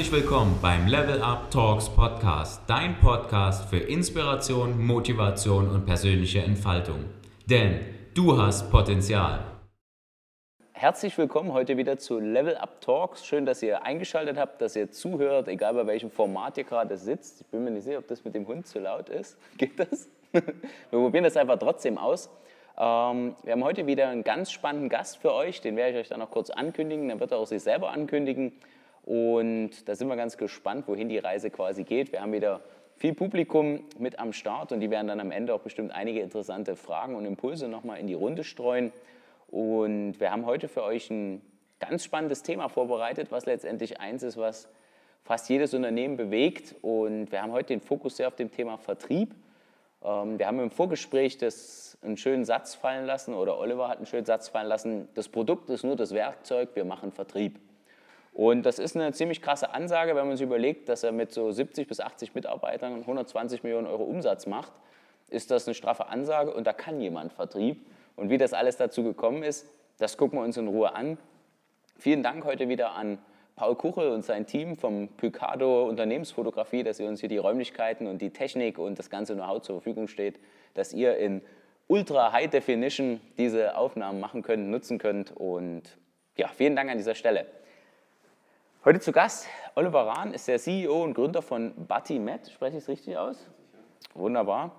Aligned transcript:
Herzlich 0.00 0.22
willkommen 0.22 0.58
beim 0.62 0.86
Level 0.86 1.20
Up 1.20 1.50
Talks 1.50 1.90
Podcast, 1.90 2.62
dein 2.66 2.98
Podcast 3.00 3.68
für 3.68 3.76
Inspiration, 3.76 4.82
Motivation 4.82 5.68
und 5.68 5.84
persönliche 5.84 6.40
Entfaltung. 6.40 7.04
Denn 7.44 7.80
du 8.14 8.40
hast 8.40 8.70
Potenzial. 8.70 9.40
Herzlich 10.72 11.18
willkommen 11.18 11.52
heute 11.52 11.76
wieder 11.76 11.98
zu 11.98 12.18
Level 12.18 12.56
Up 12.56 12.80
Talks. 12.80 13.26
Schön, 13.26 13.44
dass 13.44 13.62
ihr 13.62 13.84
eingeschaltet 13.84 14.38
habt, 14.38 14.62
dass 14.62 14.74
ihr 14.74 14.90
zuhört, 14.90 15.48
egal 15.48 15.74
bei 15.74 15.86
welchem 15.86 16.10
Format 16.10 16.56
ihr 16.56 16.64
gerade 16.64 16.96
sitzt. 16.96 17.42
Ich 17.42 17.46
bin 17.48 17.62
mir 17.62 17.70
nicht 17.70 17.84
sicher, 17.84 17.98
ob 17.98 18.08
das 18.08 18.24
mit 18.24 18.34
dem 18.34 18.46
Hund 18.46 18.66
zu 18.66 18.78
laut 18.78 19.10
ist. 19.10 19.36
Geht 19.58 19.78
das? 19.78 20.08
Wir 20.32 20.42
probieren 20.88 21.24
das 21.24 21.36
einfach 21.36 21.58
trotzdem 21.58 21.98
aus. 21.98 22.30
Ähm, 22.78 23.34
wir 23.42 23.52
haben 23.52 23.64
heute 23.64 23.86
wieder 23.86 24.08
einen 24.08 24.24
ganz 24.24 24.50
spannenden 24.50 24.88
Gast 24.88 25.18
für 25.18 25.34
euch, 25.34 25.60
den 25.60 25.76
werde 25.76 25.92
ich 25.92 25.98
euch 25.98 26.08
dann 26.08 26.20
noch 26.20 26.30
kurz 26.30 26.48
ankündigen, 26.48 27.10
dann 27.10 27.20
wird 27.20 27.32
er 27.32 27.38
auch 27.38 27.46
sich 27.46 27.62
selber 27.62 27.90
ankündigen. 27.90 28.52
Und 29.04 29.88
da 29.88 29.94
sind 29.94 30.08
wir 30.08 30.16
ganz 30.16 30.36
gespannt, 30.36 30.86
wohin 30.86 31.08
die 31.08 31.18
Reise 31.18 31.50
quasi 31.50 31.84
geht. 31.84 32.12
Wir 32.12 32.20
haben 32.20 32.32
wieder 32.32 32.60
viel 32.96 33.14
Publikum 33.14 33.84
mit 33.98 34.18
am 34.18 34.32
Start 34.32 34.72
und 34.72 34.80
die 34.80 34.90
werden 34.90 35.06
dann 35.06 35.20
am 35.20 35.30
Ende 35.30 35.54
auch 35.54 35.60
bestimmt 35.60 35.92
einige 35.92 36.20
interessante 36.20 36.76
Fragen 36.76 37.14
und 37.14 37.24
Impulse 37.24 37.66
nochmal 37.66 37.98
in 37.98 38.06
die 38.06 38.14
Runde 38.14 38.44
streuen. 38.44 38.92
Und 39.48 40.20
wir 40.20 40.30
haben 40.30 40.44
heute 40.44 40.68
für 40.68 40.84
euch 40.84 41.10
ein 41.10 41.40
ganz 41.80 42.04
spannendes 42.04 42.42
Thema 42.42 42.68
vorbereitet, 42.68 43.32
was 43.32 43.46
letztendlich 43.46 44.00
eins 44.00 44.22
ist, 44.22 44.36
was 44.36 44.68
fast 45.24 45.48
jedes 45.48 45.72
Unternehmen 45.74 46.16
bewegt. 46.16 46.74
Und 46.82 47.32
wir 47.32 47.42
haben 47.42 47.52
heute 47.52 47.68
den 47.68 47.80
Fokus 47.80 48.18
sehr 48.18 48.28
auf 48.28 48.36
dem 48.36 48.52
Thema 48.52 48.76
Vertrieb. 48.76 49.34
Ähm, 50.04 50.38
wir 50.38 50.46
haben 50.46 50.60
im 50.60 50.70
Vorgespräch 50.70 51.38
das 51.38 51.98
einen 52.02 52.16
schönen 52.16 52.44
Satz 52.44 52.74
fallen 52.74 53.06
lassen 53.06 53.34
oder 53.34 53.58
Oliver 53.58 53.88
hat 53.88 53.96
einen 53.96 54.06
schönen 54.06 54.26
Satz 54.26 54.48
fallen 54.48 54.68
lassen. 54.68 55.08
Das 55.14 55.28
Produkt 55.28 55.70
ist 55.70 55.84
nur 55.84 55.96
das 55.96 56.12
Werkzeug, 56.12 56.70
wir 56.74 56.84
machen 56.84 57.12
Vertrieb. 57.12 57.58
Und 58.32 58.64
das 58.64 58.78
ist 58.78 58.96
eine 58.96 59.12
ziemlich 59.12 59.42
krasse 59.42 59.74
Ansage, 59.74 60.14
wenn 60.14 60.26
man 60.26 60.36
sich 60.36 60.46
überlegt, 60.46 60.88
dass 60.88 61.02
er 61.02 61.12
mit 61.12 61.32
so 61.32 61.50
70 61.50 61.88
bis 61.88 62.00
80 62.00 62.34
Mitarbeitern 62.34 63.00
120 63.00 63.62
Millionen 63.62 63.86
Euro 63.86 64.04
Umsatz 64.04 64.46
macht, 64.46 64.72
ist 65.28 65.50
das 65.50 65.66
eine 65.66 65.74
straffe 65.74 66.06
Ansage 66.06 66.52
und 66.52 66.66
da 66.66 66.72
kann 66.72 67.00
jemand 67.00 67.32
Vertrieb. 67.32 67.86
Und 68.16 68.30
wie 68.30 68.38
das 68.38 68.52
alles 68.52 68.76
dazu 68.76 69.02
gekommen 69.02 69.42
ist, 69.42 69.66
das 69.98 70.16
gucken 70.16 70.38
wir 70.38 70.44
uns 70.44 70.56
in 70.56 70.68
Ruhe 70.68 70.94
an. 70.94 71.18
Vielen 71.98 72.22
Dank 72.22 72.44
heute 72.44 72.68
wieder 72.68 72.92
an 72.92 73.18
Paul 73.56 73.76
Kuchel 73.76 74.10
und 74.10 74.24
sein 74.24 74.46
Team 74.46 74.76
vom 74.76 75.08
Picado 75.08 75.86
Unternehmensfotografie, 75.86 76.82
dass 76.82 76.98
ihr 76.98 77.08
uns 77.08 77.20
hier 77.20 77.28
die 77.28 77.36
Räumlichkeiten 77.36 78.06
und 78.06 78.22
die 78.22 78.30
Technik 78.30 78.78
und 78.78 78.98
das 78.98 79.10
ganze 79.10 79.34
Know-how 79.34 79.60
zur 79.60 79.76
Verfügung 79.76 80.08
steht, 80.08 80.40
dass 80.74 80.92
ihr 80.92 81.16
in 81.18 81.42
Ultra 81.86 82.32
High 82.32 82.48
Definition 82.48 83.20
diese 83.36 83.76
Aufnahmen 83.76 84.20
machen 84.20 84.42
könnt, 84.42 84.68
nutzen 84.68 84.98
könnt. 84.98 85.36
Und 85.36 85.82
ja, 86.36 86.48
vielen 86.48 86.76
Dank 86.76 86.90
an 86.90 86.96
dieser 86.96 87.14
Stelle. 87.14 87.46
Heute 88.82 88.98
zu 88.98 89.12
Gast 89.12 89.46
Oliver 89.74 90.06
Rahn 90.06 90.32
ist 90.32 90.48
der 90.48 90.58
CEO 90.58 91.04
und 91.04 91.12
Gründer 91.12 91.42
von 91.42 91.74
Batimet. 91.86 92.50
Spreche 92.50 92.78
ich 92.78 92.84
es 92.84 92.88
richtig 92.88 93.14
aus? 93.14 93.46
Wunderbar. 94.14 94.70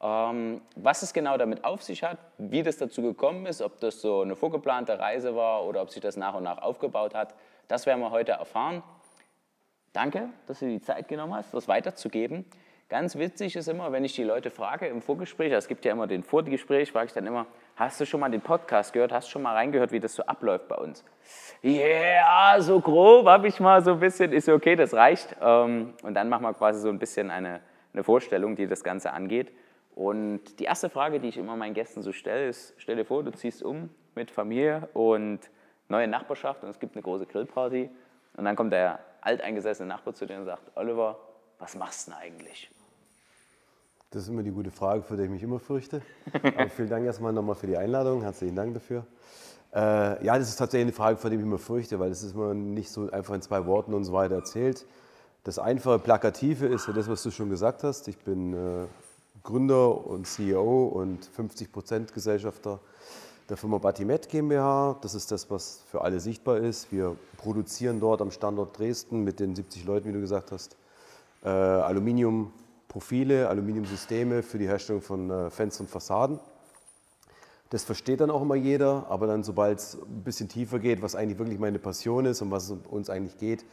Ähm, 0.00 0.62
was 0.76 1.02
es 1.02 1.12
genau 1.12 1.36
damit 1.36 1.62
auf 1.62 1.82
sich 1.82 2.02
hat, 2.02 2.16
wie 2.38 2.62
das 2.62 2.78
dazu 2.78 3.02
gekommen 3.02 3.44
ist, 3.44 3.60
ob 3.60 3.78
das 3.78 4.00
so 4.00 4.22
eine 4.22 4.34
vorgeplante 4.34 4.98
Reise 4.98 5.36
war 5.36 5.66
oder 5.66 5.82
ob 5.82 5.90
sich 5.90 6.00
das 6.00 6.16
nach 6.16 6.32
und 6.36 6.44
nach 6.44 6.56
aufgebaut 6.62 7.14
hat, 7.14 7.34
das 7.68 7.84
werden 7.84 8.00
wir 8.00 8.10
heute 8.10 8.32
erfahren. 8.32 8.82
Danke, 9.92 10.30
dass 10.46 10.60
du 10.60 10.66
die 10.66 10.80
Zeit 10.80 11.08
genommen 11.08 11.34
hast, 11.34 11.52
das 11.52 11.68
weiterzugeben. 11.68 12.46
Ganz 12.88 13.16
witzig 13.16 13.56
ist 13.56 13.68
immer, 13.68 13.92
wenn 13.92 14.06
ich 14.06 14.14
die 14.14 14.24
Leute 14.24 14.50
frage 14.50 14.86
im 14.86 15.02
Vorgespräch, 15.02 15.52
es 15.52 15.68
gibt 15.68 15.84
ja 15.84 15.92
immer 15.92 16.06
den 16.06 16.22
Vorgespräch, 16.22 16.92
frage 16.92 17.08
ich 17.08 17.12
dann 17.12 17.26
immer, 17.26 17.44
hast 17.76 18.00
du 18.00 18.06
schon 18.06 18.20
mal 18.20 18.30
den 18.30 18.40
Podcast 18.40 18.92
gehört, 18.92 19.12
hast 19.12 19.28
du 19.28 19.32
schon 19.32 19.42
mal 19.42 19.54
reingehört, 19.54 19.92
wie 19.92 20.00
das 20.00 20.14
so 20.14 20.22
abläuft 20.24 20.68
bei 20.68 20.76
uns? 20.76 21.04
Ja, 21.62 21.70
yeah, 21.70 22.60
so 22.60 22.80
grob 22.80 23.26
habe 23.26 23.48
ich 23.48 23.60
mal 23.60 23.82
so 23.82 23.92
ein 23.92 24.00
bisschen, 24.00 24.32
ist 24.32 24.48
okay, 24.48 24.76
das 24.76 24.94
reicht. 24.94 25.36
Ähm, 25.40 25.94
und 26.02 26.14
dann 26.14 26.28
machen 26.28 26.42
wir 26.42 26.54
quasi 26.54 26.80
so 26.80 26.88
ein 26.88 26.98
bisschen 26.98 27.30
eine, 27.30 27.60
eine 27.92 28.04
Vorstellung, 28.04 28.56
die 28.56 28.66
das 28.66 28.82
Ganze 28.82 29.12
angeht. 29.12 29.52
Und 29.94 30.58
die 30.58 30.64
erste 30.64 30.88
Frage, 30.88 31.20
die 31.20 31.28
ich 31.28 31.36
immer 31.36 31.56
meinen 31.56 31.74
Gästen 31.74 32.02
so 32.02 32.12
stelle, 32.12 32.48
ist, 32.48 32.74
stell 32.78 32.96
dir 32.96 33.04
vor, 33.04 33.22
du 33.22 33.32
ziehst 33.32 33.62
um 33.62 33.90
mit 34.14 34.30
Familie 34.30 34.88
und 34.94 35.40
neue 35.88 36.08
Nachbarschaft 36.08 36.62
und 36.62 36.70
es 36.70 36.78
gibt 36.78 36.94
eine 36.94 37.02
große 37.02 37.26
Grillparty. 37.26 37.90
Und 38.36 38.44
dann 38.44 38.56
kommt 38.56 38.72
der 38.72 39.00
alteingesessene 39.20 39.88
Nachbar 39.88 40.14
zu 40.14 40.26
dir 40.26 40.38
und 40.38 40.46
sagt, 40.46 40.62
Oliver, 40.76 41.18
was 41.58 41.74
machst 41.76 42.06
du 42.06 42.12
denn 42.12 42.20
eigentlich? 42.20 42.70
Das 44.12 44.24
ist 44.24 44.28
immer 44.28 44.42
die 44.42 44.50
gute 44.50 44.72
Frage, 44.72 45.02
vor 45.04 45.16
der 45.16 45.26
ich 45.26 45.30
mich 45.30 45.42
immer 45.44 45.60
fürchte. 45.60 46.02
Aber 46.42 46.68
vielen 46.68 46.88
Dank 46.88 47.06
erstmal 47.06 47.32
nochmal 47.32 47.54
für 47.54 47.68
die 47.68 47.76
Einladung. 47.76 48.22
Herzlichen 48.22 48.56
Dank 48.56 48.74
dafür. 48.74 49.06
Äh, 49.72 50.24
ja, 50.24 50.36
das 50.36 50.48
ist 50.48 50.56
tatsächlich 50.56 50.86
eine 50.86 50.92
Frage, 50.92 51.16
vor 51.16 51.30
der 51.30 51.38
ich 51.38 51.44
mich 51.44 51.48
immer 51.48 51.60
fürchte, 51.60 52.00
weil 52.00 52.08
das 52.08 52.24
ist 52.24 52.34
immer 52.34 52.52
nicht 52.52 52.90
so 52.90 53.08
einfach 53.12 53.34
in 53.34 53.42
zwei 53.42 53.66
Worten 53.66 53.94
und 53.94 54.02
so 54.02 54.12
weiter 54.12 54.34
erzählt. 54.34 54.84
Das 55.44 55.60
einfache 55.60 56.00
Plakative 56.00 56.66
ist 56.66 56.88
ja 56.88 56.92
das, 56.92 57.08
was 57.08 57.22
du 57.22 57.30
schon 57.30 57.50
gesagt 57.50 57.84
hast. 57.84 58.08
Ich 58.08 58.18
bin 58.18 58.52
äh, 58.52 58.86
Gründer 59.44 60.04
und 60.04 60.26
CEO 60.26 60.86
und 60.86 61.24
50 61.26 61.70
Prozent 61.70 62.12
Gesellschafter 62.12 62.80
der 63.48 63.56
Firma 63.56 63.78
Batimet 63.78 64.28
GmbH. 64.28 64.98
Das 65.02 65.14
ist 65.14 65.30
das, 65.30 65.48
was 65.52 65.84
für 65.88 66.00
alle 66.00 66.18
sichtbar 66.18 66.58
ist. 66.58 66.90
Wir 66.90 67.14
produzieren 67.36 68.00
dort 68.00 68.22
am 68.22 68.32
Standort 68.32 68.76
Dresden 68.76 69.22
mit 69.22 69.38
den 69.38 69.54
70 69.54 69.84
Leuten, 69.84 70.08
wie 70.08 70.12
du 70.14 70.20
gesagt 70.20 70.50
hast, 70.50 70.76
äh, 71.44 71.48
Aluminium 71.48 72.52
Profile, 72.90 73.48
Aluminiumsysteme 73.48 74.42
für 74.42 74.58
die 74.58 74.66
Herstellung 74.66 75.00
von 75.00 75.30
äh, 75.30 75.48
Fenstern 75.48 75.86
und 75.86 75.90
Fassaden. 75.92 76.40
Das 77.70 77.84
versteht 77.84 78.20
dann 78.20 78.32
auch 78.32 78.42
immer 78.42 78.56
jeder, 78.56 79.06
aber 79.08 79.28
dann, 79.28 79.44
sobald 79.44 79.78
es 79.78 79.94
ein 79.94 80.24
bisschen 80.24 80.48
tiefer 80.48 80.80
geht, 80.80 81.00
was 81.00 81.14
eigentlich 81.14 81.38
wirklich 81.38 81.60
meine 81.60 81.78
Passion 81.78 82.26
ist 82.26 82.42
und 82.42 82.50
was 82.50 82.68
uns 82.90 83.08
eigentlich 83.08 83.38
geht, 83.38 83.64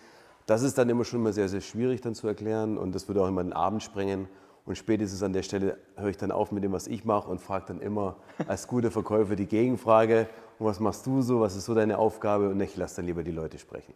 das 0.45 0.61
ist 0.61 0.77
dann 0.77 0.87
immer 0.87 1.03
schon 1.03 1.19
immer 1.21 1.33
sehr, 1.33 1.49
sehr 1.49 1.61
schwierig 1.61 2.01
dann 2.01 2.13
zu 2.13 2.27
erklären 2.27 2.77
und 2.77 2.93
das 2.93 3.07
würde 3.07 3.23
auch 3.23 3.27
immer 3.27 3.43
den 3.43 3.53
Abend 3.53 3.81
sprengen. 3.81 4.29
Und 4.65 4.77
spätestens 4.77 5.23
an 5.23 5.33
der 5.33 5.41
Stelle 5.41 5.77
höre 5.95 6.09
ich 6.09 6.17
dann 6.17 6.31
auf 6.31 6.51
mit 6.51 6.63
dem, 6.63 6.71
was 6.71 6.85
ich 6.85 7.03
mache 7.03 7.27
und 7.27 7.41
frage 7.41 7.65
dann 7.69 7.81
immer 7.81 8.17
als 8.47 8.67
guter 8.67 8.91
Verkäufer 8.91 9.35
die 9.35 9.47
Gegenfrage, 9.47 10.27
und 10.59 10.65
was 10.67 10.79
machst 10.79 11.05
du 11.05 11.21
so, 11.21 11.41
was 11.41 11.55
ist 11.55 11.65
so 11.65 11.73
deine 11.73 11.97
Aufgabe 11.97 12.49
und 12.49 12.59
ich 12.61 12.75
lasse 12.77 12.97
dann 12.97 13.05
lieber 13.05 13.23
die 13.23 13.31
Leute 13.31 13.57
sprechen. 13.57 13.93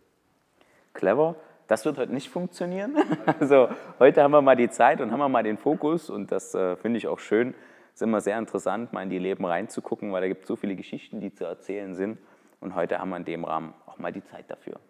Clever. 0.94 1.36
Das 1.72 1.86
wird 1.86 1.98
heute 1.98 2.14
nicht 2.14 2.30
funktionieren. 2.30 2.98
Also 3.40 3.70
heute 3.98 4.22
haben 4.22 4.32
wir 4.32 4.42
mal 4.42 4.58
die 4.58 4.70
Zeit 4.70 5.00
und 5.00 5.10
haben 5.14 5.20
wir 5.20 5.30
mal 5.30 5.42
den 5.42 5.58
Fokus 5.58 6.10
und 6.10 6.30
das 6.30 6.54
äh, 6.54 6.76
finde 6.76 6.98
ich 6.98 7.08
auch 7.08 7.20
schön. 7.20 7.56
Es 7.94 8.02
ist 8.02 8.02
immer 8.02 8.20
sehr 8.20 8.38
interessant, 8.38 8.92
mal 8.92 9.04
in 9.04 9.10
die 9.10 9.20
Leben 9.20 9.46
reinzugucken, 9.46 10.12
weil 10.12 10.20
da 10.20 10.28
gibt 10.28 10.42
es 10.42 10.50
so 10.50 10.58
viele 10.58 10.76
Geschichten, 10.76 11.22
die 11.22 11.34
zu 11.34 11.46
erzählen 11.46 11.96
sind. 11.96 12.18
Und 12.60 12.76
heute 12.76 13.00
haben 13.00 13.10
wir 13.12 13.16
in 13.16 13.24
dem 13.24 13.46
Rahmen 13.46 13.74
auch 13.86 13.98
mal 14.00 14.12
die 14.12 14.22
Zeit 14.22 14.52
dafür. 14.52 14.82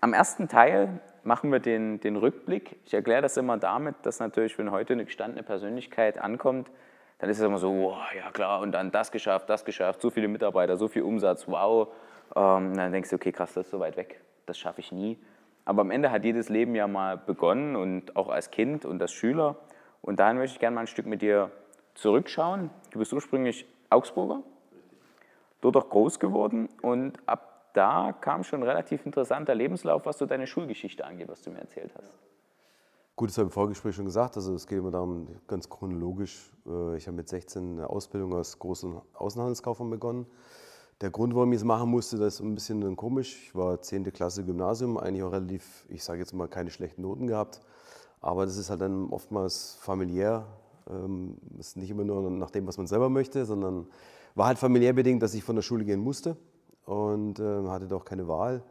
Am 0.00 0.14
ersten 0.14 0.48
Teil 0.48 0.98
machen 1.24 1.52
wir 1.52 1.60
den, 1.60 2.00
den 2.00 2.16
Rückblick. 2.16 2.76
Ich 2.86 2.94
erkläre 2.94 3.20
das 3.20 3.36
immer 3.36 3.58
damit, 3.58 3.96
dass 4.04 4.20
natürlich, 4.20 4.56
wenn 4.58 4.70
heute 4.70 4.94
eine 4.94 5.04
gestandene 5.04 5.42
Persönlichkeit 5.42 6.16
ankommt, 6.16 6.70
dann 7.18 7.28
ist 7.28 7.38
es 7.38 7.44
immer 7.44 7.58
so, 7.58 7.70
wow, 7.70 7.98
ja 8.16 8.30
klar, 8.30 8.62
und 8.62 8.72
dann 8.72 8.90
das 8.92 9.12
geschafft, 9.12 9.50
das 9.50 9.66
geschafft, 9.66 10.00
so 10.00 10.08
viele 10.08 10.28
Mitarbeiter, 10.28 10.78
so 10.78 10.88
viel 10.88 11.02
Umsatz, 11.02 11.46
wow. 11.46 11.88
Ähm, 12.34 12.74
dann 12.74 12.92
denkst 12.92 13.10
du, 13.10 13.16
okay, 13.16 13.30
krass, 13.30 13.52
das 13.52 13.66
ist 13.66 13.72
so 13.72 13.78
weit 13.78 13.98
weg, 13.98 14.22
das 14.46 14.56
schaffe 14.56 14.80
ich 14.80 14.90
nie. 14.90 15.18
Aber 15.64 15.82
am 15.82 15.90
Ende 15.90 16.10
hat 16.10 16.24
jedes 16.24 16.48
Leben 16.48 16.74
ja 16.74 16.86
mal 16.86 17.16
begonnen 17.16 17.76
und 17.76 18.16
auch 18.16 18.28
als 18.28 18.50
Kind 18.50 18.84
und 18.84 19.00
als 19.00 19.12
Schüler. 19.12 19.56
Und 20.02 20.20
dahin 20.20 20.36
möchte 20.36 20.54
ich 20.54 20.60
gerne 20.60 20.74
mal 20.74 20.82
ein 20.82 20.86
Stück 20.86 21.06
mit 21.06 21.22
dir 21.22 21.50
zurückschauen. 21.94 22.70
Du 22.90 22.98
bist 22.98 23.12
ursprünglich 23.12 23.66
Augsburger, 23.88 24.42
dort 25.60 25.76
auch 25.76 25.88
groß 25.88 26.18
geworden 26.18 26.68
und 26.82 27.18
ab 27.26 27.70
da 27.72 28.12
kam 28.12 28.44
schon 28.44 28.60
ein 28.60 28.68
relativ 28.68 29.04
interessanter 29.04 29.54
Lebenslauf, 29.54 30.06
was 30.06 30.18
so 30.18 30.26
deine 30.26 30.46
Schulgeschichte 30.46 31.04
angeht, 31.04 31.28
was 31.28 31.42
du 31.42 31.50
mir 31.50 31.58
erzählt 31.58 31.92
hast. 31.96 32.16
Gut, 33.16 33.30
das 33.30 33.38
habe 33.38 33.46
ich 33.46 33.50
im 33.50 33.52
Vorgespräch 33.52 33.94
schon 33.94 34.04
gesagt. 34.04 34.36
Also 34.36 34.54
es 34.54 34.66
geht 34.66 34.78
immer 34.78 34.90
darum, 34.90 35.28
ganz 35.48 35.68
chronologisch. 35.68 36.50
Äh, 36.66 36.96
ich 36.96 37.06
habe 37.06 37.16
mit 37.16 37.28
16 37.28 37.78
eine 37.78 37.90
Ausbildung 37.90 38.34
als 38.34 38.60
Groß- 38.60 38.84
und 38.86 39.02
Außenhandelskaufmann 39.14 39.90
begonnen 39.90 40.26
der 41.00 41.10
Grund, 41.10 41.34
warum 41.34 41.52
ich 41.52 41.58
es 41.58 41.64
machen 41.64 41.90
musste, 41.90 42.18
das 42.18 42.34
ist 42.34 42.40
ein 42.40 42.54
bisschen 42.54 42.96
komisch. 42.96 43.36
Ich 43.46 43.54
war 43.54 43.80
10. 43.80 44.12
Klasse 44.12 44.44
Gymnasium, 44.44 44.96
eigentlich 44.96 45.22
auch 45.22 45.32
relativ, 45.32 45.84
ich 45.88 46.04
sage 46.04 46.20
jetzt 46.20 46.32
mal, 46.32 46.48
keine 46.48 46.70
schlechten 46.70 47.02
Noten 47.02 47.26
gehabt. 47.26 47.60
Aber 48.20 48.46
das 48.46 48.56
ist 48.56 48.70
halt 48.70 48.80
dann 48.80 49.10
oftmals 49.10 49.76
familiär. 49.80 50.46
Ähm, 50.88 51.36
ist 51.58 51.76
nicht 51.76 51.90
immer 51.90 52.04
nur 52.04 52.30
nach 52.30 52.50
dem, 52.50 52.66
was 52.66 52.78
man 52.78 52.86
selber 52.86 53.08
möchte, 53.08 53.44
sondern 53.44 53.86
war 54.34 54.46
halt 54.46 54.58
familiär 54.58 54.92
bedingt, 54.92 55.22
dass 55.22 55.34
ich 55.34 55.44
von 55.44 55.56
der 55.56 55.62
Schule 55.62 55.84
gehen 55.84 56.00
musste 56.00 56.36
und 56.86 57.38
äh, 57.38 57.68
hatte 57.68 57.86
doch 57.86 58.04
keine 58.04 58.28
Wahl. 58.28 58.62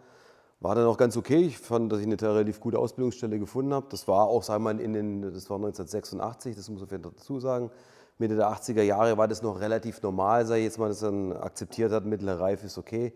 War 0.60 0.76
dann 0.76 0.86
auch 0.86 0.98
ganz 0.98 1.18
okay. 1.18 1.42
Ich 1.42 1.58
fand, 1.58 1.92
dass 1.92 2.00
ich 2.00 2.06
eine 2.06 2.20
relativ 2.22 2.60
gute 2.60 2.80
Ausbildungsstelle 2.80 3.38
gefunden 3.38 3.74
habe. 3.74 3.88
Das 3.90 4.08
war 4.08 4.28
auch, 4.28 4.44
sagen 4.44 4.64
wir 4.64 4.74
mal, 4.74 4.80
in 4.80 4.94
den, 4.94 5.22
das 5.22 5.50
war 5.50 5.58
1986, 5.58 6.56
das 6.56 6.70
muss 6.70 6.82
ich 6.82 7.02
dazu 7.02 7.40
sagen. 7.40 7.70
Mitte 8.24 8.38
der 8.38 8.50
80er 8.50 8.84
Jahre 8.84 9.18
war 9.18 9.28
das 9.28 9.42
noch 9.42 9.60
relativ 9.60 10.02
normal, 10.02 10.44
ich 10.44 10.64
jetzt 10.64 10.80
mal, 10.80 10.88
dass 10.88 11.02
man 11.02 11.34
akzeptiert 11.34 11.92
hat, 11.92 12.06
mittlere 12.06 12.40
Reife 12.40 12.68
ist 12.68 12.78
okay. 12.78 13.14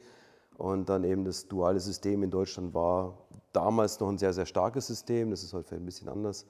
Und 0.58 0.90
dann 0.90 1.04
eben 1.06 1.24
das 1.24 1.48
duale 1.48 1.80
System 1.80 2.24
in 2.24 2.30
Deutschland 2.30 2.74
war 2.74 3.18
damals 3.54 4.00
noch 4.00 4.10
ein 4.10 4.18
sehr, 4.18 4.34
sehr 4.34 4.46
starkes 4.46 4.88
System, 4.88 5.32
das 5.32 5.44
ist 5.44 5.54
heute 5.54 5.72
halt 5.72 5.82
ein 5.82 5.86
bisschen 5.86 6.10
anders. 6.10 6.46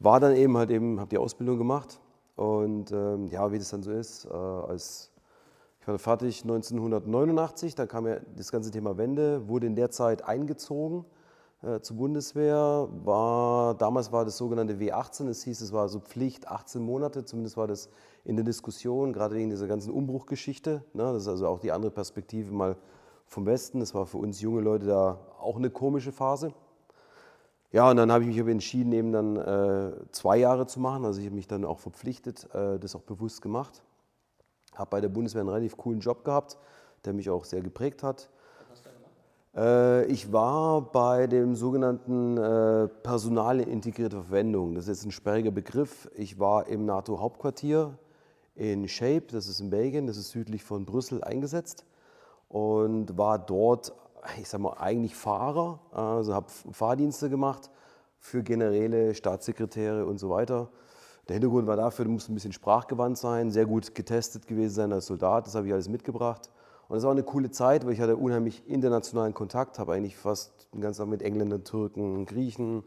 War 0.00 0.20
dann 0.20 0.36
eben 0.36 0.56
halt 0.58 0.70
eben, 0.70 1.00
habe 1.00 1.08
die 1.08 1.18
Ausbildung 1.18 1.56
gemacht 1.56 1.98
und 2.36 2.92
ähm, 2.92 3.26
ja, 3.28 3.50
wie 3.50 3.58
das 3.58 3.70
dann 3.70 3.82
so 3.82 3.90
ist, 3.90 4.26
äh, 4.26 4.34
als 4.34 5.10
ich 5.80 5.88
war 5.88 5.98
fertig 5.98 6.42
1989, 6.42 7.74
dann 7.74 7.88
kam 7.88 8.06
ja 8.06 8.18
das 8.36 8.52
ganze 8.52 8.70
Thema 8.70 8.98
Wende, 8.98 9.48
wurde 9.48 9.66
in 9.66 9.74
der 9.74 9.90
Zeit 9.90 10.22
eingezogen 10.22 11.06
äh, 11.62 11.80
zur 11.80 11.96
Bundeswehr. 11.96 12.88
War, 13.04 13.74
damals 13.74 14.12
war 14.12 14.24
das 14.24 14.36
sogenannte 14.36 14.74
W18, 14.74 15.28
es 15.28 15.42
hieß, 15.42 15.60
es 15.60 15.72
war 15.72 15.88
so 15.88 16.00
Pflicht 16.00 16.48
18 16.48 16.82
Monate, 16.82 17.24
zumindest 17.24 17.56
war 17.56 17.66
das 17.66 17.88
in 18.24 18.36
der 18.36 18.44
Diskussion, 18.44 19.12
gerade 19.12 19.34
wegen 19.34 19.50
dieser 19.50 19.66
ganzen 19.66 19.90
Umbruchgeschichte. 19.90 20.84
Ne? 20.92 21.02
Das 21.02 21.22
ist 21.22 21.28
also 21.28 21.48
auch 21.48 21.60
die 21.60 21.72
andere 21.72 21.90
Perspektive 21.90 22.52
mal 22.52 22.76
vom 23.26 23.46
Westen. 23.46 23.80
Das 23.80 23.94
war 23.94 24.06
für 24.06 24.18
uns 24.18 24.40
junge 24.40 24.60
Leute 24.60 24.86
da 24.86 25.18
auch 25.40 25.56
eine 25.56 25.70
komische 25.70 26.12
Phase. 26.12 26.52
Ja, 27.70 27.90
und 27.90 27.98
dann 27.98 28.10
habe 28.10 28.24
ich 28.24 28.28
mich 28.28 28.40
aber 28.40 28.50
entschieden, 28.50 28.92
eben 28.92 29.12
dann 29.12 29.36
äh, 29.36 29.92
zwei 30.10 30.38
Jahre 30.38 30.66
zu 30.66 30.80
machen. 30.80 31.04
Also 31.04 31.20
ich 31.20 31.26
habe 31.26 31.36
mich 31.36 31.46
dann 31.46 31.64
auch 31.66 31.78
verpflichtet, 31.78 32.48
äh, 32.54 32.78
das 32.78 32.94
auch 32.96 33.02
bewusst 33.02 33.42
gemacht. 33.42 33.82
Habe 34.74 34.88
bei 34.90 35.00
der 35.00 35.08
Bundeswehr 35.08 35.40
einen 35.40 35.50
relativ 35.50 35.76
coolen 35.76 36.00
Job 36.00 36.24
gehabt, 36.24 36.56
der 37.04 37.12
mich 37.12 37.28
auch 37.28 37.44
sehr 37.44 37.60
geprägt 37.60 38.02
hat. 38.02 38.30
Was 38.58 38.70
hast 38.70 38.86
du 38.86 38.90
gemacht? 38.90 39.12
Äh, 39.47 39.47
ich 40.08 40.32
war 40.32 40.82
bei 40.82 41.26
dem 41.26 41.56
sogenannten 41.56 42.36
äh, 42.36 42.88
Personal 42.88 43.60
in 43.60 43.68
integrierter 43.68 44.22
Verwendung. 44.22 44.74
Das 44.74 44.84
ist 44.84 44.98
jetzt 44.98 45.06
ein 45.06 45.10
sperriger 45.10 45.50
Begriff. 45.50 46.08
Ich 46.14 46.38
war 46.38 46.68
im 46.68 46.84
NATO-Hauptquartier 46.84 47.98
in 48.54 48.86
Shape, 48.88 49.26
das 49.32 49.48
ist 49.48 49.60
in 49.60 49.70
Belgien, 49.70 50.06
das 50.06 50.16
ist 50.16 50.30
südlich 50.30 50.62
von 50.62 50.84
Brüssel 50.84 51.24
eingesetzt 51.24 51.86
und 52.48 53.18
war 53.18 53.38
dort 53.38 53.92
ich 54.38 54.48
sag 54.48 54.60
mal, 54.60 54.74
eigentlich 54.78 55.14
Fahrer, 55.14 55.80
also 55.92 56.34
habe 56.34 56.46
Fahrdienste 56.72 57.30
gemacht 57.30 57.70
für 58.18 58.42
Generäle, 58.42 59.14
Staatssekretäre 59.14 60.06
und 60.06 60.18
so 60.18 60.30
weiter. 60.30 60.68
Der 61.28 61.34
Hintergrund 61.34 61.66
war 61.66 61.76
dafür, 61.76 62.04
du 62.04 62.10
musst 62.10 62.28
ein 62.28 62.34
bisschen 62.34 62.52
sprachgewandt 62.52 63.18
sein, 63.18 63.50
sehr 63.50 63.66
gut 63.66 63.94
getestet 63.94 64.46
gewesen 64.46 64.74
sein 64.74 64.92
als 64.92 65.06
Soldat, 65.06 65.46
das 65.46 65.54
habe 65.54 65.66
ich 65.66 65.72
alles 65.72 65.88
mitgebracht. 65.88 66.50
Und 66.88 66.96
es 66.96 67.04
war 67.04 67.12
eine 67.12 67.22
coole 67.22 67.50
Zeit, 67.50 67.84
weil 67.84 67.92
ich 67.92 68.00
hatte 68.00 68.16
unheimlich 68.16 68.66
internationalen 68.66 69.34
Kontakt, 69.34 69.78
habe 69.78 69.92
eigentlich 69.92 70.16
fast 70.16 70.68
den 70.72 70.80
ganzen 70.80 71.02
Tag 71.02 71.08
mit 71.08 71.22
Engländern, 71.22 71.64
Türken, 71.64 72.24
Griechen, 72.26 72.82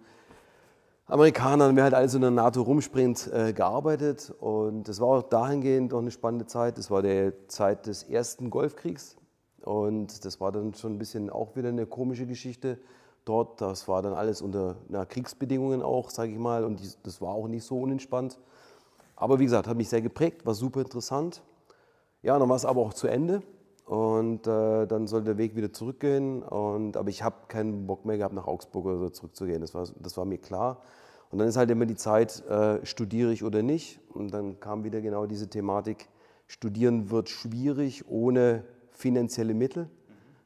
Amerikanern, 1.06 1.76
wer 1.76 1.84
halt 1.84 1.94
alles 1.94 2.14
in 2.14 2.22
der 2.22 2.32
NATO 2.32 2.62
rumspringt, 2.62 3.32
äh, 3.32 3.54
gearbeitet. 3.54 4.34
Und 4.40 4.88
das 4.88 5.00
war 5.00 5.08
auch 5.08 5.24
dahingehend 5.24 5.94
auch 5.94 6.00
eine 6.00 6.12
spannende 6.12 6.48
Zeit. 6.48 6.78
Das 6.78 6.90
war 6.90 7.02
die 7.02 7.32
Zeit 7.48 7.86
des 7.86 8.04
ersten 8.04 8.50
Golfkriegs, 8.50 9.18
und 9.64 10.26
das 10.26 10.42
war 10.42 10.52
dann 10.52 10.74
schon 10.74 10.94
ein 10.94 10.98
bisschen 10.98 11.30
auch 11.30 11.56
wieder 11.56 11.70
eine 11.70 11.86
komische 11.86 12.26
Geschichte 12.26 12.80
dort. 13.26 13.62
Das 13.62 13.88
war 13.88 14.02
dann 14.02 14.14
alles 14.14 14.42
unter 14.42 14.76
na, 14.90 15.06
Kriegsbedingungen 15.06 15.82
auch, 15.82 16.10
sage 16.10 16.32
ich 16.32 16.40
mal. 16.40 16.64
Und 16.64 16.82
das 17.04 17.22
war 17.22 17.30
auch 17.30 17.48
nicht 17.48 17.64
so 17.64 17.80
unentspannt. 17.80 18.40
Aber 19.16 19.40
wie 19.40 19.44
gesagt, 19.44 19.68
hat 19.68 19.78
mich 19.78 19.90
sehr 19.90 20.02
geprägt, 20.02 20.46
war 20.46 20.56
super 20.56 20.82
interessant. 20.82 21.44
Ja, 22.24 22.38
dann 22.40 22.50
war 22.50 22.56
es 22.56 22.66
aber 22.66 22.82
auch 22.82 22.94
zu 22.94 23.08
Ende. 23.08 23.44
Und 23.86 24.48
äh, 24.48 24.86
dann 24.88 25.08
soll 25.08 25.24
der 25.24 25.38
Weg 25.38 25.56
wieder 25.56 25.74
zurückgehen. 25.74 26.44
Und, 26.44 26.98
aber 26.98 27.10
ich 27.10 27.24
habe 27.24 27.36
keinen 27.48 27.88
Bock 27.88 28.06
mehr 28.06 28.18
gehabt, 28.18 28.34
nach 28.34 28.48
Augsburg 28.48 28.86
oder 28.86 28.98
so 29.00 29.10
zurückzugehen. 29.10 29.62
Das 29.62 29.74
war, 29.74 29.88
das 30.00 30.18
war 30.18 30.26
mir 30.26 30.38
klar. 30.38 30.82
Und 31.30 31.40
dann 31.40 31.48
ist 31.48 31.58
halt 31.58 31.72
immer 31.72 31.86
die 31.86 31.96
Zeit, 31.96 32.46
äh, 32.48 32.86
studiere 32.86 33.32
ich 33.32 33.44
oder 33.44 33.64
nicht. 33.64 34.00
Und 34.14 34.34
dann 34.34 34.60
kam 34.60 34.84
wieder 34.84 35.02
genau 35.02 35.26
diese 35.26 35.50
Thematik, 35.50 36.10
studieren 36.48 37.10
wird 37.10 37.30
schwierig 37.30 38.08
ohne 38.10 38.64
finanzielle 38.92 39.54
Mittel. 39.54 39.90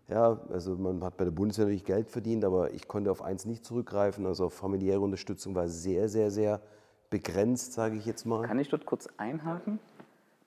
Ja, 0.08 0.40
also 0.52 0.76
man 0.76 1.04
hat 1.04 1.18
bei 1.18 1.26
der 1.26 1.32
Bundeswehr 1.32 1.66
natürlich 1.66 1.86
Geld 1.86 2.10
verdient, 2.10 2.46
aber 2.46 2.72
ich 2.76 2.88
konnte 2.88 3.10
auf 3.10 3.24
eins 3.24 3.46
nicht 3.46 3.66
zurückgreifen. 3.66 4.28
Also 4.28 4.50
familiäre 4.50 5.00
Unterstützung 5.00 5.56
war 5.56 5.68
sehr, 5.68 6.10
sehr, 6.10 6.30
sehr 6.30 6.62
begrenzt, 7.10 7.74
sage 7.74 7.96
ich 7.98 8.06
jetzt 8.06 8.26
mal. 8.26 8.46
Kann 8.46 8.60
ich 8.60 8.70
dort 8.70 8.86
kurz 8.86 9.08
einhaken? 9.18 9.80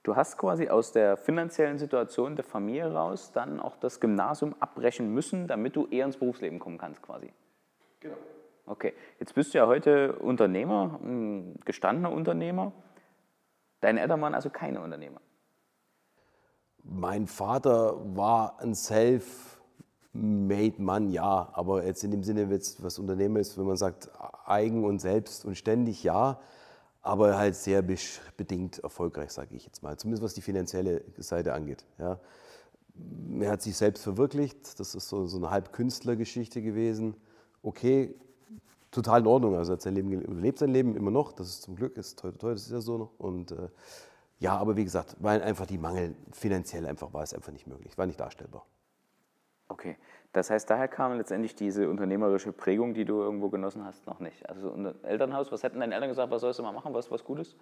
Du 0.09 0.15
hast 0.15 0.39
quasi 0.39 0.69
aus 0.69 0.91
der 0.91 1.17
finanziellen 1.17 1.77
Situation 1.77 2.35
der 2.35 2.43
Familie 2.43 2.91
raus 2.91 3.31
dann 3.31 3.59
auch 3.59 3.77
das 3.77 3.99
Gymnasium 3.99 4.55
abbrechen 4.59 5.13
müssen, 5.13 5.45
damit 5.45 5.75
du 5.75 5.85
eher 5.85 6.07
ins 6.07 6.17
Berufsleben 6.17 6.57
kommen 6.57 6.79
kannst 6.79 7.03
quasi. 7.03 7.31
Genau. 7.99 8.15
Okay, 8.65 8.95
jetzt 9.19 9.35
bist 9.35 9.53
du 9.53 9.59
ja 9.59 9.67
heute 9.67 10.13
Unternehmer, 10.13 10.99
ein 11.03 11.59
gestandener 11.63 12.11
Unternehmer. 12.11 12.71
Deine 13.81 14.01
Eltern 14.01 14.19
waren 14.19 14.33
also 14.33 14.49
keine 14.49 14.81
Unternehmer. 14.81 15.21
Mein 16.81 17.27
Vater 17.27 17.97
war 18.15 18.59
ein 18.61 18.73
Self-Made-Mann, 18.73 21.11
ja, 21.11 21.49
aber 21.53 21.85
jetzt 21.85 22.03
in 22.03 22.09
dem 22.09 22.23
Sinne, 22.23 22.49
was 22.49 22.97
Unternehmer 22.97 23.41
ist, 23.41 23.59
wenn 23.59 23.67
man 23.67 23.77
sagt 23.77 24.09
eigen 24.43 24.85
und 24.85 24.97
selbst 24.97 25.45
und 25.45 25.55
ständig, 25.55 26.03
ja, 26.03 26.39
aber 27.01 27.37
halt 27.37 27.55
sehr 27.55 27.81
bedingt 27.81 28.79
erfolgreich, 28.79 29.31
sage 29.31 29.55
ich 29.55 29.65
jetzt 29.65 29.83
mal, 29.83 29.97
zumindest 29.97 30.23
was 30.23 30.33
die 30.33 30.41
finanzielle 30.41 31.03
Seite 31.17 31.53
angeht. 31.53 31.85
Ja. 31.97 32.19
Er 33.39 33.51
hat 33.51 33.61
sich 33.61 33.77
selbst 33.77 34.03
verwirklicht, 34.03 34.79
das 34.79 34.95
ist 34.95 35.07
so, 35.07 35.25
so 35.25 35.37
eine 35.37 35.49
Halbkünstlergeschichte 35.49 36.61
gewesen. 36.61 37.15
Okay, 37.63 38.13
total 38.91 39.21
in 39.21 39.27
Ordnung, 39.27 39.55
also 39.55 39.73
hat 39.73 39.81
sein 39.81 39.95
Leben, 39.95 40.41
lebt 40.41 40.59
sein 40.59 40.71
Leben 40.71 40.95
immer 40.95 41.11
noch, 41.11 41.31
das 41.31 41.47
ist 41.47 41.61
zum 41.61 41.75
Glück, 41.75 41.95
ist 41.97 42.19
toll, 42.19 42.33
toll, 42.33 42.53
das 42.53 42.63
ist 42.63 42.71
ja 42.71 42.81
so 42.81 42.97
noch 42.97 43.11
und 43.17 43.51
äh, 43.51 43.69
ja, 44.39 44.57
aber 44.57 44.77
wie 44.77 44.85
gesagt, 44.85 45.17
weil 45.19 45.41
einfach 45.41 45.65
die 45.65 45.77
Mangel 45.77 46.15
finanziell 46.31 46.85
einfach 46.85 47.13
war 47.13 47.23
es 47.23 47.33
einfach 47.33 47.51
nicht 47.51 47.67
möglich, 47.67 47.97
war 47.97 48.05
nicht 48.05 48.19
darstellbar. 48.19 48.65
Okay, 49.67 49.97
das 50.33 50.49
heißt, 50.49 50.69
daher 50.69 50.87
kam 50.87 51.17
letztendlich 51.17 51.55
diese 51.55 51.89
unternehmerische 51.89 52.51
Prägung, 52.51 52.93
die 52.93 53.05
du 53.05 53.19
irgendwo 53.19 53.49
genossen 53.49 53.83
hast, 53.83 54.05
noch 54.05 54.19
nicht. 54.19 54.47
Also 54.47 54.71
ein 54.71 55.03
Elternhaus, 55.03 55.51
was 55.51 55.63
hätten 55.63 55.79
deine 55.79 55.95
Eltern 55.95 56.09
gesagt, 56.09 56.31
was 56.31 56.41
sollst 56.41 56.59
du 56.59 56.63
mal 56.63 56.71
machen, 56.71 56.93
was 56.93 57.09
was 57.09 57.23
Gutes? 57.23 57.55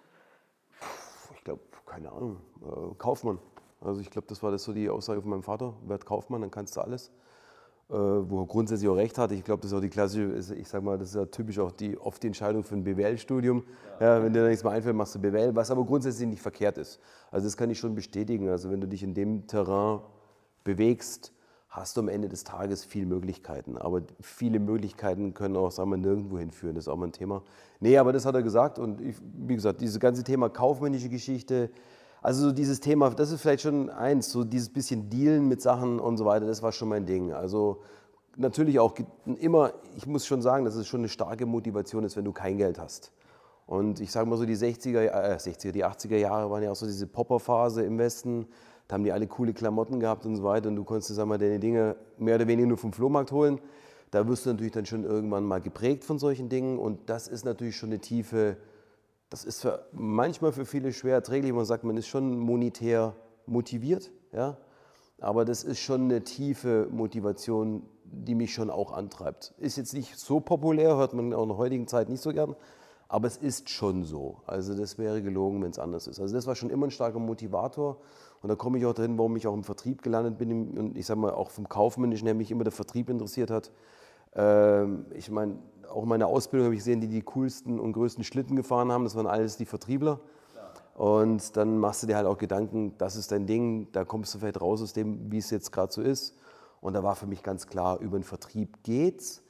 Ich 1.34 1.44
glaube, 1.44 1.62
keine 1.86 2.12
Ahnung, 2.12 2.40
äh, 2.62 2.94
Kaufmann. 2.98 3.38
Also 3.80 4.00
ich 4.00 4.10
glaube, 4.10 4.26
das 4.28 4.42
war 4.42 4.50
das 4.50 4.64
so 4.64 4.72
die 4.72 4.90
Aussage 4.90 5.22
von 5.22 5.30
meinem 5.30 5.42
Vater, 5.42 5.74
werd 5.86 6.04
Kaufmann, 6.04 6.42
dann 6.42 6.50
kannst 6.50 6.76
du 6.76 6.80
alles. 6.80 7.10
Äh, 7.90 7.94
wo 7.94 8.42
er 8.42 8.46
grundsätzlich 8.46 8.86
auch 8.90 8.96
recht 8.96 9.16
hat. 9.16 9.32
Ich 9.32 9.42
glaube, 9.42 9.62
das 9.62 9.72
ist 9.72 9.78
auch 9.78 9.80
die 9.80 9.88
klassische, 9.88 10.54
ich 10.54 10.68
sag 10.68 10.82
mal, 10.82 10.98
das 10.98 11.08
ist 11.08 11.14
ja 11.14 11.24
typisch 11.24 11.58
auch 11.58 11.72
die, 11.72 11.96
oft 11.96 12.22
die 12.22 12.26
Entscheidung 12.26 12.62
für 12.62 12.74
ein 12.74 12.84
BWL-Studium. 12.84 13.64
Ja. 13.98 14.18
ja. 14.18 14.22
wenn 14.22 14.34
dir 14.34 14.42
da 14.42 14.48
nichts 14.48 14.62
mehr 14.62 14.74
einfällt, 14.74 14.94
machst 14.94 15.14
du 15.14 15.18
BWL, 15.18 15.56
was 15.56 15.70
aber 15.70 15.86
grundsätzlich 15.86 16.28
nicht 16.28 16.42
verkehrt 16.42 16.76
ist. 16.76 17.00
Also 17.30 17.46
das 17.46 17.56
kann 17.56 17.70
ich 17.70 17.78
schon 17.78 17.94
bestätigen. 17.94 18.50
Also 18.50 18.70
wenn 18.70 18.82
du 18.82 18.86
dich 18.86 19.02
in 19.02 19.14
dem 19.14 19.46
Terrain 19.46 20.00
bewegst, 20.64 21.32
hast 21.68 21.96
du 21.96 22.00
am 22.00 22.08
Ende 22.08 22.28
des 22.28 22.44
Tages 22.44 22.84
viele 22.84 23.06
Möglichkeiten. 23.06 23.76
Aber 23.76 24.02
viele 24.20 24.58
Möglichkeiten 24.58 25.34
können 25.34 25.56
auch, 25.56 25.70
sagen 25.70 25.90
wir, 25.90 25.98
nirgendwo 25.98 26.38
hinführen. 26.38 26.74
Das 26.74 26.84
ist 26.84 26.88
auch 26.88 26.96
mal 26.96 27.06
ein 27.06 27.12
Thema. 27.12 27.42
Nee, 27.80 27.98
aber 27.98 28.12
das 28.12 28.24
hat 28.24 28.34
er 28.34 28.42
gesagt. 28.42 28.78
Und 28.78 29.00
ich, 29.00 29.16
wie 29.46 29.54
gesagt, 29.54 29.80
dieses 29.80 30.00
ganze 30.00 30.24
Thema 30.24 30.48
kaufmännische 30.48 31.08
Geschichte, 31.08 31.70
also 32.22 32.48
so 32.48 32.52
dieses 32.52 32.80
Thema, 32.80 33.10
das 33.10 33.30
ist 33.30 33.42
vielleicht 33.42 33.62
schon 33.62 33.90
eins, 33.90 34.32
so 34.32 34.44
dieses 34.44 34.70
bisschen 34.70 35.08
Dealen 35.08 35.46
mit 35.46 35.62
Sachen 35.62 36.00
und 36.00 36.16
so 36.16 36.24
weiter, 36.24 36.46
das 36.46 36.62
war 36.62 36.72
schon 36.72 36.88
mein 36.88 37.06
Ding. 37.06 37.32
Also 37.32 37.82
natürlich 38.36 38.78
auch 38.78 38.94
immer, 39.38 39.72
ich 39.96 40.06
muss 40.06 40.26
schon 40.26 40.42
sagen, 40.42 40.64
dass 40.64 40.74
es 40.74 40.88
schon 40.88 41.00
eine 41.00 41.08
starke 41.08 41.46
Motivation 41.46 42.04
ist, 42.04 42.16
wenn 42.16 42.24
du 42.24 42.32
kein 42.32 42.56
Geld 42.56 42.78
hast. 42.78 43.12
Und 43.66 44.00
ich 44.00 44.10
sage 44.10 44.28
mal 44.28 44.38
so, 44.38 44.46
die 44.46 44.56
60er, 44.56 45.02
äh, 45.02 45.36
60er, 45.36 45.72
die 45.72 45.84
80er 45.84 46.16
Jahre 46.16 46.50
waren 46.50 46.62
ja 46.62 46.70
auch 46.70 46.76
so 46.76 46.86
diese 46.86 47.06
Popper-Phase 47.06 47.82
im 47.82 47.98
Westen. 47.98 48.46
Da 48.88 48.94
haben 48.94 49.04
die 49.04 49.12
alle 49.12 49.26
coole 49.26 49.52
Klamotten 49.52 50.00
gehabt 50.00 50.26
und 50.26 50.36
so 50.36 50.42
weiter. 50.42 50.68
Und 50.68 50.76
du 50.76 50.84
konntest, 50.84 51.14
sag 51.14 51.26
mal, 51.26 51.38
deine 51.38 51.60
Dinge 51.60 51.96
mehr 52.18 52.34
oder 52.34 52.48
weniger 52.48 52.68
nur 52.68 52.78
vom 52.78 52.92
Flohmarkt 52.92 53.30
holen. 53.30 53.60
Da 54.10 54.26
wirst 54.26 54.46
du 54.46 54.50
natürlich 54.50 54.72
dann 54.72 54.86
schon 54.86 55.04
irgendwann 55.04 55.44
mal 55.44 55.60
geprägt 55.60 56.04
von 56.04 56.18
solchen 56.18 56.48
Dingen. 56.48 56.78
Und 56.78 57.10
das 57.10 57.28
ist 57.28 57.44
natürlich 57.44 57.76
schon 57.76 57.90
eine 57.90 58.00
tiefe 58.00 58.56
das 59.30 59.44
ist 59.44 59.60
für, 59.60 59.86
manchmal 59.92 60.52
für 60.52 60.64
viele 60.64 60.92
schwer 60.92 61.14
erträglich. 61.14 61.52
Man 61.52 61.64
sagt, 61.64 61.84
man 61.84 61.96
ist 61.96 62.08
schon 62.08 62.38
monetär 62.38 63.14
motiviert, 63.46 64.10
ja? 64.32 64.56
aber 65.20 65.44
das 65.44 65.64
ist 65.64 65.80
schon 65.80 66.02
eine 66.02 66.22
tiefe 66.22 66.88
Motivation, 66.90 67.82
die 68.04 68.34
mich 68.34 68.54
schon 68.54 68.70
auch 68.70 68.92
antreibt. 68.92 69.54
Ist 69.58 69.76
jetzt 69.76 69.92
nicht 69.92 70.18
so 70.18 70.40
populär, 70.40 70.96
hört 70.96 71.12
man 71.12 71.32
auch 71.34 71.42
in 71.42 71.48
der 71.48 71.58
heutigen 71.58 71.86
Zeit 71.86 72.08
nicht 72.08 72.22
so 72.22 72.32
gern, 72.32 72.56
aber 73.08 73.26
es 73.26 73.36
ist 73.36 73.68
schon 73.68 74.04
so. 74.04 74.40
Also 74.46 74.74
das 74.74 74.96
wäre 74.96 75.22
gelogen, 75.22 75.62
wenn 75.62 75.70
es 75.70 75.78
anders 75.78 76.06
ist. 76.06 76.20
Also 76.20 76.34
das 76.34 76.46
war 76.46 76.54
schon 76.54 76.70
immer 76.70 76.86
ein 76.86 76.90
starker 76.90 77.18
Motivator. 77.18 77.98
Und 78.42 78.48
da 78.48 78.54
komme 78.54 78.78
ich 78.78 78.86
auch 78.86 78.94
drin, 78.94 79.18
warum 79.18 79.36
ich 79.36 79.46
auch 79.46 79.54
im 79.54 79.64
Vertrieb 79.64 80.02
gelandet 80.02 80.38
bin. 80.38 80.78
Und 80.78 80.96
ich 80.96 81.06
sage 81.06 81.20
mal, 81.20 81.32
auch 81.32 81.50
vom 81.50 81.68
Kaufmännischen, 81.68 82.26
der 82.26 82.34
mich 82.34 82.50
immer 82.50 82.64
der 82.64 82.72
Vertrieb 82.72 83.10
interessiert 83.10 83.50
hat. 83.50 83.72
Ähm, 84.34 85.06
ich 85.14 85.30
meine, 85.30 85.58
auch 85.90 86.02
in 86.02 86.08
meiner 86.08 86.26
Ausbildung 86.26 86.66
habe 86.66 86.74
ich 86.74 86.80
gesehen, 86.80 87.00
die 87.00 87.08
die 87.08 87.22
coolsten 87.22 87.80
und 87.80 87.92
größten 87.92 88.24
Schlitten 88.24 88.56
gefahren 88.56 88.92
haben. 88.92 89.04
Das 89.04 89.16
waren 89.16 89.26
alles 89.26 89.56
die 89.56 89.66
Vertriebler. 89.66 90.20
Und 90.94 91.56
dann 91.56 91.78
machst 91.78 92.02
du 92.02 92.08
dir 92.08 92.16
halt 92.16 92.26
auch 92.26 92.38
Gedanken, 92.38 92.94
das 92.98 93.14
ist 93.14 93.30
dein 93.30 93.46
Ding, 93.46 93.86
da 93.92 94.04
kommst 94.04 94.34
du 94.34 94.40
vielleicht 94.40 94.60
raus 94.60 94.82
aus 94.82 94.92
dem, 94.92 95.30
wie 95.30 95.38
es 95.38 95.48
jetzt 95.50 95.70
gerade 95.70 95.92
so 95.92 96.02
ist. 96.02 96.34
Und 96.80 96.94
da 96.94 97.04
war 97.04 97.14
für 97.14 97.28
mich 97.28 97.44
ganz 97.44 97.68
klar, 97.68 98.00
über 98.00 98.18
den 98.18 98.24
Vertrieb 98.24 98.82
geht's. 98.82 99.44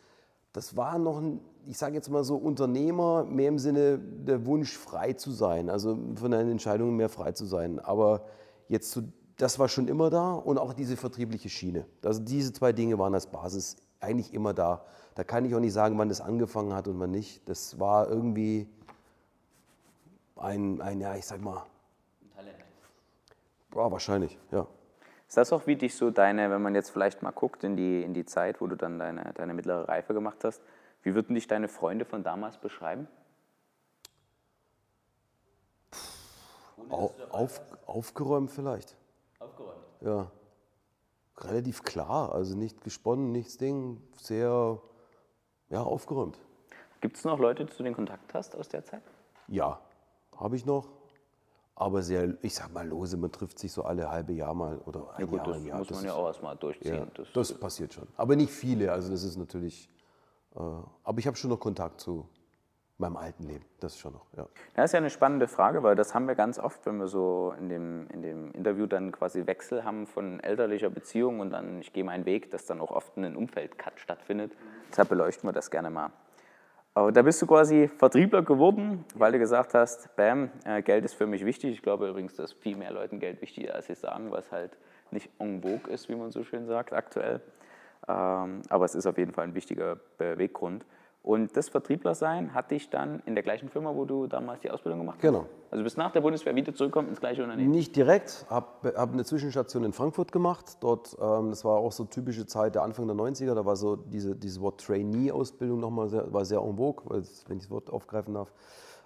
Das 0.52 0.76
war 0.76 0.98
noch 0.98 1.18
ein, 1.18 1.40
ich 1.66 1.78
sage 1.78 1.94
jetzt 1.94 2.10
mal 2.10 2.22
so, 2.22 2.36
Unternehmer, 2.36 3.24
mehr 3.24 3.48
im 3.48 3.58
Sinne 3.58 3.98
der 3.98 4.44
Wunsch, 4.44 4.76
frei 4.76 5.14
zu 5.14 5.30
sein, 5.30 5.70
also 5.70 5.98
von 6.16 6.30
deinen 6.30 6.50
Entscheidungen 6.50 6.96
mehr 6.96 7.08
frei 7.08 7.32
zu 7.32 7.46
sein. 7.46 7.78
Aber 7.78 8.26
jetzt, 8.68 8.90
so, 8.90 9.02
das 9.36 9.58
war 9.58 9.68
schon 9.68 9.88
immer 9.88 10.10
da 10.10 10.32
und 10.32 10.58
auch 10.58 10.72
diese 10.72 10.96
vertriebliche 10.96 11.48
Schiene. 11.48 11.86
Also 12.04 12.20
diese 12.20 12.52
zwei 12.52 12.72
Dinge 12.72 12.98
waren 12.98 13.14
als 13.14 13.26
Basis 13.26 13.76
eigentlich 14.00 14.32
immer 14.34 14.54
da. 14.54 14.84
Da 15.14 15.24
kann 15.24 15.44
ich 15.44 15.54
auch 15.54 15.60
nicht 15.60 15.72
sagen, 15.72 15.98
wann 15.98 16.08
das 16.08 16.20
angefangen 16.20 16.72
hat 16.74 16.86
und 16.88 17.00
wann 17.00 17.10
nicht. 17.10 17.48
Das 17.48 17.80
war 17.80 18.08
irgendwie 18.08 18.68
ein, 20.36 20.80
ein 20.80 21.00
ja, 21.00 21.16
ich 21.16 21.26
sag 21.26 21.40
mal. 21.40 21.64
Ein 22.22 22.30
Talent. 22.36 22.58
Ja, 23.74 23.90
wahrscheinlich, 23.90 24.38
ja. 24.50 24.66
Ist 25.26 25.36
das 25.36 25.52
auch 25.52 25.66
wie 25.66 25.76
dich 25.76 25.94
so 25.94 26.10
deine, 26.10 26.50
wenn 26.50 26.62
man 26.62 26.74
jetzt 26.74 26.90
vielleicht 26.90 27.22
mal 27.22 27.32
guckt 27.32 27.62
in 27.62 27.76
die, 27.76 28.02
in 28.02 28.14
die 28.14 28.24
Zeit, 28.24 28.60
wo 28.60 28.66
du 28.66 28.76
dann 28.76 28.98
deine, 28.98 29.32
deine 29.34 29.52
mittlere 29.52 29.86
Reife 29.86 30.14
gemacht 30.14 30.42
hast, 30.42 30.62
wie 31.02 31.14
würden 31.14 31.34
dich 31.34 31.46
deine 31.46 31.68
Freunde 31.68 32.04
von 32.04 32.22
damals 32.22 32.56
beschreiben? 32.56 33.08
Au, 36.90 37.12
auf, 37.30 37.60
aufgeräumt 37.86 38.50
vielleicht. 38.50 38.96
Aufgeräumt. 39.38 39.76
Ja. 40.00 40.30
Relativ 41.38 41.82
klar, 41.84 42.32
also 42.32 42.56
nicht 42.56 42.82
gesponnen, 42.82 43.30
nichts 43.30 43.58
Ding, 43.58 44.02
sehr 44.20 44.80
ja, 45.70 45.82
aufgeräumt. 45.82 46.38
Gibt 47.00 47.16
es 47.16 47.24
noch 47.24 47.38
Leute, 47.38 47.64
die 47.64 47.76
du 47.76 47.82
den 47.84 47.94
Kontakt 47.94 48.34
hast 48.34 48.56
aus 48.56 48.68
der 48.68 48.84
Zeit? 48.84 49.02
Ja, 49.46 49.80
habe 50.36 50.56
ich 50.56 50.66
noch. 50.66 50.88
Aber 51.76 52.02
sehr, 52.02 52.34
ich 52.42 52.56
sag 52.56 52.72
mal 52.72 52.88
lose, 52.88 53.16
man 53.16 53.30
trifft 53.30 53.60
sich 53.60 53.70
so 53.72 53.84
alle 53.84 54.10
halbe 54.10 54.32
Jahr 54.32 54.52
mal 54.52 54.78
oder 54.78 55.14
ein 55.14 55.20
Ja 55.20 55.26
gut, 55.26 55.36
Jahr 55.36 55.46
das 55.46 55.64
Jahr. 55.64 55.78
muss 55.78 55.90
man 55.90 56.04
ja 56.04 56.14
auch 56.14 56.26
erstmal 56.26 56.56
durchziehen. 56.56 56.94
ja, 56.94 57.06
das, 57.14 57.28
das 57.32 57.54
passiert 57.60 57.94
schon. 57.94 58.08
Aber 58.16 58.34
nicht 58.34 58.50
viele, 58.50 58.90
also 58.90 59.12
das 59.12 59.22
ist 59.22 59.36
natürlich. 59.36 59.88
Äh, 60.56 60.58
aber 61.04 61.18
ich 61.20 61.26
habe 61.28 61.36
schon 61.36 61.50
noch 61.50 61.60
Kontakt 61.60 62.00
zu 62.00 62.28
meinem 62.98 63.16
alten 63.16 63.44
Leben, 63.44 63.64
das 63.80 63.98
schon 63.98 64.12
noch. 64.12 64.26
Ja. 64.36 64.46
Das 64.74 64.86
ist 64.86 64.92
ja 64.92 64.98
eine 64.98 65.10
spannende 65.10 65.46
Frage, 65.46 65.82
weil 65.82 65.94
das 65.94 66.14
haben 66.14 66.26
wir 66.26 66.34
ganz 66.34 66.58
oft, 66.58 66.84
wenn 66.84 66.98
wir 66.98 67.06
so 67.06 67.54
in 67.58 67.68
dem, 67.68 68.08
in 68.10 68.22
dem 68.22 68.52
Interview 68.52 68.86
dann 68.86 69.12
quasi 69.12 69.46
Wechsel 69.46 69.84
haben 69.84 70.06
von 70.06 70.40
elterlicher 70.40 70.90
Beziehung 70.90 71.40
und 71.40 71.50
dann 71.50 71.80
ich 71.80 71.92
gehe 71.92 72.04
meinen 72.04 72.26
Weg, 72.26 72.50
dass 72.50 72.66
dann 72.66 72.80
auch 72.80 72.90
oft 72.90 73.16
ein 73.16 73.36
Umfeldcut 73.36 74.00
stattfindet. 74.00 74.52
Deshalb 74.90 75.08
beleuchten 75.08 75.48
wir 75.48 75.52
das 75.52 75.70
gerne 75.70 75.90
mal. 75.90 76.10
Aber 76.94 77.12
da 77.12 77.22
bist 77.22 77.40
du 77.40 77.46
quasi 77.46 77.86
Vertriebler 77.86 78.42
geworden, 78.42 79.04
weil 79.14 79.30
du 79.30 79.38
gesagt 79.38 79.74
hast, 79.74 80.16
bam, 80.16 80.50
äh, 80.64 80.82
Geld 80.82 81.04
ist 81.04 81.14
für 81.14 81.28
mich 81.28 81.44
wichtig. 81.44 81.74
Ich 81.74 81.82
glaube 81.82 82.08
übrigens, 82.08 82.34
dass 82.34 82.52
viel 82.52 82.76
mehr 82.76 82.90
Leuten 82.90 83.20
Geld 83.20 83.40
wichtig 83.40 83.66
ist, 83.66 83.70
als 83.70 83.86
sie 83.86 83.94
sagen, 83.94 84.32
was 84.32 84.50
halt 84.50 84.76
nicht 85.12 85.30
en 85.38 85.62
vogue 85.62 85.92
ist, 85.92 86.08
wie 86.08 86.16
man 86.16 86.32
so 86.32 86.42
schön 86.42 86.66
sagt, 86.66 86.92
aktuell. 86.92 87.40
Ähm, 88.08 88.62
aber 88.68 88.84
es 88.84 88.96
ist 88.96 89.06
auf 89.06 89.16
jeden 89.16 89.32
Fall 89.32 89.44
ein 89.44 89.54
wichtiger 89.54 90.00
Beweggrund. 90.16 90.84
Und 91.22 91.56
das 91.56 91.68
Vertrieblersein 91.68 92.54
hat 92.54 92.70
dich 92.70 92.90
dann 92.90 93.20
in 93.26 93.34
der 93.34 93.42
gleichen 93.42 93.68
Firma, 93.68 93.94
wo 93.94 94.04
du 94.04 94.26
damals 94.26 94.60
die 94.60 94.70
Ausbildung 94.70 95.00
gemacht 95.00 95.16
hast? 95.16 95.22
Genau. 95.22 95.46
Also 95.70 95.84
bist 95.84 95.98
nach 95.98 96.12
der 96.12 96.22
Bundeswehr 96.22 96.54
wieder 96.54 96.74
zurückgekommen 96.74 97.08
ins 97.08 97.20
gleiche 97.20 97.42
Unternehmen? 97.42 97.70
Nicht 97.70 97.96
direkt, 97.96 98.46
habe 98.48 98.94
hab 98.96 99.12
eine 99.12 99.24
Zwischenstation 99.24 99.84
in 99.84 99.92
Frankfurt 99.92 100.32
gemacht. 100.32 100.78
Dort, 100.80 101.16
ähm, 101.20 101.50
das 101.50 101.64
war 101.64 101.76
auch 101.76 101.92
so 101.92 102.04
typische 102.04 102.46
Zeit 102.46 102.76
der 102.76 102.82
Anfang 102.82 103.06
der 103.06 103.16
90er, 103.16 103.54
da 103.54 103.66
war 103.66 103.76
so 103.76 103.96
diese, 103.96 104.36
dieses 104.36 104.60
Wort 104.60 104.80
Trainee-Ausbildung 104.80 105.80
nochmal 105.80 106.08
sehr, 106.08 106.32
war 106.32 106.44
sehr 106.44 106.60
en 106.60 106.76
vogue, 106.76 107.04
wenn 107.10 107.56
ich 107.56 107.64
das 107.64 107.70
Wort 107.70 107.90
aufgreifen 107.90 108.34
darf. 108.34 108.52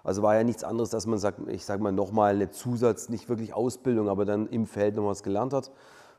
Also 0.03 0.21
war 0.21 0.35
ja 0.35 0.43
nichts 0.43 0.63
anderes, 0.63 0.89
dass 0.89 1.07
man 1.07 1.17
sagt, 1.17 1.39
ich 1.47 1.65
sage 1.65 1.81
mal 1.81 1.91
nochmal 1.91 2.35
eine 2.35 2.51
Zusatz, 2.51 3.09
nicht 3.09 3.27
wirklich 3.29 3.53
Ausbildung, 3.53 4.07
aber 4.07 4.25
dann 4.25 4.47
im 4.47 4.65
Feld 4.65 4.95
noch 4.95 5.07
was 5.07 5.23
gelernt 5.23 5.53
hat. 5.53 5.71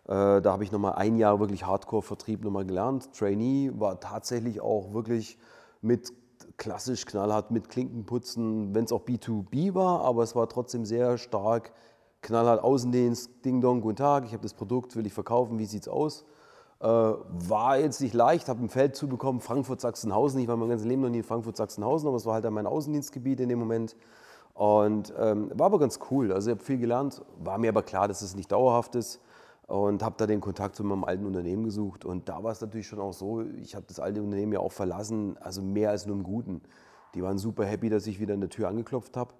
Äh, 0.06 0.42
da 0.42 0.44
habe 0.44 0.64
ich 0.64 0.72
nochmal 0.72 0.94
ein 0.94 1.16
Jahr 1.16 1.40
wirklich 1.40 1.64
Hardcore-Vertrieb 1.64 2.44
nochmal 2.44 2.64
gelernt. 2.64 3.14
Trainee 3.14 3.72
war 3.74 4.00
tatsächlich 4.00 4.60
auch 4.60 4.92
wirklich 4.92 5.38
mit 5.84 6.12
klassisch 6.56 7.04
knallhart 7.06 7.50
mit 7.50 7.68
Klinkenputzen, 7.68 8.74
wenn 8.74 8.84
es 8.84 8.92
auch 8.92 9.02
B2B 9.02 9.74
war, 9.74 10.00
aber 10.00 10.22
es 10.22 10.34
war 10.34 10.48
trotzdem 10.48 10.84
sehr 10.84 11.18
stark 11.18 11.72
knallhart 12.22 12.62
Außendienst, 12.62 13.44
Ding 13.44 13.60
Dong, 13.60 13.80
guten 13.82 13.96
Tag, 13.96 14.24
ich 14.24 14.32
habe 14.32 14.42
das 14.42 14.54
Produkt, 14.54 14.96
will 14.96 15.06
ich 15.06 15.12
verkaufen, 15.12 15.58
wie 15.58 15.66
sieht's 15.66 15.88
aus? 15.88 16.24
Äh, 16.80 16.86
war 16.86 17.78
jetzt 17.78 18.00
nicht 18.00 18.14
leicht, 18.14 18.48
habe 18.48 18.64
ein 18.64 18.68
Feld 18.68 18.96
zubekommen, 18.96 19.40
Frankfurt-Sachsenhausen. 19.40 20.40
Ich 20.40 20.48
war 20.48 20.56
mein 20.56 20.68
ganzes 20.68 20.86
Leben 20.86 21.02
noch 21.02 21.10
nie 21.10 21.18
in 21.18 21.24
Frankfurt-Sachsenhausen, 21.24 22.08
aber 22.08 22.16
es 22.16 22.26
war 22.26 22.34
halt 22.34 22.44
dann 22.44 22.54
mein 22.54 22.66
Außendienstgebiet 22.66 23.40
in 23.40 23.48
dem 23.48 23.58
Moment. 23.58 23.94
Und 24.54 25.12
ähm, 25.18 25.50
war 25.54 25.66
aber 25.66 25.78
ganz 25.78 25.98
cool. 26.10 26.32
Also 26.32 26.50
ich 26.50 26.56
habe 26.56 26.64
viel 26.64 26.78
gelernt, 26.78 27.22
war 27.42 27.58
mir 27.58 27.68
aber 27.68 27.82
klar, 27.82 28.08
dass 28.08 28.22
es 28.22 28.34
nicht 28.34 28.52
dauerhaft 28.52 28.94
ist 28.94 29.20
und 29.66 30.02
habe 30.02 30.14
da 30.18 30.26
den 30.26 30.40
Kontakt 30.40 30.76
zu 30.76 30.84
meinem 30.84 31.04
alten 31.04 31.26
Unternehmen 31.26 31.64
gesucht. 31.64 32.04
Und 32.04 32.28
da 32.28 32.42
war 32.42 32.52
es 32.52 32.60
natürlich 32.60 32.86
schon 32.86 33.00
auch 33.00 33.12
so, 33.12 33.42
ich 33.42 33.74
habe 33.74 33.86
das 33.88 33.98
alte 33.98 34.22
Unternehmen 34.22 34.52
ja 34.52 34.60
auch 34.60 34.72
verlassen, 34.72 35.36
also 35.38 35.62
mehr 35.62 35.90
als 35.90 36.06
nur 36.06 36.16
im 36.16 36.22
Guten. 36.22 36.60
Die 37.14 37.22
waren 37.22 37.38
super 37.38 37.64
happy, 37.64 37.88
dass 37.88 38.06
ich 38.06 38.20
wieder 38.20 38.34
an 38.34 38.40
der 38.40 38.50
Tür 38.50 38.68
angeklopft 38.68 39.16
habe. 39.16 39.34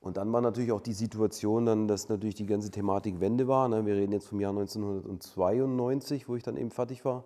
Und 0.00 0.18
dann 0.18 0.32
war 0.32 0.40
natürlich 0.40 0.70
auch 0.70 0.80
die 0.80 0.92
Situation, 0.92 1.66
dann, 1.66 1.88
dass 1.88 2.08
natürlich 2.08 2.36
die 2.36 2.46
ganze 2.46 2.70
Thematik 2.70 3.20
Wende 3.20 3.48
war. 3.48 3.68
Ne? 3.68 3.86
Wir 3.86 3.94
reden 3.94 4.12
jetzt 4.12 4.28
vom 4.28 4.40
Jahr 4.40 4.50
1992, 4.50 6.28
wo 6.28 6.36
ich 6.36 6.44
dann 6.44 6.56
eben 6.56 6.70
fertig 6.70 7.04
war. 7.04 7.24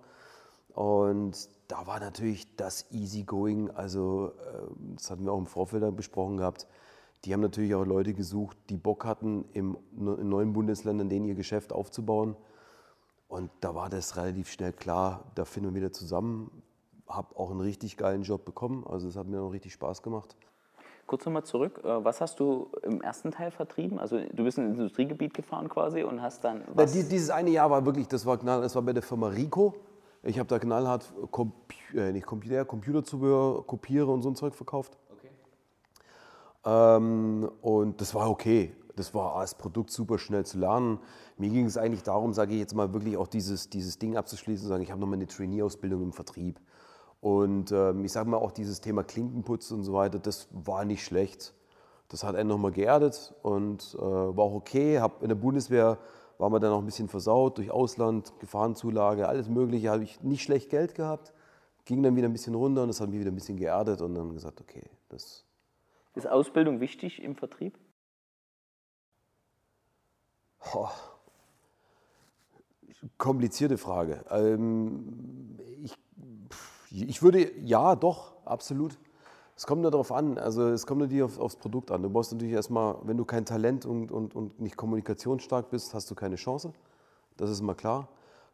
Und 0.74 1.48
da 1.68 1.86
war 1.86 2.00
natürlich 2.00 2.56
das 2.56 2.90
Easygoing, 2.90 3.70
also 3.70 4.32
äh, 4.38 4.94
das 4.96 5.10
hatten 5.10 5.24
wir 5.24 5.32
auch 5.32 5.38
im 5.38 5.46
Vorfeld 5.46 5.94
besprochen 5.96 6.38
gehabt. 6.38 6.66
Die 7.24 7.34
haben 7.34 7.40
natürlich 7.40 7.74
auch 7.74 7.84
Leute 7.84 8.14
gesucht, 8.14 8.56
die 8.70 8.76
Bock 8.76 9.04
hatten, 9.04 9.44
im, 9.52 9.76
in 9.96 10.28
neuen 10.28 10.52
Bundesländern 10.52 11.08
denen 11.08 11.26
ihr 11.26 11.34
Geschäft 11.34 11.72
aufzubauen. 11.72 12.36
Und 13.28 13.50
da 13.60 13.74
war 13.74 13.88
das 13.88 14.16
relativ 14.16 14.50
schnell 14.50 14.72
klar, 14.72 15.30
da 15.34 15.44
finden 15.44 15.70
wir 15.70 15.74
wieder 15.76 15.92
zusammen. 15.92 16.62
Habe 17.06 17.36
auch 17.36 17.50
einen 17.50 17.60
richtig 17.60 17.96
geilen 17.96 18.22
Job 18.22 18.44
bekommen, 18.44 18.86
also 18.88 19.08
es 19.08 19.16
hat 19.16 19.26
mir 19.26 19.40
auch 19.40 19.50
richtig 19.52 19.72
Spaß 19.72 20.02
gemacht. 20.02 20.36
Kurz 21.06 21.26
nochmal 21.26 21.42
zurück. 21.42 21.80
äh, 21.82 22.04
Was 22.04 22.20
hast 22.20 22.38
du 22.38 22.70
im 22.82 23.02
ersten 23.02 23.32
Teil 23.32 23.50
vertrieben? 23.50 23.98
Also 23.98 24.20
du 24.32 24.44
bist 24.44 24.58
in 24.58 24.66
ein 24.66 24.74
Industriegebiet 24.74 25.34
gefahren 25.34 25.68
quasi 25.68 26.04
und 26.04 26.22
hast 26.22 26.44
dann 26.44 26.62
Na, 26.72 26.84
dieses 26.84 27.30
eine 27.30 27.50
Jahr 27.50 27.68
war 27.68 27.84
wirklich, 27.84 28.06
das 28.06 28.24
war 28.24 28.38
knall, 28.38 28.62
das 28.62 28.76
war 28.76 28.82
bei 28.82 28.92
der 28.92 29.02
Firma 29.02 29.26
Rico. 29.26 29.74
Ich 30.22 30.38
habe 30.38 30.48
da 30.48 30.60
knallhart 30.60 31.12
Compu 31.32 31.54
äh, 31.94 32.12
nicht 32.12 32.26
Computer, 32.26 32.64
Computerzubehör, 32.64 33.66
Kopiere 33.66 34.06
und 34.06 34.22
so 34.22 34.30
ein 34.30 34.36
Zeug 34.36 34.54
verkauft. 34.54 34.99
Ähm, 36.64 37.50
und 37.62 38.00
das 38.00 38.14
war 38.14 38.30
okay. 38.30 38.74
Das 38.96 39.14
war 39.14 39.36
als 39.36 39.54
Produkt 39.54 39.90
super 39.90 40.18
schnell 40.18 40.44
zu 40.44 40.58
lernen. 40.58 40.98
Mir 41.38 41.48
ging 41.48 41.64
es 41.64 41.78
eigentlich 41.78 42.02
darum, 42.02 42.34
sage 42.34 42.52
ich 42.52 42.60
jetzt 42.60 42.74
mal, 42.74 42.92
wirklich 42.92 43.16
auch 43.16 43.28
dieses, 43.28 43.70
dieses 43.70 43.98
Ding 43.98 44.16
abzuschließen 44.16 44.68
sagen, 44.68 44.82
ich 44.82 44.90
habe 44.90 45.00
nochmal 45.00 45.16
eine 45.16 45.26
Trainee-Ausbildung 45.26 46.02
im 46.02 46.12
Vertrieb. 46.12 46.60
Und 47.20 47.72
ähm, 47.72 48.04
ich 48.04 48.12
sage 48.12 48.28
mal 48.28 48.38
auch 48.38 48.52
dieses 48.52 48.80
Thema 48.80 49.04
Klinkenputz 49.04 49.70
und 49.70 49.84
so 49.84 49.92
weiter, 49.92 50.18
das 50.18 50.48
war 50.52 50.84
nicht 50.84 51.04
schlecht. 51.04 51.54
Das 52.08 52.24
hat 52.24 52.34
einen 52.34 52.48
nochmal 52.48 52.72
geerdet 52.72 53.34
und 53.42 53.94
äh, 53.98 54.02
war 54.02 54.44
auch 54.44 54.54
okay. 54.54 54.98
Hab 54.98 55.22
in 55.22 55.28
der 55.28 55.36
Bundeswehr 55.36 55.98
waren 56.38 56.52
wir 56.52 56.58
dann 56.58 56.72
auch 56.72 56.80
ein 56.80 56.86
bisschen 56.86 57.08
versaut 57.08 57.58
durch 57.58 57.70
Ausland, 57.70 58.32
Gefahrenzulage, 58.40 59.28
alles 59.28 59.48
Mögliche. 59.48 59.90
Habe 59.90 60.02
ich 60.02 60.20
nicht 60.22 60.42
schlecht 60.42 60.70
Geld 60.70 60.94
gehabt, 60.94 61.32
ging 61.84 62.02
dann 62.02 62.16
wieder 62.16 62.28
ein 62.28 62.32
bisschen 62.32 62.54
runter 62.54 62.82
und 62.82 62.88
das 62.88 63.00
hat 63.00 63.10
mich 63.10 63.20
wieder 63.20 63.30
ein 63.30 63.34
bisschen 63.34 63.58
geerdet 63.58 64.00
und 64.00 64.14
dann 64.14 64.32
gesagt, 64.32 64.60
okay, 64.60 64.82
das 65.08 65.44
Ist 66.14 66.26
Ausbildung 66.26 66.80
wichtig 66.80 67.22
im 67.22 67.36
Vertrieb? 67.36 67.78
Boah. 70.58 70.92
Komplizierte 73.16 73.78
Frage. 73.78 74.24
Ähm, 74.30 75.58
ich, 75.82 75.96
ich 76.90 77.22
würde, 77.22 77.50
ja, 77.60 77.96
doch, 77.96 78.34
absolut. 78.44 78.98
Es 79.56 79.66
kommt 79.66 79.82
nur 79.82 79.90
darauf 79.90 80.10
an, 80.10 80.38
also 80.38 80.68
es 80.68 80.86
kommt 80.86 81.02
natürlich 81.02 81.22
auf, 81.22 81.38
aufs 81.38 81.56
Produkt 81.56 81.90
an. 81.90 82.02
Du 82.02 82.10
brauchst 82.10 82.32
natürlich 82.32 82.54
erstmal, 82.54 82.96
wenn 83.02 83.16
du 83.16 83.24
kein 83.24 83.44
Talent 83.44 83.86
und, 83.86 84.10
und, 84.10 84.34
und 84.34 84.58
nicht 84.58 84.76
kommunikationsstark 84.76 85.70
bist, 85.70 85.94
hast 85.94 86.10
du 86.10 86.14
keine 86.14 86.36
Chance. 86.36 86.72
Das 87.36 87.50
ist 87.50 87.62
mal 87.62 87.74
klar. 87.74 88.08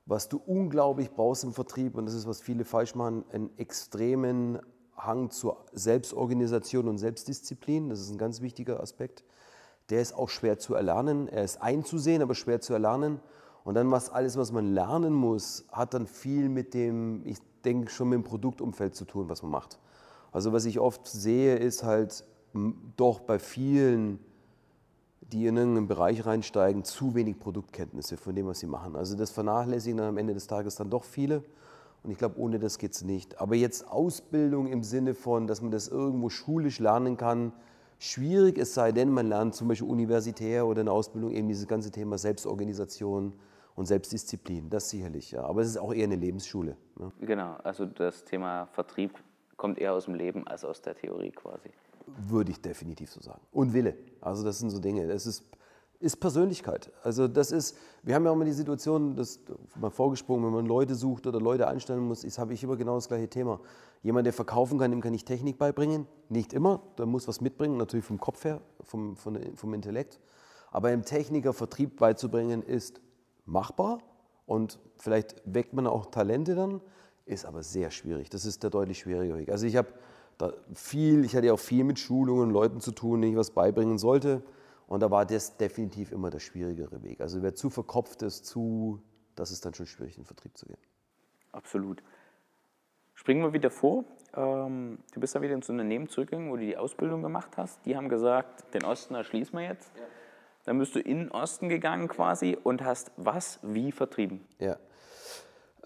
Was 0.05 0.29
du 0.29 0.41
unglaublich 0.45 1.11
brauchst 1.11 1.45
im 1.45 1.53
Vertrieb, 1.53 1.97
und 1.97 2.07
das 2.07 2.15
ist, 2.15 2.29
was 2.29 2.41
viele 2.41 2.65
falsch 2.65 2.95
machen, 2.95 3.25
einen 3.33 3.57
extremen 3.59 4.61
Hang 4.97 5.31
zur 5.31 5.65
Selbstorganisation 5.73 6.89
und 6.89 6.99
Selbstdisziplin. 6.99 7.89
Das 7.89 8.01
ist 8.01 8.11
ein 8.11 8.19
ganz 8.19 8.41
wichtiger 8.41 8.81
Aspekt. 8.81 9.25
Der 9.91 10.01
ist 10.01 10.15
auch 10.15 10.29
schwer 10.29 10.59
zu 10.59 10.75
erlernen. 10.75 11.29
Er 11.29 11.45
ist 11.45 11.63
einzusehen, 11.63 12.23
aber 12.23 12.35
schwer 12.35 12.61
zu 12.61 12.73
erlernen. 12.73 13.21
Und 13.65 13.75
dann 13.75 13.91
was 13.91 14.11
alles, 14.11 14.37
was 14.37 14.53
man 14.53 14.75
lernen 14.75 15.13
muss, 15.13 15.65
hat 15.73 15.95
dann 15.95 16.07
viel 16.07 16.49
mit 16.49 16.73
dem, 16.73 17.23
ich 17.25 17.39
denke 17.65 17.91
schon 17.91 18.09
mit 18.09 18.17
dem 18.17 18.25
Produktumfeld 18.25 18.95
zu 18.95 19.05
tun, 19.05 19.29
was 19.29 19.43
man 19.43 19.51
macht. 19.51 19.79
Also 20.33 20.53
was 20.53 20.65
ich 20.67 20.79
oft 20.79 21.07
sehe, 21.07 21.57
ist 21.57 21.83
halt 21.83 22.25
doch 22.97 23.21
bei 23.21 23.39
vielen, 23.39 24.19
die 25.33 25.47
in 25.47 25.57
irgendeinen 25.57 25.89
Bereich 25.89 26.25
reinsteigen, 26.25 26.85
zu 26.85 27.15
wenig 27.15 27.39
Produktkenntnisse 27.39 28.17
von 28.17 28.35
dem, 28.35 28.47
was 28.47 28.61
sie 28.61 28.67
machen. 28.67 28.97
Also 28.97 29.17
das 29.17 29.31
vernachlässigen 29.31 29.99
dann 29.99 30.09
am 30.09 30.19
Ende 30.19 30.35
des 30.35 30.47
Tages 30.47 30.77
dann 30.77 30.91
doch 30.91 31.05
viele. 31.05 31.43
Und 32.07 32.13
ich 32.13 32.19
glaube, 32.19 32.39
ohne 32.39 32.61
das 32.61 32.79
geht 32.79 32.93
es 32.93 33.03
nicht. 33.03 33.41
Aber 33.41 33.57
jetzt 33.57 33.89
Ausbildung 33.91 34.69
im 34.69 34.85
Sinne 34.85 35.15
von, 35.15 35.49
dass 35.49 35.61
man 35.61 35.73
das 35.73 35.89
irgendwo 35.89 36.29
schulisch 36.29 36.79
lernen 36.79 37.17
kann, 37.17 37.53
schwierig, 37.99 38.59
es 38.59 38.75
sei 38.75 38.93
denn, 38.93 39.11
man 39.11 39.27
lernt 39.27 39.57
zum 39.57 39.67
Beispiel 39.67 39.89
universitär 39.89 40.67
oder 40.67 40.83
in 40.83 40.87
der 40.87 40.95
Ausbildung 40.95 41.33
eben 41.33 41.49
dieses 41.49 41.67
ganze 41.67 41.91
Thema 41.91 42.17
Selbstorganisation 42.17 43.33
und 43.75 43.87
Selbstdisziplin. 43.87 44.71
Das 44.71 44.89
sicherlich, 44.89 45.33
ja. 45.33 45.43
Aber 45.43 45.63
es 45.63 45.69
ist 45.69 45.79
auch 45.79 45.93
eher 45.93 46.05
eine 46.05 46.15
Lebensschule. 46.15 46.77
Ne? 46.97 47.11
Genau, 47.23 47.57
also 47.65 47.87
das 47.87 48.23
Thema 48.23 48.67
Vertrieb 48.67 49.19
kommt 49.57 49.79
eher 49.79 49.93
aus 49.93 50.05
dem 50.05 50.15
Leben 50.15 50.47
als 50.47 50.65
aus 50.65 50.81
der 50.81 50.95
Theorie 50.95 51.33
quasi. 51.33 51.71
Würde 52.07 52.53
ich 52.53 52.61
definitiv 52.61 53.11
so 53.11 53.21
sagen. 53.21 53.41
Und 53.51 53.75
Wille. 53.75 53.97
Also 54.21 54.45
das 54.45 54.61
sind 54.61 54.71
so 54.71 54.79
Dinge. 54.79 55.09
Das 55.09 55.27
ist, 55.27 55.43
ist 55.99 56.17
Persönlichkeit. 56.17 56.93
Also 57.03 57.29
das 57.29 57.53
ist, 57.53 57.77
wir 58.03 58.15
haben 58.15 58.25
ja 58.25 58.31
auch 58.31 58.35
immer 58.35 58.45
die 58.45 58.53
Situation, 58.53 59.17
das 59.17 59.41
mal 59.81 59.91
vorgesprungen, 59.91 60.45
wenn 60.45 60.53
man 60.53 60.67
Leute 60.67 60.95
sucht 60.95 61.27
oder 61.27 61.41
Leute 61.41 61.69
einstellen 61.69 62.07
muss, 62.07 62.25
ist, 62.25 62.39
habe 62.39 62.53
ich 62.55 62.63
immer 62.63 62.77
genau 62.77 62.97
das 62.97 63.09
gleiche 63.09 63.29
Thema. 63.29 63.61
Jemand, 64.03 64.27
der 64.27 64.33
verkaufen 64.33 64.79
kann, 64.79 64.91
dem 64.91 65.01
kann 65.01 65.15
ich 65.15 65.25
Technik 65.25 65.59
beibringen. 65.59 66.07
Nicht 66.29 66.53
immer, 66.53 66.83
der 66.99 67.07
muss 67.07 67.27
was 67.29 67.41
mitbringen, 67.41 67.77
natürlich 67.77 68.05
vom 68.05 68.21
Kopf 68.21 68.45
her, 68.45 68.61
vom, 68.83 69.17
von, 69.17 69.39
vom 69.57 69.75
Intellekt. 69.75 70.21
Aber 70.71 70.89
einem 70.89 71.03
Techniker 71.03 71.53
Vertrieb 71.53 71.97
beizubringen 71.97 72.63
ist 72.63 73.01
machbar, 73.47 74.01
und 74.47 74.79
vielleicht 74.97 75.43
weckt 75.45 75.75
man 75.75 75.87
auch 75.87 76.07
Talente 76.07 76.55
dann, 76.55 76.81
ist 77.27 77.45
aber 77.45 77.63
sehr 77.63 77.91
schwierig. 77.91 78.31
Das 78.31 78.47
ist 78.47 78.63
der 78.63 78.71
deutlich 78.71 79.01
schwierige 79.01 79.37
Weg. 79.37 79.51
Also 79.51 79.67
ich 79.67 79.77
habe 79.77 79.89
viel, 80.75 81.25
ich 81.25 81.35
hatte 81.35 81.47
ja 81.47 81.53
auch 81.53 81.59
viel 81.59 81.83
mit 81.83 81.99
Schulungen, 81.99 82.51
Leuten 82.51 82.81
zu 82.81 82.93
tun, 82.93 83.21
denen 83.21 83.33
ich 83.33 83.39
was 83.39 83.51
beibringen 83.51 83.99
sollte. 83.99 84.43
Und 84.87 85.01
da 85.01 85.11
war 85.11 85.27
das 85.27 85.57
definitiv 85.57 86.13
immer 86.13 86.31
der 86.31 86.39
schwierigere 86.39 87.03
Weg. 87.03 87.21
Also 87.21 87.43
wer 87.43 87.55
zu 87.55 87.71
verkopft 87.71 88.23
ist, 88.23 88.47
zu, 88.47 89.03
das 89.35 89.51
ist 89.51 89.65
dann 89.65 89.75
schon 89.75 89.87
schwierig, 89.87 90.17
in 90.17 90.23
den 90.23 90.27
Vertrieb 90.27 90.57
zu 90.57 90.67
gehen. 90.67 90.79
Absolut. 91.53 92.03
Springen 93.15 93.43
wir 93.43 93.53
wieder 93.53 93.71
vor. 93.71 94.05
Ähm, 94.35 94.99
du 95.13 95.21
bist 95.21 95.35
da 95.35 95.43
wieder 95.43 95.55
ins 95.55 95.69
Unternehmen 95.69 96.09
zurückgegangen, 96.09 96.51
wo 96.51 96.57
du 96.57 96.63
die 96.63 96.77
Ausbildung 96.77 97.23
gemacht 97.23 97.57
hast. 97.57 97.85
Die 97.87 97.97
haben 97.97 98.09
gesagt, 98.09 98.73
den 98.75 98.85
Osten 98.85 99.15
erschließen 99.15 99.59
wir 99.59 99.67
jetzt. 99.67 99.91
Ja. 99.97 100.03
Dann 100.67 100.79
bist 100.79 100.95
du 100.95 101.01
in 101.01 101.19
den 101.19 101.31
Osten 101.31 101.69
gegangen 101.69 102.09
quasi 102.09 102.59
und 102.63 102.85
hast 102.85 103.11
was 103.17 103.59
wie 103.63 103.93
vertrieben. 103.93 104.47
Ja. 104.59 104.77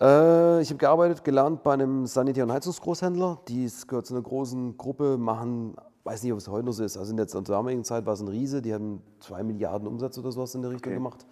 Äh, 0.00 0.62
ich 0.62 0.71
habe 0.71 0.78
gearbeitet, 0.78 1.23
gelernt 1.23 1.62
bei 1.62 1.75
einem 1.75 2.07
Sanitär- 2.07 2.45
und 2.45 2.52
Heizungsgroßhändler. 2.52 3.42
Die 3.49 3.71
gehört 3.87 4.07
zu 4.07 4.14
einer 4.14 4.23
großen 4.23 4.76
Gruppe, 4.76 5.19
machen, 5.19 5.76
weiß 6.04 6.23
nicht, 6.23 6.33
ob 6.33 6.38
es 6.38 6.49
heute 6.49 6.64
noch 6.64 6.73
so 6.73 6.85
ist. 6.85 6.97
Also 6.97 7.11
in 7.11 7.16
der 7.16 7.26
damaligen 7.26 7.85
Zeit 7.85 8.07
war 8.07 8.14
es 8.14 8.21
ein 8.21 8.28
Riese, 8.28 8.62
die 8.62 8.73
haben 8.73 9.02
zwei 9.21 9.42
Milliarden 9.42 9.87
Umsatz 9.87 10.19
oder 10.19 10.33
sowas 10.33 10.54
in 10.54 10.62
der 10.62 10.71
Richtung 10.71 10.92
okay. 10.92 10.99
gemacht. 10.99 11.26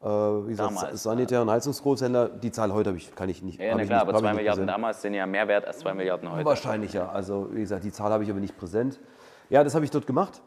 Äh, 0.00 0.06
wie 0.06 0.50
gesagt, 0.50 0.70
damals, 0.70 1.02
Sanitär- 1.02 1.42
und 1.42 1.50
Heizungsgroßhändler, 1.50 2.28
die 2.28 2.50
Zahl 2.50 2.72
heute 2.72 2.92
ich, 2.96 3.14
kann 3.14 3.28
ich 3.28 3.42
nicht. 3.42 3.60
Ja, 3.60 3.76
na 3.76 3.84
klar, 3.84 4.00
aber 4.02 4.14
zwei 4.18 4.34
Milliarden 4.34 4.66
damals 4.66 5.00
sind 5.00 5.14
ja 5.14 5.26
mehr 5.26 5.46
wert 5.46 5.64
als 5.64 5.78
zwei 5.78 5.94
Milliarden 5.94 6.30
heute. 6.30 6.44
Wahrscheinlich, 6.44 6.92
ja. 6.92 7.08
Also 7.08 7.48
wie 7.52 7.60
gesagt, 7.60 7.84
die 7.84 7.92
Zahl 7.92 8.10
habe 8.10 8.24
ich 8.24 8.30
aber 8.30 8.40
nicht 8.40 8.56
präsent. 8.56 9.00
Ja, 9.48 9.62
das 9.62 9.74
habe 9.74 9.84
ich 9.84 9.90
dort 9.90 10.06
gemacht 10.06 10.42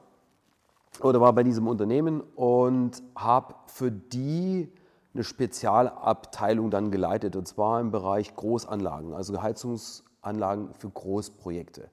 oder 1.01 1.21
war 1.21 1.33
bei 1.33 1.43
diesem 1.43 1.67
Unternehmen 1.67 2.21
und 2.35 3.01
habe 3.15 3.55
für 3.67 3.91
die 3.91 4.71
eine 5.13 5.23
Spezialabteilung 5.23 6.69
dann 6.69 6.91
geleitet 6.91 7.35
und 7.35 7.47
zwar 7.47 7.79
im 7.79 7.91
Bereich 7.91 8.35
Großanlagen, 8.35 9.13
also 9.13 9.41
Heizungsanlagen 9.41 10.73
für 10.73 10.89
Großprojekte. 10.89 11.89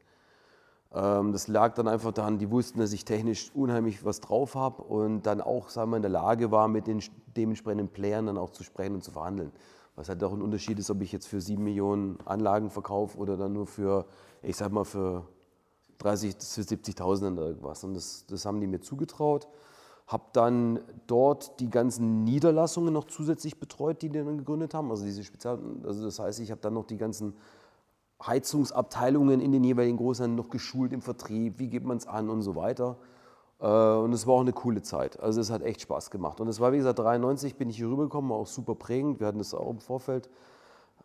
Ähm, 0.94 1.32
das 1.32 1.48
lag 1.48 1.74
dann 1.74 1.88
einfach 1.88 2.12
daran, 2.12 2.38
die 2.38 2.50
wussten, 2.50 2.78
dass 2.78 2.92
ich 2.92 3.04
technisch 3.04 3.50
unheimlich 3.54 4.04
was 4.04 4.20
drauf 4.20 4.54
habe 4.54 4.82
und 4.82 5.22
dann 5.22 5.40
auch 5.40 5.68
sagen 5.68 5.90
wir, 5.90 5.96
in 5.96 6.02
der 6.02 6.10
Lage 6.10 6.50
war, 6.50 6.68
mit 6.68 6.86
den 6.86 7.02
dementsprechenden 7.36 7.88
Playern 7.88 8.26
dann 8.26 8.38
auch 8.38 8.50
zu 8.50 8.62
sprechen 8.62 8.94
und 8.94 9.04
zu 9.04 9.10
verhandeln. 9.10 9.52
Was 9.96 10.08
halt 10.08 10.22
auch 10.24 10.32
ein 10.32 10.42
Unterschied 10.42 10.78
ist, 10.78 10.90
ob 10.90 11.02
ich 11.02 11.12
jetzt 11.12 11.26
für 11.26 11.40
7 11.40 11.62
Millionen 11.62 12.18
Anlagen 12.24 12.70
verkaufe 12.70 13.18
oder 13.18 13.36
dann 13.36 13.52
nur 13.52 13.66
für, 13.66 14.06
ich 14.42 14.56
sag 14.56 14.72
mal, 14.72 14.84
für 14.84 15.24
30 15.98 16.36
bis 16.36 16.58
70.000 16.58 17.32
oder 17.34 17.46
irgendwas. 17.48 17.84
Und 17.84 17.94
das, 17.94 18.24
das 18.26 18.46
haben 18.46 18.60
die 18.60 18.66
mir 18.66 18.80
zugetraut. 18.80 19.48
Habe 20.06 20.24
dann 20.32 20.80
dort 21.06 21.60
die 21.60 21.70
ganzen 21.70 22.24
Niederlassungen 22.24 22.92
noch 22.92 23.04
zusätzlich 23.04 23.60
betreut, 23.60 24.02
die 24.02 24.08
die 24.08 24.18
dann 24.18 24.38
gegründet 24.38 24.74
haben. 24.74 24.90
Also 24.90 25.04
diese 25.04 25.24
Spezial, 25.24 25.58
also 25.84 26.04
das 26.04 26.18
heißt, 26.18 26.40
ich 26.40 26.50
habe 26.50 26.60
dann 26.60 26.74
noch 26.74 26.86
die 26.86 26.96
ganzen 26.96 27.34
Heizungsabteilungen 28.26 29.40
in 29.40 29.52
den 29.52 29.64
jeweiligen 29.64 29.96
Großhändlern 29.96 30.36
noch 30.36 30.50
geschult 30.50 30.92
im 30.92 31.02
Vertrieb, 31.02 31.58
wie 31.58 31.68
geht 31.68 31.84
man 31.84 31.96
es 31.96 32.06
an 32.06 32.30
und 32.30 32.42
so 32.42 32.56
weiter. 32.56 32.96
Äh, 33.60 33.66
und 33.66 34.12
es 34.12 34.26
war 34.26 34.34
auch 34.34 34.40
eine 34.40 34.52
coole 34.52 34.82
Zeit. 34.82 35.20
Also 35.20 35.40
es 35.40 35.50
hat 35.50 35.62
echt 35.62 35.80
Spaß 35.82 36.10
gemacht. 36.10 36.40
Und 36.40 36.48
es 36.48 36.60
war, 36.60 36.72
wie 36.72 36.78
gesagt, 36.78 36.98
93 36.98 37.56
bin 37.56 37.70
ich 37.70 37.76
hier 37.76 37.88
rübergekommen, 37.88 38.30
war 38.30 38.38
auch 38.38 38.46
super 38.46 38.74
prägend. 38.74 39.20
Wir 39.20 39.26
hatten 39.26 39.38
das 39.38 39.54
auch 39.54 39.70
im 39.70 39.80
Vorfeld. 39.80 40.30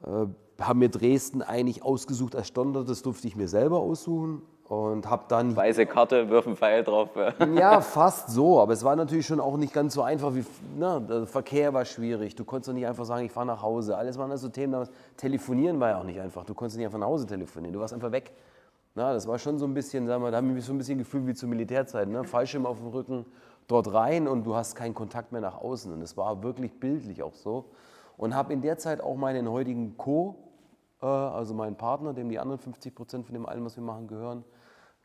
Äh, 0.03 0.27
haben 0.59 0.79
mir 0.79 0.89
Dresden 0.89 1.41
eigentlich 1.41 1.83
ausgesucht 1.83 2.35
als 2.35 2.47
Standort, 2.47 2.89
das 2.89 3.01
durfte 3.03 3.27
ich 3.27 3.35
mir 3.35 3.47
selber 3.47 3.79
aussuchen 3.79 4.41
und 4.69 5.09
habe 5.09 5.23
dann 5.29 5.55
weiße 5.55 5.85
Karte, 5.85 6.29
wirf 6.29 6.45
einen 6.45 6.57
Pfeil 6.57 6.83
drauf. 6.83 7.09
ja, 7.55 7.79
fast 7.81 8.29
so, 8.29 8.59
aber 8.59 8.73
es 8.73 8.83
war 8.83 8.95
natürlich 8.95 9.25
schon 9.25 9.39
auch 9.39 9.55
nicht 9.55 9.73
ganz 9.73 9.93
so 9.93 10.01
einfach 10.01 10.35
wie 10.35 10.45
na, 10.77 10.99
der 10.99 11.25
Verkehr 11.25 11.73
war 11.73 11.85
schwierig. 11.85 12.35
Du 12.35 12.43
konntest 12.43 12.69
doch 12.69 12.73
nicht 12.73 12.85
einfach 12.85 13.05
sagen, 13.05 13.25
ich 13.25 13.31
fahre 13.31 13.45
nach 13.45 13.61
Hause. 13.61 13.97
Alles 13.97 14.17
waren 14.17 14.35
so 14.37 14.49
Themen, 14.49 14.87
telefonieren 15.15 15.79
war 15.79 15.89
ja 15.89 15.99
auch 15.99 16.03
nicht 16.03 16.19
einfach. 16.19 16.43
Du 16.43 16.53
konntest 16.53 16.77
nicht 16.77 16.85
einfach 16.85 16.99
nach 16.99 17.07
Hause 17.07 17.25
telefonieren, 17.25 17.73
du 17.73 17.79
warst 17.79 17.93
einfach 17.93 18.11
weg. 18.11 18.33
Na, 18.95 19.13
das 19.13 19.27
war 19.27 19.37
schon 19.39 19.57
so 19.57 19.65
ein 19.65 19.73
bisschen, 19.73 20.07
sagen 20.07 20.23
wir, 20.23 20.31
da 20.31 20.37
haben 20.37 20.53
wir 20.53 20.61
so 20.61 20.73
ein 20.73 20.77
bisschen 20.77 20.97
gefühlt 20.97 21.27
wie 21.27 21.35
zur 21.35 21.49
Militärzeit, 21.49 22.09
ne? 22.09 22.23
Fallschirm 22.23 22.65
auf 22.65 22.77
dem 22.79 22.87
Rücken, 22.87 23.25
dort 23.67 23.93
rein 23.93 24.27
und 24.27 24.43
du 24.43 24.55
hast 24.55 24.75
keinen 24.75 24.95
Kontakt 24.95 25.31
mehr 25.31 25.41
nach 25.41 25.61
außen 25.61 25.93
und 25.93 25.99
das 26.01 26.17
war 26.17 26.41
wirklich 26.41 26.79
bildlich 26.79 27.21
auch 27.21 27.35
so 27.35 27.65
und 28.17 28.35
habe 28.35 28.51
in 28.53 28.61
der 28.61 28.77
Zeit 28.77 28.99
auch 29.01 29.15
meinen 29.15 29.49
heutigen 29.49 29.95
Co, 29.97 30.35
äh, 31.01 31.05
also 31.05 31.53
meinen 31.53 31.75
Partner, 31.75 32.13
dem 32.13 32.29
die 32.29 32.39
anderen 32.39 32.59
50 32.59 32.95
Prozent 32.95 33.25
von 33.25 33.33
dem 33.33 33.45
allem, 33.45 33.63
was 33.65 33.75
wir 33.77 33.83
machen, 33.83 34.07
gehören, 34.07 34.43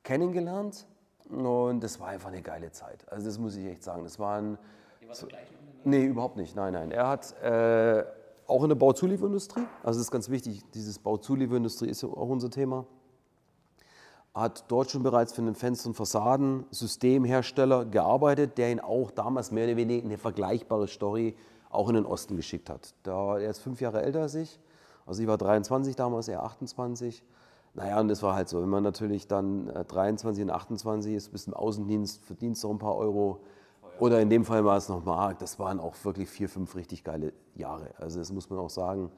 kennengelernt 0.03 0.87
und 1.29 1.83
das 1.83 2.01
war 2.01 2.09
einfach 2.09 2.29
eine 2.29 2.43
geile 2.43 2.73
Zeit. 2.73 3.11
Also 3.11 3.27
das 3.27 3.39
muss 3.39 3.57
ich 3.57 3.67
echt 3.67 3.83
sagen. 3.83 4.05
Das 4.05 4.19
war 4.19 4.39
ein... 4.39 4.59
So, 5.13 5.27
nee, 5.85 6.05
überhaupt 6.05 6.37
nicht. 6.37 6.57
Nein, 6.57 6.73
nein. 6.73 6.91
Er 6.91 7.09
hat 7.09 7.41
äh, 7.43 8.05
auch 8.47 8.63
in 8.63 8.69
der 8.69 8.77
Bauzulieferindustrie, 8.77 9.65
also 9.83 9.99
das 9.99 10.07
ist 10.07 10.11
ganz 10.11 10.29
wichtig, 10.29 10.63
dieses 10.75 10.99
Bauzulieferindustrie 10.99 11.89
ist 11.89 12.03
ja 12.03 12.09
auch 12.09 12.29
unser 12.29 12.51
Thema, 12.51 12.87
hat 14.35 14.65
dort 14.69 14.91
schon 14.91 15.03
bereits 15.03 15.33
für 15.33 15.43
einen 15.43 15.55
Fenster- 15.55 15.89
und 15.89 15.95
Fassaden-Systemhersteller 15.95 17.85
gearbeitet, 17.85 18.57
der 18.59 18.71
ihn 18.71 18.81
auch 18.81 19.11
damals 19.11 19.51
mehr 19.51 19.67
oder 19.67 19.77
weniger 19.77 20.05
eine 20.05 20.19
vergleichbare 20.19 20.89
Story 20.89 21.37
auch 21.71 21.89
in 21.89 21.95
den 21.95 22.07
Osten 22.07 22.37
geschickt 22.37 22.71
hat. 22.71 22.95
Da, 23.03 23.39
er 23.39 23.51
ist 23.51 23.61
fünf 23.61 23.81
Jahre 23.81 24.03
älter 24.03 24.23
als 24.23 24.35
ich, 24.35 24.59
also 25.07 25.23
ich 25.23 25.29
war 25.29 25.39
23 25.39 25.97
damals, 25.97 26.29
er 26.29 26.43
28 26.43 27.23
naja, 27.75 28.01
und 28.01 28.09
das 28.09 28.23
war 28.23 28.35
halt 28.35 28.49
so, 28.49 28.61
wenn 28.61 28.69
man 28.69 28.83
natürlich 28.83 29.27
dann 29.27 29.67
23 29.67 30.41
äh, 30.41 30.45
und 30.45 30.51
28 30.51 31.15
ist, 31.15 31.31
bis 31.31 31.47
im 31.47 31.55
Außendienst, 31.55 32.23
verdienst 32.25 32.63
du 32.63 32.69
noch 32.69 32.75
ein 32.75 32.79
paar 32.79 32.97
Euro. 32.97 33.41
Oder 33.99 34.21
in 34.21 34.29
dem 34.29 34.45
Fall 34.45 34.65
war 34.65 34.77
es 34.77 34.89
noch 34.89 35.05
Mark. 35.05 35.39
Das 35.39 35.59
waren 35.59 35.81
auch 35.81 35.95
wirklich 36.05 36.29
vier, 36.29 36.49
fünf 36.49 36.75
richtig 36.77 37.05
geile 37.05 37.33
Jahre. 37.55 37.91
Also 37.99 38.19
das 38.19 38.33
muss 38.33 38.51
man 38.51 38.59
auch 38.59 38.71
sagen. 38.71 39.11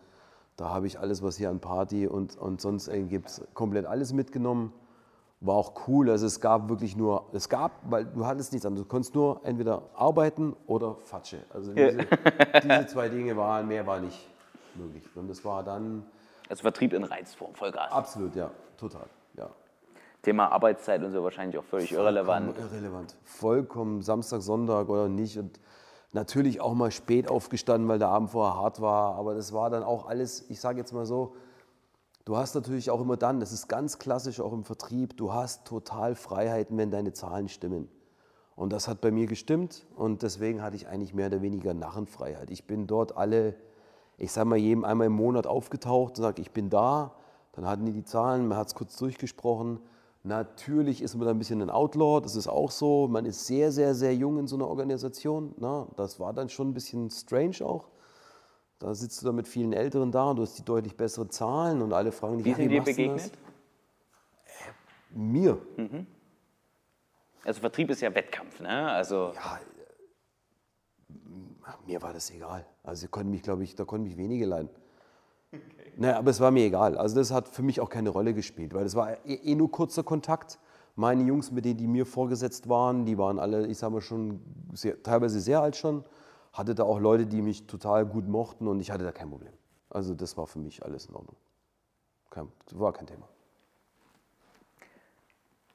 Da 0.57 0.69
habe 0.69 0.87
ich 0.87 1.01
alles, 1.01 1.23
was 1.23 1.37
hier 1.37 1.51
an 1.51 1.59
Party 1.59 2.07
und, 2.07 2.37
und 2.37 2.61
sonst 2.61 2.89
gibt, 3.09 3.43
komplett 3.55 3.87
alles 3.87 4.13
mitgenommen. 4.13 4.73
War 5.41 5.57
auch 5.57 5.89
cool. 5.89 6.09
Also 6.11 6.27
es 6.27 6.41
gab 6.41 6.69
wirklich 6.69 6.97
nur, 6.97 7.27
es 7.33 7.49
gab, 7.49 7.73
weil 7.91 8.05
du 8.05 8.25
hattest 8.25 8.53
nichts 8.53 8.65
anderes. 8.65 8.87
Du 8.87 8.89
konntest 8.89 9.15
nur 9.17 9.41
entweder 9.45 9.83
arbeiten 9.95 10.55
oder 10.67 10.97
Fatsche. 11.03 11.39
Also 11.53 11.73
diese, 11.73 12.07
diese 12.63 12.87
zwei 12.87 13.09
Dinge 13.09 13.37
waren, 13.37 13.67
mehr 13.67 13.85
war 13.85 14.01
nicht 14.01 14.29
möglich. 14.77 15.05
Und 15.17 15.29
das 15.29 15.45
war 15.45 15.65
dann 15.65 16.07
also 16.49 16.63
Vertrieb 16.63 16.93
in 16.93 17.05
Reizform, 17.05 17.55
Vollgas. 17.55 17.91
Absolut, 17.91 18.35
ja, 18.35 18.51
total, 18.77 19.07
ja. 19.37 19.51
Thema 20.23 20.51
Arbeitszeit 20.53 21.03
und 21.03 21.13
so 21.13 21.23
wahrscheinlich 21.23 21.59
auch 21.59 21.65
völlig 21.65 21.91
Vollkommen 21.91 22.17
irrelevant. 22.17 22.59
Irrelevant. 22.59 23.17
Vollkommen 23.25 24.03
Samstag, 24.03 24.41
Sonntag 24.43 24.89
oder 24.89 25.09
nicht. 25.09 25.39
Und 25.39 25.61
natürlich 26.13 26.61
auch 26.61 26.75
mal 26.75 26.91
spät 26.91 27.29
aufgestanden, 27.29 27.89
weil 27.89 27.99
der 27.99 28.09
Abend 28.09 28.31
vorher 28.31 28.57
hart 28.57 28.81
war. 28.81 29.17
Aber 29.17 29.35
das 29.35 29.53
war 29.53 29.69
dann 29.69 29.83
auch 29.83 30.07
alles, 30.07 30.49
ich 30.49 30.61
sage 30.61 30.79
jetzt 30.79 30.93
mal 30.93 31.05
so, 31.05 31.37
du 32.25 32.37
hast 32.37 32.55
natürlich 32.55 32.91
auch 32.91 33.01
immer 33.01 33.17
dann, 33.17 33.41
das 33.41 33.53
ist 33.53 33.69
ganz 33.69 33.99
klassisch 33.99 34.41
auch 34.41 34.53
im 34.53 34.65
Vertrieb, 34.65 35.17
du 35.17 35.33
hast 35.33 35.67
total 35.67 36.15
Freiheiten, 36.15 36.79
wenn 36.79 36.91
deine 36.91 37.13
Zahlen 37.13 37.49
stimmen. 37.49 37.89
Und 38.57 38.73
das 38.73 38.87
hat 38.87 39.01
bei 39.01 39.11
mir 39.11 39.27
gestimmt 39.27 39.85
und 39.97 40.23
deswegen 40.23 40.63
hatte 40.63 40.77
ich 40.77 40.87
eigentlich 40.87 41.13
mehr 41.13 41.27
oder 41.27 41.43
weniger 41.43 41.75
Narrenfreiheit. 41.75 42.51
Ich 42.51 42.67
bin 42.67 42.87
dort 42.87 43.17
alle 43.17 43.57
ich 44.17 44.33
sage 44.33 44.49
mal, 44.49 44.57
jedem 44.57 44.85
einmal 44.85 45.07
im 45.09 45.13
Monat 45.13 45.47
aufgetaucht 45.47 46.19
und 46.19 46.23
sage, 46.23 46.43
ich 46.43 46.51
bin 46.51 46.71
da. 46.71 47.13
Dann 47.53 47.67
hatten 47.67 47.87
die 47.87 47.93
die 47.93 48.05
Zahlen, 48.05 48.49
man 48.49 48.59
hat 48.59 48.69
es 48.69 48.75
kurz 48.75 48.97
durchgesprochen. 48.97 49.81
Natürlich 50.23 51.03
ist 51.03 51.15
man 51.15 51.27
da 51.27 51.33
ein 51.33 51.39
bisschen 51.39 51.61
ein 51.61 51.71
Outlaw, 51.71 52.21
das 52.21 52.35
ist 52.35 52.49
auch 52.49 52.71
so. 52.71 53.09
Man 53.09 53.27
ist 53.27 53.47
sehr, 53.47 53.71
sehr, 53.71 53.95
sehr 53.95 54.15
jung 54.15 54.39
in 54.39 54.47
so 54.47 54.57
einer 54.57 54.67
Organisation. 54.67 55.55
Na, 55.59 55.87
das 55.97 56.19
war 56.19 56.33
dann 56.33 56.49
schon 56.49 56.71
ein 56.71 56.75
bisschen 56.75 57.11
strange 57.11 57.57
auch. 57.61 57.89
Da 58.79 58.95
sitzt 58.95 59.23
du 59.23 59.27
da 59.27 59.33
mit 59.33 59.47
vielen 59.47 59.73
Älteren 59.73 60.11
da 60.11 60.31
und 60.31 60.37
du 60.37 60.43
hast 60.43 60.59
die 60.59 60.65
deutlich 60.65 60.97
besseren 60.97 61.31
Zahlen 61.31 61.83
und 61.83 61.93
alle 61.93 62.11
fragen 62.11 62.39
dich, 62.39 62.47
wie 62.47 62.55
sind 62.55 62.71
dir 62.71 62.83
begegnet? 62.83 63.33
Äh, 64.47 65.17
mir. 65.17 65.59
Mhm. 65.77 66.07
Also 67.45 67.61
Vertrieb 67.61 67.91
ist 67.91 68.01
ja 68.01 68.15
Wettkampf, 68.15 68.61
ne? 68.61 68.91
Also 68.91 69.33
ja, 69.35 69.61
mir 71.87 72.03
war 72.03 72.13
das 72.13 72.31
egal. 72.31 72.67
Also 72.83 73.09
konnten 73.09 73.31
mich, 73.31 73.43
glaube 73.43 73.65
ich, 73.65 73.75
da 73.75 73.85
konnten 73.85 74.05
mich 74.05 74.17
wenige 74.17 74.47
leiden. 74.47 74.71
Okay. 75.53 75.93
Naja, 75.97 76.19
aber 76.19 76.31
es 76.31 76.41
war 76.41 76.51
mir 76.51 76.65
egal. 76.65 76.99
Also 76.99 77.17
das 77.17 77.31
hat 77.31 77.49
für 77.49 77.63
mich 77.63 77.81
auch 77.81 77.89
keine 77.89 78.11
Rolle 78.11 78.35
gespielt, 78.35 78.75
weil 78.75 78.85
es 78.85 78.95
war 78.95 79.13
eh, 79.25 79.35
eh 79.35 79.55
nur 79.55 79.71
kurzer 79.71 80.03
Kontakt. 80.03 80.59
Meine 80.97 81.23
Jungs, 81.25 81.51
mit 81.51 81.65
denen 81.65 81.77
die 81.77 81.87
mir 81.87 82.07
vorgesetzt 82.07 82.69
waren, 82.69 83.05
die 83.05 83.19
waren 83.19 83.39
alle, 83.39 83.67
ich 83.67 83.79
sage 83.79 83.95
mal 83.95 84.01
schon, 84.01 84.41
sehr, 84.73 85.03
teilweise 85.03 85.41
sehr 85.41 85.61
alt 85.61 85.77
schon. 85.77 86.05
Hatte 86.53 86.75
da 86.75 86.85
auch 86.85 87.01
Leute, 87.01 87.27
die 87.27 87.43
mich 87.43 87.67
total 87.67 88.07
gut 88.07 88.29
mochten 88.29 88.69
und 88.69 88.81
ich 88.81 88.91
hatte 88.91 89.05
da 89.05 89.13
kein 89.13 89.31
Problem. 89.31 89.53
Also 89.91 90.15
das 90.15 90.37
war 90.37 90.47
für 90.47 90.61
mich 90.61 90.85
alles 90.85 91.07
in 91.07 91.15
Ordnung. 91.15 91.37
Kein, 92.31 92.49
war 92.73 92.93
kein 92.93 93.07
Thema. 93.07 93.29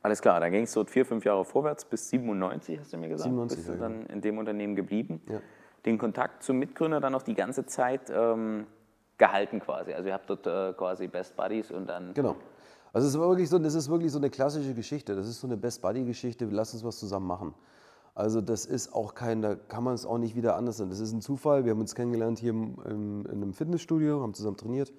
Alles 0.02 0.22
klar, 0.22 0.40
dann 0.40 0.52
ging 0.52 0.64
es 0.64 0.72
so 0.72 0.86
vier, 0.86 1.06
fünf 1.06 1.26
Jahre 1.26 1.44
vorwärts 1.44 1.84
bis 1.84 2.10
97, 2.10 2.80
hast 2.80 2.94
du 2.94 2.98
mir 2.98 3.10
gesagt. 3.10 3.26
97, 3.26 3.58
bist 3.58 3.70
du 3.70 3.74
ja, 3.74 3.80
dann 3.80 4.06
in 4.06 4.22
dem 4.22 4.38
Unternehmen 4.38 4.76
geblieben. 4.76 5.22
Ja 5.28 5.42
den 5.86 5.98
Kontakt 5.98 6.44
zum 6.44 6.58
Mitgründer 6.58 7.00
dann 7.00 7.16
auch 7.16 7.22
die 7.22 7.36
ganze 7.36 7.66
Zeit 7.66 8.10
ähm, 8.10 8.68
gehalten 9.18 9.60
quasi. 9.60 9.94
Also 9.94 10.08
ihr 10.08 10.14
habt 10.14 10.30
dort 10.30 10.48
äh, 10.48 10.74
quasi 10.74 11.08
Best 11.08 11.36
Buddies 11.36 11.72
und 11.72 11.88
dann. 11.88 12.14
Genau. 12.14 12.36
Also 12.92 13.08
es 13.08 13.14
ist 13.14 13.20
wirklich 13.20 13.50
so, 13.50 13.60
das 13.60 13.76
ist 13.76 13.90
wirklich 13.90 14.12
so 14.12 14.18
eine 14.18 14.30
klassische 14.30 14.74
Geschichte. 14.74 15.16
Das 15.16 15.28
ist 15.28 15.40
so 15.40 15.48
eine 15.48 15.58
Best 15.58 15.82
Buddy 15.82 16.06
Geschichte. 16.06 16.46
Lass 16.46 16.74
uns 16.74 16.84
was 16.84 16.98
zusammen 16.98 17.28
machen. 17.28 17.54
Also 18.16 18.42
das 18.42 18.66
ist 18.66 18.94
auch 18.94 19.14
kein, 19.14 19.42
da 19.42 19.56
kann 19.56 19.84
man 19.84 19.94
es 19.94 20.06
auch 20.06 20.18
nicht 20.18 20.36
wieder 20.36 20.56
anders 20.56 20.78
sein. 20.78 20.90
Das 20.90 21.00
ist 21.00 21.14
ein 21.14 21.22
Zufall. 21.22 21.66
Wir 21.66 21.72
haben 21.72 21.80
uns 21.80 21.96
kennengelernt 21.96 22.40
hier 22.40 22.50
im, 22.50 22.78
im, 22.84 23.26
in 23.26 23.32
einem 23.32 23.54
Fitnessstudio, 23.54 24.22
haben 24.22 24.34
zusammen 24.34 24.58
trainiert. 24.58 24.92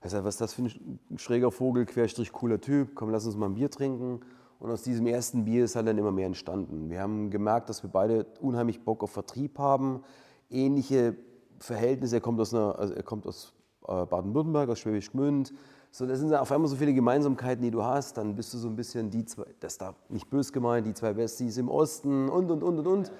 Er 0.00 0.10
sagt, 0.10 0.24
was 0.24 0.34
ist 0.34 0.40
das 0.40 0.54
für 0.54 0.62
ein 0.62 0.98
schräger 1.16 1.50
Vogel, 1.50 1.86
Querstrich, 1.86 2.32
cooler 2.32 2.60
Typ, 2.60 2.94
komm, 2.94 3.10
lass 3.10 3.26
uns 3.26 3.36
mal 3.36 3.46
ein 3.46 3.54
Bier 3.54 3.70
trinken. 3.70 4.20
Und 4.58 4.70
aus 4.70 4.82
diesem 4.82 5.06
ersten 5.06 5.44
Bier 5.44 5.64
ist 5.64 5.76
halt 5.76 5.86
dann 5.86 5.98
immer 5.98 6.12
mehr 6.12 6.26
entstanden. 6.26 6.88
Wir 6.88 7.00
haben 7.00 7.30
gemerkt, 7.30 7.68
dass 7.68 7.82
wir 7.82 7.90
beide 7.90 8.26
unheimlich 8.40 8.84
Bock 8.84 9.02
auf 9.02 9.10
Vertrieb 9.10 9.58
haben, 9.58 10.02
ähnliche 10.50 11.16
Verhältnisse. 11.58 12.16
Er 12.16 12.20
kommt 12.20 12.40
aus, 12.40 12.54
also 12.54 12.94
aus 13.24 13.52
äh, 13.86 14.06
Baden-Württemberg, 14.06 14.70
aus 14.70 14.78
Schwäbisch 14.78 15.12
Gmünd. 15.12 15.52
So, 15.90 16.06
das 16.06 16.18
sind 16.18 16.34
auf 16.34 16.50
einmal 16.52 16.68
so 16.68 16.76
viele 16.76 16.92
Gemeinsamkeiten, 16.94 17.62
die 17.62 17.70
du 17.70 17.82
hast. 17.82 18.16
Dann 18.18 18.34
bist 18.34 18.52
du 18.54 18.58
so 18.58 18.68
ein 18.68 18.76
bisschen 18.76 19.10
die 19.10 19.24
zwei, 19.24 19.44
das 19.60 19.74
ist 19.74 19.82
da 19.82 19.94
nicht 20.08 20.28
bös 20.30 20.52
gemeint, 20.52 20.86
die 20.86 20.94
zwei 20.94 21.12
Besties 21.12 21.56
im 21.58 21.68
Osten 21.68 22.28
und, 22.28 22.50
und, 22.50 22.62
und, 22.62 22.78
und, 22.78 22.86
und. 22.86 23.12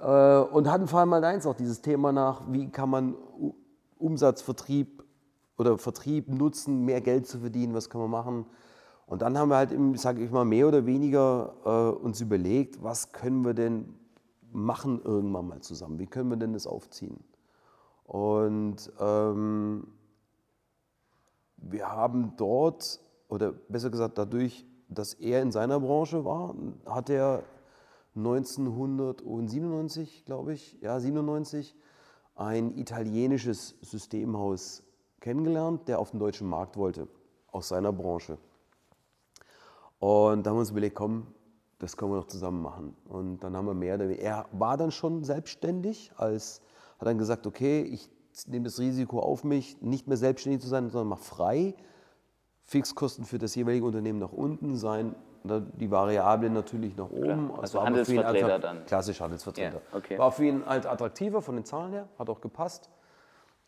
Äh, 0.00 0.38
und 0.52 0.70
hatten 0.70 0.86
vor 0.86 1.00
allem 1.00 1.12
halt 1.14 1.24
eins 1.24 1.46
auch, 1.46 1.54
dieses 1.54 1.80
Thema 1.80 2.12
nach, 2.12 2.42
wie 2.48 2.68
kann 2.68 2.90
man 2.90 3.14
Umsatz, 3.98 4.42
Vertrieb 4.42 5.04
oder 5.58 5.78
Vertrieb 5.78 6.28
nutzen, 6.28 6.84
mehr 6.84 7.00
Geld 7.00 7.26
zu 7.26 7.38
verdienen, 7.38 7.74
was 7.74 7.88
kann 7.88 8.00
man 8.00 8.10
machen. 8.10 8.46
Und 9.12 9.20
dann 9.20 9.36
haben 9.36 9.50
wir 9.50 9.56
halt, 9.56 9.74
sage 10.00 10.24
ich 10.24 10.30
mal, 10.30 10.46
mehr 10.46 10.66
oder 10.66 10.86
weniger 10.86 11.52
äh, 11.66 12.02
uns 12.02 12.22
überlegt, 12.22 12.82
was 12.82 13.12
können 13.12 13.44
wir 13.44 13.52
denn 13.52 13.94
machen 14.52 15.02
irgendwann 15.04 15.48
mal 15.48 15.60
zusammen? 15.60 15.98
Wie 15.98 16.06
können 16.06 16.30
wir 16.30 16.38
denn 16.38 16.54
das 16.54 16.66
aufziehen? 16.66 17.22
Und 18.04 18.90
ähm, 18.98 19.86
wir 21.58 21.90
haben 21.90 22.32
dort, 22.38 23.00
oder 23.28 23.52
besser 23.52 23.90
gesagt 23.90 24.16
dadurch, 24.16 24.64
dass 24.88 25.12
er 25.12 25.42
in 25.42 25.52
seiner 25.52 25.78
Branche 25.78 26.24
war, 26.24 26.54
hat 26.86 27.10
er 27.10 27.42
1997, 28.16 30.24
glaube 30.24 30.54
ich, 30.54 30.80
ja 30.80 30.98
97, 30.98 31.76
ein 32.34 32.78
italienisches 32.78 33.74
Systemhaus 33.82 34.82
kennengelernt, 35.20 35.86
der 35.86 35.98
auf 35.98 36.12
den 36.12 36.18
deutschen 36.18 36.48
Markt 36.48 36.78
wollte, 36.78 37.08
aus 37.50 37.68
seiner 37.68 37.92
Branche. 37.92 38.38
Und 40.02 40.44
da 40.44 40.50
haben 40.50 40.56
wir 40.56 40.62
uns 40.62 40.72
überlegt, 40.72 40.96
komm, 40.96 41.28
das 41.78 41.96
können 41.96 42.10
wir 42.10 42.16
noch 42.16 42.26
zusammen 42.26 42.60
machen. 42.60 42.96
Und 43.08 43.38
dann 43.44 43.56
haben 43.56 43.66
wir 43.66 43.74
mehr 43.74 43.94
oder 43.94 44.08
weniger, 44.08 44.22
er 44.22 44.46
war 44.50 44.76
dann 44.76 44.90
schon 44.90 45.22
selbstständig, 45.22 46.10
als, 46.16 46.60
hat 46.98 47.06
dann 47.06 47.18
gesagt, 47.18 47.46
okay, 47.46 47.82
ich 47.82 48.10
nehme 48.48 48.64
das 48.64 48.80
Risiko 48.80 49.20
auf 49.20 49.44
mich, 49.44 49.80
nicht 49.80 50.08
mehr 50.08 50.16
selbstständig 50.16 50.60
zu 50.60 50.66
sein, 50.66 50.90
sondern 50.90 51.06
mache 51.06 51.22
frei. 51.22 51.74
Fixkosten 52.64 53.24
für 53.24 53.38
das 53.38 53.54
jeweilige 53.54 53.86
Unternehmen 53.86 54.18
nach 54.18 54.32
unten 54.32 54.76
sein, 54.76 55.14
die 55.44 55.88
Variablen 55.88 56.52
natürlich 56.52 56.96
nach 56.96 57.10
oben. 57.10 57.46
Klar, 57.50 57.60
also 57.60 57.80
Handelsvertreter 57.84 58.58
dann. 58.58 58.84
Klassisch 58.86 59.20
Handelsvertreter. 59.20 59.82
Ja, 59.92 59.96
okay. 59.96 60.18
War 60.18 60.32
für 60.32 60.46
ihn 60.46 60.66
halt 60.66 60.84
attraktiver 60.84 61.42
von 61.42 61.54
den 61.54 61.64
Zahlen 61.64 61.92
her, 61.92 62.08
hat 62.18 62.28
auch 62.28 62.40
gepasst. 62.40 62.90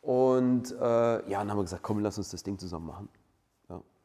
Und 0.02 0.72
äh, 0.72 1.30
ja, 1.30 1.38
dann 1.38 1.50
haben 1.52 1.58
wir 1.58 1.62
gesagt, 1.62 1.84
komm, 1.84 2.00
lass 2.00 2.18
uns 2.18 2.30
das 2.30 2.42
Ding 2.42 2.58
zusammen 2.58 2.86
machen. 2.86 3.08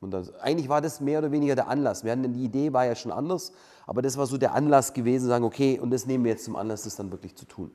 Und 0.02 0.12
das, 0.12 0.34
eigentlich 0.36 0.70
war 0.70 0.82
das 0.82 1.02
mehr 1.02 1.20
oder 1.20 1.32
weniger 1.32 1.56
der 1.56 1.68
Anlass. 1.68 2.04
Wir 2.04 2.12
hatten, 2.12 2.32
die 2.32 2.46
Idee 2.46 2.72
war 2.72 2.86
ja 2.86 2.96
schon 2.96 3.12
anders, 3.12 3.52
aber 3.86 4.02
das 4.02 4.18
war 4.18 4.26
so 4.26 4.38
der 4.38 4.54
Anlass 4.54 4.94
gewesen, 4.94 5.28
sagen, 5.28 5.44
okay, 5.44 5.80
und 5.80 5.92
das 5.92 6.06
nehmen 6.06 6.24
wir 6.24 6.32
jetzt 6.32 6.46
zum 6.46 6.56
Anlass, 6.56 6.84
das 6.84 6.96
dann 6.96 7.12
wirklich 7.12 7.36
zu 7.36 7.46
tun. 7.46 7.72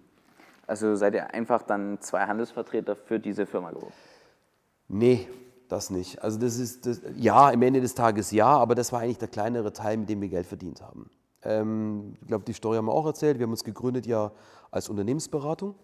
Also 0.66 0.96
seid 0.96 1.14
ihr 1.14 1.34
einfach 1.34 1.62
dann 1.62 2.00
zwei 2.00 2.24
Handelsvertreter 2.26 2.96
für 2.96 3.20
diese 3.20 3.44
Firma 3.44 3.70
geworden? 3.70 3.92
Nee, 4.88 5.28
das 5.68 5.90
nicht. 5.90 6.22
Also 6.22 6.38
das 6.38 6.58
ist, 6.58 6.86
das, 6.86 7.00
ja, 7.16 7.50
im 7.50 7.60
Ende 7.60 7.80
des 7.82 7.94
Tages 7.94 8.30
ja, 8.30 8.46
aber 8.46 8.74
das 8.74 8.92
war 8.92 9.00
eigentlich 9.00 9.18
der 9.18 9.28
kleinere 9.28 9.72
Teil, 9.72 9.98
mit 9.98 10.08
dem 10.08 10.22
wir 10.22 10.28
Geld 10.28 10.46
verdient 10.46 10.80
haben. 10.80 11.10
Ähm, 11.42 12.14
ich 12.22 12.26
glaube, 12.26 12.44
die 12.44 12.54
Story 12.54 12.78
haben 12.78 12.86
wir 12.86 12.94
auch 12.94 13.06
erzählt. 13.06 13.38
Wir 13.38 13.44
haben 13.44 13.50
uns 13.50 13.64
gegründet 13.64 14.06
ja 14.06 14.32
als 14.70 14.88
Unternehmensberatung. 14.88 15.74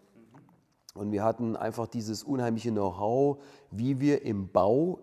Und 0.94 1.12
wir 1.12 1.22
hatten 1.22 1.57
einfach 1.57 1.87
dieses 1.87 2.24
unheimliche 2.24 2.70
Know-how, 2.70 3.38
wie 3.70 4.00
wir 4.00 4.24
im 4.24 4.48
Bau 4.48 5.00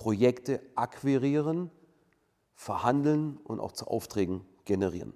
Projekte 0.00 0.62
akquirieren, 0.76 1.70
verhandeln 2.54 3.36
und 3.44 3.60
auch 3.60 3.72
zu 3.72 3.86
Aufträgen 3.86 4.46
generieren. 4.64 5.12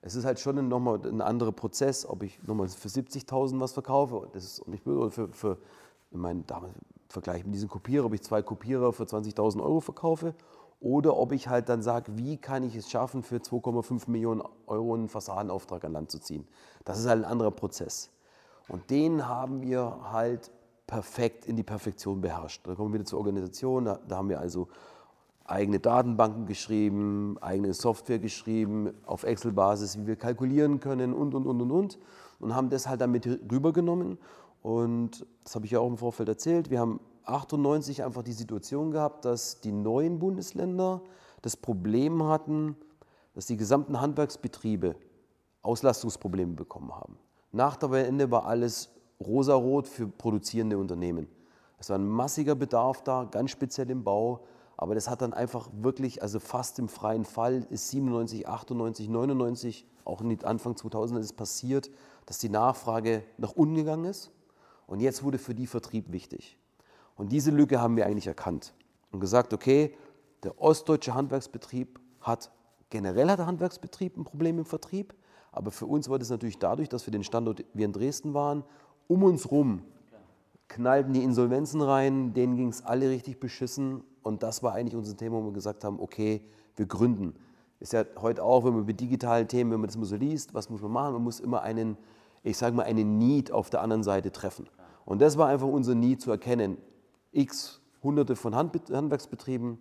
Es 0.00 0.14
ist 0.14 0.24
halt 0.24 0.40
schon 0.40 0.66
nochmal 0.66 1.06
ein 1.06 1.20
anderer 1.20 1.52
Prozess, 1.52 2.06
ob 2.06 2.22
ich 2.22 2.42
nochmal 2.42 2.68
für 2.68 2.88
70.000 2.88 3.60
was 3.60 3.72
verkaufe, 3.72 4.26
das 4.32 4.44
ist 4.44 4.66
nicht 4.66 4.84
böse, 4.84 4.98
oder 4.98 5.10
für, 5.10 5.28
für 5.28 5.58
ich 6.10 6.16
meine, 6.16 6.42
damals 6.44 6.72
Vergleich 7.10 7.44
mit 7.44 7.54
diesem 7.54 7.68
Kopierer, 7.68 8.06
ob 8.06 8.14
ich 8.14 8.22
zwei 8.22 8.40
Kopierer 8.40 8.94
für 8.94 9.04
20.000 9.04 9.62
Euro 9.62 9.80
verkaufe 9.80 10.34
oder 10.80 11.14
ob 11.18 11.32
ich 11.32 11.48
halt 11.48 11.68
dann 11.68 11.82
sage, 11.82 12.16
wie 12.16 12.38
kann 12.38 12.62
ich 12.62 12.76
es 12.76 12.90
schaffen, 12.90 13.22
für 13.22 13.36
2,5 13.36 14.10
Millionen 14.10 14.42
Euro 14.66 14.94
einen 14.94 15.10
Fassadenauftrag 15.10 15.84
an 15.84 15.92
Land 15.92 16.10
zu 16.10 16.18
ziehen. 16.18 16.48
Das 16.86 16.98
ist 16.98 17.06
halt 17.06 17.24
ein 17.24 17.30
anderer 17.30 17.50
Prozess. 17.50 18.10
Und 18.68 18.88
den 18.88 19.28
haben 19.28 19.60
wir 19.60 19.98
halt 20.10 20.50
perfekt 20.88 21.46
in 21.46 21.54
die 21.54 21.62
Perfektion 21.62 22.20
beherrscht. 22.20 22.66
Da 22.66 22.74
kommen 22.74 22.92
wir 22.92 22.98
wieder 22.98 23.04
zur 23.04 23.20
Organisation, 23.20 23.84
da, 23.84 24.00
da 24.08 24.16
haben 24.16 24.30
wir 24.30 24.40
also 24.40 24.66
eigene 25.44 25.78
Datenbanken 25.78 26.46
geschrieben, 26.46 27.36
eigene 27.40 27.74
Software 27.74 28.18
geschrieben, 28.18 28.92
auf 29.06 29.22
Excel-Basis, 29.22 29.98
wie 29.98 30.06
wir 30.06 30.16
kalkulieren 30.16 30.80
können 30.80 31.14
und, 31.14 31.34
und, 31.34 31.46
und, 31.46 31.60
und, 31.60 31.70
und. 31.70 31.98
Und 32.40 32.54
haben 32.54 32.70
das 32.70 32.88
halt 32.88 33.00
damit 33.00 33.26
rübergenommen. 33.26 34.18
Und 34.62 35.26
das 35.44 35.54
habe 35.54 35.66
ich 35.66 35.72
ja 35.72 35.80
auch 35.80 35.88
im 35.88 35.98
Vorfeld 35.98 36.28
erzählt. 36.28 36.70
Wir 36.70 36.80
haben 36.80 37.00
98 37.24 38.02
einfach 38.02 38.22
die 38.22 38.32
Situation 38.32 38.90
gehabt, 38.90 39.24
dass 39.24 39.60
die 39.60 39.72
neuen 39.72 40.18
Bundesländer 40.18 41.02
das 41.42 41.56
Problem 41.56 42.22
hatten, 42.24 42.76
dass 43.34 43.46
die 43.46 43.56
gesamten 43.56 44.00
Handwerksbetriebe 44.00 44.96
Auslastungsprobleme 45.62 46.54
bekommen 46.54 46.94
haben. 46.94 47.18
Nach 47.52 47.76
der 47.76 47.90
Wende 47.90 48.30
war 48.30 48.46
alles 48.46 48.90
rosarot 49.20 49.88
für 49.88 50.06
produzierende 50.08 50.78
Unternehmen. 50.78 51.28
Es 51.78 51.90
war 51.90 51.98
ein 51.98 52.08
massiger 52.08 52.54
Bedarf 52.54 53.02
da, 53.02 53.24
ganz 53.24 53.50
speziell 53.50 53.90
im 53.90 54.04
Bau. 54.04 54.44
Aber 54.76 54.94
das 54.94 55.10
hat 55.10 55.22
dann 55.22 55.34
einfach 55.34 55.68
wirklich, 55.72 56.22
also 56.22 56.38
fast 56.38 56.78
im 56.78 56.88
freien 56.88 57.24
Fall, 57.24 57.66
ist 57.70 57.88
97, 57.88 58.46
98, 58.46 59.08
99, 59.08 59.86
auch 60.04 60.22
Anfang 60.44 60.76
2000 60.76 61.20
ist 61.20 61.32
passiert, 61.32 61.90
dass 62.26 62.38
die 62.38 62.48
Nachfrage 62.48 63.24
nach 63.38 63.52
unten 63.52 63.74
gegangen 63.74 64.04
ist. 64.04 64.30
Und 64.86 65.00
jetzt 65.00 65.24
wurde 65.24 65.38
für 65.38 65.54
die 65.54 65.66
Vertrieb 65.66 66.12
wichtig. 66.12 66.58
Und 67.16 67.32
diese 67.32 67.50
Lücke 67.50 67.80
haben 67.80 67.96
wir 67.96 68.06
eigentlich 68.06 68.28
erkannt 68.28 68.72
und 69.10 69.18
gesagt, 69.18 69.52
okay, 69.52 69.94
der 70.44 70.60
ostdeutsche 70.60 71.14
Handwerksbetrieb 71.14 71.98
hat, 72.20 72.52
generell 72.88 73.28
hat 73.28 73.40
der 73.40 73.46
Handwerksbetrieb 73.46 74.16
ein 74.16 74.24
Problem 74.24 74.58
im 74.58 74.64
Vertrieb, 74.64 75.14
aber 75.50 75.72
für 75.72 75.86
uns 75.86 76.08
war 76.08 76.18
das 76.20 76.30
natürlich 76.30 76.58
dadurch, 76.58 76.88
dass 76.88 77.06
wir 77.06 77.10
den 77.10 77.24
Standort, 77.24 77.64
wir 77.74 77.84
in 77.84 77.92
Dresden 77.92 78.32
waren, 78.32 78.62
um 79.08 79.24
uns 79.24 79.50
rum 79.50 79.82
knallten 80.68 81.14
die 81.14 81.24
Insolvenzen 81.24 81.80
rein, 81.80 82.34
denen 82.34 82.56
ging 82.56 82.68
es 82.68 82.84
alle 82.84 83.08
richtig 83.08 83.40
beschissen 83.40 84.04
und 84.22 84.42
das 84.42 84.62
war 84.62 84.74
eigentlich 84.74 84.94
unser 84.94 85.16
Thema, 85.16 85.36
wo 85.36 85.46
wir 85.46 85.52
gesagt 85.52 85.82
haben, 85.82 85.98
okay, 85.98 86.42
wir 86.76 86.86
gründen. 86.86 87.34
Ist 87.80 87.92
ja 87.92 88.04
heute 88.20 88.42
auch, 88.42 88.64
wenn 88.64 88.74
man 88.74 88.84
mit 88.84 89.00
digitalen 89.00 89.48
Themen, 89.48 89.70
wenn 89.70 89.80
man 89.80 89.88
das 89.88 89.96
immer 89.96 90.04
so 90.04 90.16
liest, 90.16 90.52
was 90.52 90.68
muss 90.68 90.82
man 90.82 90.92
machen? 90.92 91.12
Man 91.14 91.22
muss 91.22 91.40
immer 91.40 91.62
einen, 91.62 91.96
ich 92.42 92.56
sage 92.56 92.76
mal, 92.76 92.82
einen 92.82 93.18
Need 93.18 93.52
auf 93.52 93.70
der 93.70 93.80
anderen 93.80 94.02
Seite 94.02 94.32
treffen. 94.32 94.68
Und 95.04 95.22
das 95.22 95.38
war 95.38 95.48
einfach 95.48 95.68
unser 95.68 95.94
Need 95.94 96.20
zu 96.20 96.30
erkennen. 96.30 96.76
X 97.32 97.80
hunderte 98.02 98.36
von 98.36 98.54
Handwerksbetrieben, 98.54 99.78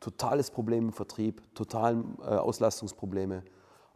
totales 0.00 0.50
Problem 0.50 0.86
im 0.86 0.92
Vertrieb, 0.92 1.42
total 1.54 2.04
äh, 2.20 2.24
Auslastungsprobleme. 2.24 3.38
Und 3.38 3.44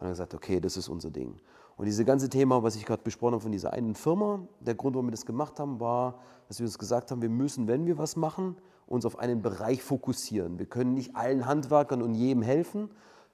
dann 0.00 0.08
gesagt, 0.08 0.34
okay, 0.34 0.58
das 0.58 0.76
ist 0.76 0.88
unser 0.88 1.10
Ding. 1.10 1.36
Und 1.82 1.86
dieses 1.86 2.06
ganze 2.06 2.28
Thema, 2.28 2.62
was 2.62 2.76
ich 2.76 2.86
gerade 2.86 3.02
besprochen 3.02 3.32
habe 3.32 3.42
von 3.42 3.50
dieser 3.50 3.72
einen 3.72 3.96
Firma, 3.96 4.46
der 4.60 4.76
Grund, 4.76 4.94
warum 4.94 5.08
wir 5.08 5.10
das 5.10 5.26
gemacht 5.26 5.58
haben, 5.58 5.80
war, 5.80 6.20
dass 6.46 6.60
wir 6.60 6.66
uns 6.66 6.78
gesagt 6.78 7.10
haben, 7.10 7.22
wir 7.22 7.28
müssen, 7.28 7.66
wenn 7.66 7.86
wir 7.86 7.98
was 7.98 8.14
machen, 8.14 8.54
uns 8.86 9.04
auf 9.04 9.18
einen 9.18 9.42
Bereich 9.42 9.82
fokussieren. 9.82 10.60
Wir 10.60 10.66
können 10.66 10.94
nicht 10.94 11.16
allen 11.16 11.44
Handwerkern 11.44 12.00
und 12.00 12.14
jedem 12.14 12.40
helfen, 12.40 12.88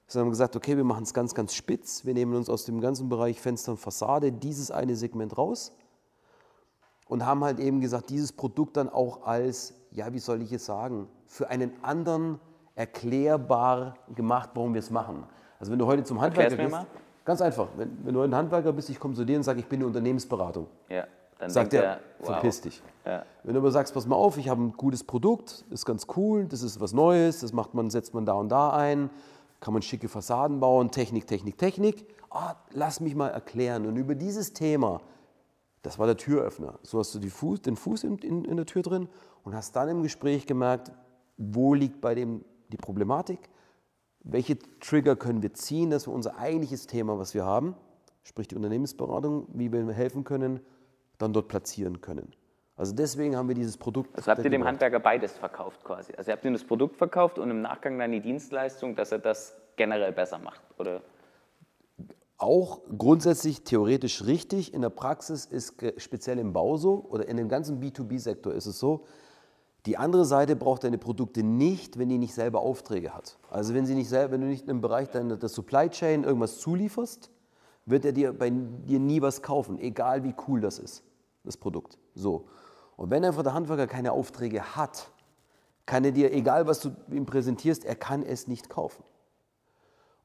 sondern 0.07 0.25
haben 0.25 0.31
gesagt, 0.31 0.55
okay, 0.55 0.75
wir 0.75 0.83
machen 0.83 1.03
es 1.03 1.13
ganz, 1.13 1.35
ganz 1.35 1.53
spitz. 1.53 2.05
Wir 2.05 2.15
nehmen 2.15 2.33
uns 2.33 2.49
aus 2.49 2.65
dem 2.65 2.81
ganzen 2.81 3.07
Bereich 3.07 3.39
Fenster 3.39 3.73
und 3.73 3.77
Fassade 3.77 4.31
dieses 4.31 4.71
eine 4.71 4.95
Segment 4.95 5.37
raus 5.37 5.71
und 7.07 7.27
haben 7.27 7.43
halt 7.43 7.59
eben 7.59 7.81
gesagt, 7.81 8.09
dieses 8.09 8.31
Produkt 8.31 8.77
dann 8.77 8.89
auch 8.89 9.27
als, 9.27 9.75
ja, 9.91 10.11
wie 10.11 10.17
soll 10.17 10.41
ich 10.41 10.51
es 10.51 10.65
sagen, 10.65 11.07
für 11.27 11.51
einen 11.51 11.71
anderen 11.83 12.39
erklärbar 12.73 13.93
gemacht, 14.15 14.49
warum 14.55 14.73
wir 14.73 14.79
es 14.79 14.89
machen. 14.89 15.23
Also 15.59 15.71
wenn 15.71 15.77
du 15.77 15.85
heute 15.85 16.03
zum 16.03 16.19
Handwerker 16.19 16.57
gehst, 16.57 16.87
ganz 17.29 17.43
einfach, 17.43 17.67
wenn, 17.77 17.95
wenn 18.03 18.15
du 18.15 18.21
ein 18.21 18.33
Handwerker 18.33 18.73
bist, 18.73 18.89
ich 18.89 18.99
komme 18.99 19.13
zu 19.13 19.23
dir 19.23 19.37
und 19.37 19.43
sage, 19.43 19.59
ich 19.59 19.67
bin 19.67 19.77
eine 19.77 19.85
Unternehmensberatung. 19.85 20.65
Ja. 20.89 21.05
Dann 21.37 21.51
sagt 21.51 21.75
er, 21.75 21.83
er 21.83 21.99
wow. 22.17 22.25
verpiss 22.25 22.61
dich. 22.61 22.81
Ja. 23.05 23.23
Wenn 23.43 23.53
du 23.53 23.59
aber 23.59 23.69
sagst, 23.69 23.93
pass 23.93 24.07
mal 24.07 24.15
auf, 24.15 24.37
ich 24.37 24.49
habe 24.49 24.63
ein 24.63 24.73
gutes 24.73 25.03
Produkt, 25.03 25.63
ist 25.69 25.85
ganz 25.85 26.07
cool, 26.17 26.45
das 26.45 26.63
ist 26.63 26.81
was 26.81 26.91
Neues, 26.91 27.41
das 27.41 27.53
macht 27.53 27.75
man, 27.75 27.91
setzt 27.91 28.15
man 28.15 28.25
da 28.25 28.33
und 28.33 28.49
da 28.49 28.71
ein, 28.71 29.11
kann 29.59 29.73
man 29.73 29.83
schicke 29.83 30.09
Fassaden 30.09 30.59
bauen, 30.59 30.89
Technik, 30.89 31.27
Technik, 31.27 31.59
Technik. 31.59 32.07
Ah, 32.31 32.55
lass 32.71 32.99
mich 32.99 33.13
mal 33.13 33.27
erklären. 33.27 33.85
Und 33.85 33.95
über 33.95 34.15
dieses 34.15 34.53
Thema, 34.53 34.99
das 35.83 35.99
war 35.99 36.07
der 36.07 36.17
Türöffner. 36.17 36.79
So 36.81 36.97
hast 36.97 37.13
du 37.13 37.21
Fuß, 37.21 37.61
den 37.61 37.75
Fuß 37.75 38.05
in, 38.05 38.17
in, 38.17 38.43
in 38.43 38.57
der 38.57 38.65
Tür 38.65 38.81
drin 38.81 39.07
und 39.43 39.53
hast 39.53 39.75
dann 39.75 39.87
im 39.87 40.01
Gespräch 40.01 40.47
gemerkt, 40.47 40.91
wo 41.37 41.75
liegt 41.75 42.01
bei 42.01 42.15
dem 42.15 42.43
die 42.69 42.77
Problematik, 42.77 43.49
welche 44.21 44.57
Trigger 44.79 45.15
können 45.15 45.41
wir 45.41 45.53
ziehen, 45.53 45.89
dass 45.89 46.07
wir 46.07 46.13
unser 46.13 46.37
eigentliches 46.37 46.87
Thema, 46.87 47.17
was 47.17 47.33
wir 47.33 47.45
haben, 47.45 47.75
sprich 48.23 48.47
die 48.47 48.55
Unternehmensberatung, 48.55 49.47
wie 49.53 49.71
wir 49.71 49.91
helfen 49.91 50.23
können, 50.23 50.59
dann 51.17 51.33
dort 51.33 51.47
platzieren 51.47 52.01
können. 52.01 52.33
Also 52.75 52.95
deswegen 52.95 53.35
haben 53.35 53.49
wir 53.49 53.55
dieses 53.55 53.75
Produkt. 53.75 54.15
Also 54.15 54.31
habt 54.31 54.43
ihr 54.43 54.49
dem 54.49 54.63
Handwerker 54.63 54.99
beides 54.99 55.33
verkauft 55.33 55.83
quasi? 55.83 56.13
Also 56.15 56.31
ihr 56.31 56.33
habt 56.35 56.45
ihm 56.45 56.53
das 56.53 56.63
Produkt 56.63 56.95
verkauft 56.95 57.37
und 57.37 57.51
im 57.51 57.61
Nachgang 57.61 57.99
dann 57.99 58.11
die 58.11 58.21
Dienstleistung, 58.21 58.95
dass 58.95 59.11
er 59.11 59.19
das 59.19 59.59
generell 59.75 60.13
besser 60.13 60.39
macht, 60.39 60.61
oder? 60.77 61.01
Auch 62.37 62.79
grundsätzlich 62.97 63.65
theoretisch 63.65 64.25
richtig. 64.25 64.73
In 64.73 64.81
der 64.81 64.91
Praxis 64.91 65.45
ist 65.45 65.75
speziell 65.97 66.39
im 66.39 66.53
Bau 66.53 66.77
so 66.77 67.05
oder 67.09 67.27
in 67.27 67.35
dem 67.35 67.49
ganzen 67.49 67.81
B2B-Sektor 67.81 68.53
ist 68.53 68.65
es 68.65 68.79
so, 68.79 69.05
die 69.85 69.97
andere 69.97 70.25
Seite 70.25 70.55
braucht 70.55 70.83
deine 70.83 70.97
Produkte 70.97 71.41
nicht, 71.43 71.97
wenn 71.97 72.09
die 72.09 72.17
nicht 72.17 72.33
selber 72.33 72.59
Aufträge 72.59 73.13
hat. 73.13 73.37
Also 73.49 73.73
wenn, 73.73 73.85
sie 73.85 73.95
nicht 73.95 74.09
selber, 74.09 74.33
wenn 74.33 74.41
du 74.41 74.47
nicht 74.47 74.67
im 74.67 74.81
Bereich 74.81 75.09
der 75.09 75.49
Supply 75.49 75.89
Chain 75.89 76.23
irgendwas 76.23 76.59
zulieferst, 76.59 77.31
wird 77.85 78.05
er 78.05 78.11
dir 78.11 78.33
bei 78.33 78.49
dir 78.49 78.99
nie 78.99 79.21
was 79.21 79.41
kaufen, 79.41 79.79
egal 79.79 80.23
wie 80.23 80.35
cool 80.47 80.61
das 80.61 80.79
ist, 80.79 81.03
das 81.43 81.57
Produkt. 81.57 81.97
So. 82.13 82.45
Und 82.97 83.09
wenn 83.09 83.23
einfach 83.23 83.43
der 83.43 83.53
Handwerker 83.53 83.87
keine 83.87 84.11
Aufträge 84.11 84.75
hat, 84.75 85.09
kann 85.85 86.03
er 86.03 86.11
dir, 86.11 86.33
egal 86.33 86.67
was 86.67 86.81
du 86.81 86.91
ihm 87.09 87.25
präsentierst, 87.25 87.85
er 87.85 87.95
kann 87.95 88.21
es 88.21 88.47
nicht 88.47 88.69
kaufen. 88.69 89.03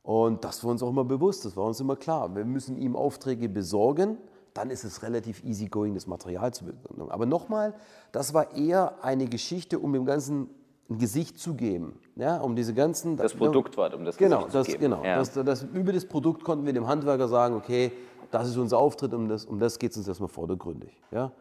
Und 0.03 0.45
das 0.45 0.63
war 0.63 0.73
uns 0.73 0.83
auch 0.83 0.91
immer 0.91 1.05
bewusst, 1.05 1.47
das 1.47 1.57
war 1.57 1.65
uns 1.65 1.81
immer 1.81 1.97
klar. 1.97 2.35
Wir 2.35 2.45
müssen 2.45 2.77
ihm 2.77 2.95
Aufträge 2.95 3.49
besorgen, 3.49 4.19
dann 4.55 4.71
ist 4.71 4.85
es 4.85 5.03
relativ 5.03 5.43
easy 5.45 5.67
going, 5.67 5.95
das 5.95 6.07
Material 6.07 6.55
zu 6.55 6.65
besorgen. 6.65 7.11
Aber 7.11 7.27
nochmal, 7.27 7.75
das 8.13 8.33
war 8.33 8.55
eher 8.57 9.05
eine 9.05 9.27
Geschichte, 9.27 9.79
um 9.81 9.93
dem 9.93 10.07
Ganzen 10.07 10.49
ein 10.89 10.99
Gesicht 10.99 11.39
zu 11.39 11.55
geben. 11.55 11.99
Ja, 12.15 12.39
um 12.39 12.55
diese 12.55 12.73
ganzen. 12.73 13.17
Das 13.17 13.35
Produkt 13.35 13.77
war, 13.77 13.93
um 13.95 14.05
das 14.05 14.17
genau, 14.17 14.45
Gesicht 14.45 14.55
das, 14.55 14.67
zu 14.67 14.73
geben. 14.73 14.83
Genau, 14.83 15.05
Ja. 15.05 15.17
das, 15.17 15.33
das, 15.33 15.63
über 15.63 15.93
das 15.93 16.07
Produkt 16.07 16.45
konnten 16.45 16.65
wir 16.67 16.73
dem 16.73 16.87
Handwerker 16.87 17.27
sagen, 17.27 17.57
okay, 17.57 17.93
das 18.31 18.49
ist 18.49 18.57
unser 18.57 18.79
Auftritt, 18.79 19.13
um 19.13 19.29
das, 19.29 19.45
um 19.45 19.59
das 19.59 19.79
geht 19.79 19.91
es 19.91 19.97
uns 19.97 20.09
erstmal 20.09 20.29
vordergründig. 20.29 21.03
Ja? 21.11 21.33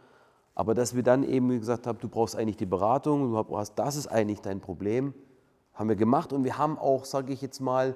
Aber 0.56 0.74
dass 0.74 0.96
wir 0.96 1.04
dann 1.04 1.24
eben 1.24 1.50
gesagt 1.60 1.88
haben, 1.88 2.00
du 2.00 2.08
brauchst 2.08 2.36
eigentlich 2.36 2.58
die 2.58 2.66
Beratung, 2.66 3.32
du 3.32 3.58
hast, 3.58 3.76
das 3.76 3.96
ist 3.96 4.08
eigentlich 4.08 4.42
dein 4.42 4.60
Problem, 4.60 5.14
haben 5.74 5.90
wir 5.90 5.96
gemacht 5.96 6.34
und 6.34 6.44
wir 6.44 6.58
haben 6.58 6.78
auch, 6.78 7.06
sage 7.06 7.34
ich 7.34 7.42
jetzt 7.42 7.60
mal, 7.60 7.96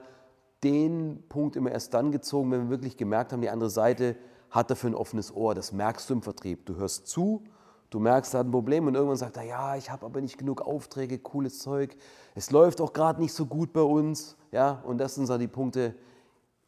den 0.63 1.23
Punkt 1.29 1.55
immer 1.55 1.71
erst 1.71 1.93
dann 1.93 2.11
gezogen, 2.11 2.51
wenn 2.51 2.63
wir 2.63 2.69
wirklich 2.71 2.97
gemerkt 2.97 3.31
haben, 3.31 3.41
die 3.41 3.49
andere 3.49 3.69
Seite 3.69 4.15
hat 4.49 4.71
dafür 4.71 4.91
ein 4.91 4.95
offenes 4.95 5.33
Ohr. 5.33 5.55
Das 5.55 5.71
merkst 5.71 6.09
du 6.09 6.15
im 6.15 6.21
Vertrieb. 6.21 6.65
Du 6.65 6.75
hörst 6.75 7.07
zu, 7.07 7.43
du 7.89 7.99
merkst, 7.99 8.33
er 8.33 8.39
hat 8.39 8.47
ein 8.47 8.51
Problem 8.51 8.87
und 8.87 8.95
irgendwann 8.95 9.17
sagt 9.17 9.37
er, 9.37 9.43
ja, 9.43 9.75
ich 9.75 9.91
habe 9.91 10.05
aber 10.05 10.21
nicht 10.21 10.37
genug 10.37 10.61
Aufträge, 10.61 11.19
cooles 11.19 11.59
Zeug. 11.59 11.95
Es 12.35 12.51
läuft 12.51 12.81
auch 12.81 12.93
gerade 12.93 13.21
nicht 13.21 13.33
so 13.33 13.45
gut 13.45 13.73
bei 13.73 13.81
uns. 13.81 14.37
Ja, 14.51 14.81
und 14.85 14.97
das 14.97 15.15
sind 15.15 15.25
so 15.27 15.37
die 15.37 15.47
Punkte, 15.47 15.95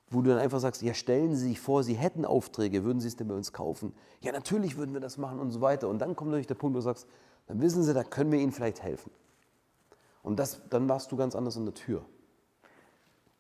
wo 0.10 0.22
du 0.22 0.32
dann 0.32 0.40
einfach 0.40 0.60
sagst, 0.60 0.82
ja, 0.82 0.94
stellen 0.94 1.36
Sie 1.36 1.50
sich 1.50 1.60
vor, 1.60 1.84
Sie 1.84 1.94
hätten 1.94 2.26
Aufträge, 2.26 2.84
würden 2.84 3.00
Sie 3.00 3.08
es 3.08 3.16
denn 3.16 3.28
bei 3.28 3.36
uns 3.36 3.54
kaufen? 3.54 3.94
Ja, 4.22 4.32
natürlich 4.32 4.78
würden 4.78 4.94
wir 4.94 5.02
das 5.02 5.18
machen 5.18 5.40
und 5.40 5.52
so 5.52 5.62
weiter. 5.62 5.88
Und 5.88 6.00
dann 6.00 6.16
kommt 6.16 6.32
natürlich 6.32 6.48
der 6.48 6.56
Punkt, 6.56 6.76
wo 6.76 6.80
du 6.80 6.84
sagst, 6.84 7.08
dann 7.48 7.62
wissen 7.62 7.84
Sie, 7.84 7.94
da 7.94 8.04
können 8.04 8.32
wir 8.32 8.40
Ihnen 8.40 8.52
vielleicht 8.52 8.82
helfen. 8.82 9.12
Und 10.24 10.40
das, 10.40 10.62
dann 10.70 10.90
warst 10.90 11.12
du 11.12 11.16
ganz 11.16 11.36
anders 11.36 11.58
an 11.58 11.66
der 11.66 11.74
Tür. 11.74 12.06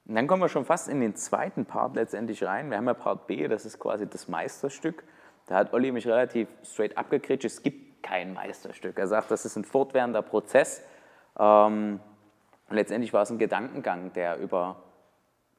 Und 0.10 0.16
dann 0.16 0.26
kommen 0.26 0.42
wir 0.42 0.50
schon 0.50 0.66
fast 0.66 0.90
in 0.90 1.02
den 1.02 1.16
zweiten 1.16 1.66
Part 1.66 1.96
letztendlich 1.96 2.44
rein. 2.44 2.72
Wir 2.72 2.78
haben 2.78 2.88
ja 2.88 2.96
Part 2.96 3.28
B, 3.28 3.48
das 3.48 3.64
ist 3.64 3.78
quasi 3.78 4.10
das 4.10 4.28
Meisterstück. 4.28 5.04
Da 5.46 5.58
hat 5.58 5.72
Olli 5.72 5.92
mich 5.92 6.08
relativ 6.08 6.48
straight 6.64 6.98
abgekritscht, 6.98 7.46
es 7.46 7.62
gibt 7.62 8.02
kein 8.02 8.34
Meisterstück. 8.34 8.98
Er 8.98 9.06
sagt, 9.06 9.30
das 9.30 9.46
ist 9.46 9.56
ein 9.56 9.66
fortwährender 9.66 10.24
Prozess. 10.24 10.82
Ähm, 11.38 12.00
und 12.68 12.76
letztendlich 12.76 13.14
war 13.14 13.22
es 13.22 13.30
ein 13.30 13.38
Gedankengang, 13.38 14.12
der 14.14 14.40
über 14.40 14.78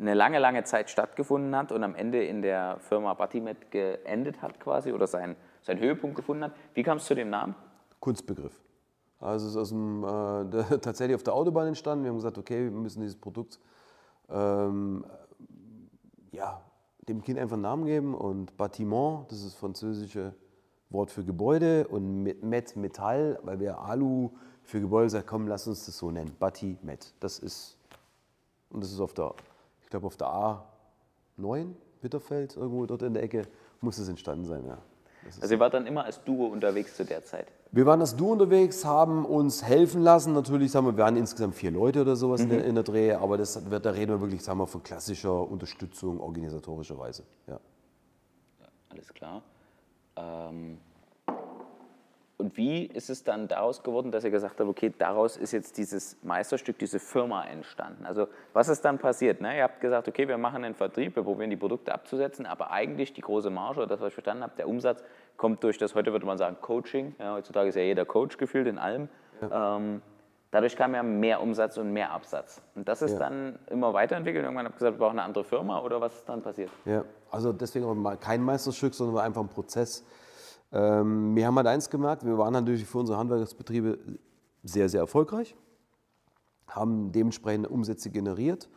eine 0.00 0.14
lange, 0.14 0.40
lange 0.40 0.64
Zeit 0.64 0.90
stattgefunden 0.90 1.54
hat 1.54 1.70
und 1.70 1.84
am 1.84 1.94
Ende 1.94 2.24
in 2.24 2.42
der 2.42 2.78
Firma 2.80 3.14
Batimet 3.14 3.70
geendet 3.70 4.42
hat 4.42 4.58
quasi 4.58 4.92
oder 4.92 5.06
seinen, 5.06 5.36
seinen 5.62 5.78
Höhepunkt 5.78 6.16
gefunden 6.16 6.42
hat. 6.42 6.52
Wie 6.74 6.82
kam 6.82 6.96
es 6.96 7.04
zu 7.04 7.14
dem 7.14 7.30
Namen? 7.30 7.54
Kunstbegriff. 8.00 8.60
Also 9.20 9.46
es 9.46 9.52
ist 9.52 9.56
aus 9.56 9.68
dem, 9.68 10.02
äh, 10.02 10.78
tatsächlich 10.80 11.14
auf 11.14 11.22
der 11.22 11.34
Autobahn 11.34 11.68
entstanden. 11.68 12.02
Wir 12.02 12.08
haben 12.08 12.16
gesagt, 12.16 12.36
okay, 12.36 12.64
wir 12.64 12.70
müssen 12.72 13.00
dieses 13.00 13.16
Produkt 13.16 13.60
ähm, 14.30 15.04
ja, 16.32 16.62
dem 17.08 17.22
Kind 17.22 17.38
einfach 17.38 17.54
einen 17.54 17.62
Namen 17.62 17.84
geben 17.84 18.14
und 18.14 18.56
Bâtiment, 18.56 19.26
das 19.28 19.38
ist 19.38 19.46
das 19.46 19.54
französische 19.54 20.34
Wort 20.90 21.10
für 21.10 21.24
Gebäude 21.24 21.86
und 21.88 22.22
Met, 22.22 22.42
Met 22.42 22.76
Metall, 22.76 23.38
weil 23.42 23.60
wir 23.60 23.78
Alu 23.78 24.30
für 24.62 24.80
Gebäude 24.80 25.10
sagen, 25.10 25.26
komm, 25.26 25.48
lass 25.48 25.66
uns 25.66 25.86
das 25.86 25.98
so 25.98 26.10
nennen, 26.10 26.34
Batimet. 26.38 27.14
Das 27.20 27.38
ist, 27.38 27.76
und 28.70 28.82
das 28.82 28.92
ist 28.92 29.00
auf 29.00 29.14
der, 29.14 29.34
ich 29.82 29.88
glaube 29.88 30.06
auf 30.06 30.16
der 30.16 30.28
A9, 31.38 31.72
Bitterfeld, 32.00 32.56
irgendwo 32.56 32.86
dort 32.86 33.02
in 33.02 33.14
der 33.14 33.22
Ecke, 33.22 33.42
muss 33.80 33.98
es 33.98 34.08
entstanden 34.08 34.44
sein, 34.44 34.66
ja. 34.66 34.78
Also 35.40 35.54
ihr 35.54 35.60
wart 35.60 35.74
dann 35.74 35.86
immer 35.86 36.04
als 36.04 36.22
Duo 36.24 36.46
unterwegs 36.46 36.96
zu 36.96 37.04
der 37.04 37.22
Zeit. 37.22 37.52
Wir 37.72 37.86
waren 37.86 38.00
als 38.00 38.16
Du 38.16 38.32
unterwegs, 38.32 38.84
haben 38.84 39.24
uns 39.24 39.62
helfen 39.62 40.02
lassen. 40.02 40.32
Natürlich 40.32 40.72
sagen 40.72 40.86
wir, 40.86 40.96
wir 40.96 41.04
waren 41.04 41.16
insgesamt 41.16 41.54
vier 41.54 41.70
Leute 41.70 42.00
oder 42.02 42.16
sowas 42.16 42.40
in, 42.40 42.48
der, 42.48 42.64
in 42.64 42.74
der 42.74 42.84
Dreh, 42.84 43.12
aber 43.12 43.38
das 43.38 43.70
wird, 43.70 43.86
da 43.86 43.90
reden 43.90 44.12
wir 44.12 44.20
wirklich 44.20 44.42
sagen 44.42 44.58
wir, 44.58 44.66
von 44.66 44.82
klassischer 44.82 45.48
Unterstützung 45.48 46.20
organisatorischer 46.20 46.98
Weise. 46.98 47.22
Ja. 47.46 47.60
Alles 48.90 49.14
klar. 49.14 49.42
Ähm, 50.16 50.78
und 52.40 52.56
wie 52.56 52.86
ist 52.86 53.10
es 53.10 53.22
dann 53.22 53.48
daraus 53.48 53.82
geworden, 53.82 54.10
dass 54.10 54.24
ihr 54.24 54.30
gesagt 54.30 54.58
habt, 54.58 54.68
okay, 54.68 54.92
daraus 54.96 55.36
ist 55.36 55.52
jetzt 55.52 55.76
dieses 55.76 56.16
Meisterstück, 56.22 56.78
diese 56.78 56.98
Firma 56.98 57.44
entstanden? 57.44 58.06
Also 58.06 58.28
was 58.54 58.70
ist 58.70 58.82
dann 58.82 58.98
passiert? 58.98 59.42
Ne? 59.42 59.58
Ihr 59.58 59.62
habt 59.62 59.80
gesagt, 59.82 60.08
okay, 60.08 60.26
wir 60.26 60.38
machen 60.38 60.64
einen 60.64 60.74
Vertrieb, 60.74 61.16
wir 61.16 61.22
probieren 61.22 61.50
die 61.50 61.56
Produkte 61.56 61.92
abzusetzen, 61.92 62.46
aber 62.46 62.70
eigentlich 62.70 63.12
die 63.12 63.20
große 63.20 63.50
Marge, 63.50 63.80
oder 63.80 63.88
das, 63.88 64.00
was 64.00 64.08
ich 64.08 64.14
verstanden 64.14 64.42
habe, 64.42 64.54
der 64.56 64.68
Umsatz 64.68 65.04
kommt 65.40 65.64
durch 65.64 65.78
das, 65.78 65.94
heute 65.94 66.12
würde 66.12 66.26
man 66.26 66.36
sagen, 66.36 66.58
Coaching. 66.60 67.14
Ja, 67.18 67.32
heutzutage 67.32 67.70
ist 67.70 67.74
ja 67.74 67.80
jeder 67.80 68.04
Coach 68.04 68.36
gefühlt 68.36 68.66
in 68.66 68.76
allem. 68.76 69.08
Ähm, 69.50 70.02
dadurch 70.50 70.76
kam 70.76 70.94
ja 70.94 71.02
mehr 71.02 71.40
Umsatz 71.40 71.78
und 71.78 71.94
mehr 71.94 72.12
Absatz. 72.12 72.60
Und 72.74 72.86
das 72.86 73.00
ist 73.00 73.12
Ja. 73.12 73.20
dann 73.20 73.58
immer 73.70 73.94
weiterentwickelt. 73.94 74.44
Irgendwann 74.44 74.66
habt 74.66 74.74
ihr 74.74 74.80
gesagt, 74.80 74.96
wir 74.96 75.06
brauchen 75.06 75.18
eine 75.18 75.22
andere 75.22 75.42
Firma 75.44 75.80
oder 75.80 75.98
was 75.98 76.14
ist 76.14 76.28
dann 76.28 76.42
passiert? 76.42 76.68
Ja, 76.84 77.06
also 77.30 77.54
deswegen 77.54 77.86
auch 77.86 77.94
mal 77.94 78.18
kein 78.18 78.42
Meisterstück, 78.42 78.92
sondern 78.92 79.24
einfach 79.24 79.40
ein 79.40 79.48
Prozess. 79.48 80.04
Ähm, 80.72 81.34
wir 81.34 81.46
haben 81.46 81.56
halt 81.56 81.68
eins 81.68 81.88
gemerkt, 81.88 82.26
wir 82.26 82.36
waren 82.36 82.52
natürlich 82.52 82.84
für 82.84 82.98
unsere 82.98 83.16
Handwerksbetriebe 83.16 83.98
sehr, 84.62 84.90
sehr 84.90 85.00
erfolgreich, 85.00 85.56
haben 86.68 87.12
dementsprechend 87.12 87.66
Umsätze 87.66 88.10
generiert 88.10 88.68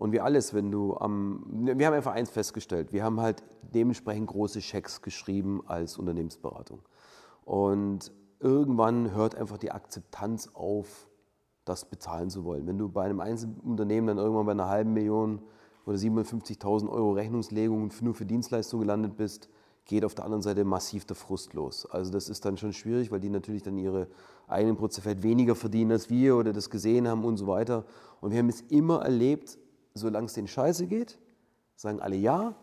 und 0.00 0.12
wie 0.12 0.20
alles, 0.20 0.54
wenn 0.54 0.70
du 0.70 0.96
am, 0.96 1.44
wir 1.50 1.86
haben 1.86 1.92
einfach 1.92 2.14
eins 2.14 2.30
festgestellt, 2.30 2.90
wir 2.90 3.04
haben 3.04 3.20
halt 3.20 3.42
dementsprechend 3.60 4.28
große 4.28 4.62
Schecks 4.62 5.02
geschrieben 5.02 5.60
als 5.66 5.98
Unternehmensberatung 5.98 6.80
und 7.44 8.10
irgendwann 8.38 9.12
hört 9.14 9.34
einfach 9.34 9.58
die 9.58 9.72
Akzeptanz 9.72 10.48
auf, 10.54 11.06
das 11.66 11.84
bezahlen 11.84 12.30
zu 12.30 12.46
wollen. 12.46 12.66
Wenn 12.66 12.78
du 12.78 12.88
bei 12.88 13.04
einem 13.04 13.20
Einzelunternehmen 13.20 14.06
dann 14.06 14.16
irgendwann 14.16 14.46
bei 14.46 14.52
einer 14.52 14.68
halben 14.68 14.94
Million 14.94 15.42
oder 15.84 15.98
750.000 15.98 16.88
Euro 16.88 17.12
Rechnungslegung 17.12 17.92
nur 18.00 18.14
für 18.14 18.24
Dienstleistungen 18.24 18.86
gelandet 18.86 19.18
bist, 19.18 19.50
geht 19.84 20.06
auf 20.06 20.14
der 20.14 20.24
anderen 20.24 20.40
Seite 20.40 20.64
massiv 20.64 21.04
der 21.04 21.16
Frust 21.16 21.52
los. 21.52 21.84
Also 21.84 22.10
das 22.10 22.30
ist 22.30 22.46
dann 22.46 22.56
schon 22.56 22.72
schwierig, 22.72 23.10
weil 23.10 23.20
die 23.20 23.28
natürlich 23.28 23.64
dann 23.64 23.76
ihre 23.76 24.06
eigenen 24.48 24.76
Prozesse 24.76 25.02
vielleicht 25.02 25.22
weniger 25.22 25.54
verdienen 25.54 25.92
als 25.92 26.08
wir 26.08 26.36
oder 26.36 26.54
das 26.54 26.70
gesehen 26.70 27.06
haben 27.06 27.22
und 27.22 27.36
so 27.36 27.46
weiter. 27.46 27.84
Und 28.22 28.30
wir 28.30 28.38
haben 28.38 28.48
es 28.48 28.62
immer 28.62 29.02
erlebt, 29.02 29.58
solange 29.94 30.26
es 30.26 30.34
den 30.34 30.48
Scheiße 30.48 30.86
geht, 30.86 31.18
sagen 31.76 32.00
alle 32.00 32.16
ja, 32.16 32.54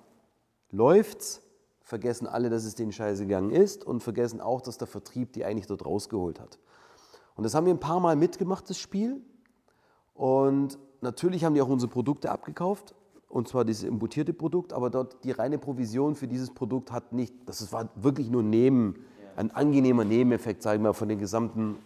läuft's, 0.71 1.41
vergessen 1.81 2.27
alle, 2.27 2.49
dass 2.49 2.65
es 2.65 2.75
denen 2.75 2.91
scheiße 2.91 3.23
gegangen 3.25 3.51
ist 3.51 3.85
und 3.85 4.03
vergessen 4.03 4.41
auch, 4.41 4.61
dass 4.61 4.77
der 4.77 4.87
Vertrieb 4.87 5.33
die 5.33 5.45
eigentlich 5.45 5.67
dort 5.67 5.85
rausgeholt 5.85 6.39
hat. 6.39 6.59
Und 7.35 7.43
das 7.43 7.55
haben 7.55 7.65
wir 7.65 7.73
ein 7.73 7.79
paar 7.79 7.99
Mal 7.99 8.15
mitgemacht, 8.15 8.69
das 8.69 8.77
Spiel. 8.77 9.21
Und 10.13 10.77
natürlich 11.01 11.45
haben 11.45 11.53
die 11.53 11.61
auch 11.61 11.69
unsere 11.69 11.91
Produkte 11.91 12.31
abgekauft, 12.31 12.93
und 13.29 13.47
zwar 13.47 13.65
dieses 13.65 13.83
importierte 13.83 14.33
Produkt, 14.33 14.73
aber 14.73 14.89
dort 14.89 15.23
die 15.23 15.31
reine 15.31 15.57
Provision 15.57 16.15
für 16.15 16.27
dieses 16.27 16.49
Produkt 16.49 16.91
hat 16.91 17.11
nicht, 17.11 17.33
das 17.45 17.71
war 17.73 17.89
wirklich 17.95 18.29
nur 18.29 18.41
neben, 18.41 19.05
ein 19.35 19.51
angenehmer 19.51 20.05
Nebeneffekt, 20.05 20.63
sagen 20.63 20.81
wir 20.81 20.89
mal, 20.89 20.93
von 20.93 21.09
der 21.09 21.17
gesamten 21.17 21.77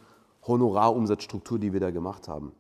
Honorarumsatzstruktur, 0.47 1.59
die 1.59 1.73
wir 1.73 1.79
da 1.79 1.91
gemacht 1.91 2.27
haben. 2.27 2.53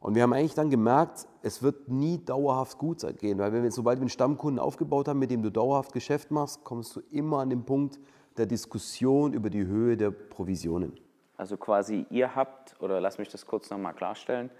Und 0.00 0.14
wir 0.14 0.22
haben 0.22 0.32
eigentlich 0.32 0.54
dann 0.54 0.70
gemerkt, 0.70 1.26
es 1.42 1.62
wird 1.62 1.88
nie 1.88 2.24
dauerhaft 2.24 2.78
gut 2.78 3.00
sein- 3.00 3.16
gehen, 3.16 3.38
weil 3.38 3.52
wenn 3.52 3.62
wir, 3.62 3.70
sobald 3.72 3.98
wir 3.98 4.02
einen 4.02 4.10
Stammkunden 4.10 4.58
aufgebaut 4.58 5.08
haben, 5.08 5.18
mit 5.18 5.30
dem 5.30 5.42
du 5.42 5.50
dauerhaft 5.50 5.92
Geschäft 5.92 6.30
machst, 6.30 6.64
kommst 6.64 6.94
du 6.94 7.00
immer 7.10 7.38
an 7.40 7.50
den 7.50 7.64
Punkt 7.64 7.98
der 8.36 8.46
Diskussion 8.46 9.32
über 9.32 9.50
die 9.50 9.66
Höhe 9.66 9.96
der 9.96 10.10
Provisionen. 10.10 10.98
Also 11.38 11.56
quasi 11.56 12.06
ihr 12.10 12.34
habt, 12.34 12.80
oder 12.80 13.00
lass 13.00 13.18
mich 13.18 13.28
das 13.28 13.46
kurz 13.46 13.70
nochmal 13.70 13.94
klarstellen, 13.94 14.50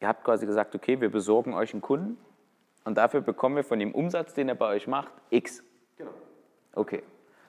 ihr 0.00 0.08
habt 0.08 0.24
quasi 0.24 0.46
gesagt, 0.46 0.74
okay, 0.74 1.00
wir 1.00 1.10
besorgen 1.10 1.54
euch 1.54 1.72
einen 1.72 1.82
Kunden 1.82 2.18
und 2.84 2.98
dafür 2.98 3.20
bekommen 3.20 3.56
wir 3.56 3.64
von 3.64 3.78
dem 3.78 3.94
Umsatz, 3.94 4.34
den 4.34 4.48
er 4.48 4.54
bei 4.54 4.68
euch 4.68 4.86
macht, 4.86 5.12
X. 5.30 5.62
Genau. 5.96 6.10
Okay. 6.74 7.02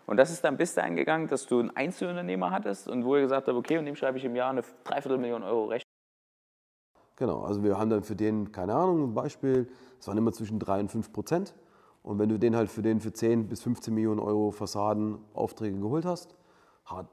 Und 0.05 0.17
das 0.17 0.31
ist 0.31 0.43
dann 0.43 0.57
bis 0.57 0.73
dahin 0.73 0.97
gegangen, 0.97 1.27
dass 1.27 1.45
du 1.45 1.59
einen 1.59 1.75
Einzelunternehmer 1.75 2.51
hattest 2.51 2.89
und 2.89 3.05
wo 3.05 3.15
ihr 3.15 3.21
gesagt 3.21 3.47
habt, 3.47 3.57
okay, 3.57 3.77
und 3.77 3.85
dem 3.85 3.95
schreibe 3.95 4.17
ich 4.17 4.25
im 4.25 4.35
Jahr 4.35 4.49
eine 4.49 4.63
Dreiviertelmillion 4.83 5.43
Euro 5.43 5.65
Rechnung. 5.65 5.82
Genau, 7.15 7.41
also 7.41 7.63
wir 7.63 7.77
haben 7.77 7.89
dann 7.89 8.03
für 8.03 8.15
den, 8.15 8.51
keine 8.51 8.73
Ahnung, 8.73 9.03
ein 9.03 9.13
Beispiel, 9.13 9.67
es 9.99 10.07
waren 10.07 10.17
immer 10.17 10.31
zwischen 10.31 10.59
3 10.59 10.81
und 10.81 10.91
5 10.91 11.13
Prozent. 11.13 11.55
Und 12.01 12.19
wenn 12.19 12.27
du 12.27 12.37
den 12.37 12.55
halt 12.55 12.69
für 12.69 12.81
den 12.81 12.99
für 12.99 13.13
10 13.13 13.47
bis 13.47 13.61
15 13.61 13.93
Millionen 13.93 14.19
Euro 14.19 14.51
Fassadenaufträge 14.51 15.79
geholt 15.79 16.05
hast, 16.05 16.35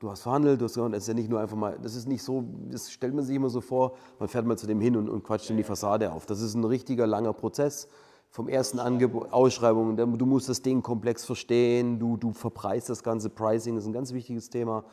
du 0.00 0.10
hast 0.10 0.22
verhandelt, 0.22 0.60
du 0.60 0.64
hast 0.64 0.76
das 0.76 0.92
ist 0.92 1.08
ja 1.08 1.14
nicht 1.14 1.30
nur 1.30 1.40
einfach 1.40 1.56
mal, 1.56 1.78
das 1.80 1.94
ist 1.94 2.08
nicht 2.08 2.22
so, 2.22 2.44
das 2.70 2.90
stellt 2.90 3.14
man 3.14 3.24
sich 3.24 3.36
immer 3.36 3.50
so 3.50 3.60
vor, 3.60 3.92
man 4.18 4.28
fährt 4.28 4.44
mal 4.44 4.58
zu 4.58 4.66
dem 4.66 4.80
hin 4.80 4.96
und, 4.96 5.08
und 5.08 5.22
quatscht 5.22 5.48
in 5.50 5.56
die 5.56 5.62
Fassade 5.62 6.12
auf. 6.12 6.26
Das 6.26 6.40
ist 6.40 6.54
ein 6.54 6.64
richtiger 6.64 7.06
langer 7.06 7.32
Prozess 7.32 7.88
vom 8.30 8.48
ersten 8.48 8.78
Angebot, 8.78 9.32
Ausschreibung, 9.32 9.96
du 9.96 10.26
musst 10.26 10.48
das 10.48 10.62
Ding 10.62 10.82
komplex 10.82 11.24
verstehen, 11.24 11.98
du, 11.98 12.16
du 12.16 12.32
verpreist 12.32 12.88
das 12.88 13.02
ganze, 13.02 13.28
Pricing 13.28 13.76
ist 13.76 13.86
ein 13.86 13.92
ganz 13.92 14.12
wichtiges 14.12 14.50
Thema, 14.50 14.84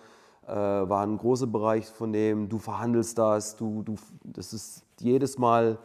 war 0.47 1.01
ein 1.01 1.17
großer 1.17 1.47
Bereich 1.47 1.87
von 1.87 2.13
dem, 2.13 2.47
du 2.47 2.57
verhandelst 2.57 3.17
das, 3.17 3.55
du, 3.57 3.83
du, 3.83 3.95
das 4.23 4.53
ist 4.53 4.83
jedes 4.99 5.37
Mal 5.37 5.77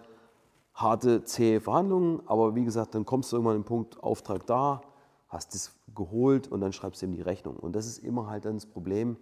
harte, 0.74 1.24
zähe 1.24 1.60
Verhandlungen, 1.60 2.22
aber 2.26 2.54
wie 2.54 2.64
gesagt, 2.64 2.94
dann 2.94 3.04
kommst 3.04 3.32
du 3.32 3.36
irgendwann 3.36 3.56
an 3.56 3.62
den 3.62 3.66
Punkt, 3.66 4.02
Auftrag 4.02 4.46
da, 4.46 4.82
hast 5.28 5.54
es 5.54 5.72
geholt 5.94 6.48
und 6.48 6.60
dann 6.60 6.72
schreibst 6.72 7.02
du 7.02 7.06
ihm 7.06 7.12
die 7.12 7.22
Rechnung. 7.22 7.56
Und 7.56 7.74
das 7.74 7.86
ist 7.86 7.98
immer 7.98 8.28
halt 8.28 8.44
dann 8.44 8.54
das 8.54 8.66
Problem 8.66 9.16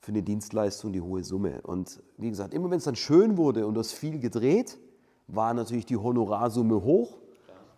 für 0.00 0.12
eine 0.12 0.22
Dienstleistung, 0.22 0.92
die 0.92 1.00
hohe 1.00 1.24
Summe. 1.24 1.60
Und 1.62 2.02
wie 2.18 2.28
gesagt, 2.28 2.52
immer 2.52 2.70
wenn 2.70 2.78
es 2.78 2.84
dann 2.84 2.96
schön 2.96 3.36
wurde 3.36 3.66
und 3.66 3.74
du 3.74 3.80
hast 3.80 3.92
viel 3.92 4.18
gedreht, 4.18 4.78
war 5.28 5.54
natürlich 5.54 5.86
die 5.86 5.96
Honorarsumme 5.96 6.82
hoch. 6.82 7.18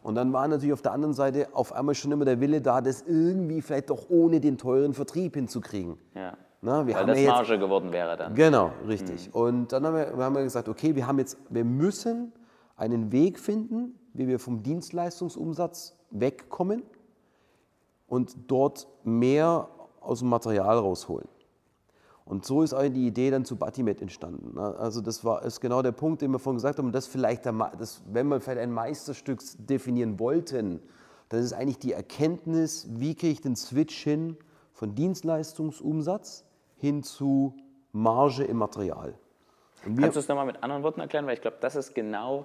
Und 0.03 0.15
dann 0.15 0.33
war 0.33 0.47
natürlich 0.47 0.73
auf 0.73 0.83
der 0.83 0.93
anderen 0.93 1.15
Seite 1.15 1.49
auf 1.53 1.73
einmal 1.73 1.95
schon 1.95 2.13
immer 2.13 2.25
der 2.25 2.41
Wille 2.41 2.61
da, 2.61 2.81
das 2.81 3.03
irgendwie 3.03 3.61
vielleicht 3.61 3.91
doch 3.91 4.09
ohne 4.09 4.41
den 4.41 4.57
teuren 4.57 4.95
Vertrieb 4.95 5.35
hinzukriegen. 5.35 5.99
Ja. 6.15 6.37
Na, 6.63 6.87
wir 6.87 6.95
Weil 6.95 7.01
haben 7.03 7.09
das 7.09 7.19
ja 7.19 7.23
jetzt, 7.25 7.33
Marge 7.33 7.59
geworden 7.59 7.93
wäre 7.93 8.17
dann. 8.17 8.35
Genau, 8.35 8.73
richtig. 8.87 9.33
Und 9.35 9.73
dann 9.73 9.87
haben 9.87 9.95
wir, 9.97 10.17
wir 10.17 10.25
haben 10.25 10.35
gesagt, 10.37 10.69
okay, 10.69 10.95
wir 10.97 11.07
haben 11.07 11.19
jetzt, 11.19 11.37
wir 11.51 11.65
müssen 11.65 12.33
einen 12.77 13.13
Weg 13.13 13.39
finden, 13.39 13.99
wie 14.15 14.27
wir 14.27 14.39
vom 14.39 14.63
Dienstleistungsumsatz 14.63 15.97
wegkommen 16.11 16.83
und 18.09 18.37
dort 18.49 18.89
mehr 19.05 19.69
aus 20.01 20.21
dem 20.21 20.29
Material 20.29 20.79
rausholen. 20.79 21.29
Und 22.25 22.45
so 22.45 22.63
ist 22.63 22.75
auch 22.75 22.83
die 22.83 23.07
Idee 23.07 23.31
dann 23.31 23.45
zu 23.45 23.57
Batimet 23.57 24.03
entstanden. 24.03 24.55
ne? 24.57 24.75
Also 24.79 25.01
das 25.01 25.25
war 25.25 25.45
ist 25.45 25.61
genau 25.61 25.81
der 25.83 25.93
Punkt, 25.93 26.23
den 26.23 26.33
wir 26.33 26.41
vorhin 26.41 26.57
gesagt 26.57 26.79
haben. 26.79 26.91
Das 26.91 27.07
vielleicht, 27.07 27.45
der, 27.45 27.53
Ma- 27.53 27.73
das, 27.79 28.03
wenn 28.11 28.27
wir 28.29 28.41
vielleicht 28.41 28.61
ein 28.61 28.73
Meisterstück 28.73 29.41
definieren 29.59 30.19
wollten, 30.19 30.81
dann 31.29 31.41
ist 31.41 31.53
eigentlich 31.53 31.79
die 31.79 31.93
Erkenntnis, 31.93 32.89
wie 32.91 33.15
kriege 33.15 33.33
ich 33.33 33.41
den 33.43 33.55
Switch 33.55 34.03
hin 34.03 34.37
von 34.77 34.95
Dienstleistungsumsatz 34.95 36.45
hin 36.77 37.03
zu 37.03 37.55
Marge 37.93 38.45
im 38.45 38.59
Material. 38.59 39.15
Kannst 39.83 40.17
du 40.17 40.21
es 40.21 40.29
nochmal 40.29 40.45
mit 40.45 40.63
anderen 40.63 40.83
Worten 40.83 41.01
erklären? 41.01 41.27
Weil 41.27 41.35
ich 41.35 41.41
glaube, 41.41 41.57
das 41.61 41.77
ist 41.77 41.95
genau 41.95 42.45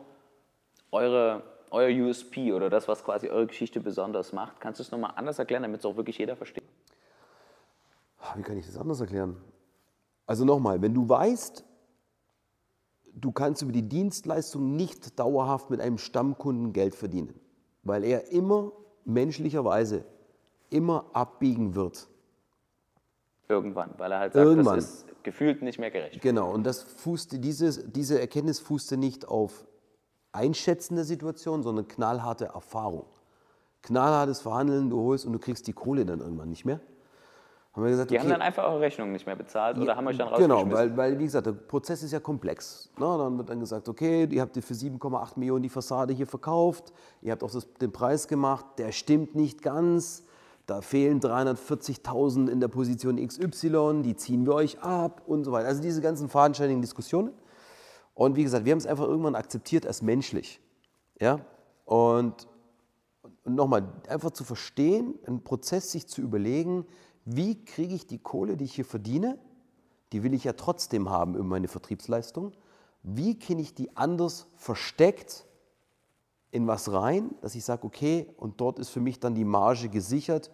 eure, 0.91 1.43
euer 1.71 1.89
USP 1.89 2.53
oder 2.53 2.69
das, 2.69 2.87
was 2.87 3.03
quasi 3.03 3.27
eure 3.27 3.47
Geschichte 3.47 3.81
besonders 3.81 4.31
macht. 4.31 4.61
Kannst 4.61 4.79
du 4.79 4.83
es 4.83 4.91
nochmal 4.91 5.11
anders 5.17 5.39
erklären, 5.39 5.63
damit 5.63 5.81
es 5.81 5.85
auch 5.85 5.97
wirklich 5.97 6.17
jeder 6.19 6.37
versteht? 6.37 6.63
Ah, 8.21 8.33
wie 8.37 8.43
kann 8.43 8.57
ich 8.57 8.65
das 8.65 8.77
anders 8.77 9.01
erklären? 9.01 9.35
Also 10.25 10.45
nochmal, 10.45 10.81
wenn 10.81 10.93
du 10.93 11.09
weißt, 11.09 11.65
du 13.13 13.31
kannst 13.33 13.61
über 13.61 13.73
die 13.73 13.89
Dienstleistung 13.89 14.77
nicht 14.77 15.19
dauerhaft 15.19 15.69
mit 15.69 15.81
einem 15.81 15.97
Stammkunden 15.97 16.71
Geld 16.71 16.95
verdienen, 16.95 17.37
weil 17.83 18.05
er 18.05 18.31
immer 18.31 18.71
menschlicherweise 19.03 20.05
immer 20.69 21.07
abbiegen 21.11 21.75
wird. 21.75 22.07
Irgendwann, 23.51 23.89
weil 23.97 24.11
er 24.13 24.19
halt 24.19 24.33
sagt, 24.33 24.45
Irgendwann. 24.45 24.75
das 24.77 24.85
ist 24.85 25.23
gefühlt 25.23 25.61
nicht 25.61 25.77
mehr 25.77 25.91
gerecht. 25.91 26.21
Genau, 26.21 26.51
und 26.51 26.63
das 26.65 26.81
fußte, 26.83 27.37
diese, 27.39 27.85
diese 27.87 28.19
Erkenntnis 28.19 28.59
fußte 28.59 28.95
nicht 28.95 29.27
auf 29.27 29.65
Einschätzen 30.31 30.95
der 30.95 31.03
Situation, 31.03 31.61
sondern 31.61 31.87
knallharte 31.87 32.45
Erfahrung. 32.45 33.05
Knallhartes 33.81 34.39
Verhandeln, 34.39 34.89
du 34.89 35.01
holst 35.01 35.25
und 35.25 35.33
du 35.33 35.39
kriegst 35.39 35.67
die 35.67 35.73
Kohle 35.73 36.05
dann 36.05 36.21
irgendwann 36.21 36.49
nicht 36.49 36.63
mehr. 36.63 36.79
Haben 37.73 37.83
wir 37.83 37.91
gesagt, 37.91 38.11
Die 38.11 38.19
haben 38.19 38.25
okay, 38.25 38.33
dann 38.33 38.41
einfach 38.41 38.63
eure 38.65 38.81
Rechnung 38.81 39.11
nicht 39.11 39.25
mehr 39.25 39.35
bezahlt 39.35 39.77
oder 39.77 39.95
haben 39.95 40.05
euch 40.07 40.17
dann 40.17 40.27
Genau, 40.37 40.55
rausgeschmissen. 40.59 40.97
weil, 40.97 40.97
weil 41.13 41.19
wie 41.19 41.23
gesagt, 41.23 41.47
der 41.47 41.53
Prozess 41.53 42.03
ist 42.03 42.11
ja 42.11 42.19
komplex. 42.19 42.89
Na, 42.99 43.17
dann 43.17 43.37
wird 43.37 43.49
dann 43.49 43.59
gesagt, 43.59 43.87
okay, 43.89 44.27
ihr 44.29 44.41
habt 44.41 44.55
für 44.55 44.73
7,8 44.73 45.37
Millionen 45.39 45.63
die 45.63 45.69
Fassade 45.69 46.13
hier 46.13 46.27
verkauft, 46.27 46.91
ihr 47.21 47.31
habt 47.31 47.43
auch 47.43 47.51
das, 47.51 47.67
den 47.75 47.91
Preis 47.91 48.27
gemacht, 48.27 48.65
der 48.77 48.91
stimmt 48.91 49.35
nicht 49.35 49.61
ganz, 49.61 50.23
da 50.71 50.79
fehlen 50.79 51.19
340.000 51.19 52.47
in 52.47 52.61
der 52.61 52.69
Position 52.69 53.17
XY, 53.17 54.03
die 54.03 54.15
ziehen 54.15 54.45
wir 54.45 54.53
euch 54.53 54.79
ab 54.79 55.21
und 55.27 55.43
so 55.43 55.51
weiter. 55.51 55.67
Also 55.67 55.81
diese 55.81 55.99
ganzen 55.99 56.29
fadenscheinigen 56.29 56.81
Diskussionen. 56.81 57.33
Und 58.13 58.37
wie 58.37 58.43
gesagt, 58.43 58.63
wir 58.63 58.71
haben 58.71 58.77
es 58.79 58.85
einfach 58.85 59.03
irgendwann 59.03 59.35
akzeptiert 59.35 59.85
als 59.85 60.01
menschlich. 60.01 60.61
Ja? 61.19 61.41
Und, 61.83 62.47
und 63.43 63.55
nochmal, 63.55 63.85
einfach 64.07 64.31
zu 64.31 64.45
verstehen, 64.45 65.19
einen 65.27 65.43
Prozess 65.43 65.91
sich 65.91 66.07
zu 66.07 66.21
überlegen, 66.21 66.85
wie 67.25 67.65
kriege 67.65 67.93
ich 67.93 68.07
die 68.07 68.19
Kohle, 68.19 68.55
die 68.55 68.63
ich 68.63 68.73
hier 68.73 68.85
verdiene, 68.85 69.37
die 70.13 70.23
will 70.23 70.33
ich 70.33 70.45
ja 70.45 70.53
trotzdem 70.53 71.09
haben 71.09 71.35
über 71.35 71.43
meine 71.43 71.67
Vertriebsleistung, 71.67 72.53
wie 73.03 73.37
kriege 73.37 73.61
ich 73.61 73.73
die 73.73 73.97
anders 73.97 74.47
versteckt 74.55 75.45
in 76.49 76.65
was 76.65 76.93
rein, 76.93 77.35
dass 77.41 77.55
ich 77.55 77.65
sage, 77.65 77.83
okay, 77.83 78.29
und 78.37 78.61
dort 78.61 78.79
ist 78.79 78.89
für 78.89 79.01
mich 79.01 79.19
dann 79.19 79.35
die 79.35 79.43
Marge 79.43 79.89
gesichert 79.89 80.49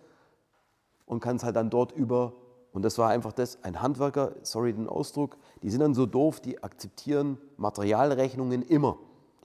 und 1.08 1.20
kann 1.22 1.38
es 1.38 1.43
halt 1.43 1.56
dann 1.56 1.72
dort 1.72 1.91
über, 1.93 2.34
und 2.74 2.84
das 2.86 3.00
war 3.00 3.10
einfach 3.10 3.34
das, 3.34 3.63
ein 3.63 3.82
Handwerker, 3.82 4.34
sorry 4.43 4.74
den 4.74 4.88
Ausdruck, 4.88 5.38
die 5.63 5.72
sind 5.72 5.80
dann 5.80 5.96
so 5.96 6.06
doof, 6.06 6.39
die 6.39 6.62
akzeptieren 6.62 7.39
Materialrechnungen 7.58 8.62
immer, 8.62 9.00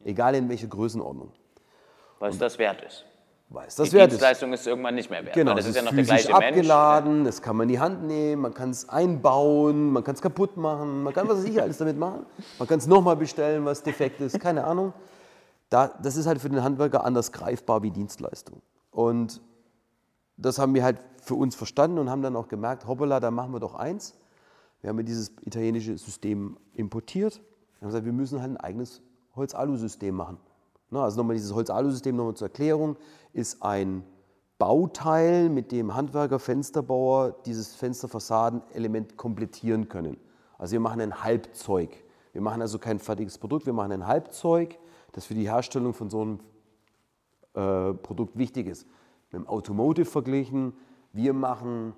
egal 0.05 0.35
in 0.35 0.51
welcher 0.51 0.67
Größenordnung, 0.67 1.31
weil 2.19 2.31
es 2.31 2.39
das 2.39 2.59
wert 2.59 2.83
ist. 2.83 3.07
weil 3.49 3.69
es 3.69 3.77
das 3.77 3.89
die 3.91 3.97
wert 3.97 4.09
ist. 4.09 4.15
Dienstleistung 4.15 4.53
ist 4.53 4.67
irgendwann 4.67 4.95
nicht 4.97 5.09
mehr 5.09 5.25
wert. 5.25 5.35
Genau, 5.35 5.55
das 5.55 5.65
es 5.65 5.71
ist 5.71 5.77
ja 5.77 5.83
noch 5.83 5.95
der 5.95 6.05
gleiche 6.05 6.33
Mensch. 6.33 6.49
abgeladen, 6.49 7.25
das 7.25 7.41
kann 7.41 7.57
man 7.57 7.69
in 7.69 7.75
die 7.75 7.81
Hand 7.81 8.03
nehmen, 8.05 8.43
man 8.43 8.55
kann 8.55 8.71
es 8.71 8.89
einbauen, 8.89 9.91
man 9.93 10.05
kann 10.05 10.15
es 10.15 10.21
kaputt 10.21 10.57
machen, 10.57 11.03
man 11.05 11.15
kann 11.15 11.29
was 11.29 11.39
weiß 11.39 11.45
ich 11.45 11.63
alles 11.63 11.79
damit 11.79 11.97
machen. 11.97 12.27
Man 12.59 12.69
kann 12.69 12.79
es 12.79 12.87
nochmal 12.87 13.17
bestellen, 13.17 13.65
was 13.65 13.83
defekt 13.83 14.21
ist, 14.21 14.39
keine 14.41 14.65
Ahnung. 14.65 14.93
Da, 15.71 15.89
das 16.03 16.17
ist 16.17 16.27
halt 16.27 16.41
für 16.41 16.51
den 16.51 16.63
Handwerker 16.63 17.05
anders 17.05 17.33
greifbar 17.33 17.83
wie 17.83 17.91
Dienstleistung. 17.91 18.61
Und 18.91 19.41
das 20.37 20.59
haben 20.59 20.75
wir 20.75 20.85
halt 20.85 20.99
für 21.23 21.37
uns 21.37 21.55
verstanden 21.55 21.99
und 21.99 22.11
haben 22.11 22.21
dann 22.21 22.37
auch 22.37 22.49
gemerkt, 22.49 22.87
hoppala, 22.87 23.21
da 23.21 23.31
machen 23.31 23.53
wir 23.53 23.61
doch 23.61 23.75
eins. 23.75 24.15
Wir 24.81 24.91
haben 24.91 25.05
dieses 25.05 25.33
italienische 25.43 25.97
System 25.97 26.59
importiert. 26.75 27.37
Wir 27.37 27.83
haben 27.83 27.89
gesagt, 27.89 28.05
wir 28.05 28.13
müssen 28.13 28.41
halt 28.41 28.51
ein 28.51 28.57
eigenes 28.57 29.01
Holz-Alu-System 29.37 30.15
machen. 30.15 30.39
Na, 30.91 31.05
also 31.05 31.19
nochmal 31.19 31.37
dieses 31.37 31.55
Holz-Alu-System, 31.55 32.17
nochmal 32.17 32.35
zur 32.35 32.49
Erklärung, 32.49 32.97
ist 33.33 33.63
ein 33.63 34.05
Bauteil, 34.59 35.49
mit 35.49 35.71
dem 35.73 35.95
Handwerker, 35.95 36.39
Fensterbauer 36.39 37.37
dieses 37.47 37.75
Fensterfassadenelement 37.75 39.17
komplettieren 39.17 39.89
können. 39.89 40.17
Also 40.59 40.73
wir 40.73 40.81
machen 40.81 41.01
ein 41.01 41.23
Halbzeug. 41.23 41.91
Wir 42.33 42.43
machen 42.43 42.63
also 42.63 42.79
kein 42.79 42.99
fertiges 42.99 43.39
Produkt, 43.39 43.67
wir 43.67 43.73
machen 43.73 43.93
ein 43.93 44.07
Halbzeug, 44.07 44.79
das 45.13 45.27
für 45.27 45.35
die 45.35 45.49
Herstellung 45.49 45.95
von 45.95 46.11
so 46.11 46.23
einem 46.23 46.41
äh, 47.55 47.95
Produkt 47.95 48.37
wichtig 48.37 48.67
ist. 48.67 48.87
Mit 49.31 49.43
dem 49.43 49.49
Automotive 49.49 50.07
verglichen, 50.07 50.73
wir 51.13 51.33
machen 51.33 51.95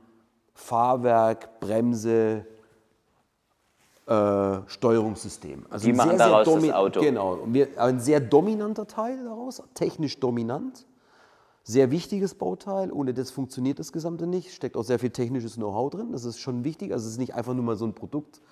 Fahrwerk, 0.54 1.60
Bremse, 1.60 2.46
äh, 4.06 4.58
Steuerungssystem. 4.66 5.64
Also 5.70 5.86
Die 5.86 5.92
ein 5.92 5.96
machen 5.96 6.18
daraus 6.18 6.44
das 6.44 6.54
domi- 6.54 6.72
Auto. 6.72 7.00
Genau, 7.00 7.38
wir, 7.46 7.68
ein 7.80 8.00
sehr 8.00 8.20
dominanter 8.20 8.86
Teil 8.86 9.24
daraus, 9.24 9.62
technisch 9.74 10.20
dominant, 10.20 10.86
sehr 11.62 11.90
wichtiges 11.90 12.34
Bauteil. 12.34 12.92
Ohne 12.92 13.14
das 13.14 13.30
funktioniert 13.30 13.78
das 13.78 13.92
Gesamte 13.92 14.26
nicht. 14.26 14.52
Steckt 14.52 14.76
auch 14.76 14.84
sehr 14.84 14.98
viel 14.98 15.10
technisches 15.10 15.54
Know-how 15.54 15.90
drin. 15.90 16.12
Das 16.12 16.24
ist 16.24 16.38
schon 16.38 16.62
wichtig. 16.64 16.92
Also 16.92 17.06
es 17.06 17.12
ist 17.12 17.18
nicht 17.18 17.34
einfach 17.34 17.54
nur 17.54 17.64
mal 17.64 17.76
so 17.76 17.86
ein 17.86 17.94
Produkt, 17.94 18.42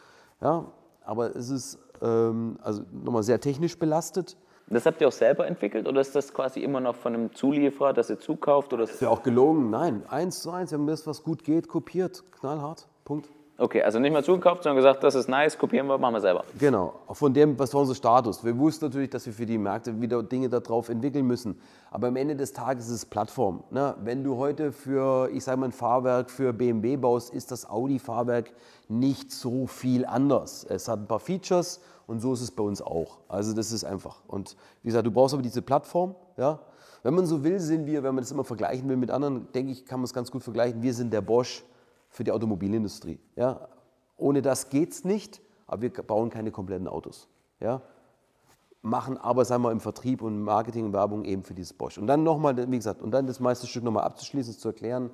ja, 0.41 0.65
aber 1.05 1.37
es 1.37 1.51
ist 1.51 1.79
ähm, 2.01 2.59
also 2.63 2.83
nochmal 2.91 3.23
sehr 3.23 3.39
technisch 3.41 3.79
belastet. 3.79 4.37
Das 4.73 4.87
habt 4.87 5.01
ihr 5.03 5.09
auch 5.09 5.13
selber 5.13 5.47
entwickelt 5.47 5.87
oder 5.87 6.01
ist 6.01 6.15
das 6.15 6.33
quasi 6.33 6.61
immer 6.61 6.81
noch 6.81 6.97
von 6.97 7.15
einem 7.15 7.35
Zulieferer, 7.35 7.93
das 7.93 8.09
ihr 8.09 8.19
zukauft? 8.19 8.73
Oder 8.73 8.85
Ist 8.85 9.03
ja 9.03 9.11
auch 9.11 9.23
gelogen. 9.23 9.69
Nein, 9.69 10.03
eins 10.09 10.41
zu 10.41 10.51
eins. 10.51 10.71
Wir 10.71 10.79
haben 10.79 10.87
das, 10.87 11.07
was 11.07 11.23
gut 11.23 11.45
geht, 11.45 11.69
kopiert. 11.69 12.25
Knallhart. 12.41 12.89
Punkt. 13.05 13.29
Okay, 13.59 13.83
also 13.83 13.99
nicht 13.99 14.13
mal 14.13 14.25
zugekauft, 14.25 14.63
sondern 14.63 14.79
gesagt, 14.79 15.05
das 15.05 15.15
ist 15.15 15.29
nice, 15.29 15.59
kopieren 15.59 15.87
wir, 15.87 15.99
machen 15.99 16.15
wir 16.15 16.21
selber. 16.21 16.43
Genau, 16.59 16.95
von 17.13 17.35
dem, 17.35 17.57
was 17.59 17.73
war 17.75 17.83
unser 17.83 17.95
Status. 17.95 18.43
Wir 18.43 18.59
wussten 18.59 18.87
natürlich, 18.87 19.11
dass 19.11 19.27
wir 19.27 19.33
für 19.33 19.45
die 19.45 19.59
Märkte 19.59 20.01
wieder 20.01 20.23
Dinge 20.23 20.49
darauf 20.49 20.89
entwickeln 20.89 21.27
müssen. 21.27 21.61
Aber 21.91 22.09
am 22.09 22.17
Ende 22.17 22.35
des 22.35 22.55
Tages 22.55 22.87
ist 22.87 22.93
es 22.93 23.07
Plattform. 23.07 23.63
Ne? 23.71 23.95
Wenn 24.03 24.25
du 24.25 24.37
heute 24.39 24.73
für, 24.73 25.29
ich 25.33 25.45
sage 25.45 25.61
mal, 25.61 25.67
ein 25.67 25.73
Fahrwerk 25.73 26.31
für 26.31 26.55
BMW 26.55 26.97
baust, 26.97 27.33
ist 27.33 27.53
das 27.53 27.69
Audi-Fahrwerk 27.69 28.53
nicht 28.89 29.31
so 29.31 29.67
viel 29.67 30.07
anders. 30.07 30.65
Es 30.65 30.89
hat 30.89 31.01
ein 31.01 31.07
paar 31.07 31.21
Features 31.21 31.83
und 32.13 32.21
so 32.21 32.33
ist 32.33 32.43
es 32.43 32.51
bei 32.51 32.63
uns 32.63 32.81
auch. 32.81 33.19
Also 33.29 33.55
das 33.55 33.73
ist 33.73 33.85
einfach. 33.85 34.23
Und 34.29 34.57
wie 34.83 34.89
gesagt, 34.89 35.07
du 35.07 35.11
brauchst 35.11 35.35
aber 35.35 35.43
diese 35.43 35.63
Plattform. 35.63 36.15
Ja? 36.37 36.61
Wenn 37.03 37.15
man 37.15 37.27
so 37.27 37.43
will, 37.43 37.59
sind 37.59 37.87
wir, 37.87 38.03
wenn 38.03 38.15
man 38.15 38.23
das 38.23 38.31
immer 38.31 38.45
vergleichen 38.45 38.89
will 38.89 38.97
mit 38.97 39.11
anderen, 39.11 39.51
denke 39.53 39.73
ich, 39.73 39.85
kann 39.85 39.99
man 39.99 40.05
es 40.05 40.15
ganz 40.15 40.31
gut 40.31 40.45
vergleichen. 40.45 40.83
Wir 40.83 40.95
sind 40.95 41.13
der 41.13 41.23
Bosch 41.23 41.65
für 42.11 42.23
die 42.23 42.31
Automobilindustrie. 42.31 43.19
Ja? 43.35 43.67
Ohne 44.17 44.43
das 44.43 44.69
geht 44.69 44.93
es 44.93 45.05
nicht, 45.05 45.41
aber 45.67 45.83
wir 45.83 45.91
bauen 45.91 46.31
keine 46.31 46.53
kompletten 46.53 46.87
Autos. 46.87 47.29
Ja? 47.59 47.83
machen 48.83 49.17
aber, 49.17 49.45
sagen 49.45 49.63
wir, 49.63 49.71
im 49.71 49.81
Vertrieb 49.81 50.23
und 50.23 50.43
Marketing 50.43 50.87
und 50.87 50.93
Werbung 50.93 51.25
eben 51.25 51.45
für 51.45 51.55
dieses 51.55 51.73
Bosch. 51.73 51.99
Und 51.99 52.09
dann 52.09 52.25
nochmal, 52.25 52.57
wie 52.71 52.77
gesagt, 52.77 53.01
und 53.01 53.13
dann 53.13 53.27
das 53.27 53.41
meiste 53.41 53.67
Stück 53.67 53.85
nochmal 53.85 54.05
abzuschließen, 54.05 54.55
zu 54.55 54.69
erklären, 54.69 55.11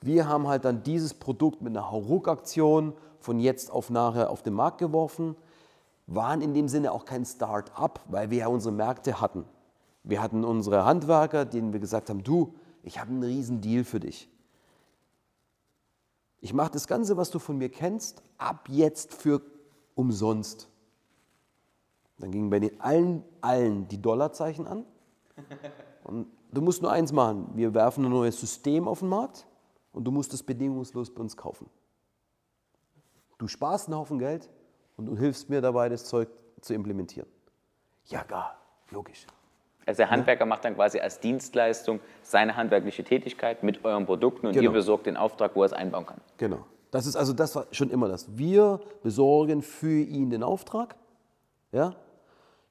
wir 0.00 0.28
haben 0.28 0.48
halt 0.48 0.64
dann 0.64 0.82
dieses 0.82 1.14
Produkt 1.14 1.62
mit 1.62 1.76
einer 1.76 1.90
Hauruck-Aktion 1.90 2.92
von 3.20 3.38
jetzt 3.38 3.70
auf 3.70 3.88
nachher 3.88 4.30
auf 4.30 4.42
den 4.42 4.54
Markt 4.54 4.78
geworfen, 4.78 5.36
waren 6.14 6.40
in 6.40 6.54
dem 6.54 6.68
Sinne 6.68 6.92
auch 6.92 7.04
kein 7.04 7.24
Start-up, 7.24 8.00
weil 8.08 8.30
wir 8.30 8.38
ja 8.38 8.46
unsere 8.48 8.74
Märkte 8.74 9.20
hatten. 9.20 9.44
Wir 10.04 10.22
hatten 10.22 10.44
unsere 10.44 10.84
Handwerker, 10.84 11.44
denen 11.44 11.72
wir 11.72 11.80
gesagt 11.80 12.10
haben, 12.10 12.22
du, 12.22 12.54
ich 12.82 12.98
habe 12.98 13.10
einen 13.10 13.22
riesen 13.22 13.60
Deal 13.60 13.84
für 13.84 14.00
dich. 14.00 14.28
Ich 16.40 16.52
mache 16.52 16.72
das 16.72 16.88
Ganze, 16.88 17.16
was 17.16 17.30
du 17.30 17.38
von 17.38 17.56
mir 17.56 17.68
kennst, 17.68 18.22
ab 18.36 18.68
jetzt 18.68 19.14
für 19.14 19.40
umsonst. 19.94 20.68
Dann 22.18 22.32
gingen 22.32 22.50
bei 22.50 22.58
den 22.58 22.80
allen, 22.80 23.24
allen 23.40 23.86
die 23.88 24.00
Dollarzeichen 24.00 24.66
an. 24.66 24.84
Und 26.04 26.26
du 26.52 26.60
musst 26.60 26.82
nur 26.82 26.90
eins 26.90 27.12
machen, 27.12 27.50
wir 27.54 27.72
werfen 27.74 28.04
ein 28.04 28.10
neues 28.10 28.40
System 28.40 28.88
auf 28.88 29.00
den 29.00 29.08
Markt 29.08 29.46
und 29.92 30.04
du 30.04 30.10
musst 30.10 30.34
es 30.34 30.42
bedingungslos 30.42 31.14
bei 31.14 31.20
uns 31.20 31.36
kaufen. 31.36 31.68
Du 33.38 33.46
sparst 33.46 33.86
einen 33.86 33.96
Haufen 33.96 34.18
Geld 34.18 34.50
und 35.08 35.16
du 35.16 35.20
hilfst 35.20 35.50
mir 35.50 35.60
dabei, 35.60 35.88
das 35.88 36.04
Zeug 36.04 36.28
zu 36.60 36.74
implementieren. 36.74 37.28
Ja, 38.06 38.22
gar, 38.22 38.56
logisch. 38.90 39.26
Also 39.84 39.98
der 39.98 40.10
Handwerker 40.10 40.46
macht 40.46 40.64
dann 40.64 40.76
quasi 40.76 41.00
als 41.00 41.18
Dienstleistung 41.18 42.00
seine 42.22 42.56
handwerkliche 42.56 43.02
Tätigkeit 43.02 43.62
mit 43.62 43.84
euren 43.84 44.06
Produkten 44.06 44.46
und 44.46 44.52
genau. 44.52 44.64
ihr 44.64 44.70
besorgt 44.70 45.06
den 45.06 45.16
Auftrag, 45.16 45.56
wo 45.56 45.62
er 45.62 45.66
es 45.66 45.72
einbauen 45.72 46.06
kann. 46.06 46.20
Genau. 46.36 46.64
Das 46.92 47.06
ist 47.06 47.16
also 47.16 47.32
das 47.32 47.56
war 47.56 47.66
schon 47.72 47.90
immer 47.90 48.08
das. 48.08 48.36
Wir 48.36 48.80
besorgen 49.02 49.62
für 49.62 50.00
ihn 50.00 50.30
den 50.30 50.42
Auftrag, 50.42 50.94
ja, 51.72 51.96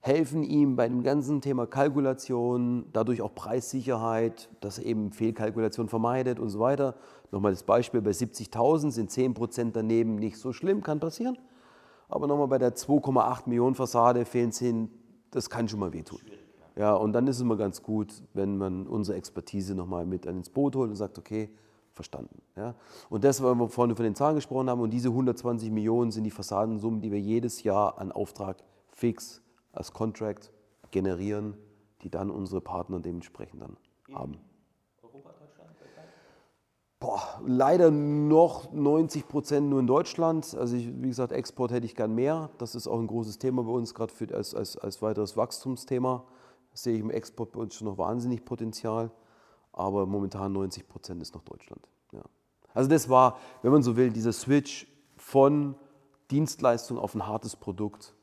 helfen 0.02 0.44
ihm 0.44 0.76
bei 0.76 0.88
dem 0.88 1.04
ganzen 1.04 1.42
Thema 1.42 1.68
Kalkulation, 1.68 2.86
dadurch 2.92 3.22
auch 3.22 3.34
Preissicherheit, 3.34 4.50
dass 4.60 4.80
er 4.80 4.86
eben 4.86 5.12
Fehlkalkulation 5.12 5.90
vermeidet 5.90 6.40
und 6.40 6.50
so 6.50 6.60
weiter. 6.60 6.96
Nochmal 7.32 7.52
das 7.52 7.64
Beispiel, 7.64 8.02
bei 8.02 8.12
70.000 8.12 8.92
sind 8.92 9.12
10% 9.12 9.72
daneben 9.74 10.16
nicht 10.16 10.38
so 10.38 10.54
schlimm, 10.54 10.82
kann 10.82 11.00
passieren. 11.00 11.38
Aber 12.12 12.28
nochmal 12.28 12.48
bei 12.48 12.58
der 12.58 12.76
2,8 12.76 13.48
Millionen 13.48 13.74
Fassade 13.74 14.26
fehlen 14.26 14.52
10, 14.52 14.90
das 15.32 15.50
kann 15.50 15.70
schon 15.70 15.80
mal 15.80 15.94
wehtun. 15.94 16.20
Ja, 16.76 16.94
und 16.94 17.14
dann 17.14 17.26
ist 17.28 17.38
es 17.38 17.42
immer 17.42 17.56
ganz 17.56 17.82
gut, 17.82 18.22
wenn 18.34 18.58
man 18.58 18.86
unsere 18.86 19.18
Expertise 19.18 19.76
nochmal 19.76 20.06
mit 20.06 20.26
ins 20.26 20.50
Boot 20.50 20.76
holt 20.76 20.90
und 20.90 20.96
sagt, 20.98 21.18
okay, 21.18 21.50
verstanden. 21.94 22.42
Ja. 22.56 22.76
Und 23.10 23.24
das, 23.24 23.42
weil 23.42 23.56
wir 23.56 23.70
vorhin 23.70 23.96
von 23.96 24.04
den 24.04 24.16
Zahlen 24.16 24.36
gesprochen 24.36 24.70
haben, 24.70 24.82
und 24.82 24.92
diese 24.92 25.10
120 25.10 25.72
Millionen 25.72 26.12
sind 26.12 26.26
die 26.26 26.32
Fassadensummen, 26.32 27.02
die 27.02 27.12
wir 27.12 27.20
jedes 27.20 27.64
Jahr 27.64 27.98
an 27.98 28.12
Auftrag 28.12 28.58
fix 28.90 29.42
als 29.72 29.94
Contract 29.94 30.52
generieren, 30.92 31.56
die 32.04 32.10
dann 32.10 32.30
unsere 32.30 32.60
Partner 32.60 33.00
dementsprechend 33.00 33.62
dann 33.62 33.78
haben. 34.14 34.38
Leider 37.46 37.92
noch 37.92 38.72
90 38.72 39.28
Prozent 39.28 39.70
nur 39.70 39.80
in 39.80 39.88
Deutschland. 39.88 40.56
Also 40.56 40.76
ich, 40.76 40.88
wie 41.02 41.08
gesagt, 41.08 41.32
Export 41.32 41.72
hätte 41.72 41.86
ich 41.86 41.96
gern 41.96 42.14
mehr. 42.14 42.50
Das 42.58 42.76
ist 42.76 42.88
auch 42.88 43.00
ein 43.00 43.08
großes 43.08 43.38
Thema 43.38 43.64
bei 43.64 43.72
uns, 43.72 43.94
gerade 43.94 44.14
als, 44.34 44.56
als, 44.56 44.78
als 44.78 45.02
weiteres 45.02 45.38
Wachstumsthema 45.38 46.24
sehe 46.74 46.96
ich 46.96 47.02
im 47.02 47.10
Export 47.10 47.52
bei 47.52 47.60
uns 47.60 47.76
schon 47.76 47.88
noch 47.88 47.98
wahnsinnig 47.98 48.46
Potenzial, 48.46 49.12
aber 49.74 50.06
momentan 50.06 50.54
90 50.54 50.88
Prozent 50.88 51.22
ist 51.22 51.34
noch 51.34 51.44
Deutschland. 51.44 51.88
Ja. 52.12 52.22
Also 52.74 52.90
das 52.90 53.10
war, 53.10 53.38
wenn 53.62 53.72
man 53.72 53.84
so 53.84 53.96
will, 53.96 54.12
dieser 54.12 54.34
Switch 54.34 54.88
von 55.18 55.76
Dienstleistung 56.30 56.98
auf 56.98 57.14
ein 57.16 57.28
hartes 57.28 57.56
Produkt, 57.56 58.16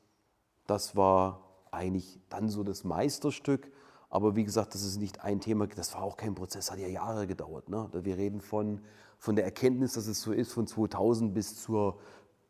das 0.67 0.97
war 0.97 1.41
eigentlich 1.71 2.19
dann 2.29 2.49
so 2.49 2.63
das 2.63 2.85
Meisterstück. 2.85 3.71
Aber 4.11 4.37
wie 4.37 4.45
gesagt, 4.45 4.75
das 4.75 4.85
ist 4.85 4.99
nicht 4.99 5.23
ein 5.23 5.41
Thema, 5.41 5.67
das 5.67 5.95
war 5.95 6.03
auch 6.03 6.17
kein 6.17 6.35
Prozess, 6.35 6.71
hat 6.71 6.79
ja 6.79 6.89
Jahre 6.89 7.27
gedauert. 7.27 7.69
Ne? 7.69 7.89
Wir 7.93 8.17
reden 8.17 8.41
von, 8.41 8.81
von 9.19 9.37
der 9.37 9.45
Erkenntnis, 9.45 9.95
dass 9.95 10.07
es 10.07 10.23
so 10.23 10.33
ist, 10.33 10.53
von 10.53 10.67
2000 10.67 11.35
bis 11.35 11.63
zur, 11.63 11.99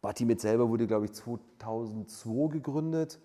Batimet 0.01 0.41
selber 0.41 0.69
wurde, 0.69 0.87
glaube 0.87 1.07
ich, 1.07 1.13
2002 1.13 2.49
gegründet. 2.53 3.19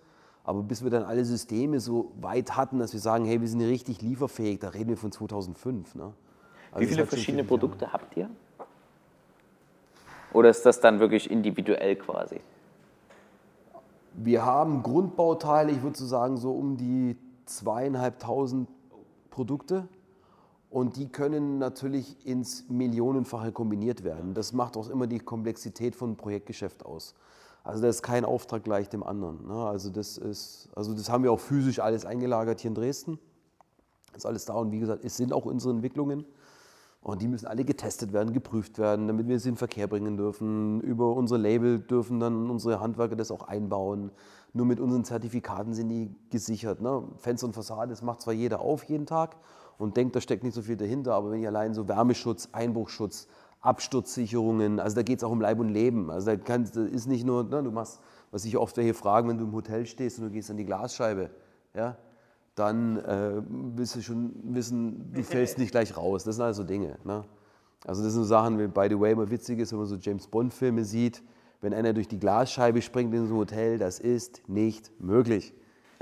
Aber 0.43 0.61
bis 0.63 0.83
wir 0.83 0.89
dann 0.89 1.03
alle 1.03 1.23
Systeme 1.23 1.79
so 1.79 2.11
weit 2.19 2.57
hatten, 2.57 2.79
dass 2.79 2.93
wir 2.93 2.99
sagen, 2.99 3.25
hey, 3.25 3.39
wir 3.39 3.47
sind 3.47 3.61
richtig 3.61 4.01
lieferfähig, 4.01 4.59
da 4.59 4.69
reden 4.69 4.89
wir 4.89 4.97
von 4.97 5.11
2005. 5.11 5.95
Ne? 5.95 6.13
Also 6.71 6.81
Wie 6.81 6.93
viele 6.93 7.05
verschiedene 7.05 7.43
Produkte 7.43 7.85
Jahre. 7.85 7.93
habt 7.93 8.17
ihr? 8.17 8.29
Oder 10.33 10.49
ist 10.49 10.65
das 10.65 10.81
dann 10.81 10.99
wirklich 10.99 11.29
individuell 11.29 11.95
quasi? 11.95 12.41
Wir 14.15 14.43
haben 14.45 14.83
Grundbauteile, 14.83 15.71
ich 15.71 15.81
würde 15.81 15.97
so 15.97 16.05
sagen, 16.05 16.37
so 16.37 16.51
um 16.51 16.75
die 16.75 17.15
zweieinhalbtausend 17.45 18.69
Produkte. 19.29 19.87
Und 20.69 20.95
die 20.95 21.07
können 21.07 21.59
natürlich 21.59 22.25
ins 22.25 22.67
Millionenfache 22.67 23.51
kombiniert 23.51 24.03
werden. 24.03 24.33
Das 24.33 24.53
macht 24.53 24.75
auch 24.75 24.89
immer 24.89 25.05
die 25.05 25.19
Komplexität 25.19 25.95
von 25.95 26.17
Projektgeschäft 26.17 26.85
aus. 26.85 27.13
Also 27.63 27.81
da 27.81 27.87
ist 27.87 28.01
kein 28.01 28.25
Auftrag 28.25 28.63
gleich 28.63 28.89
dem 28.89 29.03
anderen. 29.03 29.47
Ne? 29.47 29.53
Also, 29.53 29.89
das 29.89 30.17
ist, 30.17 30.69
also 30.75 30.93
das 30.93 31.09
haben 31.09 31.23
wir 31.23 31.31
auch 31.31 31.39
physisch 31.39 31.79
alles 31.79 32.05
eingelagert 32.05 32.59
hier 32.59 32.69
in 32.69 32.75
Dresden. 32.75 33.19
Das 34.07 34.23
ist 34.23 34.25
alles 34.25 34.45
da 34.45 34.53
und 34.55 34.71
wie 34.71 34.79
gesagt, 34.79 35.05
es 35.05 35.15
sind 35.15 35.31
auch 35.31 35.45
unsere 35.45 35.73
Entwicklungen. 35.73 36.25
Und 37.01 37.21
die 37.21 37.27
müssen 37.27 37.47
alle 37.47 37.65
getestet 37.65 38.13
werden, 38.13 38.31
geprüft 38.31 38.79
werden, 38.79 39.07
damit 39.07 39.27
wir 39.27 39.37
sie 39.37 39.49
in 39.49 39.55
den 39.55 39.57
Verkehr 39.59 39.87
bringen 39.87 40.15
dürfen. 40.15 40.79
Über 40.81 41.13
unsere 41.13 41.39
Label 41.39 41.79
dürfen 41.79 42.19
dann 42.21 42.49
unsere 42.49 42.79
Handwerker 42.79 43.17
das 43.17 43.29
auch 43.29 43.43
einbauen. 43.43 44.11
Nur 44.53 44.65
mit 44.67 44.79
unseren 44.79 45.03
Zertifikaten 45.03 45.73
sind 45.73 45.89
die 45.89 46.15
gesichert. 46.29 46.81
Ne? 46.81 47.03
Fenster 47.17 47.47
und 47.47 47.53
Fassade, 47.53 47.89
das 47.89 48.03
macht 48.03 48.21
zwar 48.21 48.33
jeder 48.33 48.61
auf 48.61 48.83
jeden 48.83 49.07
Tag 49.07 49.35
und 49.79 49.97
denkt, 49.97 50.15
da 50.15 50.21
steckt 50.21 50.43
nicht 50.43 50.53
so 50.53 50.61
viel 50.61 50.77
dahinter, 50.77 51.15
aber 51.15 51.31
wenn 51.31 51.41
ich 51.41 51.47
allein 51.47 51.73
so 51.73 51.87
Wärmeschutz, 51.87 52.49
Einbruchschutz, 52.51 53.27
Absturzsicherungen, 53.61 54.79
also 54.79 54.95
da 54.95 55.01
geht 55.01 55.19
es 55.19 55.23
auch 55.23 55.31
um 55.31 55.41
Leib 55.41 55.59
und 55.59 55.69
Leben. 55.69 56.11
Also 56.11 56.27
da 56.27 56.37
kann, 56.37 56.65
das 56.65 56.75
ist 56.75 57.07
nicht 57.07 57.25
nur, 57.25 57.43
ne, 57.43 57.63
du 57.63 57.71
machst, 57.71 57.99
was 58.29 58.45
ich 58.45 58.57
oft 58.57 58.77
welche 58.77 58.93
fragen, 58.93 59.29
wenn 59.29 59.37
du 59.37 59.45
im 59.45 59.53
Hotel 59.53 59.85
stehst 59.85 60.19
und 60.19 60.25
du 60.25 60.31
gehst 60.31 60.51
an 60.51 60.57
die 60.57 60.65
Glasscheibe, 60.65 61.31
ja, 61.73 61.97
dann 62.55 62.97
äh, 62.97 63.41
willst 63.47 63.95
du 63.95 64.01
schon 64.01 64.33
wissen, 64.43 65.11
du 65.13 65.23
fällst 65.23 65.57
nicht 65.57 65.71
gleich 65.71 65.97
raus. 65.97 66.23
Das 66.23 66.35
sind 66.35 66.45
also 66.45 66.63
Dinge. 66.63 66.97
Ne? 67.03 67.23
Also 67.85 68.03
das 68.03 68.13
sind 68.13 68.23
so 68.23 68.27
Sachen, 68.27 68.59
wie 68.59 68.67
by 68.67 68.87
the 68.89 68.99
way 68.99 69.11
immer 69.11 69.29
witzig 69.29 69.59
ist, 69.59 69.71
wenn 69.71 69.79
man 69.79 69.87
so 69.87 69.95
James 69.95 70.27
Bond 70.27 70.53
Filme 70.53 70.85
sieht, 70.85 71.23
wenn 71.63 71.73
einer 71.73 71.93
durch 71.93 72.09
die 72.09 72.19
Glasscheibe 72.19 72.81
springt 72.81 73.13
in 73.13 73.25
so 73.25 73.35
ein 73.35 73.37
Hotel, 73.37 73.77
das 73.77 73.99
ist 73.99 74.47
nicht 74.49 74.91
möglich. 74.99 75.53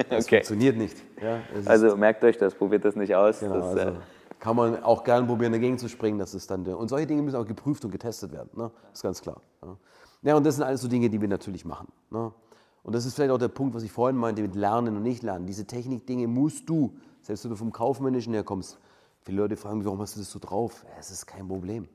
Das 0.09 0.25
okay. 0.25 0.37
funktioniert 0.37 0.77
nicht. 0.77 0.97
Ja, 1.21 1.41
also 1.65 1.95
merkt 1.95 2.23
euch 2.23 2.35
das, 2.35 2.55
probiert 2.55 2.83
das 2.83 2.95
nicht 2.95 3.13
aus. 3.13 3.41
Genau, 3.41 3.57
das, 3.57 3.65
also, 3.65 3.79
äh, 3.91 3.93
kann 4.39 4.55
man 4.55 4.81
auch 4.81 5.03
gerne 5.03 5.27
probieren, 5.27 5.51
dagegen 5.51 5.77
zu 5.77 5.87
springen. 5.87 6.17
Das 6.17 6.33
ist 6.33 6.49
dann, 6.49 6.65
und 6.65 6.87
solche 6.87 7.05
Dinge 7.05 7.21
müssen 7.21 7.35
auch 7.35 7.45
geprüft 7.45 7.85
und 7.85 7.91
getestet 7.91 8.31
werden. 8.31 8.49
Ne? 8.55 8.71
Das 8.89 8.93
ist 8.93 9.03
ganz 9.03 9.21
klar. 9.21 9.39
Ja. 9.61 9.77
ja, 10.23 10.35
und 10.35 10.43
das 10.43 10.55
sind 10.55 10.63
alles 10.63 10.81
so 10.81 10.87
Dinge, 10.87 11.11
die 11.11 11.21
wir 11.21 11.27
natürlich 11.27 11.63
machen. 11.63 11.89
Ne? 12.09 12.33
Und 12.81 12.95
das 12.95 13.05
ist 13.05 13.13
vielleicht 13.13 13.29
auch 13.29 13.37
der 13.37 13.49
Punkt, 13.49 13.75
was 13.75 13.83
ich 13.83 13.91
vorhin 13.91 14.17
meinte 14.17 14.41
mit 14.41 14.55
Lernen 14.55 14.97
und 14.97 15.03
nicht 15.03 15.21
Lernen. 15.21 15.45
Diese 15.45 15.67
Technikdinge 15.67 16.25
musst 16.25 16.67
du, 16.67 16.95
selbst 17.21 17.43
wenn 17.43 17.51
du 17.51 17.57
vom 17.57 17.71
Kaufmännischen 17.71 18.33
herkommst. 18.33 18.79
Viele 19.21 19.37
Leute 19.37 19.55
fragen 19.57 19.77
mich, 19.77 19.85
warum 19.85 20.01
hast 20.01 20.15
du 20.15 20.21
das 20.21 20.31
so 20.31 20.39
drauf? 20.39 20.83
Es 20.99 21.11
ist 21.11 21.27
kein 21.27 21.47
Problem. 21.47 21.87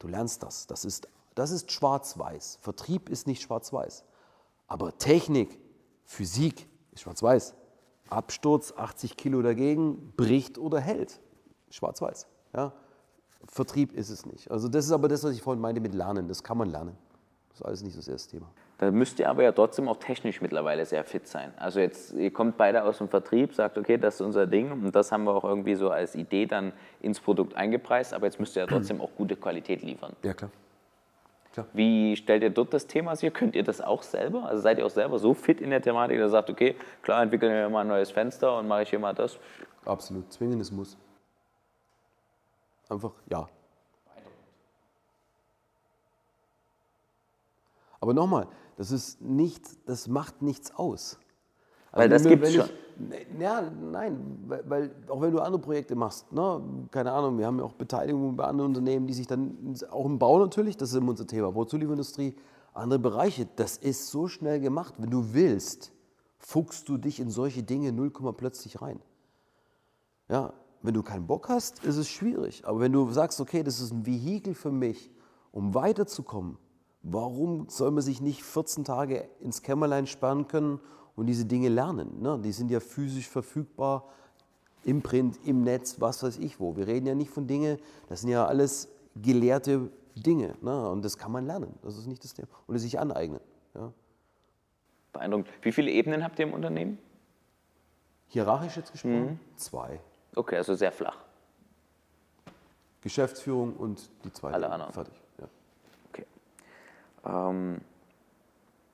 Du 0.00 0.08
lernst 0.08 0.42
das. 0.42 0.66
Das 0.66 0.84
ist, 0.84 1.06
das 1.38 1.52
ist 1.52 1.70
schwarz-weiß. 1.70 2.58
Vertrieb 2.60 3.08
ist 3.08 3.26
nicht 3.26 3.42
schwarz-weiß. 3.42 4.04
Aber 4.66 4.96
Technik, 4.98 5.58
Physik 6.04 6.66
ist 6.92 7.02
schwarz-weiß. 7.02 7.54
Absturz, 8.10 8.72
80 8.76 9.16
Kilo 9.16 9.40
dagegen, 9.42 10.12
bricht 10.16 10.58
oder 10.58 10.80
hält 10.80 11.20
schwarz-weiß. 11.70 12.26
Ja? 12.56 12.72
Vertrieb 13.46 13.92
ist 13.92 14.10
es 14.10 14.26
nicht. 14.26 14.50
Also 14.50 14.68
das 14.68 14.86
ist 14.86 14.92
aber 14.92 15.06
das, 15.06 15.22
was 15.22 15.32
ich 15.32 15.42
vorhin 15.42 15.60
meinte 15.60 15.80
mit 15.80 15.94
Lernen. 15.94 16.26
Das 16.26 16.42
kann 16.42 16.58
man 16.58 16.70
lernen. 16.70 16.96
Das 17.50 17.60
ist 17.60 17.66
alles 17.66 17.82
nicht 17.82 17.92
so 17.92 18.00
das 18.00 18.08
erste 18.08 18.30
Thema. 18.32 18.48
Da 18.78 18.90
müsst 18.90 19.18
ihr 19.20 19.28
aber 19.28 19.42
ja 19.42 19.52
trotzdem 19.52 19.88
auch 19.88 19.96
technisch 19.96 20.40
mittlerweile 20.40 20.86
sehr 20.86 21.04
fit 21.04 21.28
sein. 21.28 21.52
Also 21.56 21.78
jetzt, 21.80 22.12
ihr 22.14 22.32
kommt 22.32 22.56
beide 22.56 22.82
aus 22.82 22.98
dem 22.98 23.08
Vertrieb, 23.08 23.54
sagt, 23.54 23.78
okay, 23.78 23.96
das 23.96 24.16
ist 24.16 24.20
unser 24.22 24.46
Ding 24.46 24.70
und 24.70 24.92
das 24.94 25.12
haben 25.12 25.24
wir 25.24 25.34
auch 25.34 25.44
irgendwie 25.44 25.74
so 25.74 25.90
als 25.90 26.14
Idee 26.14 26.46
dann 26.46 26.72
ins 27.00 27.20
Produkt 27.20 27.54
eingepreist, 27.54 28.14
aber 28.14 28.26
jetzt 28.26 28.38
müsst 28.38 28.56
ihr 28.56 28.62
ja 28.62 28.66
trotzdem 28.66 29.00
auch 29.00 29.10
gute 29.16 29.36
Qualität 29.36 29.82
liefern. 29.82 30.14
Ja, 30.22 30.32
klar. 30.34 30.50
Klar. 31.62 31.66
Wie 31.72 32.16
stellt 32.16 32.42
ihr 32.42 32.50
dort 32.50 32.72
das 32.72 32.86
Thema 32.86 33.16
sicher? 33.16 33.30
Könnt 33.30 33.56
ihr 33.56 33.64
das 33.64 33.80
auch 33.80 34.02
selber? 34.02 34.44
Also 34.46 34.62
seid 34.62 34.78
ihr 34.78 34.86
auch 34.86 34.90
selber 34.90 35.18
so 35.18 35.34
fit 35.34 35.60
in 35.60 35.70
der 35.70 35.82
Thematik, 35.82 36.18
dass 36.18 36.28
ihr 36.28 36.30
sagt, 36.30 36.50
okay, 36.50 36.76
klar, 37.02 37.22
entwickeln 37.22 37.52
wir 37.52 37.68
mal 37.68 37.82
ein 37.82 37.88
neues 37.88 38.10
Fenster 38.10 38.58
und 38.58 38.68
mache 38.68 38.82
ich 38.82 38.90
hier 38.90 38.98
mal 38.98 39.14
das? 39.14 39.38
Absolut, 39.84 40.32
zwingendes 40.32 40.70
Muss. 40.70 40.96
Einfach 42.88 43.12
ja. 43.28 43.48
Aber 48.00 48.14
nochmal, 48.14 48.46
das 48.76 48.92
ist 48.92 49.20
nicht, 49.20 49.64
das 49.86 50.06
macht 50.06 50.40
nichts 50.40 50.72
aus. 50.74 51.18
Weil 51.98 52.08
das 52.08 52.24
gibt 52.24 52.44
es 52.44 52.54
schon. 52.54 52.68
Ja, 53.38 53.62
nein, 53.92 54.42
weil, 54.48 54.64
weil, 54.68 54.90
auch 55.08 55.20
wenn 55.20 55.30
du 55.30 55.38
andere 55.38 55.60
Projekte 55.60 55.94
machst, 55.94 56.32
ne, 56.32 56.60
keine 56.90 57.12
Ahnung, 57.12 57.38
wir 57.38 57.46
haben 57.46 57.58
ja 57.58 57.64
auch 57.64 57.74
Beteiligungen 57.74 58.34
bei 58.34 58.44
anderen 58.44 58.70
Unternehmen, 58.70 59.06
die 59.06 59.14
sich 59.14 59.28
dann, 59.28 59.76
auch 59.90 60.04
im 60.04 60.18
Bau 60.18 60.40
natürlich, 60.40 60.76
das 60.76 60.90
ist 60.90 60.96
immer 60.96 61.10
unser 61.10 61.26
Thema, 61.26 61.52
Bauzulieferindustrie, 61.52 62.34
andere 62.74 62.98
Bereiche, 62.98 63.46
das 63.54 63.76
ist 63.76 64.08
so 64.08 64.26
schnell 64.26 64.58
gemacht, 64.58 64.94
wenn 64.98 65.10
du 65.10 65.32
willst 65.32 65.92
fuchst 66.38 66.88
du 66.88 66.96
dich 66.96 67.20
in 67.20 67.30
solche 67.30 67.62
Dinge 67.62 67.92
0, 67.92 68.10
plötzlich 68.36 68.80
rein. 68.80 69.00
Ja, 70.28 70.52
wenn 70.82 70.94
du 70.94 71.02
keinen 71.02 71.26
Bock 71.26 71.48
hast, 71.48 71.84
ist 71.84 71.96
es 71.96 72.08
schwierig. 72.08 72.62
Aber 72.64 72.80
wenn 72.80 72.92
du 72.92 73.10
sagst, 73.10 73.40
okay, 73.40 73.62
das 73.62 73.80
ist 73.80 73.92
ein 73.92 74.06
Vehikel 74.06 74.54
für 74.54 74.70
mich, 74.70 75.10
um 75.50 75.74
weiterzukommen, 75.74 76.56
warum 77.02 77.68
soll 77.68 77.90
man 77.90 78.02
sich 78.02 78.20
nicht 78.20 78.42
14 78.42 78.84
Tage 78.84 79.28
ins 79.40 79.62
Kämmerlein 79.62 80.06
sperren 80.06 80.46
können 80.46 80.80
und 81.18 81.26
diese 81.26 81.44
Dinge 81.44 81.68
lernen? 81.68 82.22
Ne? 82.22 82.38
Die 82.42 82.52
sind 82.52 82.70
ja 82.70 82.78
physisch 82.78 83.28
verfügbar, 83.28 84.04
im 84.84 85.02
Print, 85.02 85.38
im 85.44 85.64
Netz, 85.64 86.00
was 86.00 86.22
weiß 86.22 86.38
ich 86.38 86.60
wo. 86.60 86.76
Wir 86.76 86.86
reden 86.86 87.06
ja 87.06 87.14
nicht 87.14 87.30
von 87.30 87.46
Dingen, 87.46 87.78
das 88.08 88.20
sind 88.20 88.30
ja 88.30 88.46
alles 88.46 88.88
gelehrte 89.16 89.90
Dinge. 90.14 90.54
Ne? 90.60 90.88
Und 90.88 91.04
das 91.04 91.18
kann 91.18 91.32
man 91.32 91.44
lernen. 91.44 91.74
Das 91.82 91.98
ist 91.98 92.06
nicht 92.06 92.22
das 92.22 92.34
Thema. 92.34 92.48
Und 92.66 92.76
es 92.76 92.82
sich 92.82 92.98
aneignen. 92.98 93.40
Ja? 93.74 93.92
Beeindruckend. 95.12 95.48
Wie 95.62 95.72
viele 95.72 95.90
Ebenen 95.90 96.22
habt 96.22 96.38
ihr 96.38 96.46
im 96.46 96.54
Unternehmen? 96.54 96.98
Hierarchisch 98.28 98.76
jetzt 98.76 98.92
gesprochen? 98.92 99.24
Mhm. 99.24 99.38
Zwei. 99.56 100.00
Okay, 100.36 100.56
also 100.56 100.74
sehr 100.74 100.92
flach. 100.92 101.16
Geschäftsführung 103.00 103.74
und 103.74 104.08
die 104.24 104.32
zweite. 104.32 104.54
Alle 104.54 104.70
anderen. 104.70 104.92
Fertig. 104.92 105.14
Ja. 105.40 105.48
Okay. 106.10 106.26
Ähm, 107.24 107.80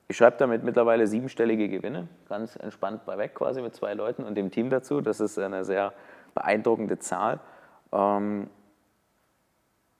ich 0.07 0.17
schreibe 0.17 0.37
damit 0.37 0.63
mittlerweile 0.63 1.07
siebenstellige 1.07 1.67
Gewinne, 1.67 2.07
ganz 2.29 2.55
entspannt 2.55 3.05
bei 3.05 3.17
weg 3.17 3.35
quasi 3.35 3.61
mit 3.61 3.75
zwei 3.75 3.93
Leuten 3.93 4.23
und 4.23 4.35
dem 4.35 4.51
Team 4.51 4.69
dazu. 4.69 5.01
Das 5.01 5.19
ist 5.19 5.39
eine 5.39 5.65
sehr 5.65 5.93
beeindruckende 6.33 6.99
Zahl. 6.99 7.39
Ähm, 7.91 8.49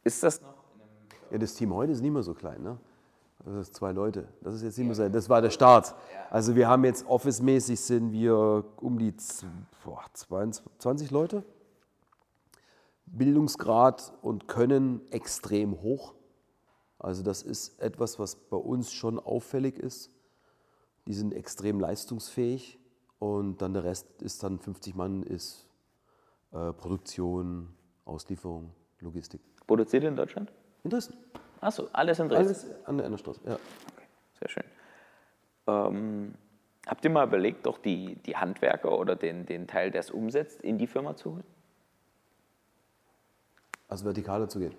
ist 0.04 0.24
das 0.24 0.42
noch? 0.42 0.54
Ja, 1.32 1.40
das 1.40 1.56
Team 1.56 1.74
heute 1.74 1.92
ist 1.92 2.02
nicht 2.02 2.12
mehr 2.12 2.24
so 2.24 2.34
klein, 2.34 2.62
ne? 2.62 2.78
Das 3.44 3.56
ist 3.56 3.76
zwei 3.76 3.92
Leute. 3.92 4.28
Das 4.42 4.56
ist 4.56 4.64
jetzt 4.64 4.78
nicht 4.78 4.88
mehr 4.88 4.96
so. 4.96 5.08
Das 5.08 5.30
war 5.30 5.42
der 5.42 5.52
Start. 5.52 5.94
Also 6.32 6.56
wir 6.56 6.68
haben 6.68 6.84
jetzt 6.84 7.08
office-mäßig 7.08 7.80
sind 7.80 8.12
wir 8.12 8.64
um 8.78 8.98
die 8.98 9.16
20 9.16 11.12
Leute. 11.12 11.44
Bildungsgrad 13.06 14.14
und 14.24 14.48
Können 14.48 15.02
extrem 15.12 15.80
hoch. 15.82 16.16
Also 17.06 17.22
das 17.22 17.44
ist 17.44 17.80
etwas, 17.80 18.18
was 18.18 18.36
bei 18.36 18.58
uns 18.58 18.92
schon 18.92 19.20
auffällig 19.20 19.78
ist. 19.78 20.10
Die 21.06 21.14
sind 21.14 21.36
extrem 21.36 21.80
leistungsfähig 21.80 22.80
und 23.20 23.62
dann 23.62 23.76
der 23.76 23.84
Rest 23.84 24.24
ist 24.24 24.42
dann 24.42 24.58
50 24.58 24.96
Mann 24.96 25.22
ist 25.22 25.68
äh, 26.52 26.74
Produktion, 26.74 27.72
Auslieferung, 28.06 28.72
Logistik. 29.02 29.40
Produziert 29.68 30.02
ihr 30.02 30.10
in 30.10 30.16
Deutschland? 30.16 30.52
In 30.84 30.90
Dresden. 30.90 31.14
Achso, 31.62 31.88
alles 31.94 32.18
in 32.18 32.28
Dresden? 32.28 32.48
Alles 32.48 32.88
an 32.88 32.98
der 32.98 33.06
Enderstraße, 33.06 33.42
ja. 33.46 33.54
Okay, 33.54 34.08
sehr 34.40 34.50
schön. 34.50 34.64
Ähm, 35.68 36.34
habt 36.88 37.06
ihr 37.06 37.12
mal 37.12 37.28
überlegt, 37.28 37.68
doch 37.68 37.78
die, 37.78 38.16
die 38.16 38.36
Handwerker 38.36 38.98
oder 38.98 39.16
den, 39.16 39.46
den 39.46 39.68
Teil, 39.68 39.92
der 39.92 40.00
es 40.00 40.10
umsetzt, 40.10 40.60
in 40.62 40.80
die 40.80 40.88
Firma 40.88 41.16
zu 41.16 41.34
holen? 41.34 41.44
Also 43.88 44.06
vertikaler 44.06 44.50
zu 44.50 44.58
gehen? 44.58 44.74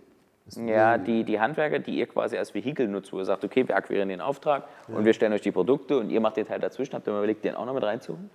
Ja, 0.54 0.96
die, 0.96 1.24
die 1.24 1.40
Handwerker, 1.40 1.80
die 1.80 1.98
ihr 1.98 2.06
quasi 2.06 2.38
als 2.38 2.54
Vehikel 2.54 2.86
nutzt, 2.86 3.12
wo 3.12 3.18
ihr 3.18 3.24
sagt, 3.24 3.44
okay, 3.44 3.66
wir 3.66 3.76
akquirieren 3.76 4.08
den 4.08 4.20
Auftrag 4.20 4.64
ja. 4.88 4.96
und 4.96 5.04
wir 5.04 5.12
stellen 5.12 5.32
euch 5.32 5.40
die 5.40 5.50
Produkte 5.50 5.98
und 5.98 6.08
ihr 6.10 6.20
macht 6.20 6.36
den 6.36 6.46
Teil 6.46 6.60
dazwischen. 6.60 6.94
Habt 6.94 7.06
ihr 7.08 7.12
mal 7.12 7.18
überlegt, 7.18 7.44
den 7.44 7.56
auch 7.56 7.66
noch 7.66 7.74
mit 7.74 7.82
reinzuholen? 7.82 8.30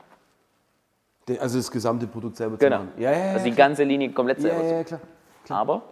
Also 1.39 1.57
das 1.57 1.72
gesamte 1.72 2.07
Produkt 2.07 2.36
selber 2.36 2.57
genau. 2.57 2.78
zu 2.80 2.84
machen? 2.84 2.93
Genau. 2.97 3.09
Ja, 3.09 3.18
ja, 3.18 3.32
also 3.34 3.45
die 3.45 3.55
ganze 3.55 3.84
Linie 3.86 4.12
komplett 4.12 4.41
selber 4.41 4.64
ja, 4.64 4.78
ja, 4.78 4.84
klar, 4.84 4.99
klar. 5.45 5.59
Aber? 5.59 5.84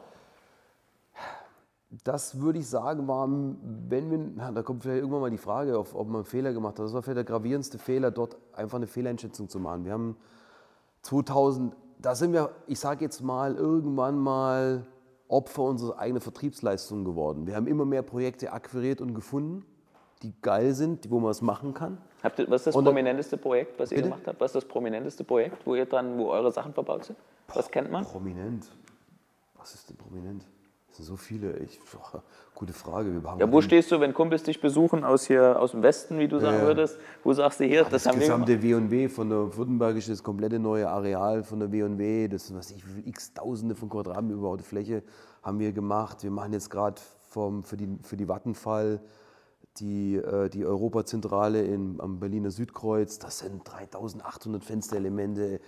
Das 2.03 2.39
würde 2.39 2.59
ich 2.59 2.67
sagen, 2.67 3.07
war, 3.07 3.27
wenn 3.27 4.11
wir, 4.11 4.51
da 4.53 4.61
kommt 4.61 4.83
vielleicht 4.83 4.99
irgendwann 4.99 5.21
mal 5.21 5.31
die 5.31 5.37
Frage, 5.37 5.79
ob, 5.79 5.95
ob 5.95 6.07
man 6.07 6.17
einen 6.17 6.25
Fehler 6.25 6.51
gemacht 6.51 6.77
hat. 6.77 6.85
Das 6.85 6.93
war 6.93 7.01
vielleicht 7.01 7.17
der 7.17 7.23
gravierendste 7.23 7.79
Fehler, 7.79 8.11
dort 8.11 8.37
einfach 8.53 8.77
eine 8.77 8.87
Fehleinschätzung 8.87 9.47
zu 9.47 9.59
machen. 9.59 9.85
Wir 9.85 9.93
haben 9.93 10.17
2000, 11.03 11.75
da 11.97 12.13
sind 12.13 12.33
wir, 12.33 12.51
ich 12.67 12.79
sage 12.79 13.05
jetzt 13.05 13.21
mal, 13.21 13.55
irgendwann 13.55 14.19
mal 14.19 14.85
Opfer 15.29 15.63
unserer 15.63 15.99
eigenen 15.99 16.21
Vertriebsleistungen 16.21 17.05
geworden. 17.05 17.47
Wir 17.47 17.55
haben 17.55 17.67
immer 17.67 17.85
mehr 17.85 18.01
Projekte 18.01 18.51
akquiriert 18.51 18.99
und 18.99 19.13
gefunden, 19.13 19.63
die 20.23 20.33
geil 20.41 20.73
sind, 20.73 21.09
wo 21.09 21.19
man 21.19 21.31
es 21.31 21.41
machen 21.41 21.73
kann. 21.73 21.97
Habt 22.21 22.39
ihr, 22.39 22.49
was 22.49 22.61
ist 22.61 22.67
das 22.67 22.75
und 22.75 22.83
prominenteste 22.83 23.37
Projekt, 23.37 23.79
was 23.79 23.91
ihr 23.91 23.97
bitte? 23.97 24.09
gemacht 24.09 24.27
habt? 24.27 24.41
Was 24.41 24.51
ist 24.51 24.55
das 24.55 24.65
prominenteste 24.65 25.23
Projekt, 25.23 25.65
wo 25.65 25.75
ihr 25.75 25.85
dann, 25.85 26.17
wo 26.17 26.29
eure 26.29 26.51
Sachen 26.51 26.73
verbaut 26.73 27.05
sind? 27.05 27.17
Was 27.53 27.71
kennt 27.71 27.91
man? 27.91 28.03
Prominent. 28.03 28.65
Was 29.55 29.75
ist 29.75 29.89
denn 29.89 29.97
prominent? 29.97 30.45
So 30.99 31.15
viele. 31.15 31.57
Ich, 31.57 31.79
boah, 31.91 32.23
gute 32.55 32.73
Frage. 32.73 33.21
ja, 33.37 33.51
wo 33.51 33.61
stehst 33.61 33.91
du, 33.91 33.99
wenn 33.99 34.13
Kumpels 34.13 34.43
dich 34.43 34.59
besuchen 34.59 35.03
aus 35.03 35.25
hier 35.25 35.59
aus 35.59 35.71
dem 35.71 35.81
Westen, 35.81 36.19
wie 36.19 36.27
du 36.27 36.39
sagen 36.39 36.57
ja. 36.57 36.63
würdest? 36.63 36.99
Wo 37.23 37.33
sagst 37.33 37.59
du 37.59 37.65
hier, 37.65 37.77
ja, 37.77 37.83
das, 37.83 38.03
das 38.03 38.07
haben 38.07 38.19
gesamte 38.19 38.61
W&W 38.61 39.07
von 39.07 39.29
der 39.29 39.55
Württembergischen, 39.55 40.13
das 40.13 40.23
komplette 40.23 40.59
neue 40.59 40.89
Areal 40.89 41.43
von 41.43 41.59
der 41.59 41.71
W&W, 41.71 42.27
das 42.27 42.47
sind 42.47 42.57
was 42.57 42.71
ich, 42.71 42.83
x 43.05 43.33
Tausende 43.33 43.75
von 43.75 43.89
Quadratmeter 43.89 44.35
überbaute 44.35 44.63
Fläche 44.63 45.03
haben 45.41 45.59
wir 45.59 45.71
gemacht. 45.71 46.23
Wir 46.23 46.31
machen 46.31 46.53
jetzt 46.53 46.69
gerade 46.69 47.01
für 47.63 47.77
die, 47.77 47.97
für 48.03 48.17
die 48.17 48.27
Vattenfall 48.27 48.99
die, 49.77 50.15
äh, 50.15 50.49
die 50.49 50.65
Europazentrale 50.65 51.63
in, 51.63 51.99
am 51.99 52.19
Berliner 52.19 52.51
Südkreuz. 52.51 53.19
Das 53.19 53.39
sind 53.39 53.67
3800 53.67 54.63
Fensterelemente. 54.63 55.55
Äh, 55.55 55.59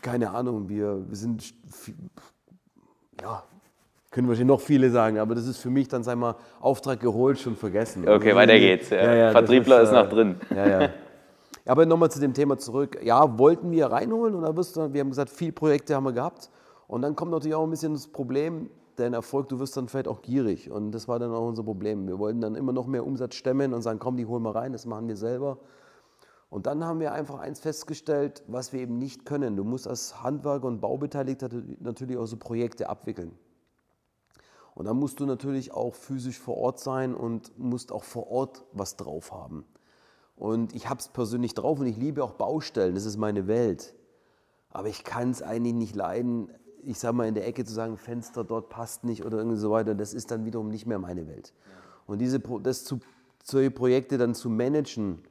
keine 0.00 0.30
Ahnung, 0.30 0.68
wir, 0.68 1.08
wir 1.08 1.16
sind, 1.16 1.54
ja, 3.20 3.44
können 4.16 4.28
wahrscheinlich 4.28 4.48
noch 4.48 4.62
viele 4.62 4.88
sagen, 4.88 5.18
aber 5.18 5.34
das 5.34 5.46
ist 5.46 5.58
für 5.58 5.68
mich 5.68 5.88
dann, 5.88 6.02
sagen 6.02 6.20
wir 6.20 6.28
mal, 6.28 6.36
Auftrag 6.58 7.00
geholt, 7.00 7.38
schon 7.38 7.54
vergessen. 7.54 8.08
Okay, 8.08 8.28
also, 8.28 8.36
weiter 8.36 8.58
geht's. 8.58 8.88
Ja. 8.88 9.14
Ja, 9.14 9.30
Vertriebler 9.30 9.82
ist, 9.82 9.90
ist, 9.90 9.94
noch 9.94 10.08
drin. 10.08 10.36
Ja, 10.48 10.66
ja. 10.66 10.88
Aber 11.66 11.84
nochmal 11.84 12.10
zu 12.10 12.18
dem 12.18 12.32
Thema 12.32 12.56
zurück. 12.56 12.98
Ja, 13.02 13.38
wollten 13.38 13.70
wir 13.70 13.88
reinholen 13.88 14.34
und 14.34 14.40
da 14.40 14.56
wirst 14.56 14.74
du, 14.74 14.90
wir 14.94 15.02
haben 15.02 15.10
gesagt, 15.10 15.28
viele 15.28 15.52
Projekte 15.52 15.94
haben 15.94 16.04
wir 16.04 16.14
gehabt. 16.14 16.48
Und 16.88 17.02
dann 17.02 17.14
kommt 17.14 17.30
natürlich 17.30 17.54
auch 17.54 17.64
ein 17.64 17.68
bisschen 17.68 17.92
das 17.92 18.08
Problem, 18.08 18.70
dein 18.96 19.12
Erfolg, 19.12 19.50
du 19.50 19.58
wirst 19.58 19.76
dann 19.76 19.86
vielleicht 19.86 20.08
auch 20.08 20.22
gierig. 20.22 20.70
Und 20.70 20.92
das 20.92 21.08
war 21.08 21.18
dann 21.18 21.34
auch 21.34 21.46
unser 21.46 21.64
Problem. 21.64 22.08
Wir 22.08 22.18
wollten 22.18 22.40
dann 22.40 22.54
immer 22.54 22.72
noch 22.72 22.86
mehr 22.86 23.06
Umsatz 23.06 23.34
stemmen 23.34 23.74
und 23.74 23.82
sagen, 23.82 23.98
komm, 23.98 24.16
die 24.16 24.24
holen 24.24 24.44
wir 24.44 24.54
rein, 24.54 24.72
das 24.72 24.86
machen 24.86 25.08
wir 25.08 25.16
selber. 25.16 25.58
Und 26.48 26.66
dann 26.66 26.82
haben 26.84 27.00
wir 27.00 27.12
einfach 27.12 27.38
eins 27.38 27.60
festgestellt, 27.60 28.44
was 28.46 28.72
wir 28.72 28.80
eben 28.80 28.96
nicht 28.96 29.26
können. 29.26 29.56
Du 29.56 29.64
musst 29.64 29.86
als 29.86 30.22
Handwerker 30.22 30.68
und 30.68 30.80
Baubeteiligter 30.80 31.50
natürlich 31.80 32.16
auch 32.16 32.24
so 32.24 32.38
Projekte 32.38 32.88
abwickeln. 32.88 33.32
Und 34.76 34.84
dann 34.84 34.98
musst 34.98 35.20
du 35.20 35.24
natürlich 35.24 35.72
auch 35.72 35.94
physisch 35.94 36.38
vor 36.38 36.58
Ort 36.58 36.80
sein 36.80 37.14
und 37.14 37.58
musst 37.58 37.90
auch 37.92 38.04
vor 38.04 38.30
Ort 38.30 38.62
was 38.72 38.98
drauf 38.98 39.32
haben. 39.32 39.64
Und 40.36 40.74
ich 40.74 40.90
habe 40.90 41.00
es 41.00 41.08
persönlich 41.08 41.54
drauf 41.54 41.80
und 41.80 41.86
ich 41.86 41.96
liebe 41.96 42.22
auch 42.22 42.32
Baustellen, 42.32 42.94
das 42.94 43.06
ist 43.06 43.16
meine 43.16 43.46
Welt. 43.46 43.94
Aber 44.68 44.88
ich 44.88 45.02
kann 45.02 45.30
es 45.30 45.40
eigentlich 45.40 45.72
nicht 45.72 45.96
leiden, 45.96 46.50
ich 46.82 46.98
sage 46.98 47.16
mal 47.16 47.26
in 47.26 47.34
der 47.34 47.46
Ecke 47.46 47.64
zu 47.64 47.72
sagen, 47.72 47.96
Fenster 47.96 48.44
dort 48.44 48.68
passt 48.68 49.02
nicht 49.04 49.24
oder 49.24 49.38
irgendwie 49.38 49.56
so 49.56 49.70
weiter, 49.70 49.94
das 49.94 50.12
ist 50.12 50.30
dann 50.30 50.44
wiederum 50.44 50.68
nicht 50.68 50.84
mehr 50.84 50.98
meine 50.98 51.26
Welt. 51.26 51.54
Und 52.06 52.18
diese, 52.18 52.38
das 52.38 52.84
zu, 52.84 53.00
solche 53.42 53.70
Projekte 53.70 54.18
dann 54.18 54.34
zu 54.34 54.50
managen, 54.50 55.22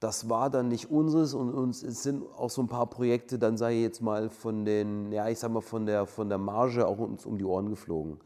das 0.00 0.30
war 0.30 0.48
dann 0.48 0.68
nicht 0.68 0.90
unseres 0.90 1.34
und 1.34 1.52
uns 1.52 1.80
sind 1.80 2.24
auch 2.38 2.48
so 2.48 2.62
ein 2.62 2.68
paar 2.68 2.86
Projekte, 2.86 3.38
dann 3.38 3.58
sei 3.58 3.74
ich 3.74 3.82
jetzt 3.82 4.00
mal 4.00 4.30
von 4.30 4.64
den, 4.64 5.12
ja 5.12 5.28
ich 5.28 5.38
sag 5.38 5.52
mal 5.52 5.60
von 5.60 5.84
der, 5.84 6.06
von 6.06 6.30
der 6.30 6.38
Marge 6.38 6.86
auch 6.86 6.98
uns 6.98 7.26
um 7.26 7.36
die 7.36 7.44
Ohren 7.44 7.68
geflogen. 7.68 8.18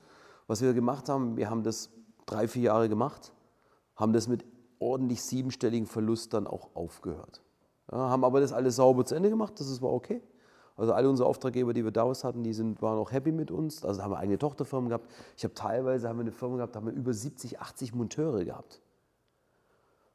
Was 0.46 0.60
wir 0.60 0.74
gemacht 0.74 1.08
haben, 1.08 1.36
wir 1.36 1.50
haben 1.50 1.62
das 1.62 1.90
drei, 2.26 2.48
vier 2.48 2.62
Jahre 2.62 2.88
gemacht, 2.88 3.32
haben 3.96 4.12
das 4.12 4.28
mit 4.28 4.44
ordentlich 4.78 5.22
siebenstelligen 5.22 5.86
Verlust 5.86 6.34
dann 6.34 6.46
auch 6.46 6.70
aufgehört. 6.74 7.42
Ja, 7.90 7.98
haben 8.10 8.24
aber 8.24 8.40
das 8.40 8.52
alles 8.52 8.76
sauber 8.76 9.04
zu 9.04 9.14
Ende 9.14 9.30
gemacht, 9.30 9.58
das 9.58 9.80
war 9.82 9.92
okay. 9.92 10.22
Also 10.76 10.92
alle 10.92 11.08
unsere 11.08 11.28
Auftraggeber, 11.28 11.72
die 11.72 11.84
wir 11.84 11.90
damals 11.90 12.22
hatten, 12.22 12.42
die 12.42 12.52
sind, 12.52 12.82
waren 12.82 12.98
auch 12.98 13.10
happy 13.10 13.32
mit 13.32 13.50
uns. 13.50 13.82
Also 13.82 14.02
haben 14.02 14.10
wir 14.10 14.18
eigene 14.18 14.38
Tochterfirmen 14.38 14.90
gehabt. 14.90 15.10
Ich 15.36 15.44
habe 15.44 15.54
teilweise 15.54 16.08
haben 16.08 16.18
wir 16.18 16.22
eine 16.22 16.32
Firma 16.32 16.56
gehabt, 16.56 16.74
da 16.74 16.80
haben 16.80 16.86
wir 16.86 16.92
über 16.92 17.14
70, 17.14 17.60
80 17.60 17.94
Monteure 17.94 18.44
gehabt. 18.44 18.82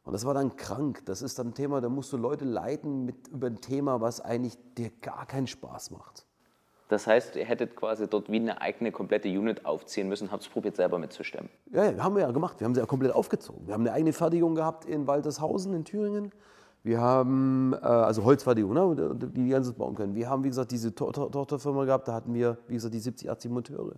Und 0.04 0.14
das 0.14 0.26
war 0.26 0.36
dann 0.36 0.56
krank. 0.56 1.04
Das 1.06 1.22
ist 1.22 1.40
dann 1.40 1.50
ein 1.50 1.54
Thema, 1.56 1.82
da 1.82 1.90
musst 1.90 2.14
du 2.14 2.18
Leute 2.18 2.46
leiten 2.46 3.06
mit, 3.06 3.28
über 3.30 3.48
ein 3.48 3.60
Thema, 3.60 4.02
was 4.02 4.22
eigentlich 4.22 4.58
dir 4.78 4.92
gar 5.02 5.26
keinen 5.26 5.48
Spaß 5.48 5.92
macht. 5.92 6.26
Das 6.92 7.08
heißt, 7.08 7.38
ihr 7.38 7.46
hättet 7.46 7.78
quasi 7.78 8.06
dort 8.06 8.30
wie 8.30 8.36
eine 8.36 8.60
eigene 8.60 8.92
komplette 8.92 9.30
Unit 9.30 9.66
aufziehen 9.66 10.10
müssen, 10.10 10.30
habt 10.30 10.44
es 10.44 10.50
probiert 10.50 10.76
selber 10.76 11.00
mitzustemmen. 11.00 11.50
Ja, 11.72 11.90
ja, 11.90 12.04
haben 12.04 12.16
wir 12.16 12.24
ja 12.24 12.32
gemacht. 12.32 12.60
Wir 12.60 12.66
haben 12.66 12.76
sie 12.76 12.82
ja 12.82 12.86
komplett 12.86 13.14
aufgezogen. 13.14 13.66
Wir 13.66 13.76
haben 13.76 13.84
eine 13.84 13.94
eigene 13.94 14.12
Fertigung 14.12 14.56
gehabt 14.56 14.84
in 14.84 15.08
Waltershausen 15.08 15.74
in 15.74 15.86
Thüringen. 15.86 16.34
Wir 16.84 17.00
haben, 17.00 17.72
äh, 17.72 17.78
also 17.78 18.26
Holzfertigung, 18.26 18.74
ne, 18.74 19.16
die 19.16 19.44
die 19.46 19.50
ganzes 19.52 19.72
bauen 19.72 19.96
können. 19.96 20.16
Wir 20.16 20.30
haben, 20.30 20.44
wie 20.44 20.50
gesagt, 20.50 20.70
diese 20.72 20.94
to 20.94 21.14
to 21.14 21.30
Tochterfirma 21.30 21.86
gehabt, 21.86 22.10
da 22.10 22.14
hatten 22.14 22.34
wir, 22.34 22.58
wie 22.68 22.74
gesagt, 22.74 22.94
die 22.94 23.00
70, 23.00 23.32
80 23.32 23.52
Monteure. 23.52 23.96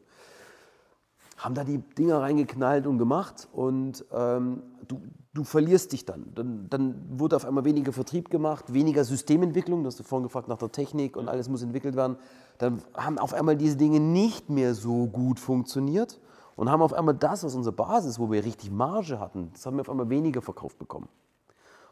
Haben 1.37 1.55
da 1.55 1.63
die 1.63 1.79
Dinger 1.79 2.21
reingeknallt 2.21 2.85
und 2.85 2.99
gemacht 2.99 3.47
und 3.53 4.05
ähm, 4.13 4.61
du, 4.87 5.01
du 5.33 5.43
verlierst 5.43 5.93
dich 5.93 6.05
dann. 6.05 6.31
dann. 6.35 6.67
Dann 6.69 7.01
wurde 7.09 7.37
auf 7.37 7.45
einmal 7.45 7.65
weniger 7.65 7.91
Vertrieb 7.91 8.29
gemacht, 8.29 8.71
weniger 8.71 9.03
Systementwicklung, 9.03 9.81
du 9.81 9.87
hast 9.87 9.99
vorhin 10.03 10.27
gefragt 10.27 10.47
nach 10.47 10.59
der 10.59 10.71
Technik 10.71 11.17
und 11.17 11.27
alles 11.27 11.49
muss 11.49 11.63
entwickelt 11.63 11.95
werden. 11.95 12.17
Dann 12.64 12.82
haben 12.93 13.20
auf 13.20 13.34
einmal 13.34 13.57
diese 13.57 13.76
Dinge 13.76 13.99
nicht 13.99 14.49
mehr 14.49 14.74
so 14.74 15.07
gut 15.07 15.38
funktioniert 15.38 16.18
und 16.55 16.72
haben 16.72 16.82
auf 16.82 16.93
einmal 16.93 17.14
das, 17.14 17.43
was 17.43 17.55
unsere 17.55 17.76
Basis, 17.76 18.20
wo 18.20 18.32
wir 18.32 18.45
richtig 18.45 18.72
Marge 18.72 19.20
hatten, 19.20 19.49
das 19.51 19.66
haben 19.66 19.76
wir 19.76 19.82
auf 19.82 19.89
einmal 19.89 20.09
weniger 20.09 20.41
verkauft 20.41 20.80
bekommen. 20.80 21.09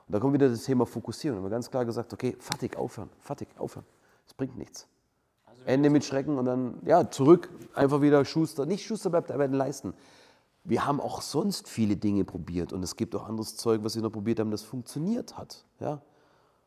da 0.07 0.17
kommt 0.17 0.34
wieder 0.34 0.47
das 0.47 0.63
Thema 0.63 0.86
Fokussieren. 0.86 1.38
Haben 1.38 1.43
wir 1.43 1.49
ganz 1.49 1.69
klar 1.69 1.84
gesagt, 1.84 2.13
okay, 2.13 2.38
fertig, 2.39 2.78
aufhören, 2.78 3.09
fertig, 3.19 3.49
aufhören. 3.57 3.86
Das 4.26 4.34
bringt 4.34 4.57
nichts. 4.57 4.88
Ende 5.65 5.89
mit 5.89 6.05
Schrecken 6.05 6.38
und 6.38 6.45
dann, 6.45 6.76
ja, 6.86 7.11
zurück, 7.11 7.49
einfach 7.74 7.99
wieder 7.99 8.24
Schuster. 8.24 8.65
Nicht 8.65 8.86
Schuster 8.86 9.09
bleibt 9.09 9.30
aber 9.30 9.43
in 9.43 9.51
den 9.51 9.57
Leisten. 9.57 9.93
Wir 10.63 10.86
haben 10.86 11.01
auch 11.01 11.22
sonst 11.22 11.67
viele 11.67 11.97
Dinge 11.97 12.24
probiert 12.24 12.72
und 12.72 12.82
es 12.82 12.95
gibt 12.95 13.13
auch 13.13 13.28
anderes 13.28 13.57
Zeug, 13.57 13.84
was 13.84 13.95
wir 13.95 14.03
noch 14.03 14.13
probiert 14.13 14.39
haben, 14.39 14.51
das 14.51 14.61
funktioniert 14.61 15.38
hat. 15.38 15.65
Ja? 15.82 16.01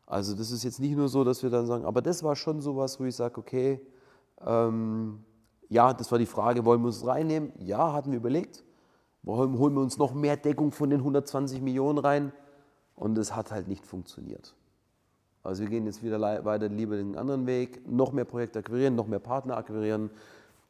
Also 0.05 0.35
das 0.35 0.51
ist 0.51 0.63
jetzt 0.63 0.79
nicht 0.79 0.95
nur 0.95 1.09
so, 1.09 1.23
dass 1.23 1.41
wir 1.41 1.49
dann 1.49 1.65
sagen, 1.65 1.85
aber 1.85 2.03
das 2.03 2.21
war 2.21 2.35
schon 2.35 2.61
sowas, 2.61 2.99
wo 2.99 3.05
ich 3.05 3.15
sage, 3.15 3.39
okay, 3.39 3.81
ähm, 4.45 5.23
ja, 5.69 5.93
das 5.93 6.11
war 6.11 6.19
die 6.19 6.25
Frage, 6.25 6.65
wollen 6.65 6.81
wir 6.81 6.87
uns 6.87 7.05
reinnehmen? 7.05 7.51
Ja, 7.59 7.93
hatten 7.93 8.11
wir 8.11 8.17
überlegt. 8.17 8.63
Holen 9.25 9.75
wir 9.75 9.81
uns 9.81 9.97
noch 9.97 10.13
mehr 10.13 10.37
Deckung 10.37 10.71
von 10.71 10.89
den 10.89 10.99
120 10.99 11.61
Millionen 11.61 11.97
rein? 11.97 12.31
Und 12.95 13.17
es 13.17 13.35
hat 13.35 13.51
halt 13.51 13.67
nicht 13.67 13.85
funktioniert. 13.85 14.55
Also 15.43 15.63
wir 15.63 15.69
gehen 15.69 15.85
jetzt 15.85 16.03
wieder 16.03 16.19
weiter 16.21 16.69
lieber 16.69 16.95
den 16.95 17.15
anderen 17.15 17.45
Weg, 17.45 17.87
noch 17.87 18.11
mehr 18.11 18.25
Projekte 18.25 18.59
akquirieren, 18.59 18.95
noch 18.95 19.07
mehr 19.07 19.19
Partner 19.19 19.57
akquirieren, 19.57 20.09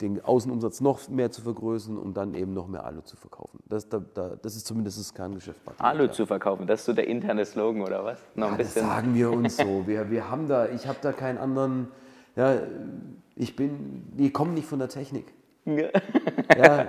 den 0.01 0.24
Außenumsatz 0.24 0.82
noch 0.82 1.07
mehr 1.07 1.32
zu 1.32 1.41
vergrößern 1.41 1.97
und 1.97 2.18
dann 2.18 2.34
eben 2.34 2.53
noch 2.53 2.68
mehr 2.68 2.86
Alu 2.86 3.01
zu 3.01 3.16
verkaufen. 3.16 3.59
Das, 3.70 3.88
da, 3.88 4.01
da, 4.13 4.36
das 4.36 4.57
ist 4.57 4.68
zumindest 4.68 4.99
das 4.99 5.13
Kerngeschäft. 5.13 5.61
Alu 5.78 6.07
zu 6.07 6.26
verkaufen, 6.26 6.68
das 6.68 6.82
ist 6.82 6.88
so 6.88 6.93
der 6.93 7.07
interne 7.07 7.45
Slogan 7.45 7.84
oder 7.84 8.03
was? 8.03 8.20
Noch 8.36 8.51
ein 8.51 8.57
bisschen. 8.57 8.82
Das 8.82 8.91
sagen 8.91 9.16
wir 9.16 9.32
uns 9.32 9.55
so. 9.55 9.88
Wir, 9.88 10.09
wir 10.11 10.30
haben 10.30 10.49
da, 10.49 10.68
ich 10.68 10.88
habe 10.88 10.97
da 11.01 11.13
keinen 11.13 11.38
anderen, 11.38 11.88
ja, 12.36 12.57
ich 13.36 13.56
bin, 13.56 14.04
die 14.18 14.32
kommen 14.32 14.54
nicht 14.54 14.68
von 14.68 14.80
der 14.80 14.90
Technik. 14.90 15.26
Ja. 15.66 15.90
ja 16.58 16.88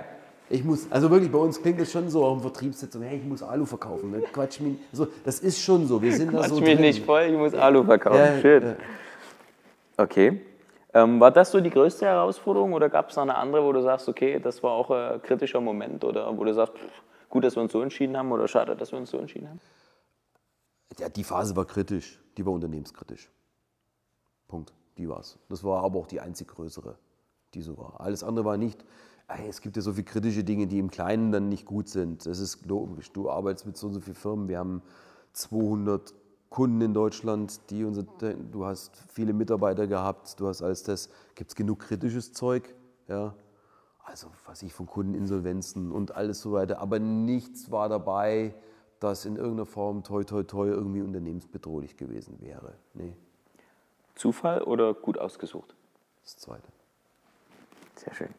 ich 0.49 0.63
muss, 0.63 0.89
also 0.91 1.11
wirklich, 1.11 1.31
bei 1.31 1.39
uns 1.39 1.61
klingt 1.61 1.79
es 1.81 1.91
schon 1.91 2.09
so 2.09 2.23
auch 2.23 2.35
im 2.35 2.41
Vertriebssitzung, 2.41 3.01
hey, 3.01 3.17
ich 3.17 3.25
muss 3.25 3.43
Alu 3.43 3.65
verkaufen. 3.65 4.11
Ne? 4.11 4.21
Quatsch 4.31 4.61
mich, 4.61 4.77
also, 4.91 5.07
das 5.25 5.39
ist 5.39 5.61
schon 5.61 5.85
so, 5.87 6.01
wir 6.01 6.13
sind 6.13 6.29
Quatsch 6.29 6.43
da 6.43 6.49
so 6.49 6.61
mich 6.61 6.75
drin. 6.75 6.81
nicht 6.81 7.05
voll, 7.05 7.23
ich 7.23 7.37
muss 7.37 7.53
Alu 7.53 7.83
verkaufen. 7.83 8.17
Ja, 8.17 8.39
Schön. 8.39 8.63
Ja. 8.63 8.75
Okay. 9.97 10.41
Ähm, 10.93 11.19
war 11.19 11.31
das 11.31 11.51
so 11.51 11.59
die 11.59 11.69
größte 11.69 12.05
Herausforderung 12.05 12.73
oder 12.73 12.89
gab 12.89 13.09
es 13.09 13.15
noch 13.17 13.23
eine 13.23 13.35
andere, 13.35 13.63
wo 13.63 13.73
du 13.73 13.81
sagst, 13.81 14.07
okay, 14.07 14.39
das 14.39 14.63
war 14.63 14.71
auch 14.71 14.89
ein 14.89 15.21
kritischer 15.21 15.59
Moment 15.59 16.03
oder 16.05 16.35
wo 16.37 16.45
du 16.45 16.53
sagst, 16.53 16.73
pff, 16.73 17.01
gut, 17.29 17.43
dass 17.43 17.55
wir 17.55 17.63
uns 17.63 17.73
so 17.73 17.81
entschieden 17.81 18.15
haben 18.15 18.31
oder 18.31 18.47
schade, 18.47 18.75
dass 18.75 18.91
wir 18.91 18.99
uns 18.99 19.09
so 19.09 19.17
entschieden 19.17 19.49
haben? 19.49 19.59
Ja, 20.97 21.09
die 21.09 21.25
Phase 21.25 21.55
war 21.55 21.65
kritisch, 21.65 22.19
die 22.37 22.45
war 22.45 22.53
unternehmenskritisch. 22.53 23.29
Punkt, 24.47 24.73
die 24.97 25.09
war's. 25.09 25.37
Das 25.49 25.63
war 25.63 25.83
aber 25.83 25.99
auch 25.99 26.07
die 26.07 26.21
einzig 26.21 26.47
größere, 26.47 26.97
die 27.53 27.61
so 27.61 27.77
war. 27.77 27.99
Alles 27.99 28.23
andere 28.23 28.45
war 28.45 28.57
nicht, 28.57 28.83
es 29.47 29.61
gibt 29.61 29.75
ja 29.75 29.81
so 29.81 29.93
viele 29.93 30.05
kritische 30.05 30.43
Dinge, 30.43 30.67
die 30.67 30.79
im 30.79 30.89
Kleinen 30.89 31.31
dann 31.31 31.49
nicht 31.49 31.65
gut 31.65 31.89
sind. 31.89 32.25
Das 32.25 32.39
ist 32.39 32.65
logisch. 32.65 33.11
Du 33.11 33.29
arbeitest 33.29 33.65
mit 33.65 33.77
so 33.77 33.87
und 33.87 33.93
so 33.93 33.99
vielen 33.99 34.15
Firmen. 34.15 34.47
Wir 34.47 34.59
haben 34.59 34.81
200 35.33 36.13
Kunden 36.49 36.79
in 36.79 36.93
Deutschland, 36.93 37.69
die 37.69 37.83
unser, 37.83 38.03
du 38.03 38.65
hast 38.65 38.95
viele 39.09 39.33
Mitarbeiter 39.33 39.85
gehabt, 39.85 40.39
du 40.39 40.47
hast 40.47 40.61
alles 40.61 40.83
das. 40.83 41.09
Gibt 41.35 41.51
es 41.51 41.55
genug 41.55 41.79
kritisches 41.79 42.31
Zeug? 42.31 42.73
Ja. 43.07 43.35
Also, 44.05 44.27
was 44.45 44.63
ich 44.63 44.73
von 44.73 44.85
Kundeninsolvenzen 44.85 45.91
und 45.91 46.15
alles 46.15 46.39
so 46.39 46.53
weiter. 46.53 46.79
Aber 46.79 46.99
nichts 46.99 47.69
war 47.69 47.89
dabei, 47.89 48.55
das 49.01 49.25
in 49.25 49.35
irgendeiner 49.35 49.65
Form 49.65 50.03
toi 50.03 50.23
toi 50.23 50.43
toi 50.43 50.69
irgendwie 50.69 51.01
unternehmensbedrohlich 51.01 51.97
gewesen 51.97 52.39
wäre. 52.39 52.75
Nee. 52.93 53.17
Zufall 54.17 54.61
oder 54.63 54.93
gut 54.93 55.17
ausgesucht? 55.17 55.75
Das 56.23 56.37
zweite. 56.37 56.67
Sehr 57.95 58.13
schön. 58.13 58.33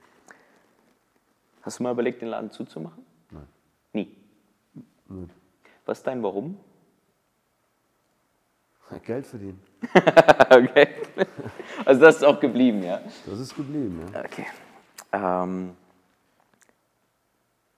Hast 1.63 1.79
du 1.79 1.83
mal 1.83 1.93
überlegt, 1.93 2.23
den 2.23 2.29
Laden 2.29 2.51
zuzumachen? 2.51 3.05
Nein. 3.31 3.47
Nie? 3.93 4.17
Nein. 5.09 5.31
Was 5.87 5.99
ist 5.99 6.07
dein 6.07 6.23
Warum? 6.23 6.59
Geld 9.05 9.27
verdienen. 9.27 9.61
okay. 10.51 10.89
Also 11.85 12.01
das 12.01 12.17
ist 12.17 12.25
auch 12.25 12.41
geblieben, 12.41 12.83
ja? 12.83 13.01
Das 13.27 13.39
ist 13.39 13.55
geblieben, 13.55 14.01
ja. 14.13 14.21
Okay. 14.25 14.47
Ähm, 15.13 15.77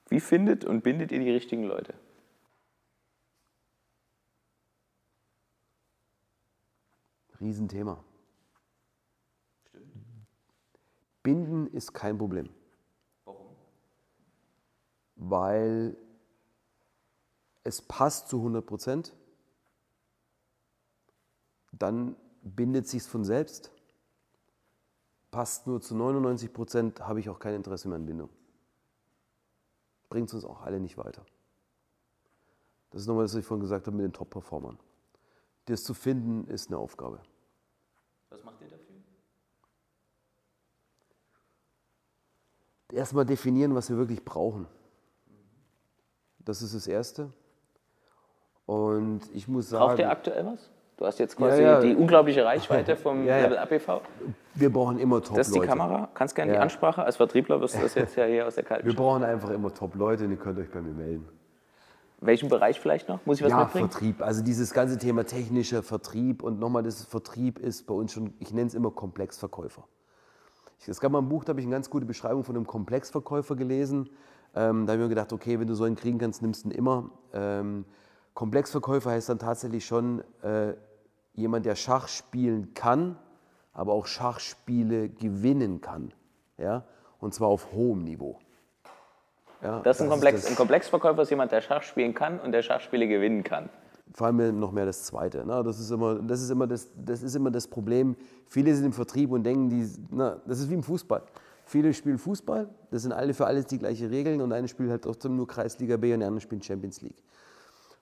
wie 0.09 0.21
findet 0.21 0.65
und 0.65 0.83
bindet 0.83 1.13
ihr 1.13 1.19
die 1.21 1.31
richtigen 1.31 1.65
Leute? 1.65 1.95
Riesenthema. 7.41 8.03
Stimmt. 9.69 9.93
Binden 11.23 11.67
ist 11.69 11.93
kein 11.93 12.19
Problem 12.19 12.51
weil 15.21 15.97
es 17.63 17.83
passt 17.83 18.29
zu 18.29 18.39
100 18.39 18.65
Prozent, 18.65 19.15
dann 21.73 22.17
bindet 22.43 22.89
sich 22.89 23.03
von 23.03 23.25
selbst. 23.25 23.71
Passt 25.31 25.67
nur 25.67 25.81
zu 25.81 25.95
99 25.95 26.53
Prozent, 26.53 27.01
habe 27.01 27.21
ich 27.21 27.29
auch 27.29 27.39
kein 27.39 27.55
Interesse 27.55 27.87
mehr 27.87 27.97
an 27.97 28.07
Bindung. 28.07 28.31
Bringt 30.09 30.33
uns 30.35 30.45
auch 30.45 30.63
alle 30.63 30.81
nicht 30.81 30.97
weiter. 30.97 31.25
Das 32.91 33.03
ist 33.03 33.07
nochmal 33.07 33.25
das, 33.25 33.35
was 33.35 33.41
ich 33.41 33.47
vorhin 33.47 33.61
gesagt 33.61 33.87
habe 33.87 33.97
mit 33.97 34.05
den 34.05 34.13
Top-Performern. 34.13 34.79
Das 35.67 35.85
zu 35.85 35.95
finden 35.95 36.49
ist 36.49 36.69
eine 36.69 36.79
Aufgabe. 36.79 37.21
Was 38.31 38.43
macht 38.43 38.61
ihr 38.63 38.71
dafür? 38.71 38.91
Erstmal 42.93 43.25
definieren, 43.25 43.75
was 43.75 43.91
wir 43.91 43.97
wirklich 43.97 44.25
brauchen. 44.25 44.67
Das 46.45 46.63
ist 46.63 46.75
das 46.75 46.87
Erste. 46.87 47.31
Und 48.67 49.23
ich 49.35 49.49
muss 49.49 49.69
sagen. 49.69 49.87
Braucht 49.87 49.99
ihr 49.99 50.11
aktuell 50.11 50.47
was? 50.47 50.71
Du 50.97 51.07
hast 51.07 51.19
jetzt 51.19 51.37
quasi 51.37 51.63
ja, 51.63 51.73
ja. 51.73 51.81
die 51.81 51.97
unglaubliche 51.97 52.45
Reichweite 52.45 52.95
vom 52.95 53.25
ja, 53.27 53.39
Level 53.39 53.57
APV. 53.59 54.03
Wir 54.55 54.71
brauchen 54.71 54.99
immer 54.99 55.17
Top-Leute. 55.17 55.39
Das 55.39 55.49
ist 55.49 55.55
die 55.55 55.61
Kamera. 55.61 56.09
Kannst 56.13 56.35
gerne 56.35 56.53
die 56.53 56.59
Ansprache. 56.59 57.03
Als 57.03 57.17
Vertriebler 57.17 57.61
wirst 57.61 57.77
du 57.77 57.81
das 57.81 57.95
jetzt 57.95 58.17
ja 58.17 58.27
hier 58.27 58.47
aus 58.47 58.57
der 58.57 58.65
kalten 58.65 58.87
Wir 58.87 58.95
brauchen 58.95 59.25
einfach 59.25 59.49
immer 59.51 59.73
Top-Leute 59.73 60.25
und 60.25 60.33
ihr 60.33 60.37
könnt 60.37 60.59
euch 60.59 60.71
bei 60.71 60.83
mir 60.83 60.93
melden. 60.93 61.27
Welchen 62.21 62.51
Bereich 62.51 62.79
vielleicht 62.79 63.09
noch? 63.09 63.25
Muss 63.25 63.39
ich 63.39 63.45
was 63.45 63.51
ja, 63.51 63.61
mitbringen? 63.61 63.89
Vertrieb. 63.89 64.21
Also 64.21 64.43
dieses 64.43 64.75
ganze 64.75 64.99
Thema 64.99 65.25
technischer 65.25 65.83
Vertrieb 65.83 66.43
und 66.43 66.61
nochmal, 66.61 66.83
das 66.83 67.03
Vertrieb 67.03 67.59
ist 67.59 67.87
bei 67.87 67.95
uns 67.95 68.13
schon, 68.13 68.35
ich 68.39 68.53
nenne 68.53 68.67
es 68.67 68.75
immer 68.75 68.91
Komplexverkäufer. 68.91 69.85
Es 70.87 71.01
gab 71.01 71.13
mal 71.13 71.19
ein 71.19 71.29
Buch, 71.29 71.45
da 71.45 71.51
habe 71.51 71.61
ich 71.61 71.67
eine 71.67 71.75
ganz 71.75 71.91
gute 71.91 72.07
Beschreibung 72.07 72.45
von 72.45 72.57
einem 72.57 72.67
Komplexverkäufer 72.67 73.55
gelesen. 73.57 74.09
Ähm, 74.55 74.87
da 74.87 74.93
habe 74.93 75.03
ich 75.03 75.05
mir 75.05 75.09
gedacht, 75.11 75.33
okay, 75.33 75.61
wenn 75.61 75.69
du 75.69 75.75
so 75.75 75.85
einen 75.85 75.97
kriegen 75.97 76.19
kannst, 76.19 76.43
nimmst 76.43 76.65
du 76.65 76.71
ihn 76.71 76.75
immer. 76.75 77.11
Ähm, 77.33 77.85
Komplexverkäufer 78.35 79.11
heißt 79.11 79.29
dann 79.29 79.39
tatsächlich 79.39 79.85
schon 79.85 80.23
äh, 80.43 80.75
jemand, 81.35 81.67
der 81.67 81.75
Schach 81.75 82.09
spielen 82.09 82.75
kann, 82.75 83.17
aber 83.73 83.93
auch 83.93 84.07
Schachspiele 84.07 85.09
gewinnen 85.09 85.81
kann. 85.81 86.13
Ja? 86.57 86.85
Und 87.19 87.35
zwar 87.35 87.49
auf 87.49 87.73
hohem 87.73 88.05
Niveau. 88.05 88.39
Ja, 89.63 89.81
das 89.81 89.99
ist 89.99 90.03
ein, 90.05 90.09
Komplex, 90.09 90.39
ist 90.39 90.45
das, 90.45 90.53
ein 90.53 90.57
Komplexverkäufer 90.57 91.23
ist 91.23 91.31
jemand, 91.31 91.53
der 91.53 91.61
Schach 91.61 91.83
spielen 91.83 92.15
kann 92.15 92.41
und 92.41 92.53
der 92.53 92.63
Schachspiele 92.63 93.07
gewinnen 93.07 93.45
kann. 93.45 93.69
Vor 94.13 94.27
allem 94.27 94.59
noch 94.59 94.73
mehr 94.73 94.87
das 94.87 95.05
Zweite. 95.05 95.47
Ne? 95.47 95.63
Das, 95.63 95.79
ist 95.79 95.91
immer, 95.91 96.17
das, 96.17 96.43
ist 96.43 96.51
immer 96.51 96.67
das, 96.67 96.89
das 96.97 97.23
ist 97.23 97.37
immer 97.37 97.51
das 97.51 97.67
Problem. 97.67 98.17
Viele 98.47 98.75
sind 98.75 98.87
im 98.87 98.93
Vertrieb 98.93 99.31
und 99.31 99.45
denken, 99.45 99.69
die, 99.69 99.89
na, 100.11 100.41
das 100.47 100.61
ist 100.61 100.71
wie 100.71 100.75
im 100.75 100.83
Fußball. 100.83 101.23
Viele 101.65 101.95
spielen 101.95 102.19
Fußball, 102.19 102.69
das 102.91 103.03
sind 103.03 103.13
alle 103.13 103.33
für 103.33 103.47
alles 103.47 103.67
die 103.67 103.79
gleichen 103.79 104.09
Regeln 104.09 104.41
und 104.41 104.53
eine 104.53 104.67
spielt 104.67 104.91
halt 104.91 105.03
trotzdem 105.03 105.37
nur 105.37 105.47
Kreisliga 105.47 105.97
B 105.97 106.13
und 106.13 106.19
der 106.19 106.27
andere 106.27 106.41
spielt 106.41 106.65
Champions 106.65 107.01
League. 107.01 107.23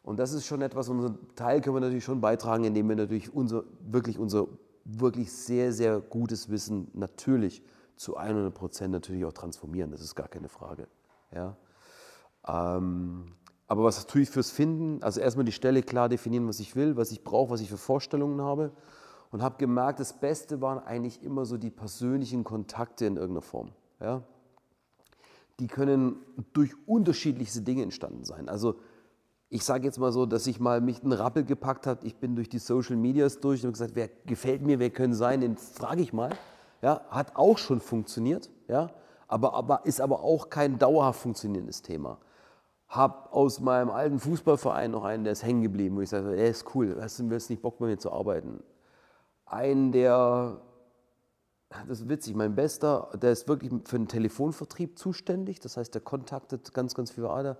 Und 0.02 0.18
das 0.18 0.32
ist 0.32 0.46
schon 0.46 0.62
etwas, 0.62 0.88
unseren 0.88 1.18
Teil 1.36 1.60
können 1.60 1.76
wir 1.76 1.80
natürlich 1.80 2.04
schon 2.04 2.22
beitragen, 2.22 2.64
indem 2.64 2.88
wir 2.88 2.96
natürlich 2.96 3.34
unser, 3.34 3.64
wirklich 3.80 4.18
unser 4.18 4.46
wirklich 4.86 5.30
sehr, 5.30 5.72
sehr 5.74 6.00
gutes 6.00 6.48
Wissen 6.48 6.90
natürlich 6.94 7.62
zu 7.96 8.16
100 8.16 8.54
Prozent 8.54 8.92
natürlich 8.92 9.26
auch 9.26 9.34
transformieren. 9.34 9.90
Das 9.90 10.00
ist 10.00 10.14
gar 10.14 10.28
keine 10.28 10.48
Frage. 10.48 10.88
Ja. 11.30 11.56
Ähm, 12.46 13.32
aber 13.68 13.84
was 13.84 14.06
tue 14.06 14.22
ich 14.22 14.30
fürs 14.30 14.50
Finden? 14.50 15.02
Also 15.02 15.20
erstmal 15.20 15.44
die 15.44 15.52
Stelle 15.52 15.82
klar 15.82 16.08
definieren, 16.08 16.48
was 16.48 16.58
ich 16.58 16.74
will, 16.74 16.96
was 16.96 17.12
ich 17.12 17.22
brauche, 17.22 17.50
was 17.50 17.60
ich 17.60 17.68
für 17.68 17.76
Vorstellungen 17.76 18.40
habe 18.40 18.72
und 19.30 19.42
habe 19.42 19.58
gemerkt, 19.58 20.00
das 20.00 20.14
Beste 20.14 20.62
waren 20.62 20.78
eigentlich 20.78 21.22
immer 21.22 21.44
so 21.44 21.58
die 21.58 21.70
persönlichen 21.70 22.44
Kontakte 22.44 23.04
in 23.04 23.16
irgendeiner 23.16 23.42
Form. 23.42 23.70
Ja? 24.00 24.22
Die 25.60 25.66
können 25.66 26.16
durch 26.54 26.72
unterschiedlichste 26.86 27.60
Dinge 27.60 27.82
entstanden 27.82 28.24
sein. 28.24 28.48
Also 28.48 28.76
ich 29.50 29.64
sage 29.64 29.84
jetzt 29.84 29.98
mal 29.98 30.12
so, 30.12 30.24
dass 30.24 30.46
ich 30.46 30.60
mal 30.60 30.80
mich 30.80 31.02
einen 31.02 31.12
Rappel 31.12 31.44
gepackt 31.44 31.86
habe, 31.86 32.06
ich 32.06 32.16
bin 32.16 32.36
durch 32.36 32.48
die 32.48 32.58
Social 32.58 32.96
Medias 32.96 33.40
durch 33.40 33.64
und 33.66 33.72
gesagt, 33.72 33.92
wer 33.94 34.08
gefällt 34.24 34.62
mir, 34.62 34.78
wer 34.78 34.90
können 34.90 35.14
sein, 35.14 35.42
den 35.42 35.56
frage 35.56 36.00
ich 36.00 36.14
mal. 36.14 36.30
Ja, 36.80 37.02
hat 37.10 37.34
auch 37.34 37.58
schon 37.58 37.80
funktioniert, 37.80 38.50
ja, 38.68 38.90
aber, 39.26 39.52
aber 39.54 39.84
ist 39.84 40.00
aber 40.00 40.22
auch 40.22 40.48
kein 40.48 40.78
dauerhaft 40.78 41.20
funktionierendes 41.20 41.82
Thema. 41.82 42.18
Hab 42.88 43.32
aus 43.32 43.60
meinem 43.60 43.90
alten 43.90 44.18
Fußballverein 44.18 44.90
noch 44.90 45.04
einen, 45.04 45.24
der 45.24 45.32
ist 45.34 45.44
hängen 45.44 45.62
geblieben, 45.62 45.96
wo 45.96 46.00
ich 46.00 46.08
sage, 46.08 46.34
der 46.34 46.48
ist 46.48 46.74
cool, 46.74 46.96
hast 47.00 47.18
du 47.18 47.24
nicht 47.24 47.62
Bock 47.62 47.78
bei 47.78 47.86
mir 47.86 47.98
zu 47.98 48.12
arbeiten? 48.12 48.62
einen, 49.50 49.92
der, 49.92 50.60
das 51.70 52.00
ist 52.00 52.08
witzig, 52.08 52.34
mein 52.34 52.54
Bester, 52.54 53.10
der 53.20 53.32
ist 53.32 53.48
wirklich 53.48 53.72
für 53.84 53.98
den 53.98 54.08
Telefonvertrieb 54.08 54.98
zuständig, 54.98 55.60
das 55.60 55.76
heißt, 55.76 55.94
der 55.94 56.02
kontaktet 56.02 56.72
ganz, 56.74 56.94
ganz 56.94 57.10
viele 57.10 57.30
Ader. 57.30 57.58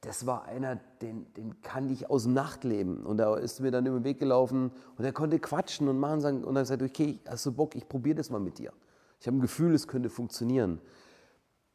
das 0.00 0.26
war 0.26 0.44
einer, 0.44 0.76
den, 1.00 1.32
den 1.34 1.60
kannte 1.62 1.92
ich 1.92 2.08
aus 2.10 2.24
dem 2.24 2.34
Nachtleben. 2.34 3.04
Und 3.04 3.16
da 3.16 3.34
ist 3.36 3.60
mir 3.60 3.70
dann 3.70 3.86
über 3.86 3.98
den 3.98 4.04
Weg 4.04 4.18
gelaufen 4.18 4.70
und 4.96 5.04
er 5.04 5.12
konnte 5.12 5.38
quatschen 5.38 5.88
und 5.88 5.98
machen 5.98 6.44
und 6.44 6.54
dann 6.54 6.64
gesagt, 6.64 6.82
okay, 6.82 7.20
hast 7.26 7.46
du 7.46 7.52
Bock, 7.52 7.74
ich 7.74 7.88
probiere 7.88 8.16
das 8.16 8.30
mal 8.30 8.38
mit 8.38 8.58
dir. 8.58 8.72
Ich 9.20 9.26
habe 9.26 9.38
ein 9.38 9.40
Gefühl, 9.40 9.74
es 9.74 9.88
könnte 9.88 10.10
funktionieren. 10.10 10.80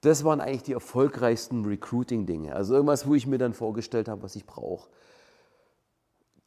Das 0.01 0.23
waren 0.23 0.41
eigentlich 0.41 0.63
die 0.63 0.73
erfolgreichsten 0.73 1.63
Recruiting-Dinge. 1.65 2.55
Also 2.55 2.73
irgendwas, 2.73 3.07
wo 3.07 3.13
ich 3.13 3.27
mir 3.27 3.37
dann 3.37 3.53
vorgestellt 3.53 4.07
habe, 4.07 4.23
was 4.23 4.35
ich 4.35 4.45
brauche. 4.45 4.89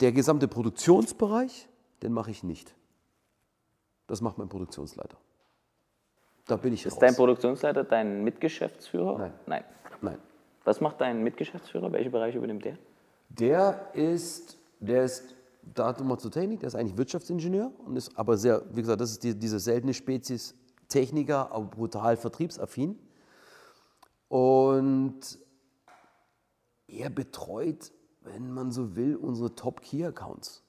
Der 0.00 0.10
gesamte 0.12 0.48
Produktionsbereich, 0.48 1.68
den 2.02 2.12
mache 2.12 2.32
ich 2.32 2.42
nicht. 2.42 2.74
Das 4.08 4.20
macht 4.20 4.38
mein 4.38 4.48
Produktionsleiter. 4.48 5.16
Da 6.46 6.56
bin 6.56 6.74
ich 6.74 6.84
Ist 6.84 6.94
raus. 6.94 7.00
dein 7.00 7.14
Produktionsleiter 7.14 7.84
dein 7.84 8.24
Mitgeschäftsführer? 8.24 9.18
Nein. 9.18 9.32
Nein. 9.46 9.64
Nein. 10.02 10.18
Was 10.64 10.80
macht 10.80 11.00
dein 11.00 11.22
Mitgeschäftsführer? 11.22 11.92
Welche 11.92 12.10
Bereiche 12.10 12.38
übernimmt 12.38 12.64
der? 12.64 12.76
Der 13.28 13.90
ist, 13.94 14.58
der 14.80 15.04
ist, 15.04 15.34
da 15.74 15.86
hat 15.88 16.00
mal 16.00 16.18
zur 16.18 16.30
Technik, 16.30 16.60
der 16.60 16.66
ist 16.66 16.74
eigentlich 16.74 16.96
Wirtschaftsingenieur 16.96 17.70
und 17.86 17.96
ist 17.96 18.16
aber 18.18 18.36
sehr, 18.36 18.62
wie 18.72 18.80
gesagt, 18.80 19.00
das 19.00 19.12
ist 19.12 19.22
die, 19.22 19.34
diese 19.38 19.58
seltene 19.60 19.94
Spezies 19.94 20.54
Techniker, 20.88 21.50
aber 21.50 21.64
brutal 21.64 22.16
vertriebsaffin. 22.16 22.98
Und 24.28 25.38
er 26.88 27.10
betreut, 27.10 27.92
wenn 28.22 28.52
man 28.52 28.72
so 28.72 28.96
will, 28.96 29.16
unsere 29.16 29.54
Top-Key-Accounts. 29.54 30.62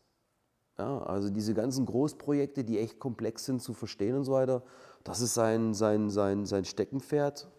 Ja, 0.78 1.00
also 1.04 1.30
diese 1.30 1.54
ganzen 1.54 1.86
Großprojekte, 1.86 2.66
die 2.66 2.80
echt 2.80 3.00
komplex 3.00 3.46
sind 3.46 3.62
zu 3.62 3.74
verstehen 3.74 4.16
und 4.16 4.26
so 4.26 4.34
weiter, 4.34 4.64
das 5.06 5.22
ist 5.22 5.34
sein, 5.34 5.74
sein, 5.74 6.10
sein, 6.10 6.46
sein 6.46 6.66
Steckenpferd. 6.66 7.50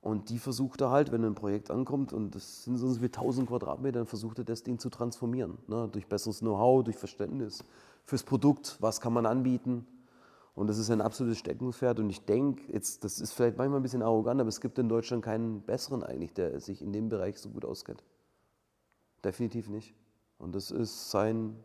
Und 0.00 0.28
die 0.28 0.38
versucht 0.38 0.82
er 0.82 0.90
halt, 0.90 1.12
wenn 1.12 1.24
ein 1.24 1.34
Projekt 1.34 1.70
ankommt, 1.70 2.12
und 2.12 2.34
das 2.34 2.64
sind 2.64 2.76
so 2.76 3.00
wie 3.00 3.06
1000 3.06 3.48
Quadratmeter, 3.48 4.00
dann 4.00 4.06
versucht 4.06 4.38
er 4.38 4.44
das 4.44 4.62
Ding 4.62 4.78
zu 4.78 4.90
transformieren. 4.90 5.56
Ne? 5.66 5.88
Durch 5.90 6.06
besseres 6.06 6.40
Know-how, 6.40 6.84
durch 6.84 6.96
Verständnis 6.96 7.64
fürs 8.04 8.22
Produkt, 8.22 8.76
was 8.80 9.00
kann 9.00 9.14
man 9.14 9.24
anbieten. 9.24 9.86
Und 10.54 10.68
das 10.68 10.78
ist 10.78 10.90
ein 10.90 11.00
absolutes 11.00 11.38
Steckenpferd. 11.38 11.98
Und 11.98 12.10
ich 12.10 12.24
denke, 12.24 12.72
jetzt, 12.72 13.02
das 13.02 13.20
ist 13.20 13.32
vielleicht 13.32 13.56
manchmal 13.56 13.80
ein 13.80 13.82
bisschen 13.82 14.02
arrogant, 14.02 14.40
aber 14.40 14.48
es 14.48 14.60
gibt 14.60 14.78
in 14.78 14.88
Deutschland 14.88 15.24
keinen 15.24 15.62
besseren 15.62 16.02
eigentlich, 16.04 16.32
der 16.32 16.60
sich 16.60 16.80
in 16.80 16.92
dem 16.92 17.08
Bereich 17.08 17.38
so 17.38 17.50
gut 17.50 17.64
auskennt. 17.64 18.04
Definitiv 19.24 19.68
nicht. 19.68 19.94
Und 20.38 20.54
das 20.54 20.70
ist 20.70 21.10
sein, 21.10 21.56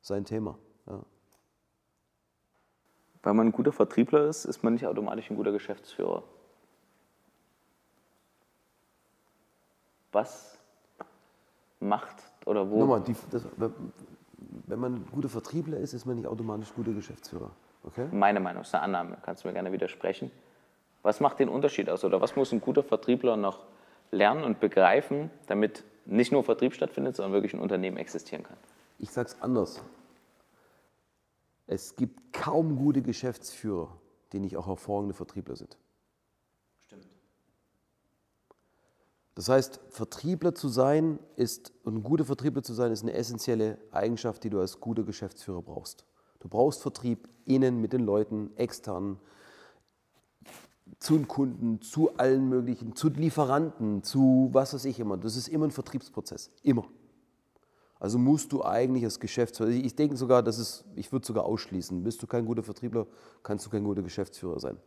sein 0.00 0.24
Thema. 0.24 0.58
Ja. 0.86 1.04
Weil 3.22 3.34
man 3.34 3.48
ein 3.48 3.52
guter 3.52 3.72
Vertriebler 3.72 4.26
ist, 4.26 4.46
ist 4.46 4.62
man 4.62 4.72
nicht 4.72 4.86
automatisch 4.86 5.30
ein 5.30 5.36
guter 5.36 5.52
Geschäftsführer. 5.52 6.22
Was 10.12 10.58
macht 11.78 12.16
oder 12.46 12.68
wo? 12.70 12.78
Nochmal, 12.78 13.02
die, 13.02 13.14
das, 13.30 13.44
wenn 13.56 14.78
man 14.78 14.94
ein 14.94 15.06
guter 15.12 15.28
Vertriebler 15.28 15.76
ist, 15.76 15.92
ist 15.92 16.06
man 16.06 16.16
nicht 16.16 16.26
automatisch 16.26 16.72
guter 16.74 16.92
Geschäftsführer. 16.92 17.50
Okay? 17.84 18.08
Meine 18.12 18.40
Meinung 18.40 18.62
ist 18.62 18.74
eine 18.74 18.84
Annahme, 18.84 19.18
kannst 19.22 19.44
du 19.44 19.48
mir 19.48 19.54
gerne 19.54 19.72
widersprechen. 19.72 20.30
Was 21.02 21.20
macht 21.20 21.38
den 21.38 21.48
Unterschied 21.48 21.88
aus 21.88 22.04
oder 22.04 22.20
was 22.20 22.36
muss 22.36 22.52
ein 22.52 22.60
guter 22.60 22.82
Vertriebler 22.82 23.36
noch 23.36 23.60
lernen 24.10 24.44
und 24.44 24.60
begreifen, 24.60 25.30
damit 25.46 25.84
nicht 26.04 26.32
nur 26.32 26.44
Vertrieb 26.44 26.74
stattfindet, 26.74 27.16
sondern 27.16 27.32
wirklich 27.32 27.54
ein 27.54 27.60
Unternehmen 27.60 27.96
existieren 27.96 28.42
kann? 28.42 28.56
Ich 28.98 29.10
sage 29.10 29.28
es 29.28 29.40
anders. 29.40 29.82
Es 31.66 31.96
gibt 31.96 32.32
kaum 32.32 32.76
gute 32.76 33.00
Geschäftsführer, 33.00 33.96
die 34.32 34.40
nicht 34.40 34.56
auch 34.56 34.66
hervorragende 34.66 35.14
Vertriebler 35.14 35.56
sind. 35.56 35.78
Stimmt. 36.84 37.06
Das 39.36 39.48
heißt, 39.48 39.80
Vertriebler 39.88 40.54
zu 40.54 40.68
sein 40.68 41.18
ist, 41.36 41.72
und 41.84 41.94
ein 41.94 42.02
guter 42.02 42.24
Vertriebler 42.24 42.62
zu 42.62 42.74
sein, 42.74 42.92
ist 42.92 43.02
eine 43.02 43.14
essentielle 43.14 43.78
Eigenschaft, 43.92 44.44
die 44.44 44.50
du 44.50 44.60
als 44.60 44.80
guter 44.80 45.04
Geschäftsführer 45.04 45.62
brauchst. 45.62 46.04
Du 46.40 46.48
brauchst 46.48 46.82
Vertrieb 46.82 47.28
innen 47.44 47.80
mit 47.80 47.92
den 47.92 48.04
Leuten, 48.04 48.50
extern, 48.56 49.18
zu 50.98 51.16
den 51.16 51.28
Kunden, 51.28 51.80
zu 51.80 52.16
allen 52.16 52.48
möglichen, 52.48 52.94
zu 52.96 53.08
Lieferanten, 53.08 54.02
zu 54.02 54.50
was 54.52 54.74
weiß 54.74 54.84
ich 54.86 54.98
immer. 54.98 55.16
Das 55.16 55.36
ist 55.36 55.48
immer 55.48 55.66
ein 55.66 55.70
Vertriebsprozess. 55.70 56.50
Immer. 56.62 56.86
Also 57.98 58.18
musst 58.18 58.52
du 58.52 58.64
eigentlich 58.64 59.04
als 59.04 59.20
Geschäftsführer, 59.20 59.70
ich 59.70 59.94
denke 59.94 60.16
sogar, 60.16 60.42
das 60.42 60.58
ist, 60.58 60.84
ich 60.96 61.12
würde 61.12 61.26
sogar 61.26 61.44
ausschließen, 61.44 62.02
bist 62.02 62.22
du 62.22 62.26
kein 62.26 62.46
guter 62.46 62.62
Vertriebler, 62.62 63.06
kannst 63.42 63.66
du 63.66 63.70
kein 63.70 63.84
guter 63.84 64.02
Geschäftsführer 64.02 64.58
sein. 64.58 64.78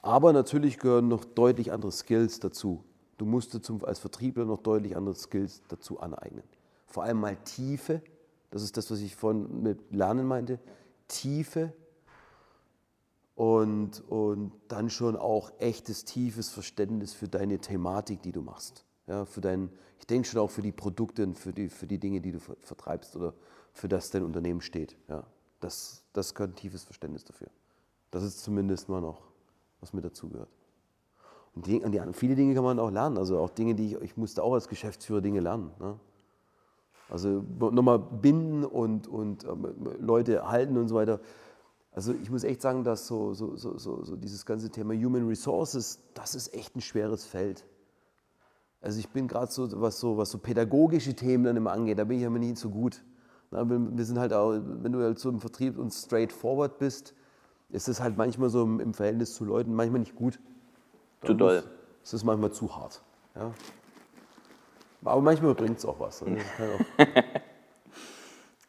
Aber 0.00 0.32
natürlich 0.32 0.78
gehören 0.78 1.08
noch 1.08 1.24
deutlich 1.24 1.72
andere 1.72 1.90
Skills 1.90 2.38
dazu. 2.38 2.84
Du 3.18 3.24
musst 3.24 3.52
zum, 3.64 3.84
als 3.84 3.98
Vertriebler 3.98 4.44
noch 4.44 4.60
deutlich 4.60 4.96
andere 4.96 5.14
Skills 5.16 5.62
dazu 5.68 5.98
aneignen. 5.98 6.44
Vor 6.86 7.02
allem 7.02 7.18
mal 7.18 7.36
Tiefe, 7.36 8.00
das 8.54 8.62
ist 8.62 8.76
das, 8.76 8.88
was 8.92 9.00
ich 9.00 9.16
vorhin 9.16 9.62
mit 9.62 9.92
Lernen 9.92 10.28
meinte, 10.28 10.60
Tiefe 11.08 11.72
und, 13.34 14.00
und 14.08 14.52
dann 14.68 14.90
schon 14.90 15.16
auch 15.16 15.50
echtes, 15.58 16.04
tiefes 16.04 16.50
Verständnis 16.50 17.14
für 17.14 17.26
deine 17.26 17.58
Thematik, 17.58 18.22
die 18.22 18.30
du 18.30 18.42
machst. 18.42 18.84
Ja, 19.08 19.24
für 19.24 19.40
dein, 19.40 19.70
ich 19.98 20.06
denke 20.06 20.28
schon 20.28 20.40
auch 20.40 20.52
für 20.52 20.62
die 20.62 20.70
Produkte 20.70 21.24
und 21.24 21.36
für 21.36 21.52
die, 21.52 21.68
für 21.68 21.88
die 21.88 21.98
Dinge, 21.98 22.20
die 22.20 22.30
du 22.30 22.38
vertreibst 22.38 23.16
oder 23.16 23.34
für 23.72 23.88
das 23.88 24.10
dein 24.10 24.22
Unternehmen 24.22 24.60
steht. 24.60 24.96
Ja, 25.08 25.24
das, 25.58 26.04
das 26.12 26.32
gehört 26.32 26.52
ein 26.52 26.56
tiefes 26.56 26.84
Verständnis 26.84 27.24
dafür. 27.24 27.48
Das 28.12 28.22
ist 28.22 28.40
zumindest 28.40 28.88
mal 28.88 29.00
noch, 29.00 29.22
was 29.80 29.92
mir 29.92 30.00
dazugehört. 30.00 30.48
Und, 31.56 31.66
die, 31.66 31.82
und 31.82 31.90
die, 31.90 32.00
viele 32.12 32.36
Dinge 32.36 32.54
kann 32.54 32.62
man 32.62 32.78
auch 32.78 32.92
lernen. 32.92 33.18
Also 33.18 33.36
auch 33.40 33.50
Dinge, 33.50 33.74
die 33.74 33.96
ich, 33.96 34.00
ich 34.00 34.16
musste 34.16 34.44
auch 34.44 34.54
als 34.54 34.68
Geschäftsführer 34.68 35.22
Dinge 35.22 35.40
lernen. 35.40 35.72
Ne? 35.80 35.98
Also 37.14 37.44
nochmal 37.60 38.00
binden 38.00 38.64
und, 38.64 39.06
und 39.06 39.44
ähm, 39.44 39.68
Leute 40.00 40.48
halten 40.48 40.76
und 40.76 40.88
so 40.88 40.96
weiter. 40.96 41.20
Also 41.92 42.12
ich 42.12 42.28
muss 42.28 42.42
echt 42.42 42.60
sagen, 42.60 42.82
dass 42.82 43.06
so, 43.06 43.34
so, 43.34 43.54
so, 43.54 43.78
so, 43.78 44.16
dieses 44.16 44.44
ganze 44.44 44.68
Thema 44.68 44.94
Human 44.94 45.28
Resources, 45.28 46.00
das 46.14 46.34
ist 46.34 46.52
echt 46.52 46.74
ein 46.74 46.80
schweres 46.80 47.24
Feld. 47.24 47.64
Also 48.80 48.98
ich 48.98 49.08
bin 49.10 49.28
gerade 49.28 49.52
so 49.52 49.80
was, 49.80 50.00
so, 50.00 50.16
was 50.16 50.32
so 50.32 50.38
pädagogische 50.38 51.14
Themen 51.14 51.44
dann 51.44 51.56
immer 51.56 51.70
angeht, 51.70 52.00
da 52.00 52.04
bin 52.04 52.18
ich 52.18 52.26
aber 52.26 52.40
nicht 52.40 52.58
so 52.58 52.68
gut. 52.68 53.04
Na, 53.52 53.64
wir 53.64 54.04
sind 54.04 54.18
halt 54.18 54.32
auch, 54.32 54.50
wenn 54.50 54.90
du 54.90 55.00
halt 55.00 55.20
so 55.20 55.28
im 55.28 55.38
Vertrieb 55.38 55.78
und 55.78 55.92
straightforward 55.92 56.78
bist, 56.78 57.14
ist 57.68 57.86
es 57.86 58.00
halt 58.00 58.16
manchmal 58.16 58.48
so 58.48 58.64
im, 58.64 58.80
im 58.80 58.92
Verhältnis 58.92 59.36
zu 59.36 59.44
Leuten 59.44 59.72
manchmal 59.72 60.00
nicht 60.00 60.16
gut. 60.16 60.40
Zu 61.24 61.34
doll. 61.34 61.62
Es 62.02 62.12
ist 62.12 62.24
manchmal 62.24 62.50
zu 62.50 62.74
hart. 62.74 63.04
Ja. 63.36 63.52
Aber 65.04 65.20
manchmal 65.20 65.54
bringt 65.54 65.78
es 65.78 65.84
auch 65.84 66.00
was. 66.00 66.22
Also 66.22 66.36
auch 66.36 67.06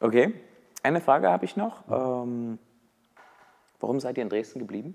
okay, 0.00 0.34
eine 0.82 1.00
Frage 1.00 1.30
habe 1.30 1.44
ich 1.44 1.56
noch. 1.56 1.84
Ähm, 1.90 2.58
warum 3.80 4.00
seid 4.00 4.18
ihr 4.18 4.22
in 4.22 4.28
Dresden 4.28 4.58
geblieben? 4.58 4.94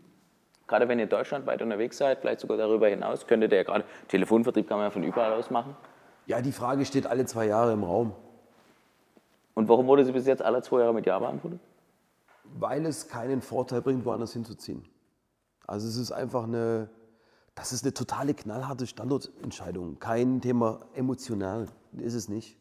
Gerade 0.67 0.87
wenn 0.87 0.99
ihr 0.99 1.07
deutschlandweit 1.07 1.61
unterwegs 1.61 1.97
seid, 1.97 2.19
vielleicht 2.19 2.39
sogar 2.39 2.57
darüber 2.57 2.87
hinaus, 2.87 3.27
könntet 3.27 3.51
ihr 3.51 3.57
ja 3.57 3.63
gerade, 3.63 3.83
Telefonvertrieb 4.07 4.69
kann 4.69 4.77
man 4.77 4.87
ja 4.87 4.91
von 4.91 5.03
überall 5.03 5.33
aus 5.33 5.49
machen. 5.49 5.75
Ja, 6.27 6.41
die 6.41 6.51
Frage 6.51 6.85
steht 6.85 7.07
alle 7.07 7.25
zwei 7.25 7.47
Jahre 7.47 7.73
im 7.73 7.83
Raum. 7.83 8.13
Und 9.53 9.67
warum 9.67 9.87
wurde 9.87 10.05
sie 10.05 10.11
bis 10.11 10.27
jetzt 10.27 10.41
alle 10.41 10.61
zwei 10.61 10.79
Jahre 10.79 10.93
mit 10.93 11.05
Ja 11.05 11.19
beantwortet? 11.19 11.59
Weil 12.43 12.85
es 12.85 13.09
keinen 13.09 13.41
Vorteil 13.41 13.81
bringt, 13.81 14.05
woanders 14.05 14.33
hinzuziehen. 14.33 14.85
Also 15.67 15.87
es 15.87 15.97
ist 15.97 16.11
einfach 16.11 16.43
eine, 16.43 16.89
das 17.55 17.73
ist 17.73 17.83
eine 17.83 17.93
totale 17.93 18.33
knallharte 18.33 18.87
Standortentscheidung. 18.87 19.99
Kein 19.99 20.41
Thema 20.41 20.85
emotional, 20.93 21.67
ist 21.97 22.13
es 22.13 22.29
nicht. 22.29 22.57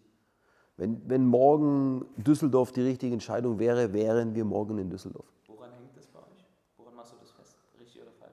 Wenn, 0.77 1.09
wenn 1.09 1.27
morgen 1.27 2.07
Düsseldorf 2.17 2.73
die 2.73 2.81
richtige 2.81 3.13
Entscheidung 3.13 3.59
wäre, 3.59 3.93
wären 3.93 4.35
wir 4.35 4.45
morgen 4.45 4.79
in 4.79 4.89
Düsseldorf. 4.89 5.27
Woran 5.47 5.73
hängt 5.75 5.97
das 5.97 6.07
bei 6.07 6.19
euch? 6.21 6.47
Woran 6.79 6.95
machst 6.95 7.13
du 7.13 7.17
das 7.21 7.31
fest? 7.33 7.57
Richtig 7.79 8.01
oder 8.01 8.13
falsch? 8.13 8.33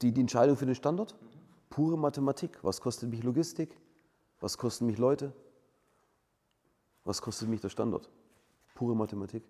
Die, 0.00 0.12
die 0.12 0.20
Entscheidung 0.20 0.56
für 0.56 0.66
den 0.66 0.76
Standort? 0.76 1.20
Mhm. 1.20 1.26
Pure 1.68 1.98
Mathematik. 1.98 2.62
Was 2.62 2.80
kostet 2.80 3.10
mich 3.10 3.24
Logistik? 3.24 3.76
Was 4.38 4.56
kosten 4.56 4.86
mich 4.86 4.98
Leute? 4.98 5.32
Was 7.02 7.20
kostet 7.20 7.48
mich 7.48 7.60
der 7.60 7.68
Standort? 7.68 8.08
Pure 8.74 8.94
Mathematik. 8.94 9.42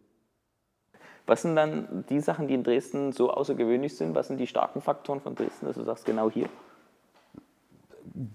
Was 1.27 1.43
sind 1.43 1.57
dann 1.57 2.05
die 2.09 2.21
Sachen, 2.21 2.49
die 2.49 2.55
in 2.55 2.65
Dresden 2.65 3.13
so 3.13 3.31
außergewöhnlich 3.31 3.97
sind? 3.97 4.15
Was 4.15 4.29
sind 4.29 4.39
die 4.39 4.47
starken 4.47 4.83
Faktoren 4.83 5.21
von 5.21 5.35
Dresden, 5.35 5.67
dass 5.67 5.77
du 5.77 5.85
sagst, 5.85 6.05
genau 6.05 6.31
hier? 6.31 6.49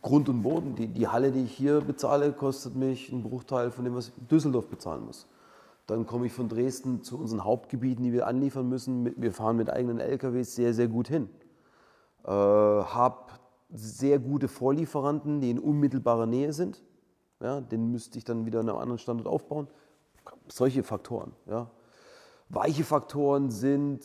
Grund 0.01 0.27
und 0.27 0.41
Boden. 0.41 0.75
Die, 0.75 0.87
die 0.87 1.07
Halle, 1.07 1.31
die 1.31 1.43
ich 1.43 1.51
hier 1.51 1.81
bezahle, 1.81 2.31
kostet 2.31 2.75
mich 2.75 3.11
einen 3.11 3.23
Bruchteil 3.23 3.71
von 3.71 3.85
dem, 3.85 3.95
was 3.95 4.09
ich 4.09 4.17
in 4.17 4.27
Düsseldorf 4.27 4.67
bezahlen 4.67 5.05
muss. 5.05 5.27
Dann 5.85 6.05
komme 6.05 6.25
ich 6.25 6.33
von 6.33 6.49
Dresden 6.49 7.03
zu 7.03 7.19
unseren 7.19 7.43
Hauptgebieten, 7.43 8.03
die 8.03 8.13
wir 8.13 8.27
anliefern 8.27 8.67
müssen. 8.67 9.13
Wir 9.21 9.31
fahren 9.31 9.57
mit 9.57 9.69
eigenen 9.69 9.99
LKWs 9.99 10.55
sehr, 10.55 10.73
sehr 10.73 10.87
gut 10.87 11.07
hin. 11.07 11.29
Äh, 12.25 12.31
habe 12.31 13.33
sehr 13.71 14.19
gute 14.19 14.47
Vorlieferanten, 14.47 15.41
die 15.41 15.51
in 15.51 15.59
unmittelbarer 15.59 16.25
Nähe 16.25 16.53
sind. 16.53 16.83
Ja, 17.39 17.61
den 17.61 17.91
müsste 17.91 18.17
ich 18.17 18.25
dann 18.25 18.45
wieder 18.45 18.59
an 18.59 18.69
einem 18.69 18.77
anderen 18.77 18.99
Standort 18.99 19.27
aufbauen. 19.27 19.67
Solche 20.47 20.83
Faktoren. 20.83 21.31
Ja. 21.45 21.69
Weiche 22.49 22.83
Faktoren 22.83 23.51
sind 23.51 24.03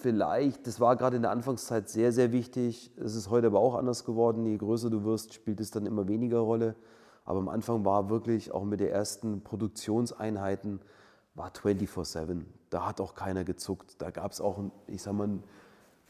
vielleicht, 0.00 0.66
das 0.66 0.80
war 0.80 0.96
gerade 0.96 1.16
in 1.16 1.22
der 1.22 1.32
Anfangszeit 1.32 1.88
sehr, 1.88 2.12
sehr 2.12 2.32
wichtig. 2.32 2.92
Es 2.96 3.14
ist 3.14 3.30
heute 3.30 3.48
aber 3.48 3.58
auch 3.58 3.74
anders 3.74 4.04
geworden. 4.04 4.46
Je 4.46 4.56
größer 4.56 4.90
du 4.90 5.04
wirst, 5.04 5.34
spielt 5.34 5.60
es 5.60 5.70
dann 5.70 5.86
immer 5.86 6.08
weniger 6.08 6.38
Rolle. 6.38 6.76
Aber 7.24 7.40
am 7.40 7.48
Anfang 7.48 7.84
war 7.84 8.10
wirklich 8.10 8.52
auch 8.52 8.64
mit 8.64 8.80
den 8.80 8.88
ersten 8.88 9.42
Produktionseinheiten 9.42 10.80
war 11.34 11.50
24-7. 11.50 12.42
Da 12.70 12.86
hat 12.86 13.00
auch 13.00 13.14
keiner 13.14 13.44
gezuckt. 13.44 14.00
Da 14.00 14.10
gab 14.10 14.32
es 14.32 14.40
auch, 14.40 14.58
ich 14.86 15.02
sag 15.02 15.12
mal, 15.14 15.24
einen, 15.24 15.42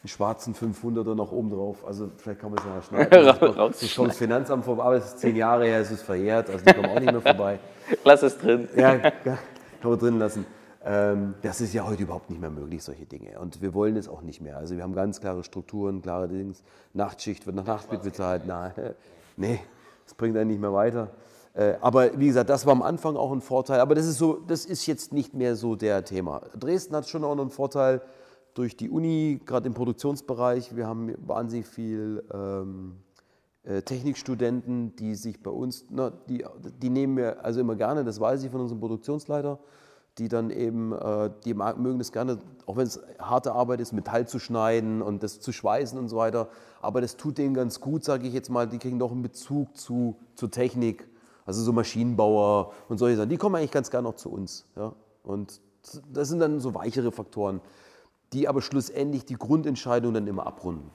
einen 0.02 0.08
schwarzen 0.08 0.54
500er 0.54 1.14
noch 1.14 1.32
oben 1.32 1.50
drauf. 1.50 1.84
Also 1.86 2.10
vielleicht 2.16 2.40
kann 2.40 2.50
man 2.52 2.58
es 2.58 2.64
noch 2.64 2.82
schneiden. 2.82 3.56
Das 3.56 3.82
ist 3.82 3.90
schon 3.90 4.08
das 4.08 4.18
Finanzamt 4.18 4.64
vorbei, 4.64 4.82
aber 4.82 4.96
es 4.96 5.06
ist 5.06 5.18
zehn 5.18 5.36
Jahre 5.36 5.64
her, 5.66 5.80
es 5.80 5.90
ist 5.90 6.02
verjährt, 6.02 6.48
also 6.50 6.64
die 6.64 6.72
kommen 6.72 6.90
auch 6.90 7.00
nicht 7.00 7.12
mehr 7.12 7.20
vorbei. 7.20 7.58
Lass 8.04 8.22
es 8.22 8.38
drin. 8.38 8.68
Ja, 8.76 8.98
kann 8.98 9.38
man 9.82 9.98
drin 9.98 10.18
lassen. 10.18 10.46
Ähm, 10.82 11.34
das 11.42 11.60
ist 11.60 11.74
ja 11.74 11.86
heute 11.86 12.04
überhaupt 12.04 12.30
nicht 12.30 12.40
mehr 12.40 12.50
möglich, 12.50 12.82
solche 12.82 13.04
Dinge. 13.04 13.38
Und 13.38 13.60
wir 13.60 13.74
wollen 13.74 13.96
es 13.96 14.08
auch 14.08 14.22
nicht 14.22 14.40
mehr. 14.40 14.56
Also 14.56 14.76
wir 14.76 14.82
haben 14.82 14.94
ganz 14.94 15.20
klare 15.20 15.44
Strukturen, 15.44 16.00
klare 16.00 16.28
Dinge. 16.28 16.54
Nachtschicht 16.94 17.46
wird 17.46 17.56
nach 17.56 17.66
Nachtbild 17.66 18.02
bezahlt. 18.02 18.46
Nein, 18.46 18.72
nee, 19.36 19.60
das 20.04 20.14
bringt 20.14 20.36
einen 20.36 20.48
nicht 20.48 20.60
mehr 20.60 20.72
weiter. 20.72 21.10
Äh, 21.52 21.74
aber 21.80 22.18
wie 22.18 22.28
gesagt, 22.28 22.48
das 22.48 22.64
war 22.64 22.72
am 22.72 22.82
Anfang 22.82 23.16
auch 23.16 23.32
ein 23.32 23.42
Vorteil. 23.42 23.80
Aber 23.80 23.94
das 23.94 24.06
ist, 24.06 24.16
so, 24.16 24.38
das 24.46 24.64
ist 24.64 24.86
jetzt 24.86 25.12
nicht 25.12 25.34
mehr 25.34 25.54
so 25.54 25.76
der 25.76 26.04
Thema. 26.04 26.40
Dresden 26.58 26.96
hat 26.96 27.08
schon 27.08 27.24
auch 27.24 27.34
noch 27.34 27.42
einen 27.42 27.50
Vorteil 27.50 28.00
durch 28.54 28.76
die 28.76 28.88
Uni, 28.88 29.40
gerade 29.44 29.66
im 29.66 29.74
Produktionsbereich. 29.74 30.74
Wir 30.76 30.86
haben 30.86 31.14
wahnsinnig 31.26 31.66
viel 31.66 32.24
ähm, 32.32 32.96
äh, 33.64 33.82
Technikstudenten, 33.82 34.96
die 34.96 35.14
sich 35.14 35.42
bei 35.42 35.50
uns, 35.50 35.84
na, 35.90 36.10
die, 36.28 36.44
die 36.80 36.88
nehmen 36.88 37.18
wir 37.18 37.44
also 37.44 37.60
immer 37.60 37.76
gerne, 37.76 38.02
das 38.02 38.18
weiß 38.18 38.42
ich 38.42 38.50
von 38.50 38.62
unserem 38.62 38.80
Produktionsleiter 38.80 39.58
die 40.20 40.28
dann 40.28 40.50
eben, 40.50 40.92
äh, 40.92 41.30
die 41.44 41.54
mögen 41.54 41.98
es 41.98 42.12
gerne, 42.12 42.38
auch 42.66 42.76
wenn 42.76 42.86
es 42.86 43.00
harte 43.18 43.52
Arbeit 43.52 43.80
ist, 43.80 43.92
Metall 43.92 44.28
zu 44.28 44.38
schneiden 44.38 45.00
und 45.00 45.22
das 45.22 45.40
zu 45.40 45.50
schweißen 45.50 45.98
und 45.98 46.08
so 46.08 46.16
weiter. 46.16 46.48
Aber 46.82 47.00
das 47.00 47.16
tut 47.16 47.38
denen 47.38 47.54
ganz 47.54 47.80
gut, 47.80 48.04
sage 48.04 48.28
ich 48.28 48.34
jetzt 48.34 48.50
mal. 48.50 48.68
Die 48.68 48.78
kriegen 48.78 48.98
doch 48.98 49.10
einen 49.10 49.22
Bezug 49.22 49.76
zu, 49.76 50.16
zur 50.34 50.50
Technik. 50.50 51.08
Also 51.46 51.62
so 51.62 51.72
Maschinenbauer 51.72 52.72
und 52.88 52.98
solche 52.98 53.16
Sachen. 53.16 53.30
Die 53.30 53.38
kommen 53.38 53.56
eigentlich 53.56 53.72
ganz 53.72 53.90
gerne 53.90 54.08
auch 54.08 54.14
zu 54.14 54.30
uns. 54.30 54.66
Ja? 54.76 54.92
Und 55.24 55.60
das 56.12 56.28
sind 56.28 56.38
dann 56.38 56.60
so 56.60 56.74
weichere 56.74 57.10
Faktoren, 57.10 57.60
die 58.34 58.46
aber 58.46 58.60
schlussendlich 58.60 59.24
die 59.24 59.34
Grundentscheidung 59.34 60.12
dann 60.12 60.26
immer 60.26 60.46
abrunden. 60.46 60.90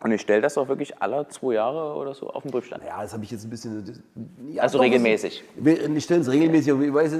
Und 0.00 0.12
ich 0.12 0.20
stelle 0.20 0.40
das 0.40 0.56
auch 0.56 0.68
wirklich 0.68 1.02
alle 1.02 1.26
zwei 1.28 1.54
Jahre 1.54 1.96
oder 1.96 2.14
so 2.14 2.30
auf 2.30 2.42
den 2.42 2.52
Prüfstand. 2.52 2.84
Ja, 2.86 3.02
das 3.02 3.12
habe 3.12 3.24
ich 3.24 3.32
jetzt 3.32 3.44
ein 3.44 3.50
bisschen. 3.50 4.00
Ja, 4.48 4.62
also 4.62 4.78
doch, 4.78 4.84
regelmäßig. 4.84 5.42
Wir 5.56 6.00
stellen 6.00 6.20
es 6.20 6.30
regelmäßig. 6.30 6.72
Ich 6.72 6.94
weiß, 6.94 7.16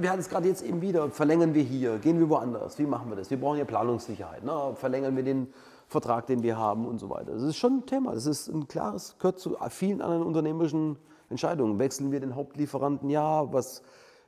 wir 0.00 0.10
hatten 0.10 0.20
es 0.20 0.28
gerade 0.28 0.48
jetzt 0.48 0.62
eben 0.62 0.80
wieder. 0.80 1.08
Verlängern 1.10 1.54
wir 1.54 1.62
hier, 1.62 1.98
gehen 1.98 2.18
wir 2.18 2.28
woanders. 2.28 2.80
Wie 2.80 2.86
machen 2.86 3.10
wir 3.10 3.16
das? 3.16 3.30
Wir 3.30 3.38
brauchen 3.38 3.58
ja 3.58 3.64
Planungssicherheit. 3.64 4.42
Ne? 4.42 4.72
Verlängern 4.74 5.14
wir 5.14 5.22
den 5.22 5.46
Vertrag, 5.86 6.26
den 6.26 6.42
wir 6.42 6.56
haben 6.58 6.84
und 6.84 6.98
so 6.98 7.10
weiter. 7.10 7.32
Das 7.32 7.42
ist 7.42 7.58
schon 7.58 7.78
ein 7.78 7.86
Thema. 7.86 8.12
Das 8.12 8.26
ist 8.26 8.48
ein 8.48 8.66
klares, 8.66 9.16
gehört 9.18 9.38
zu 9.38 9.56
vielen 9.70 10.02
anderen 10.02 10.24
unternehmerischen 10.24 10.96
Entscheidungen. 11.30 11.78
Wechseln 11.78 12.10
wir 12.10 12.18
den 12.18 12.34
Hauptlieferanten? 12.34 13.08
Ja. 13.08 13.52
Was 13.52 13.84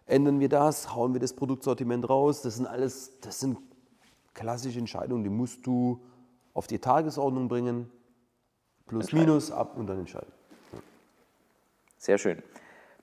ändern 0.06 0.38
wir 0.38 0.48
das? 0.48 0.94
Hauen 0.94 1.14
wir 1.14 1.20
das 1.20 1.32
Produktsortiment 1.32 2.08
raus? 2.08 2.42
Das 2.42 2.54
sind 2.54 2.66
alles, 2.66 3.18
das 3.22 3.40
sind 3.40 3.58
klassische 4.34 4.78
Entscheidungen, 4.78 5.24
die 5.24 5.30
musst 5.30 5.66
du 5.66 6.00
auf 6.58 6.66
die 6.66 6.80
Tagesordnung 6.80 7.46
bringen, 7.46 7.88
plus 8.88 9.12
minus 9.12 9.52
ab 9.52 9.76
und 9.76 9.86
dann 9.86 10.00
entscheiden. 10.00 10.32
Ja. 10.72 10.80
Sehr 11.96 12.18
schön. 12.18 12.42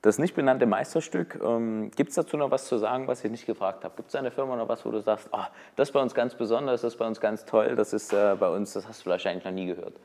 Das 0.01 0.19
nicht 0.19 0.35
benannte 0.35 0.65
Meisterstück, 0.65 1.39
ähm, 1.41 1.89
gibt 1.95 2.09
es 2.09 2.15
dazu 2.15 2.35
noch 2.35 2.51
was 2.51 2.67
zu 2.67 2.77
sagen, 2.77 3.07
was 3.07 3.23
ich 3.23 3.31
nicht 3.31 3.45
gefragt 3.45 3.85
habe? 3.85 3.95
Gibt 3.95 4.09
es 4.09 4.15
eine 4.15 4.29
Firma 4.29 4.57
noch 4.57 4.67
was, 4.67 4.85
wo 4.85 4.91
du 4.91 5.01
sagst, 5.01 5.29
oh, 5.31 5.45
das 5.77 5.87
ist 5.87 5.93
bei 5.93 6.01
uns 6.01 6.13
ganz 6.13 6.35
besonders, 6.35 6.81
das 6.81 6.93
ist 6.93 6.99
bei 6.99 7.07
uns 7.07 7.21
ganz 7.21 7.45
toll, 7.45 7.77
das 7.77 7.93
ist 7.93 8.11
äh, 8.11 8.35
bei 8.37 8.49
uns, 8.49 8.73
das 8.73 8.89
hast 8.89 9.05
du 9.05 9.09
wahrscheinlich 9.09 9.45
noch 9.45 9.53
nie 9.53 9.67
gehört? 9.67 9.95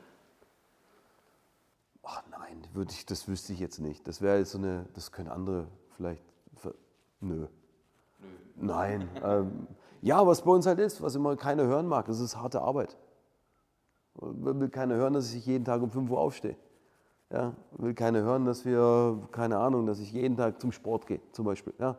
Ach 2.03 2.23
nein, 2.31 2.65
würde 2.71 2.91
ich, 2.91 3.05
das 3.05 3.27
wüsste 3.27 3.51
ich 3.51 3.59
jetzt 3.59 3.79
nicht. 3.79 4.07
Das 4.07 4.21
wäre 4.21 4.37
jetzt 4.37 4.51
so 4.51 4.59
eine, 4.59 4.85
das 4.93 5.11
können 5.11 5.29
andere 5.29 5.67
vielleicht, 5.97 6.23
nö. 6.63 6.71
nö. 7.19 7.47
Nein. 8.55 9.09
ähm, 9.21 9.67
ja, 10.01 10.25
was 10.25 10.41
bei 10.41 10.51
uns 10.51 10.65
halt 10.65 10.79
ist, 10.79 11.01
was 11.01 11.15
immer 11.15 11.35
keiner 11.35 11.63
hören 11.63 11.85
mag, 11.85 12.05
das 12.05 12.21
ist 12.21 12.37
harte 12.37 12.61
Arbeit. 12.61 12.97
Will 14.15 14.69
keiner 14.69 14.95
hören, 14.95 15.13
dass 15.13 15.33
ich 15.33 15.45
jeden 15.45 15.65
Tag 15.65 15.81
um 15.81 15.89
5 15.89 16.09
Uhr 16.11 16.19
aufstehe. 16.19 16.55
Ja, 17.31 17.53
will 17.77 17.93
keiner 17.93 18.21
hören, 18.21 18.45
dass 18.45 18.65
wir, 18.65 19.17
keine 19.31 19.57
Ahnung, 19.57 19.85
dass 19.85 19.99
ich 19.99 20.11
jeden 20.11 20.35
Tag 20.35 20.59
zum 20.59 20.73
Sport 20.73 21.07
gehe, 21.07 21.21
zum 21.31 21.45
Beispiel. 21.45 21.73
Ja, 21.79 21.97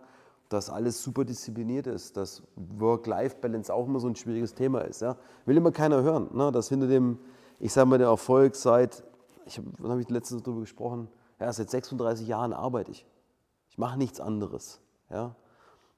dass 0.51 0.69
alles 0.69 1.03
super 1.03 1.25
diszipliniert 1.25 1.87
ist, 1.87 2.19
dass 2.19 2.43
Work-Life-Balance 2.57 3.73
auch 3.73 3.87
immer 3.87 3.99
so 3.99 4.09
ein 4.09 4.17
schwieriges 4.17 4.55
Thema 4.55 4.81
ist. 4.83 5.01
Ja, 5.01 5.17
will 5.47 5.57
immer 5.57 5.73
keiner 5.73 6.03
hören, 6.03 6.29
ne? 6.35 6.53
dass 6.53 6.69
hinter 6.69 6.87
dem, 6.87 7.19
ich 7.59 7.73
sage 7.73 7.89
mal, 7.89 7.99
der 7.99 8.09
Erfolg 8.09 8.57
seit, 8.57 9.03
ich 9.47 9.59
habe 9.59 9.89
hab 9.89 9.99
ich 9.99 10.11
letztens 10.11 10.43
darüber 10.43 10.61
gesprochen, 10.61 11.09
ja, 11.41 11.51
seit 11.51 11.71
36 11.71 12.29
Jahren 12.29 12.53
arbeite 12.53 12.91
ich. 12.91 13.07
Ich 13.71 13.79
mache 13.79 13.97
nichts 13.97 14.21
anderes. 14.21 14.81
Ja? 15.09 15.35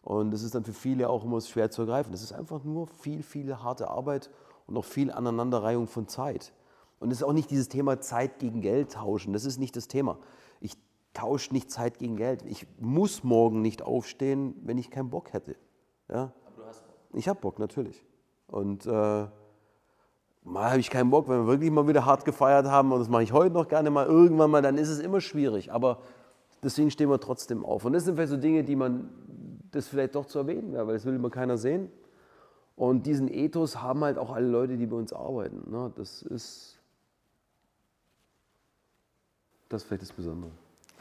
Und 0.03 0.31
das 0.31 0.43
ist 0.43 0.55
dann 0.55 0.65
für 0.65 0.73
viele 0.73 1.09
auch 1.09 1.25
immer 1.25 1.41
schwer 1.41 1.71
zu 1.71 1.83
ergreifen. 1.83 2.13
Das 2.13 2.23
ist 2.23 2.33
einfach 2.33 2.63
nur 2.63 2.87
viel, 2.87 3.23
viel 3.23 3.57
harte 3.57 3.89
Arbeit 3.89 4.31
und 4.67 4.75
noch 4.75 4.85
viel 4.85 5.11
Aneinanderreihung 5.11 5.87
von 5.87 6.09
Zeit. 6.09 6.53
Und 7.01 7.11
es 7.11 7.19
ist 7.19 7.25
auch 7.25 7.33
nicht 7.33 7.51
dieses 7.51 7.69
Thema 7.69 8.01
Zeit 8.01 8.39
gegen 8.39 8.61
Geld 8.61 8.93
tauschen. 8.93 9.33
Das 9.33 9.45
ist 9.45 9.59
nicht 9.59 9.77
das 9.77 9.89
Thema. 9.89 10.19
Ich 10.61 10.77
tausche 11.13 11.53
nicht 11.53 11.71
Zeit 11.71 11.99
gegen 11.99 12.17
Geld. 12.17 12.43
Ich 12.47 12.67
muss 12.79 13.25
morgen 13.25 13.63
nicht 13.63 13.83
aufstehen, 13.83 14.55
wenn 14.65 14.79
ich 14.79 14.91
keinen 14.91 15.11
Bock 15.11 15.33
hätte. 15.33 15.57
Ja? 16.09 16.33
Aber 16.47 16.57
du 16.57 16.65
hast 16.67 16.87
Bock. 16.87 16.97
Ich 17.13 17.29
habe 17.29 17.41
Bock, 17.41 17.59
natürlich. 17.59 18.05
Und 18.47 18.87
äh, 18.87 18.91
mal 20.45 20.71
habe 20.71 20.81
ich 20.81 20.91
keinen 20.91 21.11
Bock, 21.11 21.29
wenn 21.29 21.41
wir 21.41 21.47
wirklich 21.47 21.71
mal 21.71 21.87
wieder 21.89 22.05
hart 22.05 22.25
gefeiert 22.25 22.67
haben, 22.67 22.93
und 22.93 23.01
das 23.01 23.09
mache 23.09 23.23
ich 23.23 23.33
heute 23.33 23.55
noch 23.55 23.69
gerne 23.69 23.91
mal, 23.91 24.07
irgendwann 24.07 24.51
mal, 24.51 24.63
dann 24.63 24.79
ist 24.79 24.89
es 24.89 24.99
immer 24.99 25.21
schwierig. 25.21 25.73
Aber 25.73 26.01
deswegen 26.63 26.91
stehen 26.91 27.11
wir 27.11 27.21
trotzdem 27.21 27.65
auf. 27.65 27.85
Und 27.85 27.93
das 27.93 28.05
sind 28.05 28.17
vielleicht 28.17 28.31
so 28.31 28.37
Dinge, 28.37 28.65
die 28.65 28.77
man, 28.77 29.11
das 29.71 29.89
vielleicht 29.89 30.15
doch 30.15 30.27
zu 30.27 30.39
erwähnen 30.39 30.73
wäre, 30.73 30.87
weil 30.87 30.95
das 30.95 31.05
will 31.05 31.15
immer 31.15 31.31
keiner 31.31 31.59
sehen. 31.59 31.91
Und 32.77 33.07
diesen 33.07 33.33
Ethos 33.33 33.81
haben 33.81 34.03
halt 34.03 34.19
auch 34.19 34.35
alle 34.35 34.49
Leute, 34.49 34.77
die 34.77 34.87
bei 34.87 34.97
uns 34.97 35.13
arbeiten. 35.13 35.71
Ne? 35.71 35.93
Das 35.97 36.23
ist 36.23 36.75
das 39.69 39.83
ist 39.83 39.89
vielleicht 39.89 40.03
das 40.03 40.13
Besondere, 40.13 40.51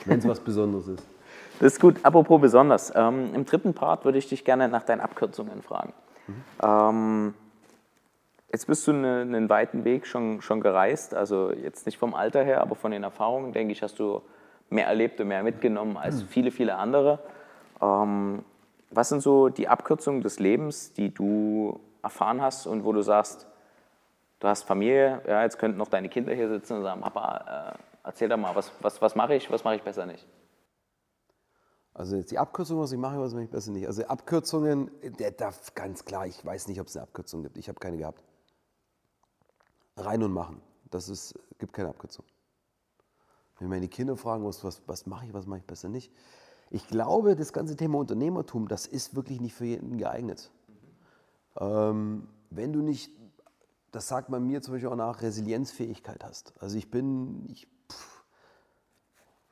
wenn 0.05 0.19
es 0.19 0.27
was 0.27 0.39
Besonderes 0.39 0.87
ist. 0.87 1.05
Das 1.59 1.73
ist 1.73 1.79
gut. 1.79 1.97
Apropos 2.03 2.41
besonders. 2.41 2.91
Ähm, 2.95 3.33
Im 3.33 3.45
dritten 3.45 3.73
Part 3.73 4.05
würde 4.05 4.17
ich 4.17 4.27
dich 4.27 4.43
gerne 4.43 4.67
nach 4.67 4.83
deinen 4.83 5.01
Abkürzungen 5.01 5.61
fragen. 5.61 5.93
Mhm. 6.27 6.33
Ähm, 6.61 7.33
jetzt 8.51 8.67
bist 8.67 8.87
du 8.87 8.91
eine, 8.91 9.21
einen 9.21 9.49
weiten 9.49 9.83
Weg 9.83 10.05
schon, 10.05 10.41
schon 10.41 10.61
gereist. 10.61 11.13
Also 11.13 11.51
jetzt 11.51 11.85
nicht 11.85 11.97
vom 11.97 12.15
Alter 12.15 12.43
her, 12.43 12.61
aber 12.61 12.75
von 12.75 12.91
den 12.91 13.03
Erfahrungen, 13.03 13.53
denke 13.53 13.71
ich, 13.71 13.81
hast 13.81 13.99
du 13.99 14.21
mehr 14.69 14.87
erlebt 14.87 15.21
und 15.21 15.27
mehr 15.27 15.43
mitgenommen 15.43 15.95
als 15.95 16.21
mhm. 16.21 16.27
viele, 16.27 16.51
viele 16.51 16.75
andere. 16.75 17.19
Ähm, 17.81 18.43
was 18.95 19.09
sind 19.09 19.21
so 19.21 19.49
die 19.49 19.67
Abkürzungen 19.67 20.21
des 20.21 20.39
Lebens, 20.39 20.93
die 20.93 21.13
du 21.13 21.79
erfahren 22.01 22.41
hast 22.41 22.67
und 22.67 22.83
wo 22.83 22.91
du 22.91 23.01
sagst, 23.01 23.47
du 24.39 24.47
hast 24.47 24.63
Familie, 24.63 25.21
ja, 25.27 25.43
jetzt 25.43 25.57
könnten 25.57 25.77
noch 25.77 25.87
deine 25.87 26.09
Kinder 26.09 26.33
hier 26.33 26.49
sitzen 26.49 26.77
und 26.77 26.83
sagen, 26.83 27.01
Papa, 27.01 27.75
äh, 27.75 27.77
erzähl 28.03 28.29
doch 28.29 28.37
mal, 28.37 28.55
was, 28.55 28.71
was, 28.81 29.01
was 29.01 29.15
mache 29.15 29.35
ich, 29.35 29.49
was 29.49 29.63
mache 29.63 29.75
ich 29.75 29.83
besser 29.83 30.05
nicht? 30.05 30.25
Also 31.93 32.15
jetzt 32.15 32.31
die 32.31 32.39
Abkürzung, 32.39 32.79
was 32.79 32.91
ich 32.91 32.97
mache, 32.97 33.19
was 33.19 33.33
mache 33.33 33.43
ich 33.43 33.49
besser 33.49 33.71
nicht. 33.71 33.85
Also 33.85 34.03
Abkürzungen, 34.05 34.89
der 35.19 35.31
darf 35.31 35.75
ganz 35.75 36.03
klar, 36.05 36.25
ich 36.25 36.43
weiß 36.43 36.67
nicht, 36.67 36.81
ob 36.81 36.87
es 36.87 36.97
eine 36.97 37.03
Abkürzung 37.03 37.43
gibt. 37.43 37.57
Ich 37.57 37.69
habe 37.69 37.79
keine 37.79 37.97
gehabt. 37.97 38.23
Rein 39.95 40.23
und 40.23 40.33
machen. 40.33 40.61
Das 40.89 41.07
ist, 41.07 41.37
gibt 41.59 41.73
keine 41.73 41.89
Abkürzung. 41.89 42.25
Wenn 43.59 43.69
meine 43.69 43.87
Kinder 43.87 44.17
fragen, 44.17 44.43
was, 44.43 44.63
was, 44.63 44.81
was 44.87 45.05
mache 45.05 45.27
ich, 45.27 45.33
was 45.33 45.45
mache 45.45 45.59
ich 45.59 45.65
besser 45.65 45.87
nicht, 45.87 46.11
ich 46.73 46.87
glaube, 46.87 47.35
das 47.35 47.53
ganze 47.53 47.75
Thema 47.75 47.99
Unternehmertum, 47.99 48.67
das 48.67 48.87
ist 48.87 49.15
wirklich 49.15 49.39
nicht 49.39 49.53
für 49.53 49.65
jeden 49.65 49.99
geeignet. 49.99 50.49
Ähm, 51.59 52.27
wenn 52.49 52.73
du 52.73 52.81
nicht, 52.81 53.11
das 53.91 54.07
sagt 54.07 54.29
man 54.29 54.43
mir 54.47 54.63
zum 54.63 54.73
Beispiel 54.73 54.89
auch 54.89 54.95
nach, 54.95 55.21
Resilienzfähigkeit 55.21 56.23
hast. 56.23 56.51
Also 56.59 56.75
ich 56.79 56.89
bin, 56.89 57.45
ich, 57.47 57.67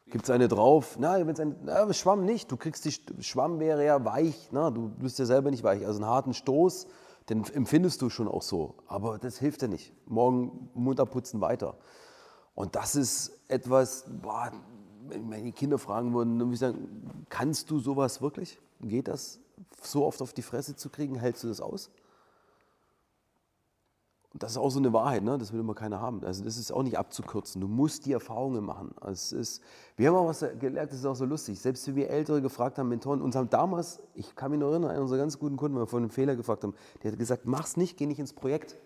gibt 0.08 0.24
es 0.24 0.32
eine 0.32 0.48
drauf? 0.48 0.98
Na, 1.00 1.20
wenn 1.20 1.30
es 1.30 1.40
ein 1.40 1.58
na, 1.62 1.94
Schwamm 1.94 2.26
nicht. 2.26 2.52
Du 2.52 2.58
kriegst 2.58 2.86
die 2.86 3.24
Schwamm 3.24 3.60
wäre 3.60 3.86
ja 3.86 4.04
weich. 4.04 4.50
Na, 4.52 4.72
du 4.72 4.90
bist 4.90 5.20
ja 5.20 5.26
selber 5.26 5.52
nicht 5.52 5.64
weich. 5.64 5.86
Also 5.86 6.02
einen 6.02 6.10
harten 6.10 6.34
Stoß, 6.34 6.88
den 7.30 7.44
empfindest 7.54 8.02
du 8.02 8.10
schon 8.10 8.28
auch 8.28 8.42
so. 8.42 8.74
Aber 8.88 9.20
das 9.20 9.38
hilft 9.38 9.62
dir 9.62 9.68
nicht. 9.68 9.94
Morgen 10.10 10.72
munter 10.74 11.06
putzen 11.06 11.40
weiter. 11.40 11.78
Und 12.56 12.76
das 12.76 12.96
ist 12.96 13.40
etwas, 13.48 14.06
boah, 14.24 14.52
wenn 15.08 15.30
meine 15.30 15.52
Kinder 15.52 15.78
fragen 15.78 16.14
würden, 16.14 16.40
dann 16.40 16.48
würde 16.48 16.54
ich 16.54 16.60
sagen, 16.60 17.26
kannst 17.30 17.70
du 17.72 17.80
sowas 17.80 18.22
wirklich? 18.22 18.60
Geht 18.82 19.08
das, 19.08 19.40
so 19.82 20.06
oft 20.06 20.22
auf 20.22 20.34
die 20.34 20.42
Fresse 20.42 20.76
zu 20.76 20.90
kriegen? 20.90 21.16
Hältst 21.16 21.44
du 21.44 21.48
das 21.48 21.62
aus? 21.62 21.90
Und 24.34 24.42
das 24.44 24.52
ist 24.52 24.58
auch 24.58 24.70
so 24.70 24.80
eine 24.80 24.94
Wahrheit, 24.94 25.24
ne? 25.24 25.38
das 25.38 25.52
will 25.52 25.60
immer 25.60 25.76
keiner 25.76 26.00
haben. 26.00 26.24
Also 26.24 26.46
das 26.46 26.58
ist 26.58 26.72
auch 26.72 26.84
nicht 26.84 26.98
abzukürzen. 26.98 27.60
Du 27.60 27.68
musst 27.68 28.06
die 28.06 28.14
Erfahrungen 28.14 28.64
machen. 28.64 28.92
Also 29.02 29.36
es 29.36 29.50
ist, 29.58 29.64
wir 29.98 30.08
haben 30.08 30.16
auch 30.16 30.28
was 30.28 30.46
gelernt, 30.58 30.92
das 30.92 31.00
ist 31.00 31.06
auch 31.06 31.16
so 31.16 31.26
lustig. 31.26 31.60
Selbst 31.60 31.86
wenn 31.88 31.96
wir 31.96 32.10
Ältere 32.10 32.42
gefragt 32.42 32.78
haben, 32.78 32.88
Mentoren, 32.88 33.22
uns 33.22 33.36
haben 33.36 33.50
damals, 33.50 34.00
ich 34.16 34.34
kann 34.36 34.52
mich 34.52 34.60
noch 34.62 34.72
erinnern, 34.72 34.92
einen 34.92 35.02
unserer 35.02 35.20
ganz 35.20 35.38
guten 35.38 35.58
Kunden, 35.58 35.78
wir 35.78 35.86
von 35.86 36.04
einem 36.04 36.10
Fehler 36.10 36.38
gefragt 36.38 36.64
haben, 36.64 36.74
der 37.04 37.12
hat 37.12 37.20
gesagt, 37.20 37.46
mach's 37.46 37.76
nicht, 37.76 37.98
geh 37.98 38.06
nicht 38.06 38.20
ins 38.20 38.32
Projekt. 38.32 38.78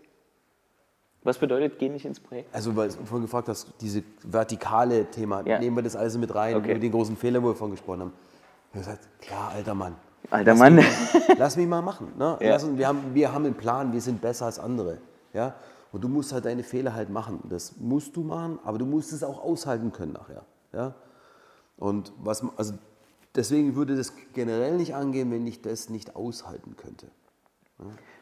Was 1.25 1.37
bedeutet, 1.39 1.77
geh 1.79 1.89
nicht 1.89 2.05
ins 2.05 2.19
Projekt? 2.19 2.53
Also, 2.53 2.75
weil 2.75 2.87
du 2.89 2.93
vorhin 3.03 3.23
gefragt 3.23 3.49
hast, 3.49 3.67
diese 3.81 4.03
vertikale 4.23 5.05
Thema, 5.09 5.41
Ja. 5.45 5.59
nehmen 5.59 5.75
wir 5.75 5.83
das 5.83 5.95
alles 5.95 6.17
mit 6.17 6.33
rein, 6.33 6.55
Okay. 6.55 6.71
über 6.71 6.79
den 6.79 6.91
großen 6.91 7.17
Fehler, 7.17 7.41
wo 7.43 7.47
wir 7.47 7.55
vorhin 7.55 7.75
gesprochen 7.75 8.01
haben. 8.01 8.13
Ich 8.71 8.79
habe 8.79 8.85
gesagt, 8.97 9.21
klar, 9.21 9.49
alter 9.53 9.73
Mann, 9.73 9.95
Alter 10.29 10.55
Mann. 10.55 10.79
lass 11.37 11.57
mich 11.57 11.67
mal 11.67 11.81
machen. 11.81 12.13
Ne? 12.17 12.37
Ja. 12.41 12.49
Lass 12.51 12.63
uns, 12.63 12.77
wir, 12.77 12.87
haben, 12.87 13.13
wir 13.13 13.33
haben 13.33 13.45
einen 13.45 13.55
Plan, 13.55 13.91
wir 13.91 14.01
sind 14.01 14.21
besser 14.21 14.45
als 14.45 14.59
andere. 14.59 14.99
Ja? 15.33 15.55
Und 15.91 16.03
du 16.03 16.07
musst 16.09 16.31
halt 16.33 16.45
deine 16.45 16.63
Fehler 16.63 16.93
halt 16.93 17.09
machen. 17.09 17.39
Das 17.49 17.75
musst 17.79 18.15
du 18.15 18.21
machen, 18.21 18.59
aber 18.63 18.77
du 18.77 18.85
musst 18.85 19.11
es 19.13 19.23
auch 19.23 19.43
aushalten 19.43 19.91
können 19.91 20.13
nachher. 20.13 20.43
Ja? 20.73 20.93
Und 21.77 22.11
was, 22.21 22.43
also 22.57 22.73
deswegen 23.35 23.75
würde 23.75 23.95
das 23.95 24.13
generell 24.33 24.77
nicht 24.77 24.93
angehen, 24.93 25.31
wenn 25.31 25.45
ich 25.47 25.61
das 25.61 25.89
nicht 25.89 26.15
aushalten 26.15 26.75
könnte. 26.77 27.07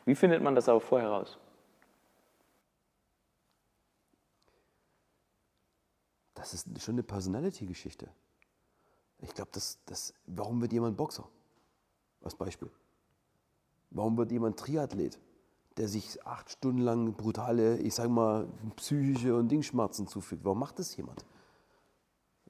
Wie 0.06 0.16
findet 0.16 0.41
man 0.41 0.56
das 0.56 0.70
aber 0.70 0.80
vorher 0.82 1.10
raus? 1.10 1.38
Das 6.34 6.53
ist 6.53 6.81
schon 6.81 6.95
eine 6.95 7.03
Personality-Geschichte. 7.03 8.09
Ich 9.19 9.34
glaube, 9.34 9.51
das, 9.53 9.79
das, 9.86 10.13
warum 10.25 10.61
wird 10.61 10.73
jemand 10.73 10.97
Boxer? 10.97 11.27
Als 12.21 12.36
Beispiel. 12.36 12.69
Warum 13.91 14.17
wird 14.17 14.31
jemand 14.31 14.59
Triathlet, 14.59 15.19
der 15.77 15.88
sich 15.88 16.25
acht 16.25 16.49
Stunden 16.49 16.81
lang 16.81 17.13
brutale, 17.13 17.77
ich 17.77 17.93
sage 17.93 18.09
mal, 18.09 18.47
psychische 18.75 19.36
und 19.36 19.49
Dingschmerzen 19.49 20.07
zufügt? 20.07 20.43
Warum 20.43 20.59
macht 20.59 20.79
das 20.79 20.95
jemand? 20.97 21.25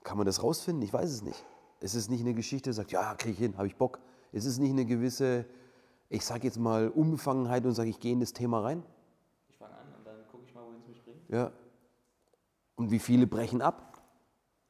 Kann 0.03 0.17
man 0.17 0.25
das 0.25 0.41
rausfinden? 0.41 0.81
Ich 0.83 0.93
weiß 0.93 1.11
es 1.11 1.21
nicht. 1.21 1.45
Es 1.79 1.95
ist 1.95 2.09
nicht 2.09 2.21
eine 2.21 2.33
Geschichte, 2.33 2.71
sagt, 2.71 2.91
ja, 2.91 3.13
kriege 3.15 3.33
ich 3.33 3.39
hin, 3.39 3.57
habe 3.57 3.67
ich 3.67 3.75
Bock. 3.75 3.99
Es 4.31 4.45
ist 4.45 4.57
nicht 4.57 4.71
eine 4.71 4.85
gewisse, 4.85 5.45
ich 6.09 6.25
sage 6.25 6.45
jetzt 6.45 6.57
mal, 6.57 6.89
Unbefangenheit 6.89 7.65
und 7.65 7.73
sage, 7.73 7.89
ich 7.89 7.99
gehe 7.99 8.13
in 8.13 8.19
das 8.19 8.33
Thema 8.33 8.61
rein. 8.61 8.83
Ich 9.49 9.57
fange 9.57 9.75
an 9.75 9.93
und 9.97 10.05
dann 10.05 10.27
gucke 10.31 10.43
ich 10.45 10.53
mal, 10.55 10.63
wohin 10.65 10.79
es 10.79 10.87
mich 10.87 11.03
bringt. 11.03 11.29
Ja. 11.29 11.51
Und 12.75 12.91
wie 12.91 12.99
viele 12.99 13.27
brechen 13.27 13.61
ab? 13.61 14.01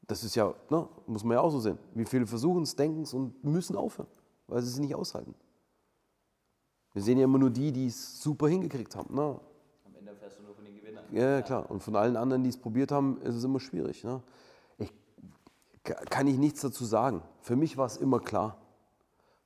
Das 0.06 0.22
ist 0.22 0.34
ja, 0.34 0.54
ne, 0.68 0.88
muss 1.06 1.24
man 1.24 1.36
ja 1.36 1.40
auch 1.40 1.50
so 1.50 1.60
sehen. 1.60 1.78
Wie 1.94 2.04
viele 2.04 2.26
versuchen 2.26 2.62
es, 2.62 2.76
denken 2.76 3.02
es 3.02 3.14
und 3.14 3.42
müssen 3.42 3.74
aufhören, 3.76 4.08
weil 4.46 4.60
sie 4.62 4.68
es 4.68 4.78
nicht 4.78 4.94
aushalten. 4.94 5.34
Wir 6.92 7.02
sehen 7.02 7.18
ja 7.18 7.24
immer 7.24 7.38
nur 7.38 7.50
die, 7.50 7.72
die 7.72 7.86
es 7.86 8.20
super 8.22 8.46
hingekriegt 8.48 8.94
haben. 8.94 9.14
Ne? 9.14 9.40
Am 9.84 9.94
Ende 9.96 10.14
fährst 10.14 10.38
du 10.38 10.42
nur 10.42 10.54
von 10.54 10.64
den 10.64 10.76
Gewinnern. 10.76 11.04
Ja, 11.10 11.42
klar. 11.42 11.68
Und 11.70 11.82
von 11.82 11.96
allen 11.96 12.16
anderen, 12.16 12.42
die 12.42 12.50
es 12.50 12.56
probiert 12.56 12.92
haben, 12.92 13.20
ist 13.22 13.34
es 13.34 13.44
immer 13.44 13.58
schwierig. 13.58 14.04
Ne? 14.04 14.22
Ich, 14.78 14.92
ka- 15.82 16.04
kann 16.10 16.26
ich 16.26 16.38
nichts 16.38 16.60
dazu 16.60 16.84
sagen. 16.84 17.22
Für 17.40 17.56
mich 17.56 17.76
war 17.76 17.86
es 17.86 17.96
immer 17.96 18.20
klar. 18.20 18.58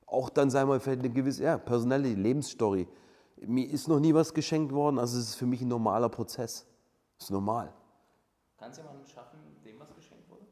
Auch 0.05 0.29
dann 0.29 0.49
sei 0.49 0.65
mal 0.65 0.79
vielleicht 0.79 0.99
eine 0.99 1.09
gewisse 1.09 1.43
ja, 1.43 1.57
personelle 1.57 2.13
Lebensstory. 2.13 2.87
Mir 3.37 3.69
ist 3.69 3.87
noch 3.87 3.99
nie 3.99 4.13
was 4.13 4.33
geschenkt 4.33 4.73
worden, 4.73 4.99
also 4.99 5.17
es 5.17 5.29
ist 5.29 5.35
für 5.35 5.45
mich 5.45 5.61
ein 5.61 5.69
normaler 5.69 6.09
Prozess. 6.09 6.65
Das 7.17 7.27
ist 7.27 7.31
normal. 7.31 7.73
Kannst 8.69 8.81
du 8.81 8.83
jemanden 8.83 9.07
schaffen, 9.07 9.39
dem 9.65 9.79
was 9.79 9.95
geschenkt 9.95 10.29
wurde? 10.29 10.45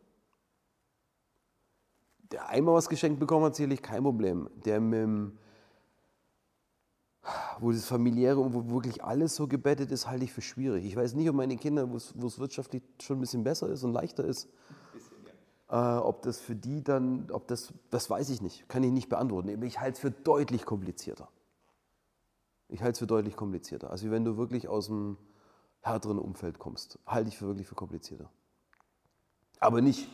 Der 2.32 2.50
einmal 2.50 2.74
was 2.74 2.90
geschenkt 2.90 3.20
bekommen 3.20 3.46
hat, 3.46 3.56
sicherlich 3.56 3.84
kein 3.84 4.02
Problem. 4.02 4.50
Der 4.66 4.80
mit 4.80 4.98
dem, 4.98 5.38
wo 7.60 7.72
das 7.72 7.86
familiäre 7.86 8.40
und 8.40 8.56
wo 8.56 8.72
wirklich 8.72 9.04
alles 9.04 9.36
so 9.36 9.48
gebettet 9.48 9.92
ist, 9.92 10.08
halte 10.08 10.24
ich 10.24 10.34
für 10.34 10.42
schwierig. 10.42 10.84
Ich 10.84 10.96
weiß 10.96 11.14
nicht, 11.14 11.30
ob 11.30 11.36
meine 11.36 11.58
Kinder, 11.58 11.92
wo 11.92 11.96
es, 11.96 12.16
es 12.16 12.40
wirtschaftlich 12.40 12.82
schon 13.00 13.20
ein 13.20 13.22
bisschen 13.22 13.44
besser 13.44 13.70
ist 13.70 13.84
und 13.84 13.94
leichter 13.94 14.26
ist, 14.26 14.50
äh, 15.70 15.76
ob 15.76 16.24
das 16.24 16.40
für 16.40 16.56
die 16.56 16.84
dann, 16.84 17.30
ob 17.30 17.48
das, 17.48 17.72
das 17.92 18.10
weiß 18.10 18.32
ich 18.32 18.42
nicht, 18.42 18.68
kann 18.68 18.82
ich 18.82 18.92
nicht 18.92 19.10
beantworten. 19.10 19.62
Ich 19.62 19.80
halte 19.80 19.94
es 19.94 20.00
für 20.00 20.10
deutlich 20.10 20.66
komplizierter. 20.66 21.30
Ich 22.68 22.82
halte 22.82 22.94
es 22.94 22.98
für 22.98 23.06
deutlich 23.06 23.36
komplizierter. 23.36 23.92
Also 23.92 24.10
wenn 24.10 24.26
du 24.26 24.38
wirklich 24.38 24.68
aus 24.68 24.88
dem 24.88 25.18
härteren 25.88 26.20
Umfeld 26.20 26.60
kommst, 26.60 27.00
halte 27.08 27.30
ich 27.30 27.38
für 27.38 27.48
wirklich 27.48 27.68
für 27.68 27.76
komplizierter. 27.76 28.30
Aber 29.60 29.82
nicht, 29.82 30.08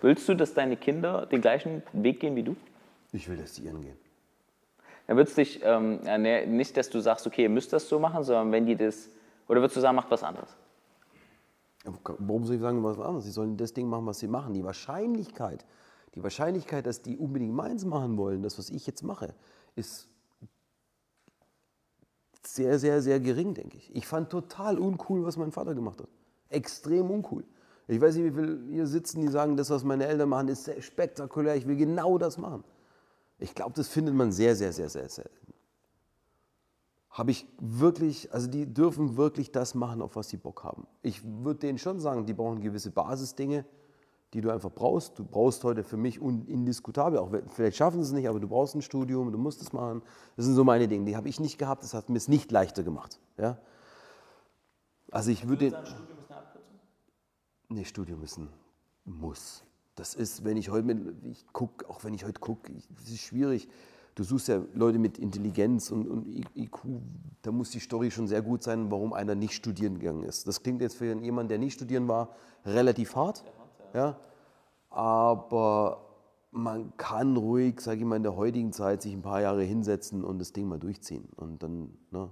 Willst 0.00 0.28
du, 0.28 0.34
dass 0.34 0.54
deine 0.54 0.76
Kinder 0.76 1.26
den 1.26 1.40
gleichen 1.40 1.82
Weg 1.92 2.20
gehen 2.20 2.36
wie 2.36 2.42
du? 2.42 2.56
ich 3.12 3.28
will, 3.28 3.36
dass 3.36 3.54
die 3.54 3.62
ihren 3.62 3.80
gehen. 3.82 3.96
Dann 5.06 5.16
würdest 5.16 5.36
du 5.36 5.42
dich, 5.42 5.60
ähm, 5.64 6.00
nicht, 6.56 6.76
dass 6.76 6.88
du 6.88 7.00
sagst, 7.00 7.26
okay, 7.26 7.42
ihr 7.42 7.48
müsst 7.48 7.72
das 7.72 7.88
so 7.88 7.98
machen, 7.98 8.22
sondern 8.22 8.52
wenn 8.52 8.66
die 8.66 8.76
das, 8.76 9.08
oder 9.48 9.60
würdest 9.60 9.76
du 9.76 9.80
sagen, 9.80 9.96
macht 9.96 10.10
was 10.10 10.22
anderes? 10.22 10.56
Warum 12.04 12.44
soll 12.44 12.56
ich 12.56 12.60
sagen, 12.60 12.84
was 12.84 12.98
anderes? 12.98 13.24
Sie 13.24 13.32
sollen 13.32 13.56
das 13.56 13.72
Ding 13.72 13.88
machen, 13.88 14.06
was 14.06 14.20
sie 14.20 14.28
machen. 14.28 14.54
Die 14.54 14.62
Wahrscheinlichkeit, 14.62 15.64
die 16.14 16.22
Wahrscheinlichkeit, 16.22 16.86
dass 16.86 17.02
die 17.02 17.16
unbedingt 17.16 17.54
meins 17.54 17.84
machen 17.84 18.16
wollen, 18.16 18.42
das, 18.42 18.58
was 18.58 18.70
ich 18.70 18.86
jetzt 18.86 19.02
mache, 19.02 19.34
ist 19.74 20.08
sehr, 22.46 22.78
sehr, 22.78 23.02
sehr 23.02 23.20
gering, 23.20 23.54
denke 23.54 23.76
ich. 23.76 23.94
Ich 23.94 24.06
fand 24.06 24.30
total 24.30 24.78
uncool, 24.78 25.24
was 25.24 25.36
mein 25.36 25.52
Vater 25.52 25.74
gemacht 25.74 26.00
hat. 26.00 26.08
Extrem 26.48 27.10
uncool. 27.10 27.44
Ich 27.86 28.00
weiß 28.00 28.16
nicht, 28.16 28.24
wie 28.24 28.40
viele 28.40 28.60
hier 28.68 28.86
sitzen, 28.86 29.20
die 29.20 29.28
sagen, 29.28 29.56
das, 29.56 29.70
was 29.70 29.82
meine 29.82 30.06
Eltern 30.06 30.28
machen, 30.28 30.48
ist 30.48 30.70
spektakulär. 30.82 31.56
Ich 31.56 31.66
will 31.66 31.76
genau 31.76 32.18
das 32.18 32.38
machen. 32.38 32.64
Ich 33.38 33.54
glaube, 33.54 33.72
das 33.74 33.88
findet 33.88 34.14
man 34.14 34.32
sehr, 34.32 34.54
sehr, 34.54 34.72
sehr, 34.72 34.88
sehr 34.88 35.08
selten. 35.08 35.54
Habe 37.10 37.32
ich 37.32 37.46
wirklich, 37.58 38.32
also 38.32 38.46
die 38.46 38.72
dürfen 38.72 39.16
wirklich 39.16 39.50
das 39.50 39.74
machen, 39.74 40.02
auf 40.02 40.14
was 40.14 40.28
sie 40.28 40.36
Bock 40.36 40.62
haben. 40.62 40.86
Ich 41.02 41.24
würde 41.24 41.60
denen 41.60 41.78
schon 41.78 41.98
sagen, 41.98 42.26
die 42.26 42.34
brauchen 42.34 42.60
gewisse 42.60 42.90
Basisdinge, 42.90 43.64
die 44.32 44.40
du 44.40 44.50
einfach 44.50 44.70
brauchst. 44.70 45.18
Du 45.18 45.24
brauchst 45.24 45.64
heute 45.64 45.82
für 45.82 45.96
mich 45.96 46.20
indiskutabel, 46.20 47.18
auch 47.18 47.30
vielleicht 47.48 47.76
schaffen 47.76 48.02
sie 48.02 48.08
es 48.08 48.12
nicht, 48.12 48.28
aber 48.28 48.38
du 48.38 48.48
brauchst 48.48 48.74
ein 48.74 48.82
Studium, 48.82 49.32
du 49.32 49.38
musst 49.38 49.60
es 49.60 49.72
machen. 49.72 50.02
Das 50.36 50.46
sind 50.46 50.54
so 50.54 50.64
meine 50.64 50.86
Dinge. 50.86 51.04
Die 51.04 51.16
habe 51.16 51.28
ich 51.28 51.40
nicht 51.40 51.58
gehabt, 51.58 51.82
das 51.82 51.94
hat 51.94 52.08
mir 52.08 52.16
es 52.16 52.28
nicht 52.28 52.50
leichter 52.50 52.82
gemacht. 52.82 53.18
Ja? 53.36 53.58
Also 55.10 55.30
ich 55.30 55.48
würde 55.48 55.70
den, 55.70 55.86
Studium 55.86 56.18
ist 56.18 56.30
eine 56.30 56.38
Abkürzung? 56.38 56.70
Nee, 57.68 57.84
Studium 57.84 58.22
ist 58.22 58.38
ein 58.38 58.48
Muss. 59.04 59.64
Das 59.96 60.14
ist, 60.14 60.44
wenn 60.44 60.56
ich 60.56 60.70
heute 60.70 60.86
mit, 60.86 61.24
ich 61.24 61.46
gucke, 61.52 61.88
auch 61.88 62.04
wenn 62.04 62.14
ich 62.14 62.24
heute 62.24 62.40
gucke, 62.40 62.72
es 63.02 63.10
ist 63.10 63.20
schwierig. 63.20 63.68
Du 64.14 64.24
suchst 64.24 64.48
ja 64.48 64.62
Leute 64.74 64.98
mit 64.98 65.18
Intelligenz 65.18 65.90
und, 65.90 66.08
und 66.08 66.26
IQ, 66.56 66.78
da 67.42 67.52
muss 67.52 67.70
die 67.70 67.80
Story 67.80 68.10
schon 68.10 68.28
sehr 68.28 68.42
gut 68.42 68.62
sein, 68.62 68.90
warum 68.90 69.12
einer 69.12 69.34
nicht 69.34 69.54
studieren 69.54 69.98
gegangen 69.98 70.24
ist. 70.24 70.46
Das 70.46 70.62
klingt 70.62 70.82
jetzt 70.82 70.96
für 70.96 71.06
jemanden, 71.06 71.48
der 71.48 71.58
nicht 71.58 71.74
studieren 71.74 72.08
war, 72.08 72.34
relativ 72.64 73.16
hart. 73.16 73.44
Ja, 73.44 73.59
aber 74.90 76.10
man 76.50 76.96
kann 76.96 77.36
ruhig, 77.36 77.80
sage 77.80 78.00
ich 78.00 78.04
mal, 78.04 78.16
in 78.16 78.22
der 78.22 78.36
heutigen 78.36 78.72
Zeit 78.72 79.02
sich 79.02 79.12
ein 79.12 79.22
paar 79.22 79.40
Jahre 79.40 79.62
hinsetzen 79.62 80.24
und 80.24 80.38
das 80.38 80.52
Ding 80.52 80.68
mal 80.68 80.78
durchziehen. 80.78 81.28
Und 81.36 81.62
dann, 81.62 81.96
ne? 82.10 82.30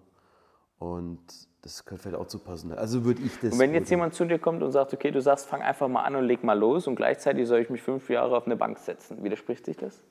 Und 0.78 1.20
das 1.62 1.84
gehört 1.84 2.02
vielleicht 2.02 2.20
auch 2.20 2.26
zu 2.26 2.38
Personal. 2.38 2.78
Also 2.78 3.04
würde 3.04 3.22
ich 3.22 3.38
das. 3.40 3.52
Und 3.52 3.59
wenn 3.59 3.74
jetzt 3.74 3.90
jemand 3.90 4.14
zu 4.14 4.24
dir 4.24 4.38
kommt 4.38 4.62
und 4.62 4.70
sagt, 4.70 4.94
okay, 4.94 5.11
du 5.11 5.20
sagst, 5.20 5.46
fang 5.46 5.61
einfach 5.61 5.88
mal 5.88 6.02
an 6.02 6.16
und 6.16 6.24
leg 6.24 6.44
mal 6.44 6.59
los 6.59 6.86
und 6.86 6.94
gleichzeitig 6.94 7.46
soll 7.46 7.61
ich 7.61 7.70
mich 7.70 7.82
fünf 7.82 8.09
Jahre 8.11 8.36
auf 8.36 8.46
eine 8.46 8.56
Bank 8.56 8.78
setzen, 8.78 9.22
widerspricht 9.22 9.64
sich 9.64 9.76
das? 9.76 10.02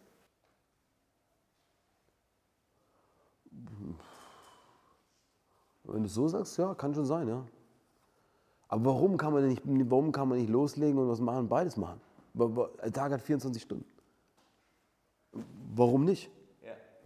Wenn 5.83 6.01
du 6.01 6.07
es 6.07 6.13
so 6.13 6.27
sagst, 6.27 6.57
ja, 6.57 6.75
kann 6.75 6.93
schon 6.93 7.05
sein, 7.05 7.29
ja. 7.29 7.45
Aber 8.67 8.85
warum 8.85 9.17
kann 9.17 9.33
man 9.33 9.41
denn 9.43 9.51
nicht, 9.51 9.63
warum 9.89 10.11
kann 10.11 10.29
man 10.29 10.39
nicht 10.39 10.49
loslegen 10.49 10.97
und 10.97 11.07
was 11.07 11.21
machen, 11.21 11.47
beides 11.47 11.77
machen? 11.77 12.01
Ein 12.37 12.93
Tag 12.93 13.11
hat 13.11 13.21
24 13.21 13.61
Stunden. 13.61 13.85
Warum 15.75 16.05
nicht? 16.05 16.29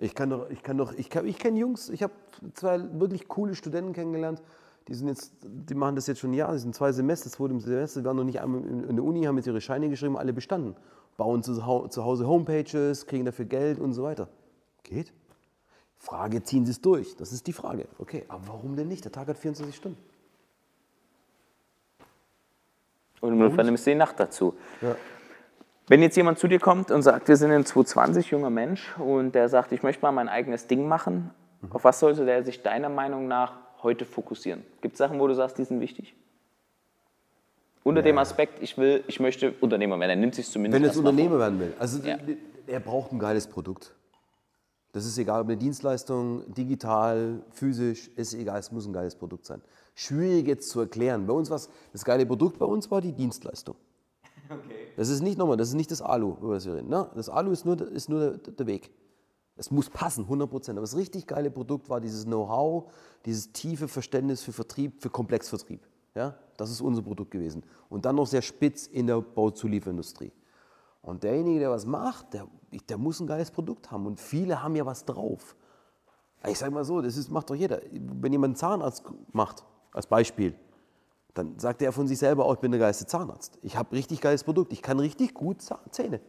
Ich 0.02 0.16
kann 0.16 0.32
doch, 0.32 0.50
ich 0.50 0.64
kann 0.64 0.78
doch, 0.80 0.94
ich, 0.94 1.12
kann, 1.12 1.28
ich 1.28 1.38
kenne 1.38 1.60
Jungs, 1.60 1.90
ich 1.90 2.02
habe 2.02 2.14
zwei 2.56 2.80
wirklich 3.00 3.28
coole 3.28 3.54
Studenten 3.54 3.94
kennengelernt, 3.94 4.42
die 4.88 4.96
sind 4.96 5.08
jetzt, 5.08 5.32
die 5.44 5.76
machen 5.76 5.96
das 5.96 6.08
jetzt 6.08 6.20
schon 6.20 6.32
ein 6.32 6.34
Jahr, 6.34 6.54
die 6.54 6.58
sind 6.58 6.74
zwei 6.74 6.92
Semester, 6.92 7.30
das 7.30 7.40
wurde 7.40 7.54
im 7.54 7.60
Semester, 7.60 8.04
waren 8.04 8.18
noch 8.18 8.24
nicht 8.24 8.42
einmal 8.42 8.64
in 8.64 8.96
der 8.96 9.06
Uni, 9.06 9.26
haben 9.26 9.38
jetzt 9.38 9.46
ihre 9.46 9.62
Scheine 9.62 9.90
geschrieben, 9.90 10.18
alle 10.18 10.34
bestanden. 10.34 10.76
Bauen 11.18 11.44
zu 11.44 11.64
Hause 11.68 12.28
Homepages, 12.28 13.06
kriegen 13.06 13.26
dafür 13.26 13.46
Geld 13.46 13.78
und 13.78 13.94
so 13.94 14.02
weiter. 14.02 14.28
Geht. 14.82 15.14
Frage, 16.00 16.42
ziehen 16.42 16.66
sie 16.66 16.72
es 16.72 16.82
durch? 16.82 17.16
Das 17.16 17.32
ist 17.32 17.46
die 17.46 17.54
Frage. 17.54 17.88
Okay, 18.00 18.26
aber 18.28 18.48
warum 18.48 18.76
denn 18.76 18.88
nicht? 18.88 19.06
Der 19.06 19.12
Tag 19.12 19.28
hat 19.28 19.38
24 19.38 19.76
Stunden. 19.76 20.00
Und 23.22 23.34
im 23.34 23.40
Notfall 23.40 23.66
nimmst 23.66 23.86
du 23.86 23.92
die 23.92 23.96
Nacht 23.96 24.20
dazu. 24.20 24.56
Ja. 24.82 24.96
Wenn 25.88 26.02
jetzt 26.02 26.16
jemand 26.16 26.40
zu 26.40 26.48
dir 26.48 26.60
kommt 26.60 26.92
und 26.92 27.02
sagt, 27.02 27.28
wir 27.28 27.38
sind 27.38 27.52
in 27.52 27.66
2020, 27.66 28.32
junger 28.32 28.50
Mensch, 28.50 28.98
und 28.98 29.34
der 29.34 29.50
sagt, 29.50 29.72
ich 29.72 29.84
möchte 29.84 30.02
mal 30.02 30.12
mein 30.12 30.30
eigenes 30.30 30.68
Ding 30.68 30.88
machen, 30.88 31.32
auf 31.70 31.84
was 31.84 32.00
sollte 32.00 32.26
der 32.26 32.44
sich 32.44 32.64
deiner 32.64 32.90
Meinung 32.90 33.28
nach 33.28 33.58
heute 33.84 34.06
fokussieren? 34.06 34.64
Gibt 34.82 34.94
es 34.94 34.98
Sachen, 35.00 35.20
wo 35.20 35.28
du 35.28 35.36
sagst, 35.36 35.58
die 35.58 35.64
sind 35.64 35.80
wichtig? 35.80 36.16
Unter 37.84 38.02
dem 38.02 38.18
Aspekt, 38.20 38.62
ich 38.62 38.78
will, 38.78 39.04
ich 39.08 39.20
möchte 39.20 39.54
Unternehmer 39.60 40.00
werden, 40.00 40.12
er 40.12 40.16
nimmt 40.16 40.36
sich 40.36 40.50
zumindest 40.50 40.76
Wenn 40.76 40.84
er 40.84 40.88
jetzt 40.88 40.98
erstmal 40.98 41.12
Unternehmer 41.14 41.40
werden 41.40 41.60
will, 41.60 41.74
also 41.80 42.00
Ja. 42.08 42.18
er 42.68 42.80
braucht 42.80 43.12
ein 43.12 43.20
geiles 43.20 43.48
Produkt. 43.48 43.96
Das 44.94 45.06
ist 45.06 45.18
egal, 45.18 45.42
ob 45.42 45.48
eine 45.48 45.58
Dienstleistung, 45.58 46.44
digital, 46.54 47.42
physisch, 47.52 48.10
ist 48.16 48.34
egal, 48.34 48.60
es 48.60 48.72
muss 48.72 48.86
ein 48.86 48.94
geiles 48.94 49.16
Produkt 49.16 49.46
sein. 49.46 49.62
Schwierig 49.94 50.48
jetzt 50.48 50.70
zu 50.70 50.80
erklären. 50.80 51.28
Bei 51.28 51.34
uns 51.34 51.50
war 51.50 51.60
das 51.92 52.06
geile 52.06 52.26
Produkt 52.26 52.58
bei 52.58 52.66
uns 52.66 52.90
war 52.90 53.02
die 53.02 53.14
Dienstleistung. 53.14 53.76
Okay. 54.50 54.88
Das 54.98 55.10
ist 55.10 55.22
nicht 55.22 55.38
nochmal, 55.38 55.58
das 55.58 55.70
ist 55.70 55.76
nicht 55.76 55.92
das 55.92 56.02
Alu, 56.02 56.36
über 56.42 56.56
das 56.56 56.66
wir 56.66 56.76
reden. 56.76 56.90
Ne? 56.90 57.10
Das 57.16 57.30
Alu 57.30 57.52
ist 57.52 57.66
nur, 57.66 57.80
ist 57.90 58.10
nur 58.10 58.38
der, 58.38 58.54
der 58.54 58.68
Weg. 58.68 58.92
Es 59.56 59.70
muss 59.70 59.90
passen, 59.90 60.24
100 60.24 60.50
Prozent. 60.50 60.78
Aber 60.78 60.84
das 60.84 60.96
richtig 60.96 61.28
geile 61.28 61.52
Produkt 61.52 61.90
war 61.90 62.02
dieses 62.02 62.26
Know-how, 62.26 62.92
dieses 63.26 63.52
tiefe 63.52 63.88
Verständnis 63.88 64.42
für 64.42 64.52
Vertrieb, 64.52 65.02
für 65.02 65.10
Komplexvertrieb. 65.10 65.88
Ja? 66.16 66.36
Das 66.58 66.70
ist 66.72 66.82
unser 66.82 67.02
Produkt 67.02 67.32
gewesen. 67.32 67.64
Und 67.90 68.06
dann 68.06 68.16
noch 68.16 68.28
sehr 68.28 68.42
spitz 68.42 68.88
in 68.88 69.08
der 69.08 69.22
Bauzulieferindustrie. 69.22 70.32
Und 71.02 71.24
derjenige, 71.24 71.60
der 71.60 71.72
was 71.72 71.86
macht, 71.86 72.34
der, 72.34 72.48
der 72.90 72.98
muss 72.98 73.20
ein 73.20 73.28
geiles 73.28 73.52
Produkt 73.52 73.92
haben. 73.92 74.06
Und 74.06 74.20
viele 74.20 74.62
haben 74.62 74.76
ja 74.76 74.86
was 74.86 75.06
drauf. 75.06 75.56
Ich 76.48 76.58
sage 76.58 76.74
mal 76.74 76.84
so, 76.84 77.02
das 77.02 77.18
ist, 77.18 77.30
macht 77.30 77.50
doch 77.50 77.56
jeder. 77.56 77.82
Wenn 77.92 78.32
jemand 78.32 78.52
einen 78.52 78.56
Zahnarzt 78.56 79.04
macht, 79.32 79.64
als 79.92 80.08
Beispiel, 80.08 80.56
dann 81.34 81.58
sagt 81.60 81.82
er 81.82 81.92
von 81.92 82.08
sich 82.08 82.20
selber 82.20 82.46
auch, 82.46 82.54
ich 82.54 82.60
bin 82.60 82.72
der 82.72 82.80
geilste 82.80 83.06
Zahnarzt. 83.06 83.58
Ich 83.62 83.78
habe 83.78 83.96
richtig 83.96 84.20
geiles 84.22 84.44
Produkt. 84.44 84.74
Ich 84.74 84.82
kann 84.82 85.00
richtig 85.00 85.34
gut 85.34 85.58
Zähne. 85.92 86.20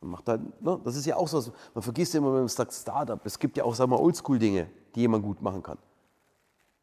Man 0.00 0.10
macht 0.10 0.28
halt, 0.28 0.62
ne? 0.62 0.78
Das 0.84 0.96
ist 0.96 1.06
ja 1.06 1.16
auch 1.16 1.28
so, 1.28 1.52
man 1.74 1.82
vergisst 1.82 2.14
immer, 2.14 2.32
wenn 2.32 2.40
man 2.40 2.48
sagt 2.48 2.72
Startup. 2.72 3.24
Es 3.24 3.38
gibt 3.38 3.56
ja 3.56 3.64
auch, 3.64 3.74
sagen 3.74 3.90
wir 3.90 4.00
Oldschool-Dinge, 4.00 4.68
die 4.94 5.00
jemand 5.00 5.24
gut 5.24 5.40
machen 5.40 5.62
kann. 5.62 5.78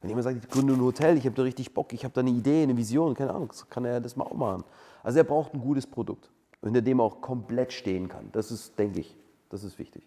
Wenn 0.01 0.09
jemand 0.09 0.23
sagt, 0.23 0.43
ich 0.43 0.49
gründe 0.49 0.73
ein 0.73 0.81
Hotel, 0.81 1.17
ich 1.17 1.25
habe 1.25 1.35
da 1.35 1.43
richtig 1.43 1.73
Bock, 1.73 1.93
ich 1.93 2.03
habe 2.03 2.13
da 2.13 2.21
eine 2.21 2.31
Idee, 2.31 2.63
eine 2.63 2.75
Vision, 2.75 3.13
keine 3.13 3.31
Ahnung, 3.31 3.51
kann 3.69 3.85
er 3.85 4.01
das 4.01 4.15
mal 4.15 4.25
auch 4.25 4.33
machen. 4.33 4.63
Also 5.03 5.19
er 5.19 5.23
braucht 5.23 5.53
ein 5.53 5.61
gutes 5.61 5.85
Produkt 5.85 6.29
hinter 6.63 6.81
dem 6.81 6.99
er 6.99 7.03
auch 7.03 7.21
komplett 7.21 7.73
stehen 7.73 8.07
kann. 8.07 8.29
Das 8.31 8.51
ist, 8.51 8.77
denke 8.79 8.99
ich, 9.01 9.15
das 9.49 9.63
ist 9.63 9.79
wichtig. 9.79 10.03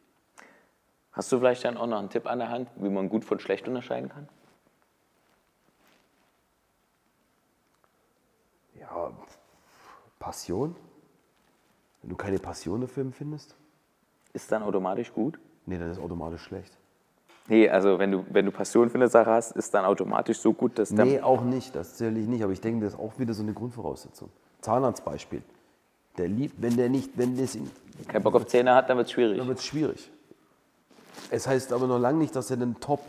Hast 1.13 1.33
du 1.33 1.39
vielleicht 1.39 1.65
dann 1.65 1.77
auch 1.77 1.87
noch 1.87 1.99
einen 1.99 2.11
Tipp 2.11 2.27
an 2.27 2.39
der 2.39 2.51
Hand, 2.51 2.69
wie 2.77 2.89
man 2.89 3.09
gut 3.09 3.25
von 3.25 3.39
schlecht 3.39 3.69
unterscheiden 3.69 4.09
kann? 4.09 4.29
Ja, 8.97 9.11
Passion. 10.19 10.75
Wenn 12.03 12.11
du 12.11 12.17
keine 12.17 12.39
Passion 12.39 12.81
dafür 12.81 13.03
empfindest. 13.03 13.55
Ist 14.33 14.51
dann 14.51 14.63
automatisch 14.63 15.13
gut? 15.13 15.39
Nee, 15.67 15.79
dann 15.79 15.91
ist 15.91 15.99
automatisch 15.99 16.43
schlecht. 16.43 16.77
Nee, 17.49 17.69
also 17.69 17.99
wenn 17.99 18.11
du, 18.11 18.25
wenn 18.31 18.45
du 18.45 18.51
Passion 18.51 18.91
für 18.91 18.97
eine 18.97 19.09
Sache 19.09 19.31
hast, 19.31 19.53
ist 19.53 19.73
dann 19.73 19.85
automatisch 19.85 20.39
so 20.39 20.53
gut, 20.53 20.79
dass... 20.79 20.91
Nee, 20.91 21.21
auch 21.21 21.43
nicht, 21.43 21.77
das 21.77 21.97
zähle 21.97 22.19
ich 22.19 22.27
nicht, 22.27 22.43
aber 22.43 22.53
ich 22.53 22.61
denke, 22.61 22.85
das 22.85 22.95
ist 22.95 23.01
auch 23.01 23.19
wieder 23.19 23.35
so 23.35 23.43
eine 23.43 23.53
Grundvoraussetzung. 23.53 24.31
Zahnarztbeispiel. 24.63 25.43
Der 26.19 26.29
liebt, 26.29 26.61
wenn 26.61 26.77
der 26.77 26.89
nicht, 26.89 27.11
wenn 27.17 27.37
das 27.37 27.57
kein 28.09 28.23
Bock 28.23 28.35
auf 28.35 28.47
Zähne 28.47 28.75
hat, 28.75 28.91
dann 28.91 28.97
wird 28.97 29.07
es 29.07 29.13
schwierig. 29.13 29.39
Dann 29.39 29.49
wird 29.49 29.59
es 29.59 29.65
schwierig. 29.65 30.11
Es 31.31 31.47
heißt 31.47 31.73
aber 31.73 31.87
noch 31.87 31.99
lange 31.99 32.19
nicht, 32.19 32.35
dass 32.35 32.51
er 32.51 32.57
den 32.57 32.81
Top, 32.81 33.01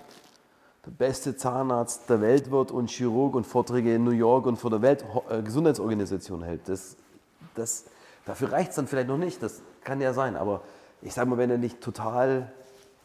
beste 0.91 1.35
Zahnarzt 1.35 2.09
der 2.09 2.21
Welt 2.21 2.51
wird 2.51 2.71
und 2.71 2.89
Chirurg 2.89 3.35
und 3.35 3.45
Vorträge 3.45 3.95
in 3.95 4.03
New 4.03 4.11
York 4.11 4.45
und 4.45 4.57
vor 4.57 4.69
der 4.69 4.81
Weltgesundheitsorganisation 4.81 6.43
äh, 6.43 6.45
hält. 6.45 6.69
Das, 6.69 6.97
das, 7.55 7.85
dafür 8.25 8.51
reicht 8.51 8.71
es 8.71 8.75
dann 8.75 8.87
vielleicht 8.87 9.07
noch 9.07 9.17
nicht, 9.17 9.41
das 9.41 9.61
kann 9.83 10.01
ja 10.01 10.13
sein. 10.13 10.35
Aber 10.35 10.61
ich 11.01 11.13
sage 11.13 11.29
mal, 11.29 11.37
wenn 11.37 11.49
er 11.49 11.57
nicht 11.57 11.81
total 11.81 12.51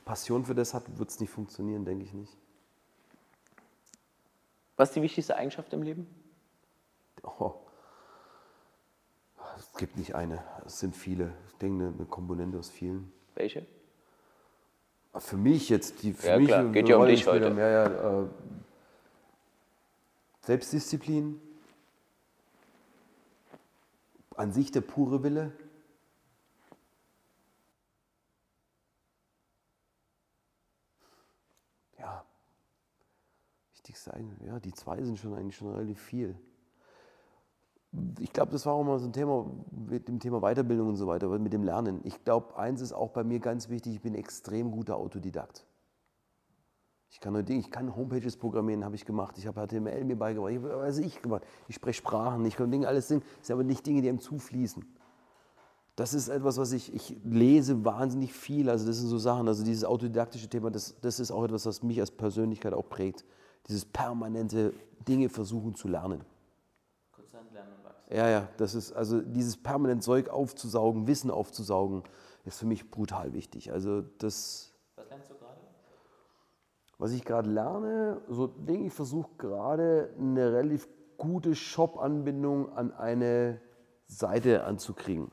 Passion 0.04 0.44
für 0.44 0.54
das 0.54 0.74
hat, 0.74 0.98
wird 0.98 1.10
es 1.10 1.20
nicht 1.20 1.30
funktionieren, 1.30 1.84
denke 1.84 2.04
ich 2.04 2.12
nicht. 2.12 2.36
Was 4.76 4.88
ist 4.88 4.96
die 4.96 5.02
wichtigste 5.02 5.36
Eigenschaft 5.36 5.72
im 5.72 5.82
Leben? 5.82 6.06
Oh, 7.22 7.54
es 9.58 9.78
gibt 9.78 9.96
nicht 9.96 10.14
eine, 10.14 10.42
es 10.66 10.80
sind 10.80 10.96
viele. 10.96 11.32
Ich 11.48 11.54
denke, 11.58 11.92
eine, 11.94 12.04
Komponente 12.06 12.58
aus 12.58 12.68
vielen. 12.68 13.12
Welche? 13.34 13.66
Für 15.18 15.36
mich 15.36 15.68
jetzt, 15.68 16.02
die 16.02 16.14
für 16.14 16.28
ja, 16.28 16.38
mich 16.38 16.48
klar. 16.48 16.64
geht 16.72 16.88
ja 16.88 16.96
um 16.96 17.06
dich 17.06 17.26
heute. 17.26 17.50
Mehr, 17.50 17.68
ja, 17.68 18.22
äh, 18.22 18.26
Selbstdisziplin, 20.40 21.40
an 24.36 24.52
sich 24.52 24.70
der 24.70 24.80
pure 24.80 25.22
Wille. 25.22 25.52
Ja, 31.98 32.24
wichtigste 33.72 34.12
ja, 34.46 34.58
die 34.58 34.72
zwei 34.72 35.02
sind 35.02 35.18
schon 35.18 35.34
eigentlich 35.34 35.56
schon 35.56 35.72
relativ 35.72 36.00
viel 36.00 36.36
ich 38.20 38.32
glaube, 38.32 38.52
das 38.52 38.64
war 38.64 38.72
auch 38.72 38.84
mal 38.84 38.98
so 38.98 39.06
ein 39.06 39.12
Thema 39.12 39.50
mit 39.70 40.08
dem 40.08 40.18
Thema 40.18 40.40
Weiterbildung 40.40 40.88
und 40.88 40.96
so 40.96 41.06
weiter, 41.06 41.28
mit 41.38 41.52
dem 41.52 41.62
Lernen. 41.62 42.00
Ich 42.04 42.24
glaube, 42.24 42.56
eins 42.56 42.80
ist 42.80 42.92
auch 42.92 43.10
bei 43.10 43.22
mir 43.22 43.38
ganz 43.38 43.68
wichtig, 43.68 43.94
ich 43.94 44.00
bin 44.00 44.14
extrem 44.14 44.70
guter 44.70 44.96
Autodidakt. 44.96 45.66
Ich 47.10 47.20
kann 47.20 47.34
Dinge, 47.44 47.60
ich 47.60 47.70
kann 47.70 47.94
Homepages 47.94 48.38
programmieren, 48.38 48.84
habe 48.84 48.94
ich 48.94 49.04
gemacht. 49.04 49.36
Ich 49.36 49.46
habe 49.46 49.66
HTML 49.66 50.04
mir 50.04 50.16
beigebracht, 50.16 50.52
ich 50.52 50.64
also 50.64 51.02
ich 51.02 51.20
gemacht. 51.20 51.42
Ich 51.68 51.74
spreche 51.74 51.98
Sprachen, 51.98 52.46
ich 52.46 52.56
kann 52.56 52.70
Dinge 52.70 52.88
alles 52.88 53.08
singen. 53.08 53.22
Das 53.38 53.48
sind 53.48 53.54
aber 53.54 53.64
nicht 53.64 53.84
Dinge, 53.84 54.00
die 54.00 54.08
einem 54.08 54.20
zufließen. 54.20 54.82
Das 55.94 56.14
ist 56.14 56.28
etwas, 56.28 56.56
was 56.56 56.72
ich, 56.72 56.94
ich 56.94 57.20
lese 57.22 57.84
wahnsinnig 57.84 58.32
viel. 58.32 58.70
Also 58.70 58.86
das 58.86 58.96
sind 58.96 59.08
so 59.08 59.18
Sachen, 59.18 59.46
also 59.46 59.62
dieses 59.62 59.84
autodidaktische 59.84 60.48
Thema, 60.48 60.70
das, 60.70 60.98
das 61.02 61.20
ist 61.20 61.30
auch 61.30 61.44
etwas, 61.44 61.66
was 61.66 61.82
mich 61.82 62.00
als 62.00 62.10
Persönlichkeit 62.10 62.72
auch 62.72 62.88
prägt. 62.88 63.26
Dieses 63.68 63.84
permanente 63.84 64.72
Dinge 65.06 65.28
versuchen 65.28 65.74
zu 65.74 65.88
lernen. 65.88 66.24
Ja, 68.12 68.28
ja, 68.28 68.48
das 68.58 68.74
ist 68.74 68.92
also 68.92 69.22
dieses 69.22 69.56
permanent 69.56 70.02
Zeug 70.02 70.28
aufzusaugen, 70.28 71.06
Wissen 71.06 71.30
aufzusaugen, 71.30 72.02
ist 72.44 72.58
für 72.58 72.66
mich 72.66 72.90
brutal 72.90 73.32
wichtig. 73.32 73.72
Also 73.72 74.02
das. 74.02 74.74
Was 74.96 75.08
lernst 75.08 75.30
du 75.30 75.34
gerade? 75.34 75.60
Was 76.98 77.12
ich 77.12 77.24
gerade 77.24 77.48
lerne, 77.50 78.20
so 78.28 78.46
denke 78.46 78.88
ich, 78.88 78.92
versuche 78.92 79.30
gerade 79.38 80.14
eine 80.18 80.52
relativ 80.52 80.88
gute 81.16 81.54
Shop-Anbindung 81.54 82.76
an 82.76 82.92
eine 82.92 83.60
Seite 84.08 84.64
anzukriegen. 84.64 85.30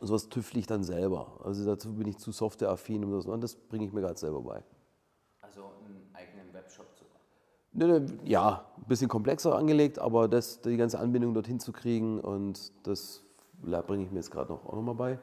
Sowas 0.00 0.28
tüftle 0.28 0.58
ich 0.58 0.66
dann 0.66 0.82
selber. 0.82 1.40
Also 1.44 1.64
dazu 1.64 1.94
bin 1.94 2.08
ich 2.08 2.18
zu 2.18 2.32
softwareaffin 2.32 3.04
und 3.04 3.20
so. 3.20 3.32
Und 3.32 3.42
das 3.42 3.54
bringe 3.54 3.84
ich 3.84 3.92
mir 3.92 4.00
gerade 4.00 4.18
selber 4.18 4.42
bei. 4.42 4.64
Ne, 7.74 7.86
ne, 7.86 8.06
ja, 8.24 8.66
ein 8.76 8.84
bisschen 8.86 9.08
komplexer 9.08 9.56
angelegt, 9.56 9.98
aber 9.98 10.28
das, 10.28 10.60
die 10.60 10.76
ganze 10.76 10.98
Anbindung 10.98 11.32
dorthin 11.32 11.58
zu 11.58 11.72
kriegen 11.72 12.20
und 12.20 12.72
das 12.86 13.22
bringe 13.86 14.04
ich 14.04 14.10
mir 14.10 14.18
jetzt 14.18 14.30
gerade 14.30 14.52
noch, 14.52 14.66
auch 14.66 14.74
nochmal 14.74 14.94
bei. 14.94 15.18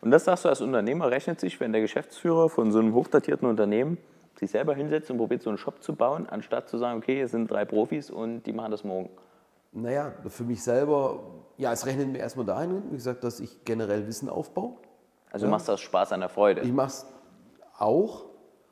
Und 0.00 0.10
das 0.10 0.24
sagst 0.24 0.44
du 0.44 0.48
als 0.48 0.60
Unternehmer, 0.60 1.10
rechnet 1.10 1.40
sich, 1.40 1.58
wenn 1.60 1.72
der 1.72 1.82
Geschäftsführer 1.82 2.48
von 2.48 2.72
so 2.72 2.78
einem 2.78 2.94
hochdatierten 2.94 3.48
Unternehmen 3.48 3.98
sich 4.38 4.50
selber 4.50 4.74
hinsetzt 4.74 5.10
und 5.10 5.18
probiert, 5.18 5.42
so 5.42 5.50
einen 5.50 5.58
Shop 5.58 5.82
zu 5.82 5.94
bauen, 5.94 6.26
anstatt 6.28 6.68
zu 6.68 6.78
sagen, 6.78 6.98
okay, 6.98 7.16
hier 7.16 7.28
sind 7.28 7.50
drei 7.50 7.64
Profis 7.64 8.10
und 8.10 8.44
die 8.44 8.52
machen 8.52 8.70
das 8.70 8.84
morgen? 8.84 9.10
Naja, 9.72 10.12
für 10.26 10.44
mich 10.44 10.62
selber, 10.62 11.20
ja, 11.58 11.72
es 11.72 11.84
rechnet 11.86 12.08
mir 12.08 12.18
erstmal 12.18 12.46
dahin, 12.46 12.82
wie 12.90 12.96
gesagt, 12.96 13.22
dass 13.22 13.40
ich 13.40 13.64
generell 13.64 14.06
Wissen 14.06 14.28
aufbaue. 14.28 14.76
Also 15.30 15.44
ja. 15.44 15.48
du 15.48 15.50
machst 15.50 15.68
das 15.68 15.80
Spaß 15.80 16.12
an 16.12 16.20
der 16.20 16.28
Freude? 16.28 16.62
Ich 16.62 16.72
mache 16.72 16.88
es 16.88 17.06
auch, 17.78 18.24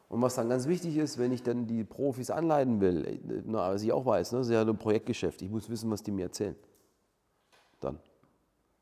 und 0.09 0.23
was 0.23 0.37
dann 0.37 0.49
ganz 0.49 0.67
wichtig 0.67 0.97
ist, 0.97 1.19
wenn 1.19 1.33
ich 1.33 1.43
dann 1.43 1.67
die 1.67 1.85
Profis 1.85 2.31
anleiten 2.31 2.81
will, 2.81 3.21
na, 3.45 3.73
was 3.73 3.83
ich 3.83 3.93
auch 3.93 4.07
weiß, 4.07 4.33
ne, 4.33 4.39
das 4.39 4.49
ist 4.49 4.53
ja 4.53 4.63
ein 4.63 4.79
Projektgeschäft, 4.79 5.43
ich 5.43 5.51
muss 5.51 5.69
wissen, 5.69 5.91
was 5.91 6.03
die 6.03 6.11
mir 6.11 6.27
erzählen. 6.27 6.57
Dann. 7.81 7.99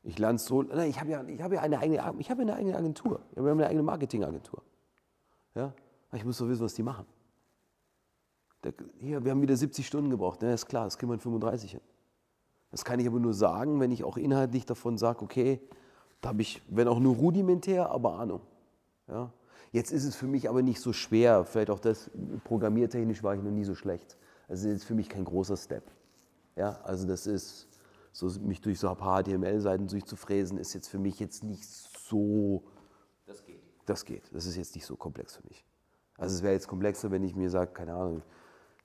Ich 0.03 0.17
lerne 0.17 0.39
so, 0.39 0.63
nein, 0.63 0.89
ich 0.89 0.99
habe 0.99 1.11
ja, 1.11 1.19
hab 1.19 1.51
ja 1.51 1.61
eine 1.61 1.79
eigene, 1.79 2.15
ich 2.19 2.31
habe 2.31 2.41
eine 2.41 2.55
eigene 2.55 2.77
Agentur, 2.77 3.19
wir 3.33 3.43
haben 3.43 3.59
eine 3.59 3.67
eigene 3.67 3.83
Marketingagentur. 3.83 4.63
Ja? 5.53 5.73
Ich 6.13 6.23
muss 6.23 6.37
doch 6.37 6.47
wissen, 6.47 6.63
was 6.63 6.73
die 6.73 6.83
machen. 6.83 7.05
Der, 8.63 8.73
hier, 8.99 9.23
wir 9.23 9.31
haben 9.31 9.41
wieder 9.41 9.57
70 9.57 9.85
Stunden 9.85 10.09
gebraucht, 10.09 10.41
ja, 10.43 10.53
ist 10.53 10.67
klar, 10.67 10.85
das 10.85 10.97
kriegen 10.97 11.09
wir 11.09 11.15
in 11.15 11.19
35 11.19 11.71
hin. 11.71 11.81
Das 12.71 12.85
kann 12.85 12.99
ich 12.99 13.07
aber 13.07 13.19
nur 13.19 13.33
sagen, 13.33 13.79
wenn 13.81 13.91
ich 13.91 14.05
auch 14.05 14.17
inhaltlich 14.17 14.65
davon 14.65 14.97
sage, 14.97 15.21
okay, 15.23 15.61
da 16.21 16.29
habe 16.29 16.41
ich, 16.41 16.61
wenn 16.69 16.87
auch 16.87 16.99
nur 16.99 17.15
rudimentär, 17.15 17.89
aber 17.89 18.13
Ahnung. 18.13 18.41
Ja? 19.07 19.31
Jetzt 19.71 19.91
ist 19.91 20.05
es 20.05 20.15
für 20.15 20.27
mich 20.27 20.49
aber 20.49 20.61
nicht 20.61 20.79
so 20.79 20.93
schwer, 20.93 21.43
vielleicht 21.45 21.69
auch 21.69 21.79
das, 21.79 22.09
programmiertechnisch 22.45 23.23
war 23.23 23.35
ich 23.35 23.41
noch 23.41 23.51
nie 23.51 23.65
so 23.65 23.75
schlecht. 23.75 24.17
Also 24.47 24.67
das 24.67 24.77
ist 24.77 24.83
für 24.85 24.95
mich 24.95 25.09
kein 25.09 25.25
großer 25.25 25.57
Step. 25.57 25.83
Ja, 26.55 26.79
also 26.83 27.07
das 27.07 27.27
ist, 27.27 27.67
so 28.11 28.27
mich 28.39 28.61
durch 28.61 28.79
so 28.79 28.89
ein 28.89 28.95
paar 28.95 29.23
HTML-Seiten 29.23 29.87
durchzufräsen, 29.87 30.57
ist 30.57 30.73
jetzt 30.73 30.87
für 30.87 30.99
mich 30.99 31.19
jetzt 31.19 31.43
nicht 31.43 31.65
so... 31.65 32.63
Das 33.25 33.43
geht. 33.45 33.61
Das 33.85 34.05
geht. 34.05 34.23
Das 34.33 34.45
ist 34.45 34.55
jetzt 34.55 34.73
nicht 34.75 34.85
so 34.85 34.95
komplex 34.95 35.35
für 35.35 35.47
mich. 35.47 35.65
Also 36.17 36.35
es 36.35 36.43
wäre 36.43 36.53
jetzt 36.53 36.67
komplexer, 36.67 37.11
wenn 37.11 37.23
ich 37.23 37.35
mir 37.35 37.49
sage, 37.49 37.71
keine 37.73 37.93
Ahnung, 37.93 38.23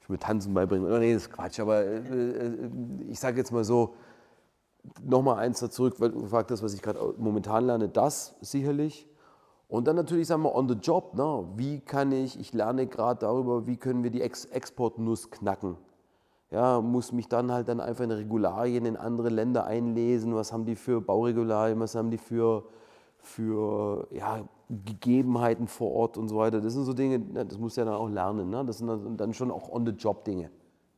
ich 0.00 0.08
will 0.08 0.14
mir 0.14 0.20
Tanzen 0.20 0.52
beibringen. 0.52 0.86
Oder 0.86 0.98
nee, 0.98 1.14
das 1.14 1.22
ist 1.22 1.32
Quatsch. 1.32 1.60
Aber 1.60 1.82
äh, 1.82 1.96
äh 1.96 2.70
ich 3.08 3.18
sage 3.18 3.38
jetzt 3.38 3.52
mal 3.52 3.64
so, 3.64 3.94
nochmal 5.02 5.38
eins 5.38 5.60
da 5.60 5.70
zurück, 5.70 5.94
weil 5.98 6.10
du 6.10 6.26
fragst 6.26 6.50
das, 6.50 6.62
was 6.62 6.74
ich 6.74 6.82
gerade 6.82 7.14
momentan 7.16 7.66
lerne, 7.66 7.88
das 7.88 8.34
sicherlich. 8.40 9.08
Und 9.72 9.86
dann 9.86 9.96
natürlich, 9.96 10.26
sagen 10.26 10.42
wir, 10.42 10.54
on 10.54 10.68
the 10.68 10.74
job, 10.74 11.14
ne? 11.14 11.48
wie 11.56 11.80
kann 11.80 12.12
ich, 12.12 12.38
ich 12.38 12.52
lerne 12.52 12.86
gerade 12.86 13.20
darüber, 13.20 13.66
wie 13.66 13.78
können 13.78 14.02
wir 14.02 14.10
die 14.10 14.20
Ex 14.20 14.44
Exportnuss 14.44 15.30
knacken. 15.30 15.78
Ja, 16.50 16.82
muss 16.82 17.10
mich 17.10 17.26
dann 17.26 17.50
halt 17.50 17.68
dann 17.68 17.80
einfach 17.80 18.04
in 18.04 18.10
Regularien 18.10 18.84
in 18.84 18.98
andere 18.98 19.30
Länder 19.30 19.64
einlesen, 19.64 20.34
was 20.34 20.52
haben 20.52 20.66
die 20.66 20.76
für 20.76 21.00
Bauregularien, 21.00 21.80
was 21.80 21.94
haben 21.94 22.10
die 22.10 22.18
für, 22.18 22.66
für 23.16 24.08
ja, 24.10 24.46
Gegebenheiten 24.68 25.66
vor 25.66 25.92
Ort 25.92 26.18
und 26.18 26.28
so 26.28 26.36
weiter. 26.36 26.60
Das 26.60 26.74
sind 26.74 26.84
so 26.84 26.92
Dinge, 26.92 27.20
das 27.20 27.56
musst 27.56 27.78
du 27.78 27.80
ja 27.80 27.86
dann 27.86 27.94
auch 27.94 28.10
lernen. 28.10 28.50
Ne? 28.50 28.66
Das 28.66 28.76
sind 28.76 29.18
dann 29.18 29.32
schon 29.32 29.50
auch 29.50 29.70
on-the-job-Dinge, 29.70 30.50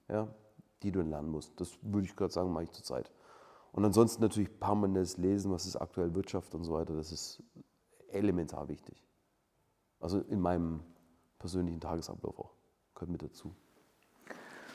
ja, 0.08 0.26
die 0.82 0.90
du 0.90 1.00
lernen 1.00 1.30
musst. 1.30 1.52
Das 1.60 1.78
würde 1.80 2.08
ich 2.08 2.16
gerade 2.16 2.32
sagen, 2.32 2.52
mache 2.52 2.64
ich 2.64 2.72
zurzeit. 2.72 3.12
Und 3.70 3.84
ansonsten 3.84 4.20
natürlich 4.20 4.58
permanentes 4.58 5.16
Lesen, 5.16 5.52
was 5.52 5.64
ist 5.64 5.76
aktuell 5.76 6.12
Wirtschaft 6.12 6.56
und 6.56 6.64
so 6.64 6.72
weiter. 6.72 6.96
Das 6.96 7.12
ist 7.12 7.40
elementar 8.14 8.68
wichtig. 8.68 9.02
Also 10.00 10.20
in 10.20 10.40
meinem 10.40 10.80
persönlichen 11.38 11.80
Tagesablauf 11.80 12.38
auch. 12.38 12.50
Gehört 12.94 13.10
mit 13.10 13.22
dazu. 13.22 13.54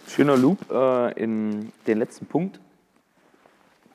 Schöner 0.07 0.37
Loop 0.37 0.69
äh, 0.71 1.13
in 1.21 1.71
den 1.85 1.97
letzten 1.97 2.25
Punkt. 2.25 2.59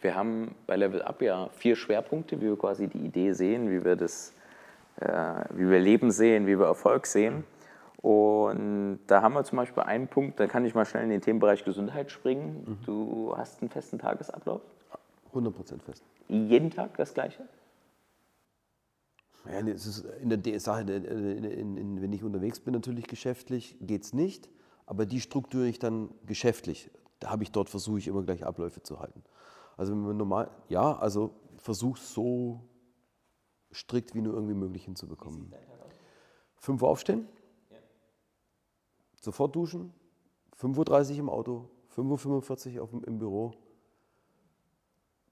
Wir 0.00 0.14
haben 0.14 0.54
bei 0.66 0.76
Level 0.76 1.02
Up 1.02 1.22
ja 1.22 1.48
vier 1.48 1.76
Schwerpunkte, 1.76 2.40
wie 2.40 2.46
wir 2.46 2.58
quasi 2.58 2.88
die 2.88 2.98
Idee 2.98 3.32
sehen, 3.32 3.70
wie 3.70 3.84
wir 3.84 3.96
das, 3.96 4.32
äh, 5.00 5.08
wie 5.50 5.68
wir 5.68 5.80
Leben 5.80 6.10
sehen, 6.10 6.46
wie 6.46 6.58
wir 6.58 6.66
Erfolg 6.66 7.06
sehen. 7.06 7.44
Und 8.04 9.00
da 9.06 9.22
haben 9.22 9.32
wir 9.32 9.44
zum 9.44 9.56
Beispiel 9.56 9.82
einen 9.82 10.08
Punkt, 10.08 10.38
da 10.38 10.46
kann 10.46 10.64
ich 10.66 10.74
mal 10.74 10.84
schnell 10.84 11.04
in 11.04 11.10
den 11.10 11.22
Themenbereich 11.22 11.64
Gesundheit 11.64 12.10
springen. 12.10 12.64
Mhm. 12.66 12.84
Du 12.84 13.34
hast 13.34 13.62
einen 13.62 13.70
festen 13.70 13.98
Tagesablauf? 13.98 14.60
100% 15.32 15.80
fest. 15.80 16.04
Jeden 16.28 16.70
Tag 16.70 16.96
das 16.98 17.14
Gleiche? 17.14 17.48
Ja, 19.46 19.62
das 19.62 19.86
ist 19.86 20.04
in 20.22 20.30
der 20.30 20.60
Sache, 20.60 20.82
in, 20.82 22.00
wenn 22.00 22.12
ich 22.12 22.24
unterwegs 22.24 22.60
bin, 22.60 22.72
natürlich 22.72 23.06
geschäftlich, 23.06 23.76
geht 23.80 24.04
es 24.04 24.12
nicht. 24.12 24.48
Aber 24.86 25.06
die 25.06 25.20
strukturiere 25.20 25.68
ich 25.68 25.78
dann 25.78 26.10
geschäftlich. 26.26 26.90
Da 27.20 27.30
habe 27.30 27.42
ich 27.42 27.52
dort, 27.52 27.68
versuche 27.68 27.98
ich 27.98 28.08
immer 28.08 28.22
gleich 28.22 28.44
Abläufe 28.44 28.82
zu 28.82 29.00
halten. 29.00 29.22
Also 29.76 29.92
wenn 29.92 30.00
man 30.00 30.16
normal, 30.16 30.50
ja, 30.68 30.96
also 30.96 31.30
versuch 31.56 31.96
so 31.96 32.60
strikt 33.72 34.14
wie 34.14 34.20
nur 34.20 34.34
irgendwie 34.34 34.54
möglich 34.54 34.84
hinzubekommen. 34.84 35.52
5 36.56 36.82
Uhr 36.82 36.88
aufstehen, 36.88 37.28
ja. 37.70 37.76
sofort 39.20 39.54
duschen, 39.54 39.92
5.30 40.58 41.12
Uhr 41.12 41.18
im 41.18 41.28
Auto, 41.28 41.68
5.45 41.94 42.80
Uhr 42.80 43.06
im 43.06 43.18
Büro, 43.18 43.52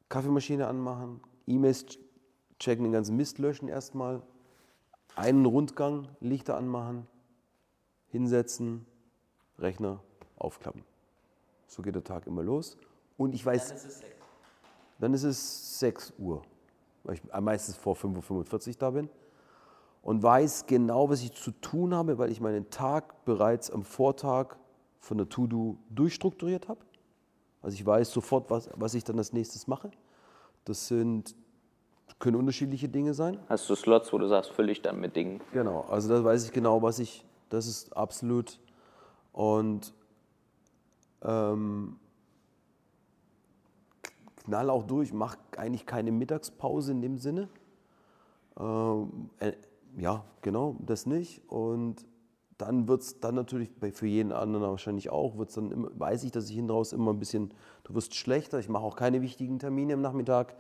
Kaffeemaschine 0.09 0.67
anmachen, 0.67 1.21
E-Mails 1.47 1.99
checken, 2.63 2.85
den 2.85 2.93
ganzen 2.93 3.17
Mist 3.17 3.39
löschen 3.39 3.69
erstmal, 3.69 4.23
einen 5.17 5.45
Rundgang, 5.45 6.09
Lichter 6.21 6.57
anmachen, 6.57 7.07
hinsetzen, 8.09 8.87
Rechner 9.59 10.01
aufklappen. 10.37 10.83
So 11.67 11.83
geht 11.83 11.95
der 11.95 12.05
Tag 12.05 12.27
immer 12.27 12.43
los. 12.43 12.77
Und 13.17 13.35
ich 13.35 13.45
weiß. 13.45 13.69
Dann 13.69 13.77
ist 13.77 13.85
es 13.85 13.99
6. 13.99 14.17
Dann 14.99 15.15
ist 15.15 15.23
es 15.25 15.79
6 15.81 16.13
Uhr, 16.19 16.43
weil 17.05 17.15
ich 17.17 17.23
meistens 17.41 17.77
vor 17.77 17.97
5.45 17.97 18.69
Uhr 18.69 18.75
da 18.79 18.91
bin. 18.91 19.11
Und 20.03 20.23
weiß 20.23 20.67
genau, 20.67 21.09
was 21.09 21.23
ich 21.23 21.33
zu 21.33 21.53
tun 21.53 21.95
habe, 21.95 22.19
weil 22.19 22.31
ich 22.31 22.41
meinen 22.41 22.71
Tag 22.71 23.25
bereits 23.25 23.71
am 23.71 23.85
Vortag 23.85 24.57
von 24.99 25.19
der 25.19 25.29
To-Do 25.29 25.79
durchstrukturiert 25.91 26.69
habe. 26.69 26.81
Also 27.63 27.75
ich 27.75 27.87
weiß 27.87 28.11
sofort, 28.11 28.51
was, 28.51 28.69
was 28.75 28.95
ich 28.95 29.05
dann 29.05 29.19
als 29.19 29.33
nächstes 29.33 29.67
mache. 29.67 29.91
Das 30.65 30.89
sind, 30.89 31.37
können 32.19 32.37
unterschiedliche 32.37 32.89
Dinge 32.89 33.15
sein. 33.15 33.39
Hast 33.49 33.69
du 33.69 33.75
Slots, 33.75 34.13
wo 34.13 34.19
du 34.19 34.29
sagst, 34.29 34.51
fülle 34.53 34.73
ich 34.73 34.83
dann 34.83 35.01
mit 35.01 35.17
Dingen? 35.17 35.41
Genau, 35.53 35.87
also 35.91 36.09
da 36.09 36.23
weiß 36.23 36.47
ich 36.47 36.53
genau, 36.53 36.81
was 36.83 36.99
ich, 36.99 37.25
das 37.49 37.67
ist 37.67 37.97
absolut. 37.97 38.61
Und 39.33 39.93
ähm, 41.23 41.97
knall 44.45 44.71
auch 44.71 44.85
durch, 44.85 45.13
mache 45.13 45.39
eigentlich 45.57 45.87
keine 45.87 46.13
Mittagspause 46.13 46.93
in 46.93 47.03
dem 47.03 47.19
Sinne. 47.19 47.49
Ähm, 48.59 49.31
äh, 49.39 49.53
ja, 49.97 50.25
genau, 50.43 50.77
das 50.81 51.07
nicht. 51.07 51.43
Und 51.49 52.07
dann 52.59 52.87
wird 52.87 53.03
es 53.03 53.21
dann 53.21 53.35
natürlich 53.35 53.71
für 53.93 54.07
jeden 54.07 54.33
anderen 54.33 54.63
wahrscheinlich 54.63 55.11
auch, 55.11 55.37
wird's 55.37 55.55
dann 55.55 55.71
immer, 55.71 55.91
weiß 55.99 56.25
ich, 56.25 56.31
dass 56.31 56.49
ich 56.49 56.55
hinten 56.55 56.71
raus 56.71 56.93
immer 56.93 57.13
ein 57.13 57.19
bisschen, 57.19 57.53
du 57.85 57.95
wirst 57.95 58.15
schlechter. 58.15 58.59
Ich 58.59 58.69
mache 58.69 58.85
auch 58.85 58.97
keine 58.97 59.23
wichtigen 59.23 59.59
Termine 59.59 59.95
am 59.95 60.01
Nachmittag. 60.01 60.55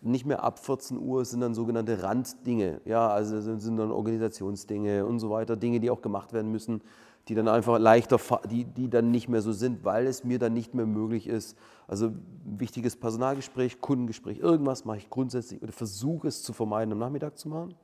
Nicht 0.00 0.26
mehr 0.26 0.42
ab 0.42 0.58
14 0.58 0.98
Uhr 0.98 1.24
sind 1.24 1.40
dann 1.40 1.54
sogenannte 1.54 2.02
Randdinge. 2.02 2.80
Ja, 2.84 3.08
also 3.08 3.40
sind 3.40 3.76
dann 3.76 3.92
Organisationsdinge 3.92 5.06
und 5.06 5.20
so 5.20 5.30
weiter, 5.30 5.56
Dinge, 5.56 5.78
die 5.78 5.90
auch 5.90 6.02
gemacht 6.02 6.32
werden 6.32 6.50
müssen, 6.50 6.82
die 7.28 7.34
dann 7.34 7.46
einfach 7.46 7.78
leichter, 7.78 8.18
die, 8.50 8.64
die 8.64 8.88
dann 8.88 9.10
nicht 9.10 9.28
mehr 9.28 9.42
so 9.42 9.52
sind, 9.52 9.84
weil 9.84 10.06
es 10.06 10.24
mir 10.24 10.38
dann 10.38 10.54
nicht 10.54 10.74
mehr 10.74 10.86
möglich 10.86 11.26
ist. 11.28 11.56
Also 11.86 12.12
wichtiges 12.44 12.96
Personalgespräch, 12.96 13.80
Kundengespräch, 13.80 14.38
irgendwas 14.38 14.84
mache 14.84 14.98
ich 14.98 15.10
grundsätzlich 15.10 15.62
oder 15.62 15.72
versuche 15.72 16.28
es 16.28 16.42
zu 16.42 16.52
vermeiden, 16.52 16.92
am 16.92 16.98
Nachmittag 16.98 17.38
zu 17.38 17.48
machen. 17.48 17.74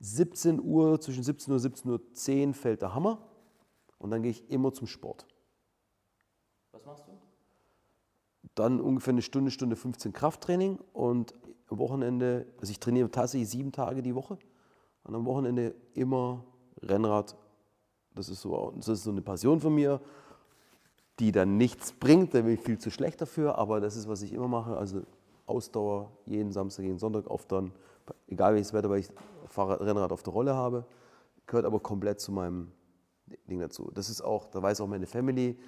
17 0.00 0.62
Uhr, 0.62 1.00
zwischen 1.00 1.22
17 1.22 1.50
Uhr 1.50 1.56
und 1.56 1.60
17 1.60 1.90
Uhr 1.90 2.00
10 2.12 2.54
fällt 2.54 2.82
der 2.82 2.94
Hammer 2.94 3.18
und 3.98 4.10
dann 4.10 4.22
gehe 4.22 4.30
ich 4.30 4.50
immer 4.50 4.72
zum 4.72 4.86
Sport. 4.86 5.26
Was 6.72 6.84
machst 6.84 7.08
du? 7.08 7.23
Dann 8.54 8.80
ungefähr 8.80 9.12
eine 9.12 9.22
Stunde, 9.22 9.50
Stunde 9.50 9.76
15 9.76 10.12
Krafttraining 10.12 10.78
und 10.92 11.34
am 11.68 11.78
Wochenende, 11.78 12.46
also 12.60 12.70
ich 12.70 12.78
trainiere 12.78 13.10
tatsächlich 13.10 13.48
sieben 13.48 13.72
Tage 13.72 14.02
die 14.02 14.14
Woche 14.14 14.38
und 15.02 15.14
am 15.14 15.24
Wochenende 15.24 15.74
immer 15.94 16.44
Rennrad 16.82 17.36
das 18.14 18.28
ist, 18.28 18.42
so, 18.42 18.72
das 18.76 18.88
ist 18.88 19.04
so 19.04 19.10
eine 19.10 19.22
Passion 19.22 19.60
von 19.60 19.74
mir, 19.74 20.00
die 21.18 21.32
dann 21.32 21.56
nichts 21.56 21.92
bringt, 21.92 22.34
da 22.34 22.42
bin 22.42 22.54
ich 22.54 22.60
viel 22.60 22.78
zu 22.78 22.90
schlecht 22.90 23.20
dafür, 23.20 23.58
aber 23.58 23.80
das 23.80 23.96
ist, 23.96 24.08
was 24.08 24.22
ich 24.22 24.32
immer 24.32 24.48
mache. 24.48 24.76
Also 24.76 25.02
Ausdauer 25.46 26.10
jeden 26.24 26.52
Samstag, 26.52 26.84
jeden 26.84 26.98
Sonntag 26.98 27.26
auf 27.28 27.46
dann, 27.46 27.72
egal 28.28 28.54
welches 28.54 28.72
Wetter, 28.72 28.88
weil 28.88 29.00
ich 29.00 29.08
Fahrrad, 29.46 29.80
Rennrad 29.80 30.12
auf 30.12 30.22
der 30.22 30.32
Rolle 30.32 30.54
habe, 30.54 30.86
gehört 31.46 31.66
aber 31.66 31.80
komplett 31.80 32.20
zu 32.20 32.32
meinem 32.32 32.72
Ding 33.48 33.60
dazu. 33.60 33.90
Das 33.92 34.08
ist 34.08 34.22
auch, 34.22 34.46
da 34.46 34.62
weiß 34.62 34.80
auch 34.80 34.86
meine 34.86 35.06
Family, 35.06 35.58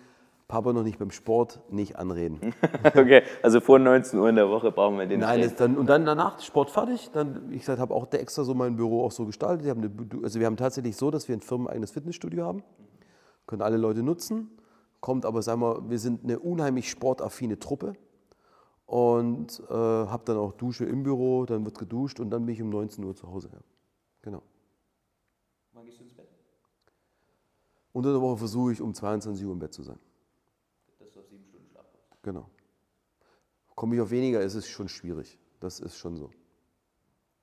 Papa 0.48 0.72
noch 0.72 0.84
nicht 0.84 0.98
beim 0.98 1.10
Sport, 1.10 1.60
nicht 1.70 1.96
anreden. 1.96 2.54
okay, 2.84 3.22
also 3.42 3.60
vor 3.60 3.80
19 3.80 4.18
Uhr 4.18 4.28
in 4.28 4.36
der 4.36 4.48
Woche 4.48 4.70
brauchen 4.70 4.96
wir 4.96 5.06
den 5.06 5.20
Nein, 5.20 5.40
nicht. 5.40 5.58
Dann, 5.58 5.76
und 5.76 5.86
dann 5.86 6.06
danach 6.06 6.40
Sport 6.40 6.70
fertig. 6.70 7.10
Dann, 7.12 7.50
ich 7.50 7.68
habe 7.68 7.92
auch 7.92 8.12
extra 8.12 8.44
so 8.44 8.54
mein 8.54 8.76
Büro 8.76 9.04
auch 9.04 9.10
so 9.10 9.26
gestaltet. 9.26 9.68
Eine, 9.68 9.90
also 10.22 10.38
wir 10.38 10.46
haben 10.46 10.56
tatsächlich 10.56 10.96
so, 10.96 11.10
dass 11.10 11.26
wir 11.26 11.36
ein 11.36 11.40
firmeneigenes 11.40 11.90
Fitnessstudio 11.90 12.44
haben. 12.44 12.62
Können 13.46 13.62
alle 13.62 13.76
Leute 13.76 14.04
nutzen. 14.04 14.50
Kommt 15.00 15.26
aber, 15.26 15.42
sagen 15.42 15.60
wir, 15.62 15.90
wir 15.90 15.98
sind 15.98 16.22
eine 16.22 16.38
unheimlich 16.38 16.90
sportaffine 16.90 17.58
Truppe. 17.58 17.94
Und 18.86 19.60
äh, 19.68 19.74
habe 19.74 20.22
dann 20.26 20.36
auch 20.36 20.52
Dusche 20.52 20.84
im 20.84 21.02
Büro, 21.02 21.44
dann 21.44 21.64
wird 21.64 21.76
geduscht 21.76 22.20
und 22.20 22.30
dann 22.30 22.46
bin 22.46 22.54
ich 22.54 22.62
um 22.62 22.70
19 22.70 23.02
Uhr 23.02 23.16
zu 23.16 23.28
Hause. 23.28 23.50
Ja. 23.52 23.58
Genau. 24.22 24.42
Wann 25.72 25.84
gehst 25.84 25.98
du 25.98 26.04
ins 26.04 26.14
Bett? 26.14 26.28
Unter 27.92 28.12
der 28.12 28.20
Woche 28.20 28.36
versuche 28.36 28.72
ich 28.72 28.80
um 28.80 28.94
22 28.94 29.44
Uhr 29.44 29.52
im 29.52 29.58
Bett 29.58 29.74
zu 29.74 29.82
sein. 29.82 29.98
Genau. 32.22 32.50
Komme 33.76 33.94
ich 33.94 34.00
auf 34.00 34.10
weniger, 34.10 34.40
ist 34.40 34.54
es 34.54 34.68
schon 34.68 34.88
schwierig. 34.88 35.38
Das 35.60 35.80
ist 35.80 35.96
schon 35.96 36.16
so. 36.16 36.30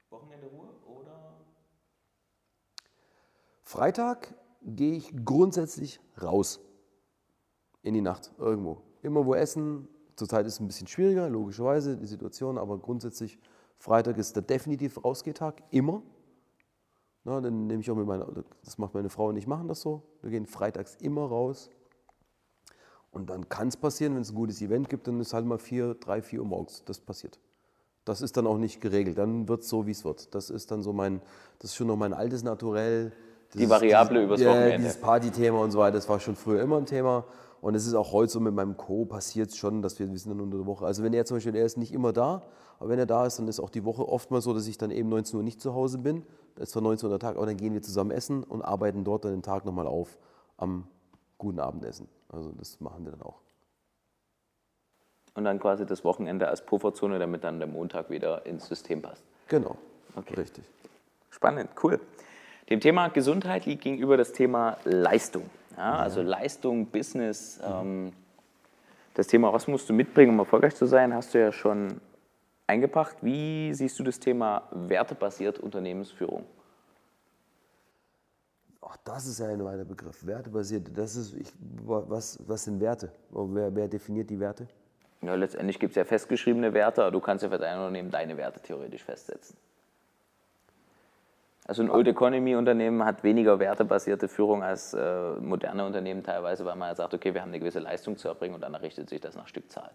Wochenende 0.10 0.48
Ruhe 0.48 0.68
oder? 0.86 1.40
Freitag 3.62 4.36
gehe 4.62 4.96
ich 4.96 5.14
grundsätzlich 5.24 6.02
raus. 6.22 6.60
In 7.82 7.94
die 7.94 8.02
Nacht, 8.02 8.34
irgendwo. 8.38 8.82
Immer 9.02 9.26
wo 9.26 9.36
essen. 9.36 9.88
Zurzeit 10.16 10.46
ist 10.46 10.56
es 10.56 10.60
ein 10.60 10.68
bisschen 10.68 10.88
schwieriger, 10.88 11.30
logischerweise, 11.30 11.98
die 11.98 12.06
Situation, 12.06 12.58
aber 12.58 12.78
grundsätzlich, 12.78 13.40
Freitag 13.78 14.18
ist 14.18 14.36
der 14.36 14.44
definitiv 14.44 15.04
Rausgehtag, 15.04 15.64
immer. 15.72 16.04
Na, 17.24 17.40
dann 17.40 17.68
nehme 17.68 17.82
ich 17.82 17.90
auch 17.90 17.96
mit 17.96 18.06
meiner, 18.06 18.28
das 18.64 18.78
macht 18.78 18.94
meine 18.94 19.10
Frau 19.10 19.28
und 19.30 19.38
ich 19.38 19.48
machen 19.48 19.68
das 19.68 19.82
so. 19.82 20.04
Wir 20.22 20.30
gehen 20.30 20.46
freitags 20.46 20.96
immer 20.96 21.26
raus. 21.26 21.70
Und 23.14 23.30
dann 23.30 23.48
kann 23.48 23.68
es 23.68 23.78
passieren, 23.78 24.16
wenn 24.16 24.24
es 24.24 24.32
ein 24.32 24.36
gutes 24.36 24.62
Event 24.62 24.90
gibt, 24.90 25.08
dann 25.08 25.20
ist 25.22 25.34
halt 25.34 25.46
mal 25.46 25.60
vier, 25.60 25.94
drei, 25.94 26.22
vier 26.22 26.40
Uhr 26.42 26.48
morgens. 26.48 26.84
Das 26.86 27.00
passiert. 27.00 27.40
Das 28.06 28.22
ist 28.22 28.36
dann 28.36 28.48
auch 28.48 28.58
nicht 28.58 28.82
geregelt. 28.82 29.18
Dann 29.18 29.48
wird 29.48 29.62
es 29.62 29.70
so, 29.70 29.86
wie 29.86 29.92
es 29.92 30.04
wird. 30.04 30.34
Das 30.34 30.50
ist 30.50 30.72
dann 30.72 30.82
so 30.82 30.92
mein, 30.94 31.22
das 31.60 31.72
ist 31.72 31.76
schon 31.76 31.88
noch 31.88 31.96
mein 31.96 32.14
altes 32.14 32.44
Naturell. 32.44 33.12
Die 33.54 33.70
Variable 33.70 34.22
dieses, 34.22 34.26
übers 34.26 34.42
Wochenende. 34.42 34.72
Ja, 34.72 34.78
dieses 34.78 34.98
Partythema 34.98 35.60
und 35.60 35.72
so 35.72 35.78
weiter, 35.78 35.96
das 35.96 36.10
war 36.10 36.20
schon 36.20 36.36
früher 36.36 36.62
immer 36.62 36.78
ein 36.78 36.88
Thema. 36.88 37.24
Und 37.62 37.76
es 37.76 37.86
ist 37.86 37.94
auch 37.94 38.12
heute 38.12 38.32
so 38.32 38.40
mit 38.40 38.54
meinem 38.54 38.76
Co. 38.76 39.06
passiert 39.06 39.56
schon, 39.56 39.84
dass 39.84 40.00
wir, 40.00 40.12
wir 40.12 40.18
sind 40.18 40.32
dann 40.32 40.42
unter 40.42 40.58
der 40.58 40.66
Woche. 40.66 40.86
Also 40.86 41.04
wenn 41.04 41.14
er 41.14 41.24
zum 41.24 41.38
Beispiel, 41.38 41.56
er 41.56 41.66
ist 41.66 41.78
nicht 41.78 41.94
immer 41.94 42.12
da, 42.12 42.42
aber 42.80 42.90
wenn 42.90 43.00
er 43.00 43.06
da 43.06 43.26
ist, 43.26 43.40
dann 43.40 43.48
ist 43.48 43.60
auch 43.60 43.70
die 43.70 43.86
Woche 43.86 44.06
oftmals 44.10 44.44
so, 44.44 44.54
dass 44.54 44.68
ich 44.68 44.78
dann 44.78 44.92
eben 44.92 45.08
19 45.08 45.38
Uhr 45.38 45.44
nicht 45.44 45.62
zu 45.62 45.74
Hause 45.74 46.00
bin. 46.00 46.24
Das 46.56 46.64
ist 46.64 46.72
zwar 46.74 46.82
19 46.82 47.08
Uhr 47.08 47.18
der 47.18 47.20
Tag, 47.20 47.38
aber 47.38 47.46
dann 47.46 47.56
gehen 47.56 47.74
wir 47.74 47.82
zusammen 47.82 48.12
essen 48.12 48.44
und 48.44 48.64
arbeiten 48.64 49.04
dort 49.06 49.24
dann 49.24 49.32
den 49.32 49.44
Tag 49.44 49.66
nochmal 49.66 49.88
auf 49.88 50.18
am 50.58 50.88
guten 51.38 51.60
Abendessen. 51.60 52.10
Also 52.34 52.52
das 52.58 52.80
machen 52.82 53.06
wir 53.06 53.12
dann 53.12 53.22
auch. 53.22 53.40
Und 55.36 55.46
dann 55.46 55.60
quasi 55.60 55.86
das 55.86 56.04
Wochenende 56.04 56.48
als 56.48 56.66
Pufferzone, 56.66 57.20
damit 57.20 57.44
dann 57.44 57.60
der 57.60 57.68
Montag 57.68 58.10
wieder 58.10 58.46
ins 58.46 58.68
System 58.68 59.02
passt. 59.02 59.24
Genau. 59.48 59.78
Okay. 60.16 60.36
Richtig. 60.36 60.64
Spannend, 61.30 61.72
cool. 61.84 62.00
Dem 62.70 62.80
Thema 62.80 63.08
Gesundheit 63.08 63.66
liegt 63.66 63.84
gegenüber 63.84 64.16
das 64.16 64.32
Thema 64.32 64.78
Leistung. 64.84 65.50
Ja, 65.76 65.96
also 65.96 66.22
Leistung, 66.22 66.86
Business. 66.86 67.60
Ähm, 67.64 68.14
das 69.16 69.28
Thema, 69.28 69.52
was 69.52 69.68
musst 69.68 69.90
du 69.90 69.94
mitbringen, 69.94 70.32
um 70.32 70.40
erfolgreich 70.40 70.76
zu 70.76 70.86
sein, 70.86 71.14
hast 71.14 71.34
du 71.34 71.40
ja 71.40 71.52
schon 71.52 72.00
eingebracht. 72.68 73.18
Wie 73.22 73.74
siehst 73.74 73.98
du 74.00 74.04
das 74.04 74.20
Thema 74.20 74.68
wertebasiert 74.72 75.60
Unternehmensführung? 75.60 76.46
Ach, 78.86 78.98
das 79.04 79.28
ist 79.28 79.40
ja 79.40 79.48
ein 79.48 79.64
weiter 79.64 79.86
Begriff. 79.86 80.26
Wertebasiert. 80.26 80.90
Das 80.96 81.16
ist, 81.16 81.34
ich, 81.36 81.48
was, 81.86 82.40
was 82.48 82.66
sind 82.66 82.82
Werte? 82.82 83.12
Wer, 83.32 83.76
wer 83.76 83.88
definiert 83.88 84.30
die 84.30 84.40
Werte? 84.40 84.68
Ja, 85.22 85.36
letztendlich 85.36 85.80
gibt 85.80 85.92
es 85.92 85.96
ja 85.96 86.04
festgeschriebene 86.04 86.74
Werte, 86.74 87.02
aber 87.04 87.12
du 87.12 87.22
kannst 87.22 87.44
ja 87.44 87.50
für 87.50 87.58
dein 87.58 87.78
Unternehmen 87.78 88.12
deine 88.12 88.36
Werte 88.36 88.60
theoretisch 88.60 89.04
festsetzen. 89.04 89.56
Also 91.66 91.82
ein 91.82 91.90
Old 91.90 92.08
Economy 92.10 92.56
Unternehmen 92.56 93.06
hat 93.06 93.24
weniger 93.24 93.58
wertebasierte 93.58 94.28
Führung 94.28 94.64
als 94.64 94.94
äh, 94.94 95.32
moderne 95.40 95.86
Unternehmen 95.86 96.22
teilweise, 96.22 96.66
weil 96.66 96.76
man 96.76 96.90
ja 96.90 96.96
sagt, 96.96 97.14
okay, 97.14 97.34
wir 97.34 97.42
haben 97.42 97.50
eine 97.50 97.60
gewisse 97.60 97.80
Leistung 97.80 98.18
zu 98.18 98.28
erbringen 98.28 98.56
und 98.56 98.62
dann 98.62 98.76
richtet 98.76 99.08
sich 99.08 99.22
das 99.22 99.36
nach 99.38 99.48
Stückzahl. 99.48 99.92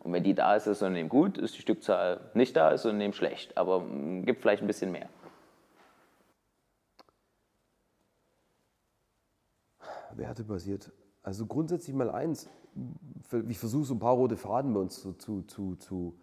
Und 0.00 0.12
wenn 0.12 0.24
die 0.24 0.34
da 0.34 0.56
ist, 0.56 0.66
ist 0.66 0.80
das 0.80 0.82
Unternehmen 0.82 1.08
gut, 1.08 1.38
ist 1.38 1.56
die 1.56 1.62
Stückzahl 1.62 2.18
nicht 2.34 2.56
da, 2.56 2.70
ist 2.70 2.84
das 2.84 2.90
Unternehmen 2.90 3.14
schlecht, 3.14 3.56
aber 3.56 3.80
mh, 3.80 3.86
mm, 3.86 4.24
gibt 4.24 4.42
vielleicht 4.42 4.62
ein 4.62 4.66
bisschen 4.66 4.90
mehr. 4.90 5.08
Wertebasiert. 10.16 10.92
Also 11.22 11.46
grundsätzlich 11.46 11.94
mal 11.94 12.10
eins, 12.10 12.48
ich 13.48 13.58
versuche 13.58 13.84
so 13.84 13.94
ein 13.94 13.98
paar 13.98 14.14
rote 14.14 14.36
Faden 14.36 14.74
bei 14.74 14.80
uns 14.80 15.00
zu, 15.00 15.12
zu, 15.14 15.42
zu, 15.42 15.76
zu 15.76 16.14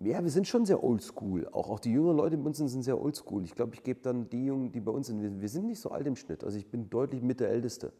ja, 0.00 0.22
wir 0.22 0.30
sind 0.30 0.46
schon 0.46 0.64
sehr 0.64 0.82
oldschool. 0.82 1.46
Auch, 1.52 1.68
auch 1.68 1.78
die 1.78 1.92
jüngeren 1.92 2.16
Leute 2.16 2.36
bei 2.38 2.46
uns 2.46 2.56
sind 2.56 2.82
sehr 2.82 3.00
oldschool. 3.00 3.44
Ich 3.44 3.54
glaube, 3.54 3.74
ich 3.74 3.82
gebe 3.82 4.00
dann 4.00 4.28
die 4.30 4.46
Jungen, 4.46 4.72
die 4.72 4.80
bei 4.80 4.90
uns 4.90 5.08
sind, 5.08 5.20
wir, 5.20 5.40
wir, 5.40 5.48
sind 5.48 5.66
nicht 5.66 5.80
so 5.80 5.90
alt 5.90 6.06
im 6.06 6.16
Schnitt. 6.16 6.42
Also 6.42 6.56
ich 6.56 6.68
bin 6.68 6.88
deutlich 6.88 7.22
mit 7.22 7.40
der 7.40 7.50
Älteste. 7.50 7.92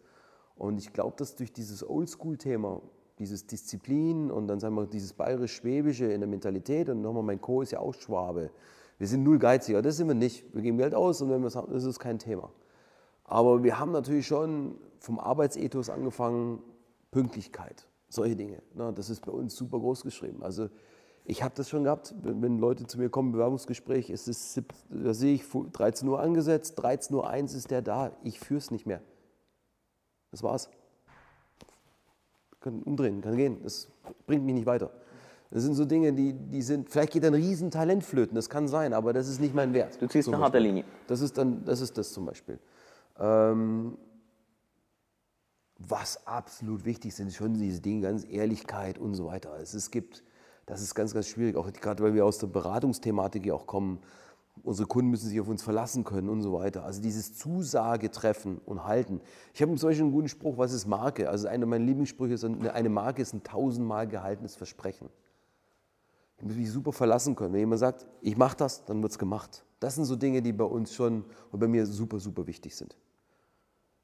Und 0.56 0.78
ich 0.78 0.92
glaube, 0.92 1.16
dass 1.18 1.36
durch 1.36 1.52
dieses 1.52 1.88
Oldschool-Thema, 1.88 2.80
dieses 3.18 3.46
Disziplin 3.46 4.30
und 4.30 4.48
dann 4.48 4.60
sagen 4.60 4.74
wir 4.74 4.86
dieses 4.86 5.12
bayerisch-schwäbische 5.12 6.06
in 6.06 6.20
der 6.20 6.28
Mentalität 6.28 6.88
und 6.88 7.02
nochmal 7.02 7.22
mein 7.22 7.40
Co. 7.40 7.60
ist 7.60 7.72
ja 7.72 7.80
auch 7.80 7.94
Schwabe. 7.94 8.50
Wir 8.98 9.06
sind 9.06 9.22
null 9.22 9.38
geiziger, 9.38 9.82
das 9.82 9.98
sind 9.98 10.08
wir 10.08 10.14
nicht. 10.14 10.44
Wir 10.54 10.62
geben 10.62 10.78
Geld 10.78 10.94
aus 10.94 11.20
und 11.20 11.30
wenn 11.30 11.40
wir 11.40 11.48
es 11.48 11.56
haben, 11.56 11.72
das 11.72 11.84
ist 11.84 11.98
kein 11.98 12.18
Thema. 12.18 12.50
Aber 13.30 13.62
wir 13.62 13.78
haben 13.78 13.92
natürlich 13.92 14.26
schon 14.26 14.74
vom 14.98 15.20
Arbeitsethos 15.20 15.88
angefangen, 15.88 16.60
Pünktlichkeit, 17.12 17.86
solche 18.08 18.34
Dinge. 18.34 18.60
Das 18.96 19.08
ist 19.08 19.24
bei 19.24 19.30
uns 19.30 19.54
super 19.54 19.78
groß 19.78 20.02
geschrieben. 20.02 20.42
Also 20.42 20.68
ich 21.24 21.44
habe 21.44 21.54
das 21.54 21.68
schon 21.68 21.84
gehabt, 21.84 22.12
wenn 22.22 22.58
Leute 22.58 22.88
zu 22.88 22.98
mir 22.98 23.08
kommen, 23.08 23.30
Bewerbungsgespräch, 23.30 24.10
ist 24.10 24.26
es, 24.26 24.60
da 24.88 25.14
sehe 25.14 25.34
ich 25.34 25.44
13 25.48 26.08
Uhr 26.08 26.18
angesetzt, 26.18 26.80
13.01 26.80 27.14
Uhr 27.14 27.56
ist 27.56 27.70
der 27.70 27.82
da, 27.82 28.10
ich 28.24 28.40
führe 28.40 28.58
es 28.58 28.72
nicht 28.72 28.84
mehr. 28.84 29.00
Das 30.32 30.42
war's. 30.42 30.68
Kann 32.58 32.82
umdrehen, 32.82 33.20
kann 33.20 33.36
gehen, 33.36 33.62
das 33.62 33.88
bringt 34.26 34.44
mich 34.44 34.54
nicht 34.54 34.66
weiter. 34.66 34.90
Das 35.52 35.62
sind 35.62 35.74
so 35.74 35.84
Dinge, 35.84 36.12
die, 36.12 36.32
die 36.32 36.62
sind, 36.62 36.90
vielleicht 36.90 37.12
geht 37.12 37.24
ein 37.24 37.34
Riesentalent 37.34 38.02
flöten, 38.02 38.34
das 38.34 38.50
kann 38.50 38.66
sein, 38.66 38.92
aber 38.92 39.12
das 39.12 39.28
ist 39.28 39.40
nicht 39.40 39.54
mein 39.54 39.72
Wert. 39.72 40.02
Du 40.02 40.08
ziehst 40.08 40.28
eine 40.28 40.38
harte 40.38 40.58
Linie. 40.58 40.84
Das 41.06 41.20
ist, 41.20 41.38
dann, 41.38 41.64
das 41.64 41.80
ist 41.80 41.96
das 41.96 42.12
zum 42.12 42.26
Beispiel. 42.26 42.58
Ähm, 43.20 43.96
was 45.78 46.26
absolut 46.26 46.84
wichtig 46.84 47.14
sind, 47.14 47.32
schon 47.32 47.54
diese 47.54 47.80
Dinge, 47.80 48.02
ganz 48.02 48.24
Ehrlichkeit 48.24 48.98
und 48.98 49.14
so 49.14 49.26
weiter. 49.26 49.58
Es, 49.60 49.72
es 49.72 49.90
gibt 49.90 50.24
das 50.70 50.82
ist 50.82 50.94
ganz, 50.94 51.12
ganz 51.12 51.26
schwierig, 51.26 51.56
auch 51.56 51.70
gerade 51.72 52.00
weil 52.00 52.14
wir 52.14 52.24
aus 52.24 52.38
der 52.38 52.46
Beratungsthematik 52.46 53.44
ja 53.44 53.54
auch 53.54 53.66
kommen. 53.66 53.98
Unsere 54.62 54.86
Kunden 54.86 55.10
müssen 55.10 55.28
sich 55.28 55.40
auf 55.40 55.48
uns 55.48 55.64
verlassen 55.64 56.04
können 56.04 56.28
und 56.28 56.42
so 56.42 56.52
weiter. 56.52 56.84
Also 56.84 57.02
dieses 57.02 57.36
Zusage 57.36 58.08
treffen 58.12 58.60
und 58.66 58.84
halten. 58.84 59.20
Ich 59.52 59.62
habe 59.62 59.74
zum 59.74 59.88
Beispiel 59.88 60.04
einen 60.04 60.12
guten 60.12 60.28
Spruch, 60.28 60.58
was 60.58 60.72
ist 60.72 60.86
Marke? 60.86 61.28
Also 61.28 61.48
einer 61.48 61.66
meiner 61.66 61.84
Lieblingssprüche 61.84 62.34
ist, 62.34 62.44
eine 62.44 62.88
Marke 62.88 63.20
ist 63.20 63.32
ein 63.32 63.42
tausendmal 63.42 64.06
gehaltenes 64.06 64.54
Versprechen. 64.54 65.08
Ich 66.38 66.44
muss 66.44 66.54
mich 66.54 66.70
super 66.70 66.92
verlassen 66.92 67.34
können. 67.34 67.52
Wenn 67.52 67.60
jemand 67.60 67.80
sagt, 67.80 68.06
ich 68.20 68.36
mache 68.36 68.56
das, 68.56 68.84
dann 68.84 69.02
wird 69.02 69.10
es 69.10 69.18
gemacht. 69.18 69.64
Das 69.80 69.96
sind 69.96 70.04
so 70.04 70.14
Dinge, 70.14 70.40
die 70.40 70.52
bei 70.52 70.64
uns 70.64 70.94
schon 70.94 71.24
und 71.50 71.58
bei 71.58 71.66
mir 71.66 71.84
super, 71.84 72.20
super 72.20 72.46
wichtig 72.46 72.76
sind. 72.76 72.96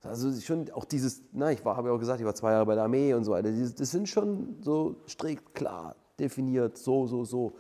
Also 0.03 0.33
schon 0.41 0.71
auch 0.71 0.85
dieses, 0.85 1.23
na, 1.33 1.51
ich 1.51 1.65
habe 1.65 1.89
ja 1.89 1.95
auch 1.95 1.99
gesagt, 1.99 2.21
ich 2.21 2.27
war 2.27 2.35
zwei 2.35 2.53
Jahre 2.53 2.67
bei 2.67 2.75
der 2.75 2.85
Armee 2.85 3.15
und 3.15 3.25
so 3.25 3.33
weiter. 3.33 3.51
Das 3.51 3.91
sind 3.91 4.09
schon 4.09 4.57
so 4.63 4.97
strikt 5.09 5.55
klar 5.55 5.97
definiert, 6.19 6.79
so, 6.79 7.07
so, 7.07 7.25
so. 7.25 7.53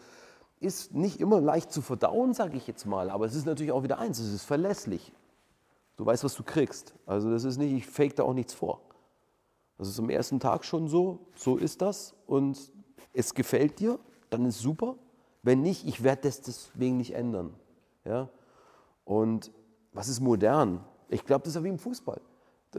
Ist 0.58 0.94
nicht 0.94 1.20
immer 1.20 1.40
leicht 1.40 1.70
zu 1.70 1.82
verdauen, 1.82 2.32
sage 2.32 2.56
ich 2.56 2.66
jetzt 2.66 2.86
mal, 2.86 3.10
aber 3.10 3.26
es 3.26 3.34
ist 3.34 3.46
natürlich 3.46 3.72
auch 3.72 3.82
wieder 3.82 3.98
eins, 3.98 4.18
es 4.18 4.32
ist 4.32 4.44
verlässlich. 4.44 5.12
Du 5.96 6.06
weißt, 6.06 6.24
was 6.24 6.34
du 6.34 6.42
kriegst. 6.42 6.94
Also 7.04 7.30
das 7.30 7.44
ist 7.44 7.58
nicht, 7.58 7.72
ich 7.72 7.86
fake 7.86 8.16
da 8.16 8.22
auch 8.22 8.32
nichts 8.32 8.54
vor. 8.54 8.80
Das 9.78 9.88
ist 9.88 9.98
am 9.98 10.08
ersten 10.08 10.40
Tag 10.40 10.64
schon 10.64 10.88
so, 10.88 11.26
so 11.34 11.56
ist 11.56 11.82
das 11.82 12.14
und 12.26 12.72
es 13.12 13.34
gefällt 13.34 13.78
dir, 13.80 13.98
dann 14.30 14.46
ist 14.46 14.58
super. 14.58 14.96
Wenn 15.42 15.62
nicht, 15.62 15.86
ich 15.86 16.02
werde 16.02 16.22
das 16.22 16.40
deswegen 16.40 16.96
nicht 16.96 17.14
ändern. 17.14 17.54
Ja? 18.04 18.30
Und 19.04 19.52
was 19.92 20.08
ist 20.08 20.20
modern? 20.20 20.84
Ich 21.08 21.24
glaube, 21.24 21.42
das 21.42 21.50
ist 21.50 21.56
ja 21.56 21.64
wie 21.64 21.68
im 21.68 21.78
Fußball. 21.78 22.20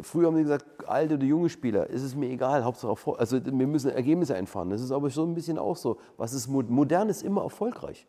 Früher 0.01 0.27
haben 0.27 0.35
die 0.35 0.43
gesagt, 0.43 0.65
alte 0.87 1.15
oder 1.15 1.23
junge 1.23 1.49
Spieler, 1.49 1.87
ist 1.89 2.03
es 2.03 2.15
mir 2.15 2.29
egal, 2.29 2.63
Hauptsache 2.63 2.91
Erfolg. 2.91 3.19
Also 3.19 3.43
wir 3.43 3.67
müssen 3.67 3.89
Ergebnisse 3.89 4.35
einfahren. 4.35 4.69
Das 4.69 4.81
ist 4.81 4.91
aber 4.91 5.09
schon 5.09 5.31
ein 5.31 5.35
bisschen 5.35 5.57
auch 5.57 5.75
so. 5.75 5.97
Was 6.17 6.33
ist 6.33 6.47
modern 6.47 7.09
ist 7.09 7.23
immer 7.23 7.43
erfolgreich. 7.43 8.07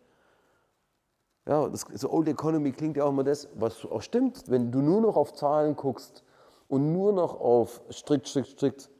Ja, 1.47 1.67
das, 1.69 1.87
so 1.95 2.13
Old 2.13 2.29
Economy 2.29 2.73
klingt 2.73 2.97
ja 2.99 3.05
auch 3.05 3.11
immer 3.11 3.25
das, 3.25 3.49
was 3.55 3.87
auch 3.87 4.03
stimmt. 4.03 4.45
Wenn 4.49 4.71
du 4.71 4.81
nur 4.81 5.01
noch 5.01 5.17
auf 5.17 5.33
Zahlen 5.33 5.77
guckst 5.77 6.23
und 6.69 6.93
nur 6.93 7.13
noch 7.13 7.41
auf 7.41 7.81
strikt, 7.91 8.29
strikt, 8.29 8.49
strikt, 8.49 8.91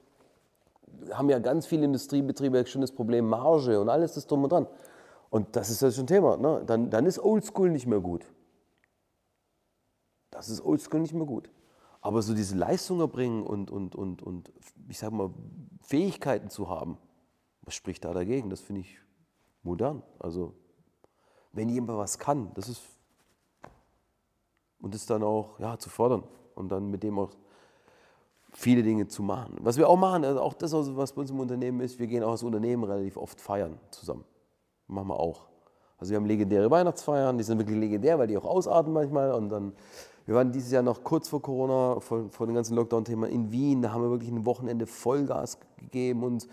haben 1.13 1.29
ja 1.29 1.39
ganz 1.41 1.67
viele 1.67 1.85
Industriebetriebe 1.85 2.65
schon 2.67 2.81
das 2.81 2.93
Problem 2.93 3.29
Marge 3.29 3.79
und 3.79 3.91
alles 3.91 4.15
das 4.15 4.27
drum 4.27 4.45
und 4.45 4.53
dran. 4.53 4.67
Und 5.31 5.57
das 5.57 5.69
ist 5.69 5.83
ja 5.83 5.91
schon 5.91 6.05
ein 6.05 6.07
Thema. 6.07 6.39
Ne? 6.39 6.63
Dann, 6.65 6.89
dann 6.89 7.05
ist 7.05 7.19
Oldschool 7.23 7.71
nicht 7.71 7.87
mehr 7.87 8.01
gut. 8.01 8.25
Das 10.31 10.49
ist 10.49 10.65
Oldschool 10.65 11.01
nicht 11.01 11.15
mehr 11.15 11.27
gut. 11.27 11.51
Aber 12.01 12.23
so 12.23 12.35
diese 12.35 12.57
Leistung 12.57 13.01
erbringen 13.01 13.43
und, 13.43 13.71
und, 13.71 13.95
und, 13.95 14.23
und 14.23 14.53
ich 14.89 14.99
sag 14.99 15.13
mal, 15.13 15.31
Fähigkeiten 15.83 16.49
zu 16.49 16.69
haben, 16.69 16.99
was 17.63 17.75
spricht 17.75 18.05
da 18.05 18.13
dagegen? 18.13 18.51
Das 18.51 18.61
finde 18.61 18.83
ich 18.83 18.99
modern. 19.63 20.03
Also, 20.19 20.55
wenn 21.53 21.69
jemand 21.69 21.99
was 21.99 22.19
kann, 22.19 22.53
das 22.55 22.69
ist. 22.69 22.83
Und 24.81 24.95
das 24.95 25.07
dann 25.07 25.25
auch 25.25 25.59
ja, 25.59 25.77
zu 25.77 25.91
fördern 25.91 26.23
und 26.55 26.71
dann 26.71 26.89
mit 26.89 27.03
dem 27.03 27.19
auch 27.19 27.31
viele 28.53 28.83
Dinge 28.83 29.09
zu 29.09 29.23
machen. 29.23 29.57
Was 29.61 29.77
wir 29.77 29.89
auch 29.89 29.97
machen, 29.97 30.25
also 30.25 30.41
auch 30.41 30.55
das, 30.55 30.73
was 30.73 31.13
bei 31.13 31.21
uns 31.21 31.31
im 31.31 31.41
Unternehmen 31.41 31.81
ist, 31.81 31.99
wir 31.99 32.07
gehen 32.07 32.23
auch 32.23 32.31
als 32.31 32.43
Unternehmen 32.43 32.85
relativ 32.85 33.17
oft 33.17 33.41
feiern 33.41 33.79
zusammen. 33.91 34.25
Machen 34.87 35.09
wir 35.09 35.19
auch. 35.19 35.49
Also 35.99 36.11
wir 36.11 36.17
haben 36.17 36.27
legendäre 36.27 36.71
Weihnachtsfeiern, 36.71 37.37
die 37.37 37.45
sind 37.45 37.59
wirklich 37.59 37.77
legendär, 37.77 38.19
weil 38.19 38.29
die 38.29 38.39
auch 38.39 38.45
ausarten 38.45 38.93
manchmal 38.93 39.33
und 39.33 39.49
dann 39.49 39.73
wir 40.29 40.35
waren 40.35 40.53
dieses 40.53 40.71
Jahr 40.71 40.83
noch 40.83 41.05
kurz 41.05 41.27
vor 41.27 41.41
Corona, 41.41 42.01
vor, 42.01 42.29
vor 42.29 42.47
dem 42.47 42.55
ganzen 42.55 42.77
Lockdown-Thema 42.77 43.31
in 43.31 43.51
Wien. 43.51 43.81
Da 43.81 43.95
haben 43.95 44.03
wir 44.03 44.11
wirklich 44.11 44.31
ein 44.31 44.45
Wochenende 44.45 44.87
Vollgas 44.87 45.59
gegeben 45.79 46.23
und 46.23 46.47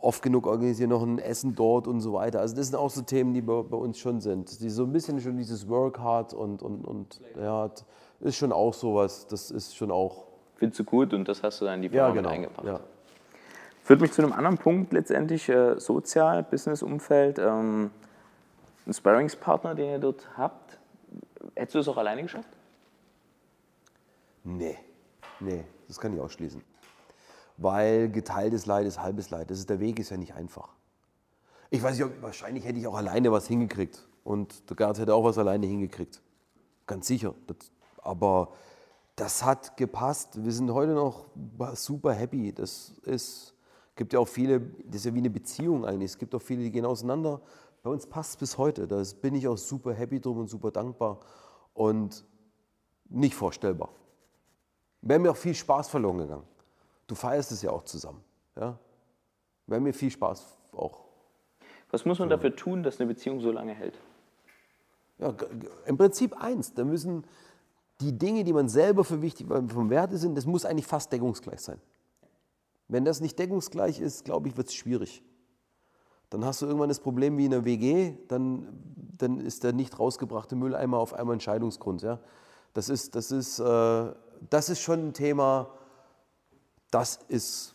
oft 0.00 0.22
genug 0.22 0.46
organisieren 0.46 0.88
noch 0.88 1.02
ein 1.02 1.18
Essen 1.18 1.54
dort 1.54 1.86
und 1.86 2.00
so 2.00 2.14
weiter. 2.14 2.40
Also 2.40 2.56
das 2.56 2.68
sind 2.68 2.76
auch 2.76 2.88
so 2.88 3.02
Themen, 3.02 3.34
die 3.34 3.42
bei, 3.42 3.60
bei 3.64 3.76
uns 3.76 3.98
schon 3.98 4.22
sind. 4.22 4.62
Die 4.62 4.70
so 4.70 4.84
ein 4.84 4.92
bisschen 4.92 5.20
schon 5.20 5.36
dieses 5.36 5.68
Work 5.68 5.98
hard 5.98 6.32
und, 6.32 6.62
und, 6.62 6.86
und 6.86 7.20
ja, 7.38 7.68
ist 8.20 8.36
schon 8.36 8.50
auch 8.50 8.72
sowas. 8.72 9.26
Das 9.26 9.50
ist 9.50 9.76
schon 9.76 9.90
auch. 9.90 10.24
Findest 10.54 10.80
du 10.80 10.84
gut 10.84 11.12
und 11.12 11.28
das 11.28 11.42
hast 11.42 11.60
du 11.60 11.66
dann 11.66 11.74
in 11.74 11.82
die 11.82 11.90
Firma 11.90 12.08
ja, 12.08 12.14
genau, 12.14 12.30
eingebracht. 12.30 12.66
Ja. 12.66 12.80
Führt 13.84 14.00
mich 14.00 14.12
zu 14.12 14.22
einem 14.22 14.32
anderen 14.32 14.56
Punkt 14.56 14.94
letztendlich, 14.94 15.50
äh, 15.50 15.78
sozial, 15.78 16.44
Business-Umfeld. 16.44 17.38
Ähm, 17.40 17.90
ein 18.86 18.94
Sparringspartner, 18.94 19.74
den 19.74 19.90
ihr 19.90 19.98
dort 19.98 20.26
habt. 20.38 20.78
Hättest 21.54 21.74
du 21.74 21.78
es 21.80 21.88
auch 21.88 21.98
alleine 21.98 22.22
geschafft? 22.22 22.48
Nee, 24.44 24.78
nee, 25.40 25.64
das 25.88 26.00
kann 26.00 26.14
ich 26.14 26.20
ausschließen. 26.20 26.62
Weil 27.56 28.10
geteiltes 28.10 28.66
Leid 28.66 28.86
ist 28.86 29.00
halbes 29.00 29.30
Leid. 29.30 29.50
Das 29.50 29.58
ist, 29.58 29.68
der 29.68 29.80
Weg 29.80 29.98
ist 29.98 30.10
ja 30.10 30.16
nicht 30.16 30.34
einfach. 30.34 30.70
Ich 31.68 31.82
weiß 31.82 31.98
nicht, 31.98 32.22
wahrscheinlich 32.22 32.64
hätte 32.64 32.78
ich 32.78 32.86
auch 32.86 32.96
alleine 32.96 33.30
was 33.30 33.46
hingekriegt. 33.46 34.08
Und 34.24 34.68
der 34.70 34.76
Gerd 34.76 34.98
hätte 34.98 35.14
auch 35.14 35.24
was 35.24 35.38
alleine 35.38 35.66
hingekriegt. 35.66 36.22
Ganz 36.86 37.06
sicher. 37.06 37.34
Das, 37.46 37.56
aber 37.98 38.52
das 39.14 39.44
hat 39.44 39.76
gepasst. 39.76 40.42
Wir 40.42 40.52
sind 40.52 40.72
heute 40.72 40.92
noch 40.92 41.26
super 41.74 42.14
happy. 42.14 42.52
Das 42.52 42.94
ist, 43.02 43.54
gibt 43.94 44.14
ja 44.14 44.18
auch 44.18 44.28
viele, 44.28 44.60
das 44.60 44.96
ist 44.96 45.04
ja 45.04 45.14
wie 45.14 45.18
eine 45.18 45.30
Beziehung 45.30 45.84
eigentlich. 45.84 46.12
Es 46.12 46.18
gibt 46.18 46.34
auch 46.34 46.42
viele, 46.42 46.62
die 46.62 46.70
gehen 46.70 46.86
auseinander. 46.86 47.42
Bei 47.82 47.90
uns 47.90 48.06
passt 48.06 48.30
es 48.30 48.36
bis 48.38 48.58
heute. 48.58 48.88
Da 48.88 49.02
bin 49.20 49.34
ich 49.34 49.46
auch 49.46 49.58
super 49.58 49.92
happy 49.92 50.20
drum 50.20 50.38
und 50.38 50.48
super 50.48 50.70
dankbar. 50.70 51.20
Und 51.74 52.24
nicht 53.08 53.34
vorstellbar. 53.34 53.90
Wäre 55.02 55.18
mir 55.18 55.30
auch 55.30 55.36
viel 55.36 55.54
Spaß 55.54 55.88
verloren 55.88 56.18
gegangen. 56.18 56.46
Du 57.06 57.14
feierst 57.14 57.52
es 57.52 57.62
ja 57.62 57.70
auch 57.70 57.84
zusammen. 57.84 58.22
Ja? 58.56 58.78
Wäre 59.66 59.80
mir 59.80 59.94
viel 59.94 60.10
Spaß 60.10 60.56
auch. 60.72 61.04
Was 61.90 62.04
muss 62.04 62.18
man 62.18 62.28
dafür 62.28 62.54
tun, 62.54 62.82
dass 62.82 63.00
eine 63.00 63.08
Beziehung 63.08 63.40
so 63.40 63.50
lange 63.50 63.74
hält? 63.74 63.98
Ja, 65.18 65.34
Im 65.86 65.96
Prinzip 65.96 66.40
eins. 66.40 66.72
Da 66.74 66.84
müssen 66.84 67.24
die 68.00 68.16
Dinge, 68.16 68.44
die 68.44 68.52
man 68.52 68.68
selber 68.68 69.04
für 69.04 69.20
wichtig 69.22 69.46
vom 69.48 69.90
Werte 69.90 70.16
sind, 70.16 70.36
das 70.36 70.46
muss 70.46 70.64
eigentlich 70.64 70.86
fast 70.86 71.12
deckungsgleich 71.12 71.60
sein. 71.60 71.80
Wenn 72.88 73.04
das 73.04 73.20
nicht 73.20 73.38
deckungsgleich 73.38 74.00
ist, 74.00 74.24
glaube 74.24 74.48
ich, 74.48 74.56
wird 74.56 74.68
es 74.68 74.74
schwierig. 74.74 75.22
Dann 76.30 76.44
hast 76.44 76.62
du 76.62 76.66
irgendwann 76.66 76.88
das 76.88 77.00
Problem 77.00 77.36
wie 77.38 77.44
in 77.44 77.50
der 77.50 77.64
WG, 77.64 78.14
dann, 78.28 78.68
dann 79.18 79.40
ist 79.40 79.64
der 79.64 79.72
nicht 79.72 79.98
rausgebrachte 79.98 80.56
Mülleimer 80.56 80.98
auf 80.98 81.12
einmal 81.12 81.36
ein 81.36 81.40
Scheidungsgrund. 81.40 82.02
Ja? 82.02 82.20
Das, 82.72 82.88
ist, 82.88 83.14
das, 83.14 83.32
ist, 83.32 83.58
äh, 83.58 84.12
das 84.48 84.68
ist 84.68 84.80
schon 84.80 85.08
ein 85.08 85.12
Thema, 85.12 85.68
das 86.90 87.20
ist 87.28 87.74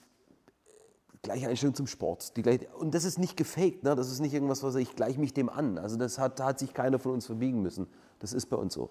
gleiche 1.21 1.47
Einstellung 1.49 1.75
zum 1.75 1.87
Sport. 1.87 2.37
Die 2.37 2.41
gleiche, 2.41 2.67
und 2.77 2.93
das 2.93 3.03
ist 3.03 3.19
nicht 3.19 3.35
gefaked, 3.35 3.83
ne? 3.83 3.95
das 3.95 4.11
ist 4.11 4.19
nicht 4.19 4.33
irgendwas, 4.33 4.63
was 4.63 4.75
ich 4.75 4.95
gleiche 4.95 5.19
mich 5.19 5.33
dem 5.33 5.49
an. 5.49 5.77
Also 5.77 5.97
das 5.97 6.17
hat, 6.17 6.39
hat 6.39 6.59
sich 6.59 6.73
keiner 6.73 6.99
von 6.99 7.13
uns 7.13 7.25
verbiegen 7.25 7.61
müssen. 7.61 7.87
Das 8.19 8.31
ist 8.31 8.47
bei 8.47 8.57
uns 8.57 8.73
so. 8.73 8.89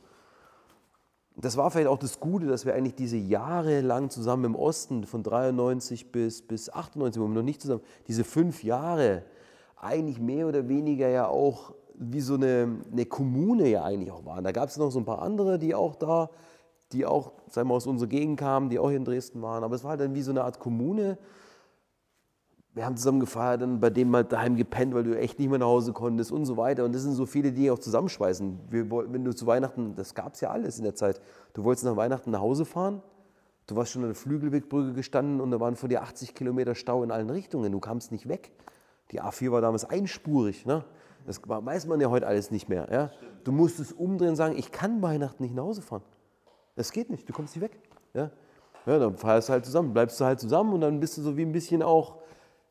Das 1.37 1.57
war 1.57 1.71
vielleicht 1.71 1.89
auch 1.89 1.99
das 1.99 2.21
Gute, 2.21 2.47
dass 2.47 2.65
wir 2.65 2.75
eigentlich 2.75 2.95
diese 2.95 3.17
Jahre 3.17 3.81
lang 3.81 4.11
zusammen 4.11 4.45
im 4.45 4.55
Osten, 4.55 5.05
von 5.05 5.23
93 5.23 6.13
bis, 6.13 6.43
bis 6.43 6.71
98, 6.71 7.21
wo 7.21 7.27
wir 7.27 7.35
noch 7.35 7.43
nicht 7.43 7.61
zusammen, 7.61 7.83
diese 8.07 8.23
fünf 8.23 8.63
Jahre, 8.63 9.25
eigentlich 9.77 10.21
mehr 10.21 10.47
oder 10.47 10.69
weniger 10.69 11.09
ja 11.09 11.27
auch 11.27 11.75
wie 11.97 12.21
so 12.21 12.35
eine, 12.35 12.81
eine 12.91 13.07
Kommune 13.07 13.69
ja 13.69 13.85
eigentlich 13.85 14.13
auch 14.13 14.25
waren. 14.25 14.45
Da 14.45 14.53
gab 14.53 14.69
es 14.69 14.77
noch 14.77 14.91
so 14.91 14.99
ein 14.99 15.05
paar 15.05 15.23
andere, 15.23 15.59
die 15.59 15.75
auch 15.75 15.97
da, 15.97 16.31
die 16.95 17.05
auch, 17.05 17.33
sagen 17.49 17.69
wir, 17.69 17.75
aus 17.75 17.87
unserer 17.87 18.09
Gegend 18.09 18.39
kamen, 18.39 18.71
die 18.71 18.79
auch 18.79 18.89
hier 18.89 18.97
in 18.97 19.05
Dresden 19.05 19.43
waren. 19.43 19.65
Aber 19.65 19.75
es 19.75 19.85
war 19.85 19.91
halt 19.91 20.01
dann 20.01 20.15
wie 20.15 20.23
so 20.23 20.31
eine 20.31 20.45
Art 20.45 20.59
Kommune, 20.59 21.19
wir 22.75 22.85
haben 22.85 22.97
zusammen 22.97 23.21
gefeiert, 23.21 23.63
dann 23.63 23.79
bei 23.79 23.89
dem 23.89 24.11
mal 24.11 24.25
daheim 24.25 24.57
gepennt, 24.57 24.95
weil 24.95 25.05
du 25.05 25.17
echt 25.17 25.39
nicht 25.39 25.49
mehr 25.49 25.61
nach 25.61 25.67
Hause 25.67 25.93
konntest 25.93 26.33
und 26.33 26.45
so 26.45 26.57
weiter. 26.57 26.85
Und 26.85 26.93
das 26.93 27.03
sind 27.03 27.13
so 27.13 27.25
viele 27.25 27.53
Dinge 27.53 27.73
auch 27.73 27.79
zusammenschweißen. 27.79 28.59
Wir, 28.69 28.91
wenn 28.91 29.25
du 29.25 29.33
zu 29.33 29.47
Weihnachten, 29.47 29.95
das 29.95 30.15
gab 30.15 30.35
es 30.35 30.41
ja 30.41 30.51
alles 30.51 30.79
in 30.79 30.85
der 30.85 30.97
Zeit, 30.97 31.21
du 31.53 31.63
wolltest 31.63 31.85
nach 31.85 31.97
Weihnachten 31.97 32.33
nach 32.33 32.41
Hause 32.41 32.65
fahren, 32.65 33.01
du 33.69 33.77
warst 33.77 33.93
schon 33.93 34.03
an 34.03 34.09
der 34.09 34.17
Flügelwegbrücke 34.17 34.93
gestanden 34.93 35.41
und 35.41 35.53
da 35.53 35.61
waren 35.61 35.77
vor 35.77 35.89
dir 35.89 36.03
80 36.03 36.35
Kilometer 36.35 36.75
Stau 36.75 37.05
in 37.05 37.13
allen 37.13 37.31
Richtungen, 37.31 37.71
du 37.71 37.79
kamst 37.79 38.11
nicht 38.11 38.29
weg. 38.29 38.51
Die 39.13 39.23
A4 39.23 39.53
war 39.53 39.61
damals 39.61 39.85
einspurig. 39.85 40.67
Ne? 40.67 40.85
Das 41.27 41.41
weiß 41.47 41.87
man 41.87 42.01
ja 42.01 42.11
heute 42.11 42.27
alles 42.27 42.51
nicht 42.51 42.69
mehr. 42.69 42.89
Ja? 42.91 43.11
Du 43.45 43.53
musstest 43.53 43.97
umdrehen 43.97 44.31
und 44.31 44.37
sagen, 44.37 44.57
ich 44.59 44.73
kann 44.73 45.01
Weihnachten 45.01 45.45
nicht 45.45 45.55
nach 45.55 45.63
Hause 45.63 45.83
fahren. 45.83 46.03
Das 46.77 46.93
geht 46.93 47.11
nicht, 47.11 47.29
du 47.29 47.33
kommst 47.33 47.55
nicht 47.55 47.63
weg. 47.63 47.79
Ja? 48.15 48.31
Ja, 48.87 48.99
dann 48.99 49.17
feierst 49.17 49.49
du 49.49 49.53
halt 49.53 49.65
zusammen, 49.65 49.93
bleibst 49.93 50.21
du 50.21 50.25
halt 50.25 50.41
zusammen 50.41 50.75
und 50.75 50.81
dann 50.81 51.01
bist 51.01 51.17
du 51.17 51.23
so 51.23 51.37
wie 51.37 51.43
ein 51.43 51.53
bisschen 51.53 51.83
auch 51.83 52.19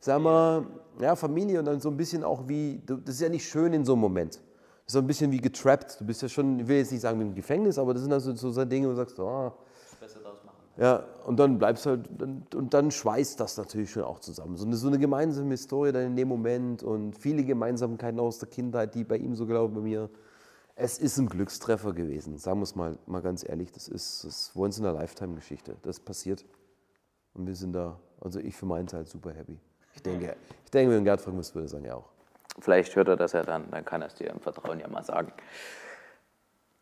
sagen 0.04 0.24
wir, 0.24 0.66
ja, 1.00 1.16
Familie 1.16 1.60
und 1.60 1.66
dann 1.66 1.80
so 1.80 1.90
ein 1.90 1.98
bisschen 1.98 2.24
auch 2.24 2.48
wie, 2.48 2.82
das 2.86 3.16
ist 3.16 3.22
ja 3.22 3.30
nicht 3.30 3.48
schön 3.48 3.74
in 3.74 3.86
so 3.86 3.94
einem 3.94 4.02
Moment. 4.02 4.36
Das 4.36 4.88
ist 4.88 4.94
so 4.94 5.00
ein 5.00 5.08
bisschen 5.08 5.32
wie 5.32 5.40
getrappt. 5.40 6.02
Du 6.02 6.06
bist 6.06 6.22
ja 6.22 6.28
schon, 6.28 6.60
ich 6.60 6.68
will 6.68 6.78
jetzt 6.78 6.92
nicht 6.92 7.02
sagen 7.02 7.20
wie 7.20 7.24
im 7.24 7.36
Gefängnis, 7.36 7.78
aber 7.78 7.94
das 7.94 8.04
sind 8.04 8.12
also 8.12 8.36
so, 8.36 8.52
so 8.52 8.66
Dinge, 8.66 8.88
wo 8.88 8.92
du 8.92 8.98
sagst, 8.98 9.18
oh, 9.20 9.54
Besser 10.02 10.20
draus 10.20 10.44
machen. 10.44 10.58
Ja, 10.76 11.04
und 11.26 11.40
dann 11.40 11.58
bleibst 11.58 11.86
du 11.86 11.92
halt, 11.92 12.10
und 12.54 12.74
dann 12.74 12.92
schweißt 12.92 13.40
das 13.40 13.56
natürlich 13.58 13.92
schon 13.92 14.04
auch 14.04 14.20
zusammen. 14.20 14.58
So 14.58 14.66
eine, 14.66 14.76
so 14.76 14.88
eine 14.88 15.00
gemeinsame 15.00 15.52
Historie 15.52 15.94
dann 15.94 16.08
in 16.08 16.16
dem 16.18 16.28
Moment 16.28 16.84
und 16.84 17.18
viele 17.18 17.46
Gemeinsamkeiten 17.46 18.20
aus 18.20 18.40
der 18.40 18.50
Kindheit, 18.50 18.94
die 18.96 19.06
bei 19.06 19.18
ihm 19.18 19.36
so 19.36 19.46
glauben, 19.46 19.76
bei 19.76 19.82
mir. 19.82 20.10
Es 20.76 20.98
ist 20.98 21.18
ein 21.20 21.28
Glückstreffer 21.28 21.94
gewesen, 21.94 22.38
sagen 22.38 22.60
wir 22.60 22.64
es 22.64 22.76
mal, 22.76 22.98
mal 23.06 23.22
ganz 23.22 23.48
ehrlich. 23.48 23.72
Das 23.72 23.88
ist, 23.88 24.24
das 24.24 24.50
ist 24.50 24.56
once 24.56 24.80
in 24.80 24.86
a 24.86 24.92
lifetime 24.92 25.36
Geschichte. 25.36 25.76
Das 25.84 26.00
passiert. 26.00 26.44
Und 27.36 27.46
wir 27.48 27.56
sind 27.56 27.74
da, 27.74 28.00
also 28.22 28.40
ich 28.40 28.56
für 28.56 28.66
meinen 28.66 28.88
Teil 28.88 29.06
super 29.06 29.32
happy. 29.32 29.60
Ich 29.94 30.02
denke, 30.02 30.36
ich 30.66 30.72
denke 30.72 30.96
wenn 30.96 31.04
Gerd 31.04 31.22
fragen 31.22 31.38
müsste, 31.38 31.56
würde 31.56 31.68
er 31.68 31.70
sagen, 31.70 31.86
ja 31.86 31.96
auch. 31.96 32.10
Vielleicht 32.60 32.96
hört 32.96 33.08
er 33.08 33.18
das 33.18 33.34
ja 33.34 33.44
dann, 33.44 33.70
dann 33.72 33.86
kann 33.86 34.02
er 34.02 34.08
es 34.08 34.16
dir 34.16 34.30
im 34.30 34.40
Vertrauen 34.40 34.80
ja 34.80 34.88
mal 34.88 35.04
sagen. 35.04 35.32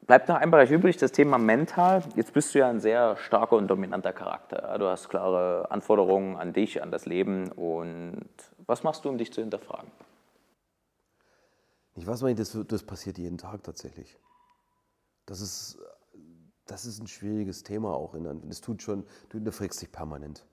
Bleibt 0.07 0.27
noch 0.27 0.35
ein 0.35 0.51
Bereich 0.51 0.71
übrig, 0.71 0.97
das 0.97 1.11
Thema 1.11 1.37
mental. 1.37 2.03
Jetzt 2.15 2.33
bist 2.33 2.53
du 2.53 2.59
ja 2.59 2.69
ein 2.69 2.79
sehr 2.79 3.15
starker 3.17 3.55
und 3.55 3.67
dominanter 3.67 4.13
Charakter. 4.13 4.77
Du 4.79 4.87
hast 4.87 5.09
klare 5.09 5.69
Anforderungen 5.69 6.37
an 6.37 6.53
dich, 6.53 6.81
an 6.81 6.91
das 6.91 7.05
Leben. 7.05 7.51
Und 7.51 8.25
was 8.65 8.83
machst 8.83 9.05
du, 9.05 9.09
um 9.09 9.17
dich 9.17 9.31
zu 9.31 9.41
hinterfragen? 9.41 9.91
Ich 11.95 12.07
weiß 12.07 12.21
nicht, 12.23 12.39
das, 12.39 12.57
das 12.67 12.83
passiert 12.83 13.17
jeden 13.17 13.37
Tag 13.37 13.63
tatsächlich. 13.63 14.17
Das 15.25 15.41
ist, 15.41 15.77
das 16.65 16.85
ist 16.85 16.99
ein 16.99 17.07
schwieriges 17.07 17.63
Thema 17.63 17.93
auch. 17.93 18.15
Das 18.43 18.61
tut 18.61 18.81
schon, 18.81 19.03
du 19.29 19.37
hinterfragst 19.37 19.81
dich 19.81 19.91
permanent 19.91 20.45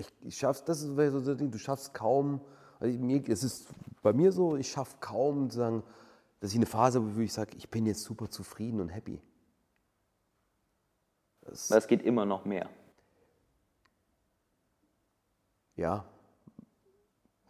ich, 0.00 0.08
ich 0.22 0.38
schaff's, 0.38 0.64
das 0.64 0.82
ist 0.82 0.88
so 0.88 1.20
das 1.20 1.36
Ding, 1.36 1.50
du 1.50 1.58
schaffst 1.58 1.94
kaum, 1.94 2.40
also 2.80 2.98
mir, 2.98 3.22
es 3.28 3.44
ist 3.44 3.68
bei 4.02 4.12
mir 4.12 4.32
so, 4.32 4.56
ich 4.56 4.70
schaffe 4.70 4.96
kaum, 5.00 5.50
sagen, 5.50 5.82
dass 6.40 6.50
ich 6.50 6.56
eine 6.56 6.66
Phase 6.66 7.00
habe, 7.00 7.16
wo 7.16 7.20
ich 7.20 7.32
sage, 7.32 7.56
ich 7.56 7.70
bin 7.70 7.86
jetzt 7.86 8.02
super 8.02 8.28
zufrieden 8.30 8.80
und 8.80 8.88
happy. 8.88 9.20
Das, 11.42 11.70
es 11.70 11.86
geht 11.86 12.02
immer 12.02 12.24
noch 12.24 12.44
mehr. 12.44 12.68
Ja. 15.76 16.04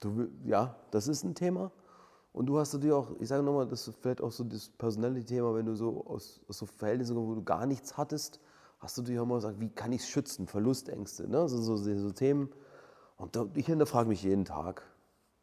Du, 0.00 0.28
ja, 0.44 0.74
das 0.90 1.08
ist 1.08 1.24
ein 1.24 1.34
Thema. 1.34 1.70
Und 2.32 2.46
du 2.46 2.58
hast 2.58 2.72
natürlich 2.72 2.94
auch, 2.94 3.10
ich 3.20 3.28
sage 3.28 3.42
nochmal, 3.42 3.66
das 3.66 3.86
ist 3.88 3.98
vielleicht 4.00 4.20
auch 4.20 4.30
so 4.30 4.44
das 4.44 4.68
personelle 4.68 5.24
Thema, 5.24 5.54
wenn 5.54 5.66
du 5.66 5.74
so 5.74 6.06
aus, 6.06 6.40
aus 6.48 6.58
so 6.58 6.66
Verhältnissen 6.66 7.14
kommst, 7.14 7.30
wo 7.30 7.34
du 7.34 7.44
gar 7.44 7.66
nichts 7.66 7.96
hattest, 7.96 8.40
hast 8.78 8.96
du 8.96 9.02
dir 9.02 9.22
auch 9.22 9.26
mal 9.26 9.36
gesagt, 9.36 9.60
wie 9.60 9.68
kann 9.68 9.92
ich 9.92 10.02
es 10.02 10.08
schützen, 10.08 10.46
Verlustängste, 10.46 11.28
ne? 11.28 11.48
so, 11.48 11.58
so, 11.58 11.76
so 11.76 12.12
Themen. 12.12 12.50
Und 13.16 13.36
ich 13.54 13.66
hinterfrage 13.66 14.08
mich 14.08 14.22
jeden 14.22 14.44
Tag, 14.44 14.82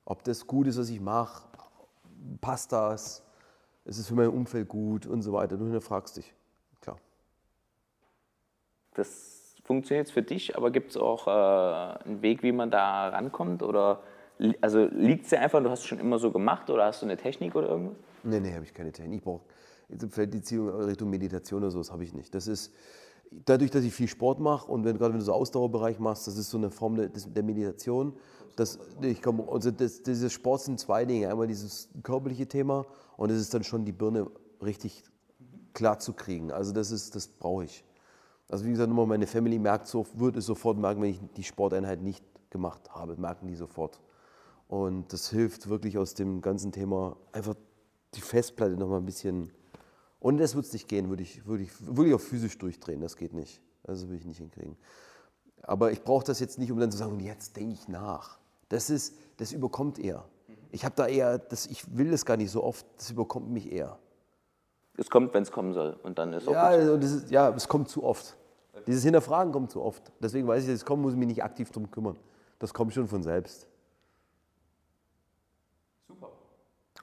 ob 0.06 0.24
das 0.24 0.48
gut 0.48 0.68
ist, 0.68 0.80
was 0.80 0.90
ich 0.90 1.02
mache, 1.02 1.48
passt 2.42 2.72
das, 2.72 3.24
ist 3.86 4.00
es 4.00 4.08
für 4.08 4.16
mein 4.16 4.30
Umfeld 4.30 4.68
gut 4.68 5.06
und 5.06 5.22
so 5.22 5.34
weiter. 5.34 5.58
Du 5.58 5.66
hinterfragst 5.66 6.18
dich, 6.18 6.34
klar. 6.82 6.98
Das 8.96 9.56
funktioniert 9.64 10.10
für 10.10 10.24
dich, 10.24 10.58
aber 10.58 10.72
gibt 10.72 10.92
es 10.92 10.98
auch 10.98 11.28
äh, 11.28 12.04
einen 12.06 12.22
Weg, 12.22 12.42
wie 12.42 12.54
man 12.54 12.72
da 12.72 13.10
rankommt? 13.10 13.62
Oder 13.62 14.02
also 14.61 14.85
liegt 14.91 15.23
es 15.23 15.30
dir 15.30 15.39
einfach, 15.39 15.61
du 15.61 15.69
hast 15.69 15.80
es 15.80 15.85
schon 15.85 15.99
immer 15.99 16.19
so 16.19 16.31
gemacht 16.31 16.69
oder 16.69 16.85
hast 16.85 17.01
du 17.01 17.05
eine 17.05 17.18
Technik 17.18 17.55
oder 17.55 17.69
irgendwas? 17.69 17.97
Nee, 18.23 18.39
nee, 18.39 18.53
habe 18.53 18.64
ich 18.64 18.73
keine 18.73 18.91
Technik. 18.91 19.19
Ich 19.19 19.23
brauche 19.23 19.41
vielleicht 20.09 20.34
die 20.34 20.41
Ziehung 20.41 20.69
Richtung 20.69 21.09
Meditation 21.09 21.61
oder 21.61 21.72
so, 21.72 21.80
das 21.80 21.91
habe 21.91 22.03
ich 22.03 22.14
nicht. 22.14 22.34
Das 22.35 22.47
ist, 22.47 22.73
dadurch, 23.31 23.72
dass 23.72 23.84
ich 23.84 23.93
viel 23.93 24.07
Sport 24.07 24.39
mache 24.39 24.72
und 24.72 24.84
wenn, 24.85 24.97
gerade 24.97 25.14
wenn 25.14 25.19
du 25.19 25.26
so 25.26 25.34
Ausdauerbereich 25.34 25.99
machst, 25.99 26.27
das 26.27 26.38
ist 26.38 26.49
so 26.49 26.57
eine 26.57 26.69
Form 26.69 26.95
der, 26.95 27.09
der 27.09 27.43
Meditation. 27.43 28.14
Das, 28.55 28.80
ich 29.01 29.22
komm, 29.22 29.47
also 29.49 29.72
das, 29.72 30.01
dieser 30.01 30.30
Sport 30.30 30.61
sind 30.61 30.80
zwei 30.80 31.05
Dinge. 31.05 31.30
Einmal 31.30 31.47
dieses 31.47 31.89
körperliche 32.03 32.47
Thema 32.47 32.85
und 33.15 33.31
es 33.31 33.39
ist 33.39 33.53
dann 33.53 33.64
schon 33.64 33.85
die 33.85 33.91
Birne 33.91 34.27
richtig 34.64 35.03
klar 35.73 35.99
zu 35.99 36.14
kriegen. 36.14 36.51
Also 36.51 36.73
das 36.73 36.91
ist, 36.91 37.15
das 37.15 37.27
brauche 37.27 37.65
ich. 37.65 37.84
Also 38.49 38.65
wie 38.65 38.72
gesagt, 38.72 38.91
meine 38.91 39.27
Family 39.27 39.59
merkt 39.59 39.88
so, 39.88 40.05
wird 40.15 40.38
es 40.38 40.45
sofort 40.45 40.77
merken, 40.77 41.01
wenn 41.01 41.11
ich 41.11 41.19
die 41.35 41.43
Sporteinheit 41.43 42.01
nicht 42.01 42.23
gemacht 42.49 42.89
habe, 42.89 43.18
merken 43.18 43.47
die 43.47 43.55
sofort. 43.55 43.99
Und 44.68 45.14
das 45.14 45.30
hilft 45.30 45.69
wirklich 45.69 45.98
aus 45.98 46.14
dem 46.14 46.41
ganzen 46.41 46.72
Thema 46.72 47.18
einfach 47.31 47.56
die 48.15 48.22
Festplatte 48.22 48.76
noch 48.76 48.89
mal 48.89 48.98
ein 48.98 49.06
bisschen 49.06 49.52
und 50.19 50.38
das 50.38 50.56
wird 50.56 50.65
es 50.65 50.73
nicht 50.73 50.88
gehen, 50.88 51.10
würde 51.10 51.23
ich, 51.23 51.45
würde, 51.45 51.64
ich, 51.64 51.72
würde 51.80 52.10
ich 52.10 52.15
auch 52.15 52.22
physisch 52.22 52.57
durchdrehen, 52.57 53.02
das 53.02 53.15
geht 53.15 53.34
nicht. 53.34 53.61
Also 53.84 54.07
würde 54.07 54.18
ich 54.18 54.26
nicht 54.26 54.39
hinkriegen. 54.39 54.76
Aber 55.64 55.91
ich 55.91 56.03
brauche 56.03 56.26
das 56.26 56.39
jetzt 56.39 56.57
nicht, 56.60 56.72
um 56.72 56.80
dann 56.80 56.91
zu 56.91 56.98
sagen, 56.98 57.19
jetzt 57.19 57.56
denke 57.56 57.73
ich 57.73 57.88
nach. 57.88 58.39
Das, 58.69 58.89
ist, 58.89 59.15
das 59.38 59.52
überkommt 59.52 59.99
eher. 59.99 60.26
Ich 60.72 60.84
habe 60.84 60.95
da 60.95 61.07
eher, 61.07 61.38
das, 61.38 61.68
ich 61.68 61.98
will 61.98 62.11
das 62.11 62.26
gar 62.26 62.38
nicht 62.38 62.52
so 62.52 62.64
oft, 62.64 62.85
das 62.98 63.11
überkommt 63.11 63.49
mich 63.49 63.72
eher. 63.72 63.98
Es 64.98 65.10
kommt, 65.10 65.34
wenn 65.34 65.44
es 65.44 65.52
kommen 65.52 65.73
soll 65.73 65.98
und 66.03 66.18
dann 66.18 66.34
ist 66.34 66.48
auch 66.48 66.53
ja. 66.53 66.64
Also 66.64 66.95
ist, 66.95 67.30
ja, 67.30 67.49
es 67.49 67.68
kommt 67.68 67.89
zu 67.89 68.03
oft. 68.03 68.35
Dieses 68.88 69.03
Hinterfragen 69.03 69.53
kommt 69.53 69.72
zu 69.72 69.81
oft. 69.81 70.11
Deswegen 70.19 70.48
weiß 70.48 70.64
ich, 70.64 70.69
es 70.69 70.85
kommt, 70.85 71.03
muss 71.03 71.14
ich 71.14 71.19
mich 71.19 71.27
nicht 71.27 71.44
aktiv 71.44 71.69
darum 71.69 71.89
kümmern. 71.91 72.18
Das 72.60 72.73
kommt 72.73 72.94
schon 72.94 73.07
von 73.07 73.22
selbst. 73.22 73.68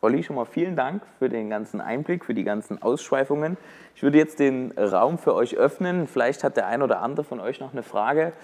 Olli, 0.04 0.22
schon 0.22 0.36
mal 0.36 0.44
vielen 0.44 0.76
Dank 0.76 1.02
für 1.18 1.30
den 1.30 1.48
ganzen 1.48 1.80
Einblick, 1.80 2.26
für 2.26 2.34
die 2.34 2.44
ganzen 2.44 2.82
Ausschweifungen. 2.82 3.56
Ich 3.96 4.02
würde 4.02 4.18
jetzt 4.18 4.38
den 4.38 4.72
Raum 4.72 5.16
für 5.16 5.34
euch 5.34 5.56
öffnen. 5.56 6.06
Vielleicht 6.06 6.44
hat 6.44 6.58
der 6.58 6.66
ein 6.66 6.82
oder 6.82 7.00
andere 7.00 7.24
von 7.24 7.40
euch 7.40 7.58
noch 7.58 7.72
eine 7.72 7.82
Frage. 7.82 8.34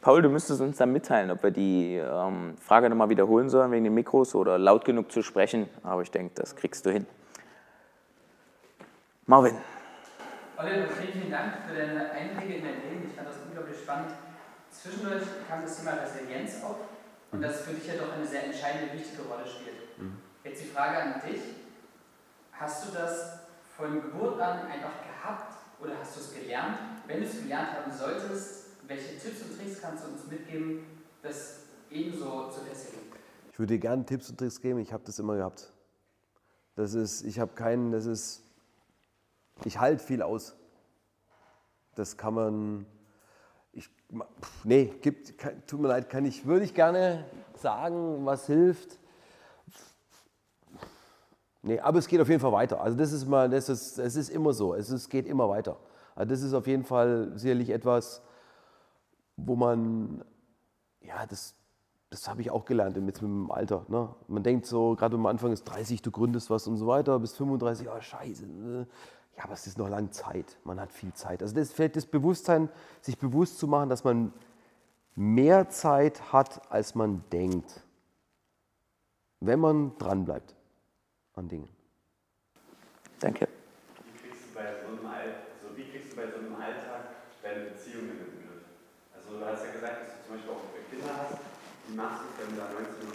Paul, 0.00 0.22
du 0.22 0.30
müsstest 0.30 0.62
uns 0.62 0.78
dann 0.78 0.94
mitteilen, 0.94 1.30
ob 1.30 1.42
wir 1.42 1.50
die 1.50 1.96
ähm, 1.96 2.54
Frage 2.58 2.88
nochmal 2.88 3.10
wiederholen 3.10 3.50
sollen 3.50 3.70
wegen 3.70 3.84
den 3.84 3.92
Mikros 3.92 4.34
oder 4.34 4.56
laut 4.56 4.86
genug 4.86 5.12
zu 5.12 5.20
sprechen. 5.20 5.68
Aber 5.82 6.00
ich 6.00 6.10
denke, 6.10 6.32
das 6.36 6.56
kriegst 6.56 6.86
du 6.86 6.90
hin. 6.90 7.06
Marvin. 9.26 9.56
Olli, 10.56 10.70
vielen, 10.70 11.12
vielen 11.12 11.30
Dank 11.30 11.52
für 11.68 11.76
deine 11.76 12.12
Einblicke 12.12 12.54
in 12.54 12.64
dein 12.64 12.80
Leben. 12.88 13.10
Ich 13.10 13.14
fand 13.14 13.28
das 13.28 13.36
unglaublich 13.46 13.76
spannend. 13.76 14.12
Zwischendurch 14.70 15.24
kam 15.46 15.60
das 15.60 15.80
Thema 15.80 15.98
Resilienz 16.02 16.64
auf 16.64 16.76
und 17.30 17.42
das 17.42 17.60
für 17.60 17.74
dich 17.74 17.86
ja 17.88 17.92
doch 18.00 18.16
eine 18.16 18.24
sehr 18.24 18.46
entscheidende, 18.46 18.94
wichtige 18.94 19.20
Rolle 19.28 19.44
spielt. 19.44 19.98
Mhm. 19.98 20.29
Jetzt 20.42 20.62
die 20.62 20.68
Frage 20.68 21.02
an 21.02 21.20
dich. 21.20 21.42
Hast 22.52 22.88
du 22.88 22.92
das 22.92 23.40
von 23.76 24.00
Geburt 24.00 24.40
an 24.40 24.66
einfach 24.66 24.92
gehabt 25.02 25.54
oder 25.80 25.98
hast 25.98 26.16
du 26.16 26.20
es 26.20 26.34
gelernt? 26.34 26.78
Wenn 27.06 27.20
du 27.20 27.26
es 27.26 27.42
gelernt 27.42 27.72
haben 27.72 27.92
solltest, 27.92 28.66
welche 28.86 29.18
Tipps 29.18 29.42
und 29.42 29.58
Tricks 29.58 29.82
kannst 29.82 30.04
du 30.04 30.08
uns 30.08 30.26
mitgeben, 30.26 30.86
das 31.22 31.60
ebenso 31.90 32.50
zu 32.50 32.60
festigen? 32.60 33.02
Ich 33.52 33.58
würde 33.58 33.74
dir 33.74 33.80
gerne 33.80 34.06
Tipps 34.06 34.30
und 34.30 34.38
Tricks 34.38 34.60
geben, 34.60 34.78
ich 34.78 34.94
habe 34.94 35.02
das 35.04 35.18
immer 35.18 35.36
gehabt. 35.36 35.70
Das 36.74 36.94
ist, 36.94 37.22
ich 37.22 37.38
habe 37.38 37.52
keinen, 37.54 37.92
das 37.92 38.06
ist, 38.06 38.42
ich 39.64 39.78
halte 39.78 40.02
viel 40.02 40.22
aus. 40.22 40.56
Das 41.96 42.16
kann 42.16 42.32
man, 42.32 42.86
ich, 43.72 43.90
nee, 44.64 44.86
gibt, 45.02 45.34
tut 45.68 45.80
mir 45.80 45.88
leid, 45.88 46.08
kann 46.08 46.24
ich, 46.24 46.46
würde 46.46 46.64
ich 46.64 46.72
gerne 46.72 47.26
sagen, 47.56 48.24
was 48.24 48.46
hilft. 48.46 48.99
Nee, 51.62 51.78
aber 51.78 51.98
es 51.98 52.08
geht 52.08 52.20
auf 52.20 52.28
jeden 52.28 52.40
Fall 52.40 52.52
weiter. 52.52 52.80
Also 52.80 52.96
das 52.96 53.12
ist 53.12 53.26
mal, 53.26 53.48
das 53.50 53.68
ist, 53.68 53.98
es 53.98 54.16
ist 54.16 54.30
immer 54.30 54.52
so. 54.52 54.74
Es 54.74 54.90
ist, 54.90 55.10
geht 55.10 55.26
immer 55.26 55.48
weiter. 55.48 55.76
Also 56.14 56.30
das 56.30 56.42
ist 56.42 56.54
auf 56.54 56.66
jeden 56.66 56.84
Fall 56.84 57.32
sicherlich 57.34 57.70
etwas, 57.70 58.22
wo 59.36 59.56
man, 59.56 60.24
ja, 61.02 61.26
das, 61.26 61.54
das 62.08 62.28
habe 62.28 62.40
ich 62.40 62.50
auch 62.50 62.64
gelernt 62.64 62.96
jetzt 62.96 63.04
mit 63.04 63.20
dem 63.20 63.50
Alter. 63.50 63.84
Ne? 63.88 64.08
Man 64.26 64.42
denkt 64.42 64.66
so, 64.66 64.96
gerade 64.96 65.16
am 65.16 65.26
Anfang 65.26 65.52
ist 65.52 65.64
30, 65.64 66.00
du 66.00 66.10
gründest 66.10 66.48
was 66.48 66.66
und 66.66 66.78
so 66.78 66.86
weiter, 66.86 67.18
bis 67.18 67.36
35, 67.36 67.88
oh 67.88 68.00
scheiße. 68.00 68.46
Ne? 68.46 68.86
Ja, 69.36 69.44
aber 69.44 69.52
es 69.52 69.66
ist 69.66 69.76
noch 69.76 69.88
lange 69.88 70.10
Zeit. 70.10 70.58
Man 70.64 70.80
hat 70.80 70.92
viel 70.92 71.12
Zeit. 71.12 71.42
Also 71.42 71.54
das 71.54 71.72
fällt 71.72 71.94
das 71.94 72.06
Bewusstsein, 72.06 72.70
sich 73.02 73.18
bewusst 73.18 73.58
zu 73.58 73.66
machen, 73.66 73.90
dass 73.90 74.02
man 74.02 74.32
mehr 75.14 75.68
Zeit 75.68 76.32
hat, 76.32 76.70
als 76.72 76.94
man 76.94 77.22
denkt, 77.30 77.82
wenn 79.40 79.60
man 79.60 79.96
dranbleibt 79.98 80.54
an 81.34 81.48
Dingen. 81.48 81.68
Danke. 83.20 83.48
Wie 84.04 84.18
kriegst 84.28 84.42
du 84.50 84.54
bei 84.54 84.74
so 84.82 84.88
einem, 84.88 85.06
also 85.06 85.76
wie 85.76 85.84
kriegst 85.90 86.12
du 86.12 86.16
bei 86.16 86.26
so 86.30 86.38
einem 86.38 86.54
Alltag 86.54 87.02
deine 87.42 87.64
Beziehungen 87.70 88.10
in 88.10 88.16
den 88.18 88.26
Griff? 88.48 88.64
Also 89.14 89.38
du 89.38 89.44
hast 89.46 89.64
ja 89.64 89.72
gesagt, 89.72 89.96
dass 90.02 90.08
du 90.16 90.26
zum 90.26 90.34
Beispiel 90.36 90.52
auch 90.52 90.90
Kinder 90.90 91.16
hast. 91.16 91.38
Wie 91.88 91.94
machst 91.94 92.22
du 92.22 92.26
es, 92.42 92.48
wenn 92.48 92.54
du 92.54 92.60
da 92.60 92.68
19 92.72 93.08
Uhr 93.08 93.14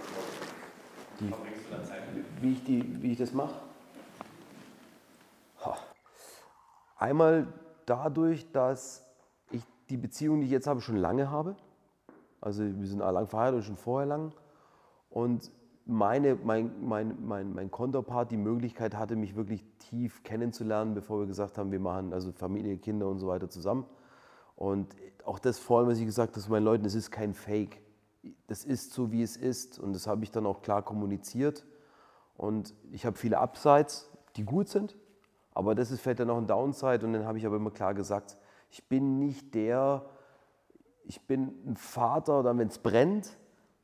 Die- 1.20 1.28
verbringst 1.30 1.66
du 1.70 1.76
da 1.76 1.84
Zeit 1.84 2.14
mit? 2.16 2.26
Wie 2.42 2.52
ich, 2.54 2.64
die, 2.64 3.02
wie 3.02 3.12
ich 3.12 3.18
das 3.18 3.32
mache? 3.34 3.56
Einmal 6.98 7.48
dadurch, 7.86 8.52
dass 8.52 9.06
ich 9.52 9.62
die 9.90 9.98
Beziehung, 9.98 10.40
die 10.40 10.46
ich 10.46 10.52
jetzt 10.52 10.66
habe, 10.68 10.82
schon 10.82 10.96
lange 10.96 11.30
habe. 11.30 11.56
Also 12.42 12.64
wir 12.64 12.88
sind 12.88 13.00
lang 13.00 13.28
verheiratet 13.28 13.60
und 13.60 13.64
schon 13.66 13.76
vorher 13.76 14.08
lang. 14.08 14.32
Und 15.10 15.52
meine, 15.86 16.36
mein, 16.36 16.72
mein, 16.82 17.16
mein, 17.26 17.54
mein 17.54 17.72
Konterpart 17.72 18.32
die 18.32 18.38
Möglichkeit 18.38 18.96
hatte, 18.96 19.16
mich 19.16 19.36
wirklich 19.36 19.64
tief 19.78 20.24
kennenzulernen, 20.24 20.96
bevor 20.96 21.20
wir 21.20 21.28
gesagt 21.28 21.58
haben, 21.58 21.72
wir 21.72 21.80
machen 21.80 22.12
also 22.12 22.32
Familie, 22.32 22.78
Kinder 22.78 23.08
und 23.08 23.20
so 23.20 23.28
weiter 23.28 23.50
zusammen. 23.50 23.86
Und 24.56 24.96
auch 25.24 25.38
das 25.40 25.60
vor 25.60 25.80
allem, 25.80 25.90
was 25.90 26.00
ich 26.00 26.06
gesagt 26.06 26.34
habe 26.34 26.42
zu 26.42 26.50
meinen 26.50 26.64
Leuten, 26.64 26.86
es 26.86 26.96
ist 26.96 27.12
kein 27.12 27.34
Fake. 27.34 27.82
Das 28.48 28.66
ist 28.66 28.94
so, 28.94 29.12
wie 29.12 29.22
es 29.22 29.38
ist. 29.38 29.78
Und 29.78 29.94
das 29.94 30.08
habe 30.08 30.24
ich 30.24 30.32
dann 30.32 30.46
auch 30.46 30.62
klar 30.62 30.82
kommuniziert. 30.82 31.66
Und 32.36 32.74
ich 32.92 33.06
habe 33.06 33.18
viele 33.18 33.40
Upsides, 33.40 34.10
die 34.36 34.44
gut 34.44 34.68
sind, 34.68 34.96
aber 35.54 35.76
das 35.76 35.92
ist 35.92 36.02
vielleicht 36.02 36.20
dann 36.20 36.28
noch 36.28 36.38
ein 36.38 36.48
Downside. 36.48 37.06
Und 37.06 37.14
dann 37.14 37.26
habe 37.26 37.38
ich 37.38 37.46
aber 37.46 37.58
immer 37.58 37.72
klar 37.72 37.94
gesagt, 37.94 38.38
ich 38.70 38.88
bin 38.90 39.20
nicht 39.20 39.54
der, 39.54 40.06
ich 41.04 41.26
bin 41.28 41.54
ein 41.66 41.78
Vater, 41.78 42.44
dann 42.44 42.58
wenn 42.58 42.68
es 42.68 42.80
brennt, 42.80 43.38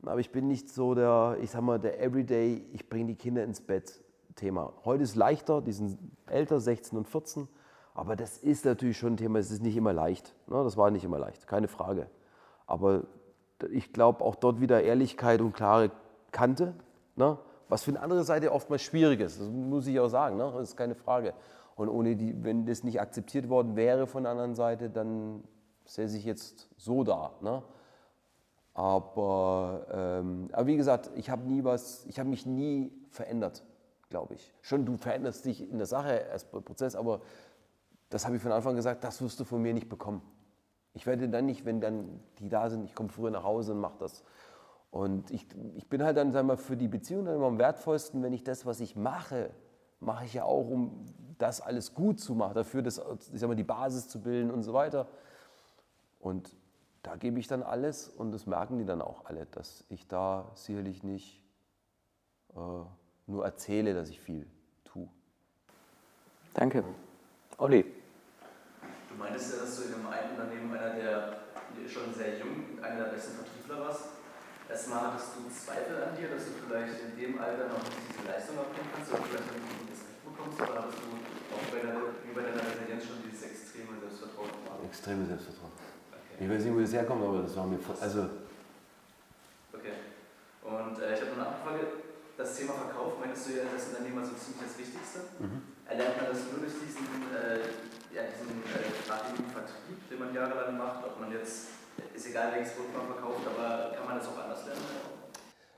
aber 0.06 0.20
ich 0.20 0.32
bin 0.32 0.48
nicht 0.48 0.70
so 0.70 0.96
der, 0.96 1.38
ich 1.42 1.52
sag 1.52 1.62
mal, 1.62 1.80
der 1.80 2.02
Everyday, 2.02 2.66
ich 2.74 2.90
bringe 2.90 3.08
die 3.08 3.16
Kinder 3.16 3.44
ins 3.44 3.62
Bett 3.62 4.02
Thema. 4.36 4.74
Heute 4.86 5.04
ist 5.04 5.16
leichter, 5.16 5.62
die 5.62 5.74
sind 5.74 5.98
älter, 6.26 6.60
16 6.60 6.98
und 6.98 7.08
14, 7.08 7.48
aber 7.94 8.16
das 8.16 8.38
ist 8.38 8.66
natürlich 8.66 8.98
schon 8.98 9.14
ein 9.14 9.18
Thema, 9.18 9.40
es 9.40 9.52
ist 9.52 9.62
nicht 9.62 9.76
immer 9.76 9.94
leicht. 9.94 10.34
Ne? 10.48 10.64
Das 10.64 10.78
war 10.78 10.90
nicht 10.90 11.04
immer 11.04 11.20
leicht, 11.20 11.48
keine 11.48 11.68
Frage. 11.68 12.10
Aber 12.66 13.04
ich 13.72 13.94
glaube 13.94 14.24
auch 14.24 14.36
dort 14.36 14.62
wieder 14.62 14.82
Ehrlichkeit 14.82 15.42
und 15.42 15.54
klare 15.54 15.92
Kante, 16.32 16.74
ne? 17.16 17.38
was 17.68 17.84
für 17.84 17.92
eine 17.92 18.02
andere 18.02 18.24
Seite 18.24 18.52
oftmals 18.52 18.82
schwierig 18.82 19.20
ist, 19.20 19.40
das 19.40 19.50
muss 19.50 19.88
ich 19.88 20.00
auch 20.00 20.08
sagen, 20.08 20.38
ne? 20.38 20.52
das 20.56 20.70
ist 20.70 20.78
keine 20.78 20.96
Frage. 20.96 21.34
Und 21.76 21.90
ohne 21.90 22.16
die, 22.16 22.44
wenn 22.44 22.66
das 22.66 22.84
nicht 22.84 23.02
akzeptiert 23.02 23.50
worden 23.50 23.76
wäre 23.76 24.08
von 24.08 24.24
der 24.24 24.32
anderen 24.32 24.56
Seite, 24.56 24.90
dann 24.90 25.44
säße 25.86 26.18
ich 26.18 26.26
jetzt 26.26 26.70
so 26.78 27.04
da. 27.04 27.32
Ne? 27.42 27.64
Aber, 28.74 29.86
ähm, 29.92 30.50
aber 30.54 30.68
wie 30.68 30.78
gesagt, 30.78 31.12
ich 31.16 31.30
habe 31.30 31.44
nie 31.44 31.64
was, 31.64 32.06
ich 32.06 32.20
habe 32.20 32.30
mich 32.30 32.46
nie 32.46 32.92
verändert, 33.10 33.64
glaube 34.10 34.36
ich. 34.36 34.54
Schon 34.62 34.86
du 34.86 34.98
veränderst 34.98 35.46
dich 35.46 35.70
in 35.70 35.78
der 35.78 35.88
Sache 35.88 36.26
als 36.32 36.46
Prozess, 36.46 36.96
aber 36.96 37.22
das 38.10 38.26
habe 38.26 38.38
ich 38.38 38.42
von 38.42 38.52
Anfang 38.52 38.72
an 38.72 38.76
gesagt, 38.78 39.04
das 39.04 39.22
wirst 39.22 39.40
du 39.40 39.44
von 39.44 39.62
mir 39.62 39.74
nicht 39.74 39.90
bekommen. 39.90 40.22
Ich 40.94 41.06
werde 41.06 41.30
dann 41.30 41.46
nicht, 41.46 41.66
wenn 41.66 41.82
dann 41.82 42.20
die 42.40 42.50
da 42.50 42.70
sind, 42.70 42.84
ich 42.84 42.96
komme 42.96 43.10
früher 43.10 43.32
nach 43.32 43.44
Hause 43.44 43.74
und 43.74 43.80
mache 43.80 43.98
das. 44.00 44.24
Und 44.90 45.32
ich, 45.32 45.48
ich 45.76 45.88
bin 45.88 46.04
halt 46.04 46.18
dann, 46.18 46.34
sagen 46.34 46.48
wir, 46.48 46.58
für 46.58 46.76
die 46.76 46.90
Beziehung 46.90 47.26
dann 47.26 47.36
immer 47.36 47.48
am 47.48 47.58
wertvollsten, 47.58 48.22
wenn 48.24 48.34
ich 48.34 48.44
das, 48.44 48.66
was 48.66 48.82
ich 48.82 48.98
mache, 48.98 49.52
mache 50.02 50.26
ich 50.26 50.34
ja 50.34 50.44
auch, 50.44 50.70
um 50.70 51.06
das 51.38 51.62
alles 51.62 51.94
gut 51.94 52.20
zu 52.20 52.36
machen, 52.36 52.56
dafür 52.56 52.82
das, 52.82 53.02
ich 53.34 53.40
sag 53.40 53.48
mal, 53.48 53.56
die 53.56 53.64
Basis 53.64 54.10
zu 54.10 54.22
bilden 54.22 54.52
und 54.52 54.64
so 54.64 54.74
weiter. 54.74 55.08
Und 56.20 56.56
da 57.04 57.16
gebe 57.16 57.40
ich 57.40 57.48
dann 57.48 57.64
alles 57.64 58.08
und 58.08 58.32
das 58.32 58.46
merken 58.46 58.78
die 58.78 58.86
dann 58.86 59.02
auch 59.02 59.26
alle, 59.26 59.48
dass 59.48 59.84
ich 59.90 60.08
da 60.08 60.52
sicherlich 60.56 61.04
nicht 61.04 61.42
äh, 62.56 62.60
nur 63.28 63.46
erzähle, 63.46 63.94
dass 63.94 64.10
ich 64.10 64.20
viel 64.20 64.48
tue. 64.86 65.08
Danke. 66.54 66.84
Olli. 67.58 67.86
Du 69.10 69.16
meintest 69.16 69.54
ja, 69.54 69.62
dass 69.62 69.76
du 69.78 69.84
in 69.84 69.94
einem 69.96 70.08
einen 70.08 70.32
Unternehmen 70.32 70.74
einer 70.74 70.94
der 70.94 71.42
schon 71.92 72.14
sehr 72.14 72.40
jung, 72.40 72.80
einer 72.82 73.06
der 73.06 73.12
besten 73.12 73.36
Vertriebler 73.36 73.88
warst. 73.88 74.06
Erstmal 74.70 75.12
hattest 75.12 75.36
du 75.36 75.52
Zweifel 75.52 76.00
an 76.04 76.16
dir, 76.16 76.32
dass 76.32 76.46
du 76.48 76.52
vielleicht 76.64 76.96
in 77.04 77.12
dem 77.20 77.36
Alter 77.36 77.68
noch 77.68 77.84
nicht 77.84 78.00
diese 78.08 78.24
Leistung 78.24 78.56
erbringen 78.56 78.88
kannst 78.96 79.12
oder 79.12 79.24
vielleicht 79.28 79.48
noch 79.52 79.60
nicht 79.60 79.68
ein 79.68 79.80
gutes 79.84 80.02
Recht 80.08 80.24
bekommst, 80.24 80.58
oder 80.64 80.76
hattest 80.80 81.04
du 81.04 81.12
auch 81.52 81.68
bei 81.68 81.80
deiner, 81.84 82.16
wie 82.24 82.32
bei 82.32 82.44
deiner 82.48 82.64
Resilienz 82.64 83.04
schon 83.04 83.20
dieses 83.28 83.44
extreme 83.44 84.00
Selbstvertrauen? 84.00 84.48
Extreme 84.88 85.28
Selbstvertrauen. 85.28 85.76
Ich 86.42 86.50
weiß 86.50 86.66
nicht, 86.66 86.74
wo 86.74 86.80
das 86.82 86.92
herkommt, 86.92 87.22
aber 87.22 87.44
das 87.44 87.56
war 87.56 87.68
mir 87.68 87.78
voll. 87.78 87.94
Also, 88.02 88.26
okay. 89.78 89.94
Und 90.66 90.98
äh, 90.98 91.14
ich 91.14 91.22
habe 91.22 91.38
noch 91.38 91.46
eine 91.46 91.54
Abfrage. 91.54 91.86
Das 92.36 92.58
Thema 92.58 92.74
Verkauf, 92.74 93.14
meinst 93.22 93.46
du 93.46 93.62
ja, 93.62 93.70
das 93.70 93.94
Unternehmer 93.94 94.26
so 94.26 94.34
ziemlich 94.34 94.66
das 94.66 94.74
Wichtigste? 94.74 95.20
Erlernt 95.86 96.18
man 96.18 96.34
das 96.34 96.42
nur 96.50 96.66
durch 96.66 96.74
diesen, 96.82 97.06
äh, 97.30 97.62
ja, 98.10 98.26
diesen 98.26 98.58
äh, 98.58 98.90
Vertrieb, 99.06 100.10
den 100.10 100.18
man 100.18 100.34
jahrelang 100.34 100.82
macht, 100.82 101.06
ob 101.06 101.22
man 101.22 101.30
jetzt, 101.32 101.78
ist 102.16 102.26
egal 102.26 102.50
welches 102.58 102.74
Produkt 102.74 102.98
man 102.98 103.06
verkauft, 103.06 103.46
aber 103.46 103.94
kann 103.94 104.08
man 104.10 104.18
das 104.18 104.26
auch 104.26 104.42
anders 104.42 104.66
lernen? 104.66 104.82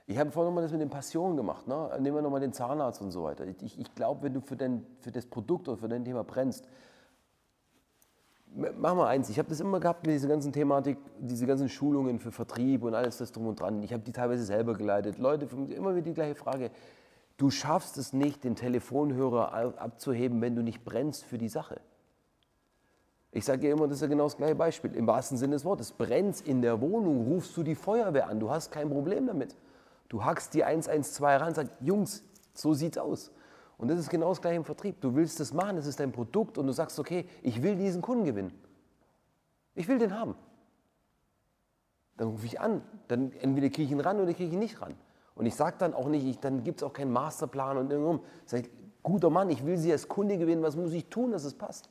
ich 0.06 0.16
habe 0.16 0.30
vorhin 0.30 0.48
nochmal 0.48 0.64
das 0.64 0.72
mit 0.72 0.80
den 0.80 0.88
Passionen 0.88 1.36
gemacht. 1.36 1.68
Ne? 1.68 1.92
Nehmen 2.00 2.16
wir 2.16 2.22
nochmal 2.22 2.40
den 2.40 2.54
Zahnarzt 2.54 3.02
und 3.02 3.10
so 3.10 3.24
weiter. 3.24 3.44
Ich, 3.60 3.78
ich 3.78 3.94
glaube, 3.94 4.22
wenn 4.22 4.32
du 4.32 4.40
für, 4.40 4.56
dein, 4.56 4.86
für 5.00 5.12
das 5.12 5.26
Produkt 5.26 5.68
oder 5.68 5.76
für 5.76 5.88
dein 5.88 6.06
Thema 6.06 6.24
brennst, 6.24 6.66
mach 8.54 8.94
mal 8.94 9.06
eins, 9.06 9.28
ich 9.28 9.38
habe 9.38 9.48
das 9.48 9.60
immer 9.60 9.80
gehabt 9.80 10.06
mit 10.06 10.14
dieser 10.14 10.28
ganzen 10.28 10.52
Thematik, 10.52 10.98
diese 11.18 11.46
ganzen 11.46 11.68
Schulungen 11.68 12.18
für 12.18 12.30
Vertrieb 12.30 12.82
und 12.82 12.94
alles 12.94 13.18
das 13.18 13.32
drum 13.32 13.46
und 13.46 13.60
dran. 13.60 13.82
Ich 13.82 13.92
habe 13.92 14.02
die 14.02 14.12
teilweise 14.12 14.44
selber 14.44 14.74
geleitet. 14.74 15.18
Leute, 15.18 15.48
immer 15.74 15.94
wieder 15.94 16.02
die 16.02 16.14
gleiche 16.14 16.34
Frage. 16.34 16.70
Du 17.36 17.50
schaffst 17.50 17.98
es 17.98 18.12
nicht, 18.12 18.44
den 18.44 18.54
Telefonhörer 18.54 19.74
abzuheben, 19.80 20.40
wenn 20.40 20.54
du 20.54 20.62
nicht 20.62 20.84
brennst 20.84 21.24
für 21.24 21.38
die 21.38 21.48
Sache. 21.48 21.80
Ich 23.32 23.44
sage 23.44 23.66
ja 23.66 23.74
immer, 23.74 23.88
das 23.88 23.96
ist 23.96 24.02
ja 24.02 24.06
genau 24.06 24.24
das 24.24 24.36
gleiche 24.36 24.54
Beispiel. 24.54 24.94
Im 24.94 25.08
wahrsten 25.08 25.36
Sinne 25.36 25.54
des 25.56 25.64
Wortes. 25.64 25.90
Brennst 25.90 26.46
in 26.46 26.62
der 26.62 26.80
Wohnung, 26.80 27.26
rufst 27.26 27.56
du 27.56 27.64
die 27.64 27.74
Feuerwehr 27.74 28.28
an. 28.28 28.38
Du 28.38 28.50
hast 28.50 28.70
kein 28.70 28.88
Problem 28.88 29.26
damit. 29.26 29.56
Du 30.08 30.24
hackst 30.24 30.54
die 30.54 30.62
112 30.62 31.40
ran 31.40 31.48
und 31.48 31.54
sagst, 31.56 31.72
Jungs, 31.80 32.22
so 32.52 32.74
sieht's 32.74 32.98
aus. 32.98 33.32
Und 33.76 33.88
das 33.88 33.98
ist 33.98 34.10
genau 34.10 34.28
das 34.28 34.40
gleiche 34.40 34.56
im 34.56 34.64
Vertrieb. 34.64 35.00
Du 35.00 35.14
willst 35.14 35.40
das 35.40 35.52
machen, 35.52 35.76
das 35.76 35.86
ist 35.86 36.00
dein 36.00 36.12
Produkt 36.12 36.58
und 36.58 36.66
du 36.66 36.72
sagst, 36.72 36.98
okay, 36.98 37.26
ich 37.42 37.62
will 37.62 37.76
diesen 37.76 38.02
Kunden 38.02 38.24
gewinnen. 38.24 38.52
Ich 39.74 39.88
will 39.88 39.98
den 39.98 40.18
haben. 40.18 40.36
Dann 42.16 42.28
rufe 42.28 42.46
ich 42.46 42.60
an. 42.60 42.82
Dann 43.08 43.32
entweder 43.32 43.68
kriege 43.68 43.82
ich 43.82 43.90
ihn 43.90 44.00
ran 44.00 44.20
oder 44.20 44.32
kriege 44.32 44.46
ich 44.46 44.52
ihn 44.52 44.60
nicht 44.60 44.80
ran. 44.80 44.94
Und 45.34 45.46
ich 45.46 45.56
sage 45.56 45.76
dann 45.78 45.94
auch 45.94 46.08
nicht, 46.08 46.24
ich, 46.24 46.38
dann 46.38 46.62
gibt 46.62 46.80
es 46.80 46.82
auch 46.84 46.92
keinen 46.92 47.12
Masterplan 47.12 47.76
und 47.76 47.90
irgendwann. 47.90 48.20
Sag 48.46 48.60
ich, 48.60 48.70
guter 49.02 49.30
Mann, 49.30 49.50
ich 49.50 49.66
will 49.66 49.76
Sie 49.76 49.90
als 49.90 50.08
Kunde 50.08 50.38
gewinnen, 50.38 50.62
was 50.62 50.76
muss 50.76 50.92
ich 50.92 51.06
tun, 51.06 51.32
dass 51.32 51.44
es 51.44 51.54
passt? 51.54 51.90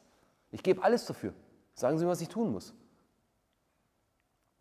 Ich 0.51 0.63
gebe 0.63 0.81
alles 0.83 1.05
dafür. 1.05 1.33
Sagen 1.73 1.97
Sie 1.97 2.05
mir, 2.05 2.11
was 2.11 2.21
ich 2.21 2.29
tun 2.29 2.51
muss. 2.51 2.73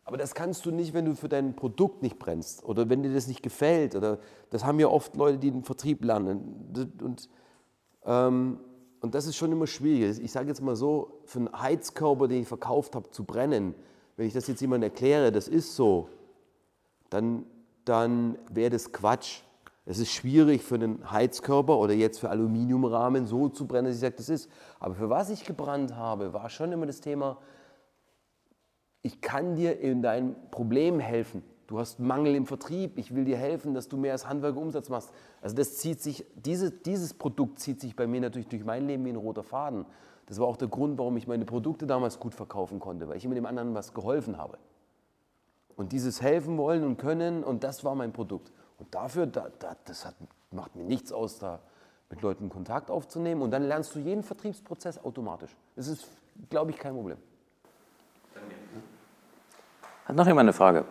Aber 0.05 0.17
das 0.17 0.35
kannst 0.35 0.65
du 0.65 0.71
nicht, 0.71 0.93
wenn 0.93 1.05
du 1.05 1.15
für 1.15 1.29
dein 1.29 1.55
Produkt 1.55 2.01
nicht 2.01 2.19
brennst 2.19 2.65
oder 2.65 2.89
wenn 2.89 3.03
dir 3.03 3.13
das 3.13 3.27
nicht 3.27 3.41
gefällt. 3.41 3.95
Oder 3.95 4.19
das 4.49 4.65
haben 4.65 4.79
ja 4.79 4.87
oft 4.87 5.15
Leute, 5.15 5.37
die 5.37 5.51
den 5.51 5.63
Vertrieb 5.63 6.03
lernen. 6.03 6.73
Und, 7.01 7.29
ähm, 8.05 8.59
und 8.99 9.15
das 9.15 9.27
ist 9.27 9.37
schon 9.37 9.51
immer 9.51 9.67
schwierig. 9.67 10.19
Ich 10.21 10.31
sage 10.31 10.49
jetzt 10.49 10.61
mal 10.61 10.75
so, 10.75 11.21
für 11.25 11.39
einen 11.39 11.61
Heizkörper, 11.61 12.27
den 12.27 12.41
ich 12.41 12.47
verkauft 12.47 12.95
habe, 12.95 13.09
zu 13.11 13.23
brennen, 13.23 13.75
wenn 14.17 14.27
ich 14.27 14.33
das 14.33 14.47
jetzt 14.47 14.61
jemandem 14.61 14.91
erkläre, 14.91 15.31
das 15.31 15.47
ist 15.47 15.75
so, 15.75 16.09
dann, 17.09 17.45
dann 17.85 18.37
wäre 18.51 18.69
das 18.69 18.91
Quatsch. 18.91 19.41
Es 19.85 19.99
ist 19.99 20.11
schwierig 20.11 20.63
für 20.63 20.75
einen 20.75 21.11
Heizkörper 21.11 21.77
oder 21.77 21.93
jetzt 21.93 22.19
für 22.19 22.29
Aluminiumrahmen 22.29 23.25
so 23.25 23.49
zu 23.49 23.67
brennen, 23.67 23.87
dass 23.87 23.95
ich 23.95 24.01
sage, 24.01 24.15
das 24.17 24.29
ist. 24.29 24.49
Aber 24.79 24.95
für 24.95 25.09
was 25.09 25.29
ich 25.29 25.43
gebrannt 25.43 25.95
habe, 25.95 26.33
war 26.33 26.49
schon 26.49 26.71
immer 26.71 26.85
das 26.85 27.01
Thema, 27.01 27.37
ich 29.03 29.21
kann 29.21 29.55
dir 29.55 29.79
in 29.79 30.01
deinem 30.01 30.35
Problem 30.49 30.99
helfen. 30.99 31.43
Du 31.67 31.79
hast 31.79 31.99
Mangel 31.99 32.35
im 32.35 32.45
Vertrieb, 32.45 32.97
ich 32.97 33.13
will 33.13 33.25
dir 33.25 33.37
helfen, 33.37 33.73
dass 33.73 33.87
du 33.87 33.97
mehr 33.97 34.13
als 34.13 34.27
Handwerker 34.27 34.59
Umsatz 34.59 34.89
machst. 34.89 35.11
Also 35.41 35.55
das 35.55 35.77
zieht 35.77 36.01
sich, 36.01 36.25
diese, 36.35 36.71
dieses 36.71 37.13
Produkt 37.13 37.59
zieht 37.59 37.79
sich 37.81 37.95
bei 37.95 38.07
mir 38.07 38.21
natürlich 38.21 38.47
durch 38.47 38.63
mein 38.63 38.87
Leben 38.87 39.05
wie 39.05 39.09
ein 39.09 39.17
roter 39.17 39.43
Faden. 39.43 39.85
Das 40.25 40.39
war 40.39 40.47
auch 40.47 40.57
der 40.57 40.69
Grund, 40.69 40.97
warum 40.97 41.17
ich 41.17 41.27
meine 41.27 41.45
Produkte 41.45 41.85
damals 41.85 42.19
gut 42.19 42.33
verkaufen 42.33 42.79
konnte, 42.79 43.07
weil 43.07 43.17
ich 43.17 43.25
immer 43.25 43.35
dem 43.35 43.45
anderen 43.45 43.73
was 43.73 43.93
geholfen 43.93 44.37
habe. 44.37 44.57
Und 45.75 45.91
dieses 45.91 46.21
helfen 46.21 46.57
wollen 46.57 46.83
und 46.83 46.97
können, 46.97 47.43
und 47.43 47.63
das 47.63 47.83
war 47.83 47.95
mein 47.95 48.13
Produkt. 48.13 48.51
Und 48.77 48.93
dafür, 48.93 49.25
da, 49.25 49.49
da, 49.59 49.75
das 49.85 50.05
hat, 50.05 50.15
macht 50.51 50.75
mir 50.75 50.83
nichts 50.83 51.11
aus, 51.11 51.39
da 51.39 51.59
mit 52.09 52.21
Leuten 52.21 52.49
Kontakt 52.49 52.91
aufzunehmen. 52.91 53.41
Und 53.41 53.51
dann 53.51 53.63
lernst 53.63 53.95
du 53.95 53.99
jeden 53.99 54.23
Vertriebsprozess 54.23 55.03
automatisch. 55.03 55.55
Das 55.75 55.87
ist, 55.87 56.07
glaube 56.49 56.71
ich, 56.71 56.77
kein 56.77 56.93
Problem. 56.93 57.17
Hat 60.05 60.17
noch 60.17 60.27
jemand 60.27 60.47
eine 60.47 60.53
Frage? 60.53 60.83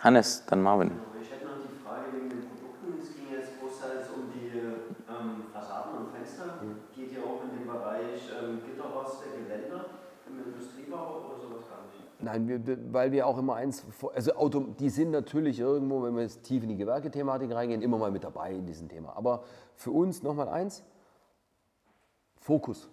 Hannes, 0.00 0.44
dann 0.46 0.62
Marvin. 0.62 0.92
Ich 1.20 1.32
hätte 1.32 1.46
noch 1.46 1.58
die 1.58 1.84
Frage 1.84 2.12
wegen 2.14 2.30
den 2.30 2.42
Produkten. 2.46 3.02
Es 3.02 3.16
ging 3.16 3.26
jetzt 3.32 3.58
großteils 3.58 4.06
um 4.14 4.30
die 4.32 4.56
ähm, 4.56 5.46
Fassaden 5.52 5.98
und 5.98 6.12
Fenster. 6.14 6.62
Geht 6.94 7.10
ihr 7.10 7.24
auch 7.24 7.42
in 7.42 7.58
den 7.58 7.66
Bereich 7.66 8.30
ähm, 8.40 8.60
Gitterroste, 8.64 9.24
Geländer 9.42 9.86
im 10.28 10.44
Industriebau 10.46 11.26
oder 11.26 11.40
sowas 11.40 11.64
gar 11.68 11.82
nicht? 11.86 12.22
Nein, 12.22 12.46
wir, 12.46 12.92
weil 12.92 13.10
wir 13.10 13.26
auch 13.26 13.36
immer 13.36 13.56
eins, 13.56 13.84
also 14.14 14.32
Auto, 14.34 14.60
die 14.78 14.90
sind 14.90 15.10
natürlich 15.10 15.58
irgendwo, 15.58 16.04
wenn 16.04 16.14
wir 16.14 16.22
jetzt 16.22 16.44
tief 16.44 16.62
in 16.62 16.68
die 16.68 16.76
Gewerkethematik 16.76 17.52
reingehen, 17.52 17.82
immer 17.82 17.98
mal 17.98 18.12
mit 18.12 18.22
dabei 18.22 18.52
in 18.52 18.64
diesem 18.64 18.88
Thema. 18.88 19.16
Aber 19.16 19.42
für 19.74 19.90
uns 19.90 20.22
nochmal 20.22 20.48
eins, 20.48 20.84
Fokus. 22.36 22.88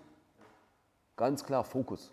Ganz 1.15 1.45
klar 1.45 1.63
Fokus. 1.63 2.11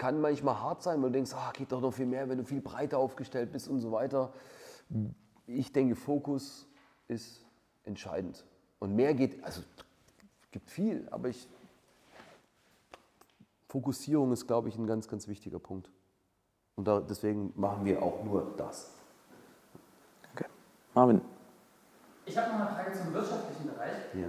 Kann 0.00 0.18
manchmal 0.22 0.58
hart 0.58 0.82
sein, 0.82 1.02
weil 1.02 1.10
du 1.10 1.16
denkst, 1.16 1.34
ah, 1.34 1.52
geht 1.52 1.72
doch 1.72 1.82
noch 1.82 1.92
viel 1.92 2.06
mehr, 2.06 2.26
wenn 2.30 2.38
du 2.38 2.44
viel 2.44 2.62
breiter 2.62 2.96
aufgestellt 2.96 3.52
bist 3.52 3.68
und 3.68 3.80
so 3.80 3.92
weiter. 3.92 4.32
Ich 5.46 5.74
denke, 5.74 5.94
Fokus 5.94 6.66
ist 7.06 7.44
entscheidend. 7.84 8.46
Und 8.78 8.96
mehr 8.96 9.12
geht, 9.12 9.44
also 9.44 9.60
gibt 10.52 10.70
viel, 10.70 11.06
aber 11.10 11.28
ich, 11.28 11.46
Fokussierung 13.68 14.32
ist, 14.32 14.46
glaube 14.46 14.70
ich, 14.70 14.78
ein 14.78 14.86
ganz, 14.86 15.06
ganz 15.06 15.28
wichtiger 15.28 15.58
Punkt. 15.58 15.90
Und 16.76 16.88
da, 16.88 17.00
deswegen 17.00 17.52
machen 17.54 17.84
wir 17.84 18.02
auch 18.02 18.24
nur 18.24 18.54
das. 18.56 18.94
Okay. 20.32 20.46
Marvin. 20.94 21.20
Ich 22.24 22.38
habe 22.38 22.52
noch 22.52 22.60
eine 22.60 22.70
Frage 22.70 22.92
zum 22.94 23.12
wirtschaftlichen 23.12 23.66
Bereich. 23.66 24.14
Ja. 24.14 24.28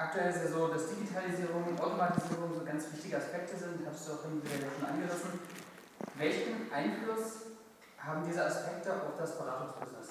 Aktuell 0.00 0.30
ist 0.30 0.44
ja 0.44 0.48
so, 0.48 0.66
dass 0.68 0.88
Digitalisierung 0.88 1.62
und 1.62 1.78
Automatisierung 1.78 2.54
so 2.54 2.64
ganz 2.64 2.90
wichtige 2.90 3.18
Aspekte 3.18 3.54
sind, 3.54 3.86
hast 3.86 4.08
du 4.08 4.12
auch 4.12 4.24
wieder 4.24 4.70
schon 4.74 4.88
angerissen. 4.88 5.38
Welchen 6.16 6.72
Einfluss 6.72 7.42
haben 7.98 8.24
diese 8.26 8.46
Aspekte 8.46 8.94
auf 8.94 9.18
das 9.18 9.36
Beratungsbusiness? 9.36 10.08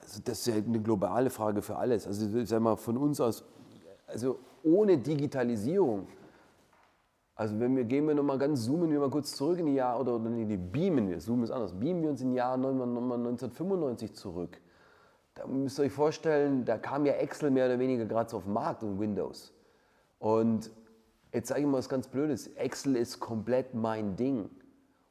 Also 0.00 0.20
das 0.24 0.38
ist 0.38 0.46
ja 0.46 0.54
eine 0.54 0.80
globale 0.80 1.28
Frage 1.28 1.60
für 1.60 1.76
alles. 1.76 2.06
Also 2.06 2.38
ich 2.38 2.48
sag 2.48 2.62
mal, 2.62 2.76
von 2.76 2.96
uns 2.96 3.20
aus, 3.20 3.44
also 4.06 4.38
ohne 4.62 4.96
Digitalisierung, 4.96 6.08
also 7.34 7.60
wenn 7.60 7.76
wir 7.76 7.84
gehen 7.84 8.08
wir 8.08 8.14
nochmal 8.14 8.38
ganz, 8.38 8.64
zoomen 8.64 8.90
wir 8.90 8.98
mal 8.98 9.10
kurz 9.10 9.36
zurück 9.36 9.58
in 9.58 9.66
die 9.66 9.74
Jahre, 9.74 10.00
oder, 10.00 10.14
oder 10.14 10.30
nee, 10.30 10.56
beamen 10.56 11.10
wir, 11.10 11.18
zoomen 11.18 11.44
ist 11.44 11.50
anders, 11.50 11.78
beamen 11.78 12.02
wir 12.02 12.08
uns 12.08 12.22
in 12.22 12.30
die 12.30 12.36
Jahre 12.36 12.54
1995 12.54 14.14
zurück. 14.14 14.58
Da 15.34 15.46
müsst 15.46 15.78
ihr 15.78 15.84
euch 15.84 15.92
vorstellen, 15.92 16.64
da 16.64 16.78
kam 16.78 17.06
ja 17.06 17.14
Excel 17.14 17.50
mehr 17.50 17.66
oder 17.66 17.78
weniger 17.78 18.04
gerade 18.04 18.30
so 18.30 18.38
auf 18.38 18.44
den 18.44 18.52
Markt 18.52 18.82
und 18.82 18.98
Windows. 18.98 19.52
Und 20.18 20.70
jetzt 21.32 21.48
sage 21.48 21.60
ich 21.60 21.66
mal 21.66 21.78
was 21.78 21.88
ganz 21.88 22.08
Blödes, 22.08 22.48
Excel 22.48 22.96
ist 22.96 23.20
komplett 23.20 23.74
mein 23.74 24.16
Ding. 24.16 24.50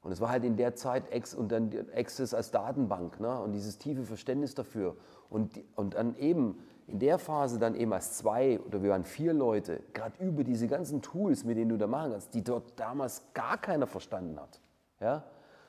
Und 0.01 0.11
es 0.11 0.21
war 0.21 0.29
halt 0.29 0.43
in 0.43 0.55
der 0.55 0.75
Zeit 0.75 1.11
Ex 1.11 1.33
und 1.33 1.51
dann 1.51 1.71
Access 1.93 2.33
als 2.33 2.51
Datenbank 2.51 3.19
ne? 3.19 3.41
und 3.41 3.51
dieses 3.51 3.77
tiefe 3.77 4.03
Verständnis 4.03 4.55
dafür. 4.55 4.95
Und, 5.29 5.59
und 5.75 5.95
dann 5.95 6.15
eben 6.17 6.59
in 6.87 6.99
der 6.99 7.19
Phase 7.19 7.59
dann 7.59 7.75
eben 7.75 7.93
als 7.93 8.17
zwei 8.17 8.59
oder 8.61 8.81
wir 8.81 8.91
waren 8.91 9.03
vier 9.03 9.33
Leute, 9.33 9.81
gerade 9.93 10.13
über 10.23 10.43
diese 10.43 10.67
ganzen 10.67 11.01
Tools, 11.01 11.43
mit 11.43 11.57
denen 11.57 11.69
du 11.69 11.77
da 11.77 11.85
machen 11.85 12.11
kannst, 12.11 12.33
die 12.33 12.43
dort 12.43 12.79
damals 12.79 13.23
gar 13.33 13.57
keiner 13.57 13.87
verstanden 13.87 14.39
hat, 14.39 14.59
ja, 14.99 15.23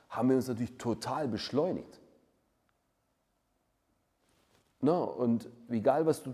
haben 0.09 0.29
wir 0.29 0.37
uns 0.37 0.47
natürlich 0.47 0.77
total 0.77 1.27
beschleunigt. 1.27 1.99
No, 4.83 5.03
und 5.03 5.47
egal 5.69 6.07
was 6.07 6.23
du, 6.23 6.33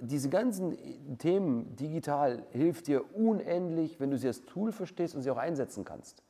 diese 0.00 0.28
ganzen 0.28 0.76
Themen 1.18 1.76
digital 1.76 2.42
hilft 2.50 2.88
dir 2.88 3.14
unendlich, 3.14 4.00
wenn 4.00 4.10
du 4.10 4.18
sie 4.18 4.26
als 4.26 4.44
Tool 4.44 4.72
verstehst 4.72 5.14
und 5.14 5.22
sie 5.22 5.30
auch 5.30 5.36
einsetzen 5.36 5.84
kannst. 5.84 6.24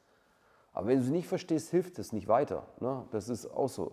Aber 0.74 0.88
wenn 0.88 0.98
du 0.98 1.04
sie 1.04 1.12
nicht 1.12 1.26
verstehst, 1.26 1.70
hilft 1.70 1.98
es 1.98 2.12
nicht 2.12 2.28
weiter. 2.28 2.66
Ne? 2.80 3.04
Das 3.12 3.30
ist 3.30 3.46
auch 3.46 3.70
so. 3.70 3.92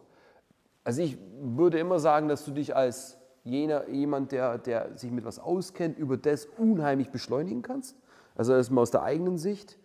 Also 0.83 1.01
ich 1.01 1.17
würde 1.39 1.79
immer 1.79 1.99
sagen, 1.99 2.27
dass 2.27 2.43
du 2.43 2.51
dich 2.51 2.75
als 2.75 3.17
jener, 3.43 3.87
jemand, 3.87 4.33
der, 4.33 4.57
der 4.57 4.97
sich 4.97 5.11
mit 5.11 5.23
was 5.23 5.39
auskennt, 5.39 5.97
über 5.97 6.17
das 6.17 6.47
unheimlich 6.57 7.09
beschleunigen 7.09 7.61
kannst. 7.61 7.95
Also 8.35 8.53
erstmal 8.53 8.81
aus 8.81 8.91
der 8.91 9.03
eigenen 9.03 9.37
Sicht. 9.37 9.79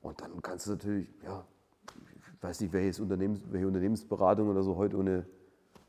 Und 0.00 0.20
dann 0.22 0.40
kannst 0.40 0.66
du 0.66 0.70
natürlich, 0.70 1.08
ja, 1.22 1.44
ich 2.16 2.42
weiß 2.42 2.60
nicht, 2.60 2.72
welches 2.72 3.00
Unternehmens, 3.00 3.40
welche 3.50 3.66
Unternehmensberatung 3.66 4.48
oder 4.48 4.62
so 4.62 4.76
heute 4.76 4.96
ohne 4.96 5.26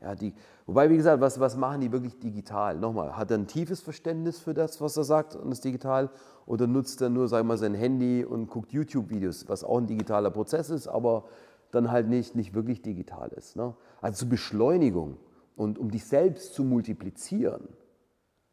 ja, 0.00 0.14
die, 0.14 0.32
wobei, 0.66 0.88
wie 0.90 0.96
gesagt, 0.96 1.20
was, 1.20 1.40
was 1.40 1.56
machen 1.56 1.80
die 1.80 1.90
wirklich 1.90 2.18
digital? 2.20 2.78
Nochmal, 2.78 3.16
hat 3.16 3.30
er 3.30 3.38
ein 3.38 3.48
tiefes 3.48 3.80
Verständnis 3.80 4.38
für 4.38 4.54
das, 4.54 4.80
was 4.80 4.96
er 4.96 5.04
sagt 5.04 5.34
und 5.34 5.50
ist 5.50 5.64
digital? 5.64 6.10
Oder 6.46 6.66
nutzt 6.66 7.02
er 7.02 7.08
nur, 7.08 7.26
sag 7.26 7.44
mal, 7.44 7.58
sein 7.58 7.74
Handy 7.74 8.24
und 8.24 8.46
guckt 8.48 8.72
YouTube-Videos, 8.72 9.48
was 9.48 9.64
auch 9.64 9.78
ein 9.78 9.86
digitaler 9.86 10.30
Prozess 10.30 10.70
ist, 10.70 10.86
aber 10.86 11.24
dann 11.72 11.90
halt 11.90 12.08
nicht, 12.08 12.36
nicht 12.36 12.54
wirklich 12.54 12.80
digital 12.80 13.28
ist. 13.30 13.56
Ne? 13.56 13.74
Also 14.00 14.20
zur 14.20 14.28
Beschleunigung 14.28 15.18
und 15.56 15.78
um 15.78 15.90
dich 15.90 16.04
selbst 16.04 16.54
zu 16.54 16.62
multiplizieren, 16.62 17.68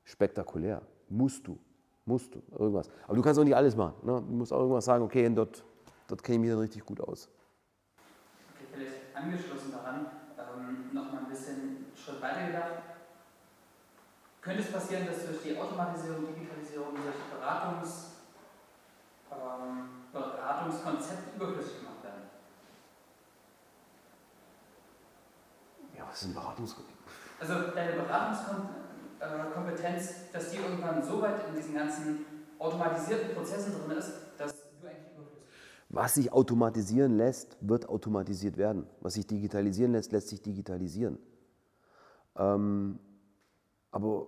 spektakulär, 0.03 0.81
musst 1.09 1.47
du, 1.47 1.59
musst 2.05 2.33
du, 2.33 2.41
irgendwas. 2.57 2.89
Aber 3.05 3.15
du 3.15 3.21
kannst 3.21 3.39
auch 3.39 3.43
nicht 3.43 3.55
alles 3.55 3.75
machen. 3.75 3.93
Ne? 4.03 4.13
Du 4.27 4.33
musst 4.33 4.51
auch 4.51 4.59
irgendwas 4.59 4.85
sagen, 4.85 5.03
okay, 5.03 5.29
dort, 5.33 5.63
dort 6.07 6.23
kenne 6.23 6.37
ich 6.37 6.41
mich 6.41 6.49
dann 6.49 6.59
richtig 6.59 6.83
gut 6.83 6.99
aus. 6.99 7.29
Okay, 8.55 8.65
vielleicht 8.73 9.15
angeschlossen 9.15 9.71
daran, 9.71 10.07
ähm, 10.57 10.89
nochmal 10.93 11.21
ein 11.21 11.29
bisschen 11.29 11.55
einen 11.55 11.91
Schritt 11.95 12.21
weiter 12.21 12.45
gedacht. 12.47 12.83
Könnte 14.41 14.61
es 14.61 14.71
passieren, 14.71 15.07
dass 15.07 15.25
durch 15.25 15.41
die 15.41 15.57
Automatisierung, 15.57 16.27
Digitalisierung 16.27 16.95
solche 16.95 17.35
Beratungs, 17.35 18.11
ähm, 19.31 19.89
Beratungskonzepte 20.13 21.35
überflüssig 21.35 21.79
gemacht 21.79 22.03
werden? 22.03 22.29
Ja, 25.97 26.03
was 26.07 26.21
ist 26.21 26.27
ein 26.27 26.35
Beratungskonzept? 26.35 26.99
Also 27.39 27.53
deine 27.73 27.93
Beratungskompetenz, 28.03 30.31
dass 30.31 30.51
die 30.51 30.57
irgendwann 30.57 31.01
so 31.03 31.19
weit 31.21 31.47
in 31.49 31.55
diesen 31.55 31.73
ganzen 31.73 32.25
automatisierten 32.59 33.33
Prozessen 33.33 33.73
drin 33.73 33.97
ist, 33.97 34.11
dass 34.37 34.51
du 34.53 34.59
eigentlich 34.87 35.11
überflüssig 35.13 35.49
bist. 35.49 35.57
Was 35.95 36.15
sich 36.15 36.33
automatisieren 36.33 37.15
lässt, 37.15 37.55
wird 37.61 37.87
automatisiert 37.87 38.57
werden. 38.57 38.85
Was 38.99 39.13
sich 39.13 39.27
digitalisieren 39.27 39.93
lässt, 39.93 40.11
lässt 40.11 40.27
sich 40.27 40.41
digitalisieren. 40.41 41.17
Ähm, 42.35 42.99
aber 43.91 44.27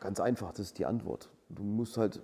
ganz 0.00 0.18
einfach, 0.18 0.52
das 0.52 0.60
ist 0.60 0.78
die 0.78 0.86
Antwort. 0.86 1.28
Du 1.50 1.62
musst 1.62 1.98
halt, 1.98 2.22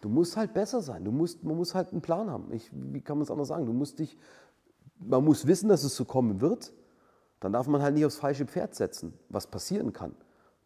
du 0.00 0.08
musst 0.08 0.36
halt 0.36 0.54
besser 0.54 0.80
sein. 0.80 1.04
Du 1.04 1.10
musst, 1.10 1.42
man 1.42 1.56
muss 1.56 1.74
halt 1.74 1.90
einen 1.90 2.02
Plan 2.02 2.30
haben. 2.30 2.52
Ich, 2.52 2.70
wie 2.72 3.00
kann 3.00 3.18
man 3.18 3.24
es 3.24 3.30
anders 3.32 3.48
sagen? 3.48 3.66
Du 3.66 3.72
musst 3.72 3.98
dich, 3.98 4.16
man 5.00 5.24
muss 5.24 5.48
wissen, 5.48 5.68
dass 5.68 5.82
es 5.82 5.96
so 5.96 6.04
kommen 6.04 6.40
wird. 6.40 6.72
Dann 7.40 7.52
darf 7.52 7.66
man 7.66 7.82
halt 7.82 7.94
nicht 7.94 8.06
aufs 8.06 8.14
falsche 8.14 8.46
Pferd 8.46 8.76
setzen, 8.76 9.12
was 9.28 9.48
passieren 9.48 9.92
kann. 9.92 10.14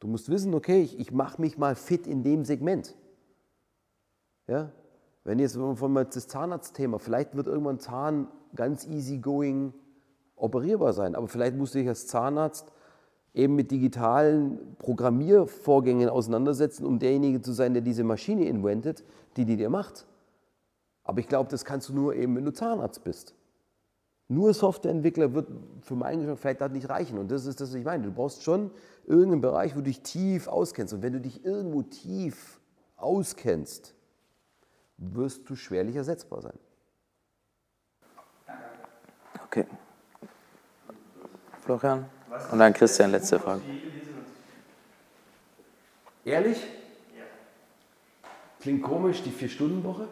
Du 0.01 0.07
musst 0.07 0.29
wissen, 0.29 0.53
okay, 0.53 0.83
ich, 0.83 0.99
ich 0.99 1.12
mache 1.12 1.41
mich 1.41 1.57
mal 1.57 1.77
fit 1.77 2.07
in 2.07 2.23
dem 2.23 2.45
Segment. 2.45 2.95
Ja? 4.47 4.71
Wenn 5.25 5.39
jetzt 5.39 5.57
von 5.57 5.95
das 5.95 6.29
Zahnarztthema, 6.29 6.99
vielleicht 6.99 7.37
wird 7.37 7.47
irgendwann 7.47 7.79
Zahn 7.79 8.29
ganz 8.55 8.87
easy 8.87 9.19
going 9.19 9.75
operierbar 10.37 10.93
sein, 10.93 11.15
aber 11.15 11.29
vielleicht 11.29 11.57
musst 11.57 11.75
du 11.75 11.79
dich 11.79 11.89
als 11.89 12.07
Zahnarzt 12.07 12.73
eben 13.35 13.55
mit 13.55 13.71
digitalen 13.71 14.77
Programmiervorgängen 14.79 16.09
auseinandersetzen, 16.09 16.85
um 16.85 16.99
derjenige 16.99 17.41
zu 17.43 17.53
sein, 17.53 17.75
der 17.75 17.83
diese 17.83 18.03
Maschine 18.03 18.47
inventet, 18.47 19.05
die 19.37 19.45
die 19.45 19.57
dir 19.57 19.71
macht. 19.71 20.07
Aber 21.05 21.21
ich 21.21 21.29
glaube, 21.29 21.51
das 21.51 21.65
kannst 21.65 21.89
du 21.91 21.95
nur 21.95 22.15
eben, 22.15 22.35
wenn 22.37 22.45
du 22.45 22.53
Zahnarzt 22.53 23.05
bist. 23.05 23.35
Nur 24.29 24.55
Softwareentwickler 24.55 25.35
wird 25.35 25.49
für 25.81 25.97
meinen 25.97 26.21
Geschmack 26.21 26.39
vielleicht 26.39 26.61
das 26.61 26.71
nicht 26.71 26.89
reichen. 26.89 27.19
Und 27.19 27.31
das 27.31 27.47
ist 27.47 27.61
das, 27.61 27.71
was 27.71 27.75
ich 27.75 27.85
meine. 27.85 28.05
Du 28.05 28.13
brauchst 28.13 28.45
schon 28.45 28.71
irgendeinen 29.07 29.41
Bereich, 29.41 29.75
wo 29.75 29.79
du 29.79 29.85
dich 29.85 30.03
tief 30.03 30.47
auskennst. 30.47 30.95
Und 30.95 31.03
wenn 31.03 31.13
du 31.13 31.21
dich 31.21 31.45
irgendwo 31.45 31.83
tief 31.83 32.61
auskennst, 32.97 33.95
wirst 35.01 35.49
du 35.49 35.57
schwerlich 35.57 35.97
ersetzbar 35.97 36.43
sein. 36.43 36.59
Okay. 39.47 39.67
Florian? 41.61 42.09
Und 42.53 42.59
dann 42.59 42.73
Christian, 42.73 43.11
letzte 43.11 43.41
Frage. 43.41 43.63
Ehrlich? 46.25 46.65
Klingt 48.61 48.83
komisch, 48.83 49.23
die 49.23 49.31
Vier-Stunden-Woche? 49.31 50.07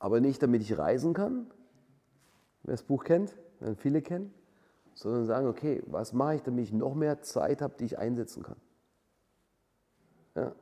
Aber 0.00 0.20
nicht, 0.20 0.42
damit 0.42 0.62
ich 0.62 0.76
reisen 0.76 1.14
kann, 1.14 1.50
wer 2.62 2.72
das 2.72 2.82
Buch 2.82 3.04
kennt, 3.04 3.36
werden 3.60 3.76
viele 3.76 4.02
kennen, 4.02 4.34
sondern 4.94 5.24
sagen, 5.26 5.46
okay, 5.46 5.82
was 5.86 6.12
mache 6.12 6.36
ich, 6.36 6.42
damit 6.42 6.64
ich 6.64 6.72
noch 6.72 6.94
mehr 6.94 7.22
Zeit 7.22 7.62
habe, 7.62 7.74
die 7.78 7.84
ich 7.84 7.98
einsetzen 7.98 8.42
kann. 8.42 8.56
Ja. 10.38 10.54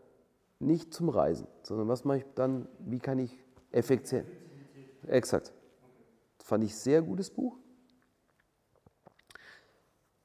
Nicht 0.58 0.94
zum 0.94 1.10
Reisen, 1.10 1.46
sondern 1.62 1.88
was 1.88 2.04
mache 2.04 2.18
ich 2.18 2.24
dann, 2.34 2.66
wie 2.78 2.98
kann 2.98 3.18
ich 3.18 3.38
effizient. 3.72 4.26
Exakt. 5.06 5.52
Das 6.38 6.46
fand 6.46 6.64
ich 6.64 6.74
sehr 6.74 7.02
gutes 7.02 7.30
Buch. 7.30 7.58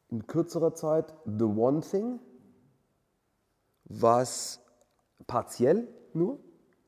In 0.10 0.26
kürzerer 0.28 0.74
Zeit 0.74 1.14
The 1.26 1.44
One 1.44 1.82
Thing, 1.82 2.20
was 3.86 4.62
partiell 5.28 5.88
nur, 6.14 6.40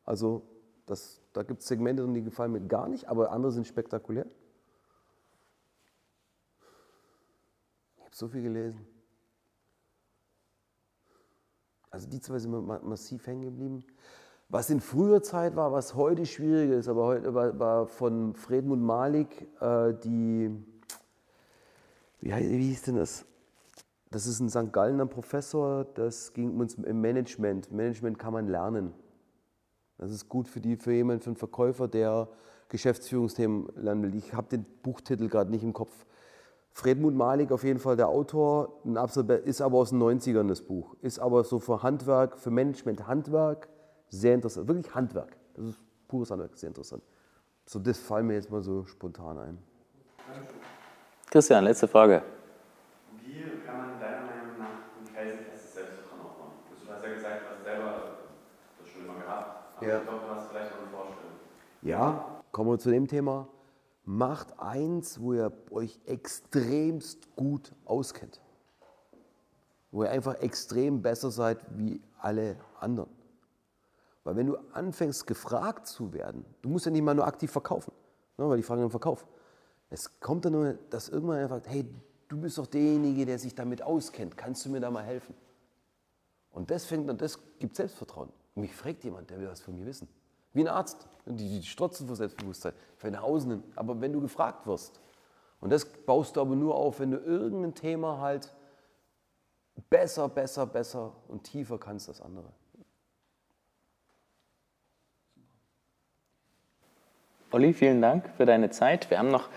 also 0.06 0.44
das, 0.86 1.22
da 1.34 1.44
gibt 1.44 1.62
es 1.62 1.68
Segmente 1.68 2.08
die 2.08 2.24
gefallen 2.24 2.54
mir 2.54 2.62
gar 2.62 2.88
nicht, 2.88 3.08
aber 3.10 3.32
andere 3.32 3.52
sind 3.52 3.68
spektakulär. 3.68 4.26
Ich 7.98 8.04
habe 8.06 8.16
so 8.16 8.28
viel 8.30 8.42
gelesen. 8.42 8.93
Also 11.94 12.10
die 12.10 12.20
zwei 12.20 12.40
sind 12.40 12.52
ma- 12.52 12.82
massiv 12.84 13.28
hängen 13.28 13.44
geblieben. 13.44 13.84
Was 14.50 14.72
in 14.72 14.82
früher 14.82 15.22
Zeit 15.22 15.56
war, 15.56 15.72
was 15.72 15.94
heute 15.94 16.26
schwieriger 16.26 16.76
ist, 16.76 16.88
aber 16.88 17.06
heute 17.06 17.36
war, 17.36 17.60
war 17.60 17.86
von 17.86 18.34
Fredmund 18.34 18.82
Malik 18.82 19.48
äh, 19.62 19.94
die, 20.04 20.50
wie, 22.20 22.32
wie 22.32 22.68
hieß 22.70 22.82
denn 22.82 22.96
das? 22.96 23.26
Das 24.10 24.26
ist 24.26 24.40
ein 24.40 24.50
St. 24.50 24.74
Gallener 24.74 25.06
Professor, 25.06 25.86
das 25.86 26.34
ging 26.34 26.60
uns 26.60 26.74
im 26.76 27.00
Management. 27.00 27.72
Management 27.72 28.18
kann 28.18 28.34
man 28.34 28.48
lernen. 28.48 28.92
Das 30.00 30.10
ist 30.10 30.28
gut 30.28 30.48
für, 30.48 30.62
die, 30.62 30.76
für 30.78 30.94
jemanden, 30.94 31.22
für 31.22 31.30
einen 31.30 31.38
Verkäufer, 31.38 31.88
der 31.88 32.28
Geschäftsführungsthemen 32.70 33.68
lernen 33.76 34.02
will. 34.02 34.16
Ich 34.16 34.34
habe 34.34 34.48
den 34.50 34.66
Buchtitel 34.82 35.30
gerade 35.30 35.52
nicht 35.52 35.64
im 35.64 35.74
Kopf. 35.74 35.94
Fredmund 36.74 37.16
Malik 37.16 37.52
auf 37.52 37.64
jeden 37.64 37.80
Fall 37.80 37.96
der 37.96 38.08
Autor, 38.10 38.80
ein 38.84 38.98
absolut, 38.98 39.30
ist 39.30 39.62
aber 39.62 39.78
aus 39.78 39.92
den 39.92 40.02
90ern 40.02 40.48
das 40.48 40.62
Buch. 40.62 40.96
Ist 41.02 41.20
aber 41.20 41.44
so 41.44 41.60
für 41.60 41.84
Handwerk, 41.84 42.38
für 42.40 42.50
Management 42.50 43.08
Handwerk 43.08 43.70
sehr 44.10 44.34
interessant. 44.34 44.68
Wirklich 44.68 44.94
Handwerk. 44.94 45.38
Das 45.54 45.66
ist 45.66 45.80
pures 46.08 46.32
Handwerk, 46.32 46.58
sehr 46.58 46.70
interessant. 46.70 47.04
So, 47.66 47.80
das 47.80 48.00
fallen 48.00 48.26
mir 48.26 48.34
jetzt 48.34 48.50
mal 48.50 48.62
so 48.64 48.86
spontan 48.86 49.38
ein. 49.38 49.58
Christian, 51.30 51.64
letzte 51.64 51.88
Frage. 51.88 52.24
Wie 53.24 53.42
kann 53.66 53.78
man 53.78 54.00
deiner 54.00 54.18
Meinung 54.26 54.58
nach 54.58 54.66
ein 55.00 55.06
felsenfestes 55.14 55.74
Selbstvertrauen 55.76 56.22
aufbauen? 56.22 56.52
Du 56.86 56.92
hast 56.92 57.04
ja 57.04 57.14
gesagt, 57.14 57.42
du 57.42 57.56
hast 57.56 57.64
selber 57.64 57.94
das 58.80 58.90
schon 58.90 59.06
immer 59.06 59.20
gehabt. 59.22 59.78
Aber 59.78 59.88
Ja. 59.88 59.98
ich 60.00 60.04
glaube, 60.04 60.20
du 60.28 60.36
hast 60.36 60.50
vielleicht 60.50 60.72
auch 60.72 60.78
eine 60.82 60.90
Vorstellung. 60.90 61.34
Ja, 61.84 62.26
kommen 62.52 62.70
wir 62.72 62.80
zu 62.80 62.90
dem 62.90 63.08
Thema. 63.08 63.48
Macht 64.06 64.60
eins, 64.60 65.20
wo 65.20 65.34
ihr 65.34 65.52
euch 65.72 66.00
extremst 66.06 67.36
gut 67.36 67.74
auskennt. 67.86 68.42
Wo 69.92 70.04
ihr 70.04 70.10
einfach 70.10 70.36
extrem 70.36 71.02
besser 71.02 71.32
seid 71.32 71.60
wie 71.78 72.02
alle 72.20 72.58
anderen. 72.80 73.10
Weil 74.24 74.36
wenn 74.36 74.48
du 74.48 74.58
anfängst, 74.72 75.28
gefragt 75.28 75.88
zu 75.88 76.14
werden, 76.14 76.46
du 76.62 76.70
musst 76.70 76.86
ja 76.86 76.92
nicht 76.92 77.02
mal 77.02 77.14
nur 77.14 77.28
aktiv 77.28 77.52
verkaufen, 77.52 77.94
ne, 78.38 78.48
weil 78.48 78.58
die 78.58 78.64
fragen 78.64 78.84
im 78.84 78.90
Verkauf. 78.90 79.26
Es 79.90 80.20
kommt 80.20 80.46
dann 80.46 80.54
nur, 80.54 80.74
dass 80.90 81.10
irgendwann 81.10 81.38
einer 81.38 81.50
fragt, 81.50 81.68
hey, 81.68 81.86
du 82.28 82.38
bist 82.38 82.58
doch 82.58 82.68
derjenige, 82.68 83.26
der 83.26 83.38
sich 83.38 83.54
damit 83.54 83.82
auskennt, 83.82 84.38
kannst 84.38 84.66
du 84.66 84.70
mir 84.70 84.80
da 84.80 84.90
mal 84.90 85.04
helfen? 85.04 85.36
Und 86.52 86.72
das 86.72 86.86
fängt 86.86 87.10
an, 87.10 87.18
das 87.18 87.38
gibt 87.60 87.76
Selbstvertrauen. 87.76 88.30
Mich 88.56 88.74
fragt 88.74 89.04
jemand, 89.04 89.30
der 89.30 89.40
will 89.40 89.48
was 89.48 89.62
von 89.62 89.76
mir 89.76 89.86
wissen. 89.86 90.08
Wie 90.54 90.62
ein 90.62 90.68
Arzt. 90.68 91.08
Die, 91.26 91.60
die 91.60 91.64
strotzen 91.64 92.08
vor 92.08 92.16
Selbstbewusstsein. 92.16 92.74
Für 92.98 93.12
nach 93.12 93.24
außen 93.24 93.50
hin. 93.50 93.64
Aber 93.76 94.00
wenn 94.02 94.14
du 94.14 94.22
gefragt 94.22 94.68
wirst, 94.68 95.00
und 95.60 95.70
das 95.70 95.86
baust 95.86 96.36
du 96.36 96.42
aber 96.42 96.56
nur 96.56 96.76
auf, 96.76 97.00
wenn 97.00 97.12
du 97.12 97.18
irgendein 97.18 97.74
Thema 97.74 98.20
halt 98.20 98.54
besser, 99.90 100.28
besser, 100.28 100.66
besser 100.66 101.14
und 101.28 101.44
tiefer 101.44 101.78
kannst 101.78 102.10
als 102.10 102.22
andere. 102.22 102.52
Olli, 107.52 107.74
vielen 107.74 108.02
Dank 108.02 108.30
für 108.36 108.46
deine 108.46 108.72
Zeit. 108.72 109.10
Wir 109.10 109.20
haben 109.20 109.30
noch 109.30 109.48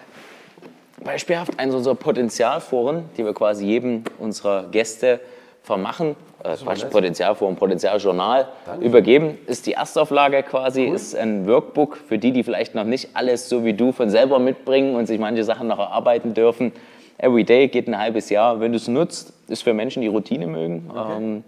beispielhaft 1.02 1.58
eines 1.58 1.74
unserer 1.74 1.94
Potenzialforen, 1.94 3.08
die 3.16 3.24
wir 3.24 3.32
quasi 3.32 3.64
jedem 3.64 4.04
unserer 4.18 4.68
Gäste 4.68 5.20
vermachen. 5.62 6.14
Äh, 6.46 6.56
Quatsch. 6.56 6.88
Potenzialforum, 6.90 7.56
Potenzialjournal 7.56 8.48
übergeben. 8.80 9.38
Ist 9.46 9.66
die 9.66 9.72
Erstauflage 9.72 10.42
quasi, 10.42 10.84
ist 10.84 11.14
ein 11.16 11.46
Workbook 11.46 11.96
für 11.96 12.18
die, 12.18 12.32
die 12.32 12.42
vielleicht 12.42 12.74
noch 12.74 12.84
nicht 12.84 13.10
alles 13.14 13.48
so 13.48 13.64
wie 13.64 13.74
du 13.74 13.92
von 13.92 14.10
selber 14.10 14.38
mitbringen 14.38 14.94
und 14.94 15.06
sich 15.06 15.18
manche 15.18 15.44
Sachen 15.44 15.68
noch 15.68 15.78
erarbeiten 15.78 16.34
dürfen. 16.34 16.72
Everyday 17.18 17.68
geht 17.68 17.88
ein 17.88 17.98
halbes 17.98 18.28
Jahr. 18.30 18.60
Wenn 18.60 18.72
du 18.72 18.76
es 18.76 18.88
nutzt, 18.88 19.32
ist 19.48 19.62
für 19.62 19.72
Menschen, 19.74 20.02
die 20.02 20.08
Routine 20.08 20.46
mögen. 20.46 20.90
Ähm, 20.94 21.44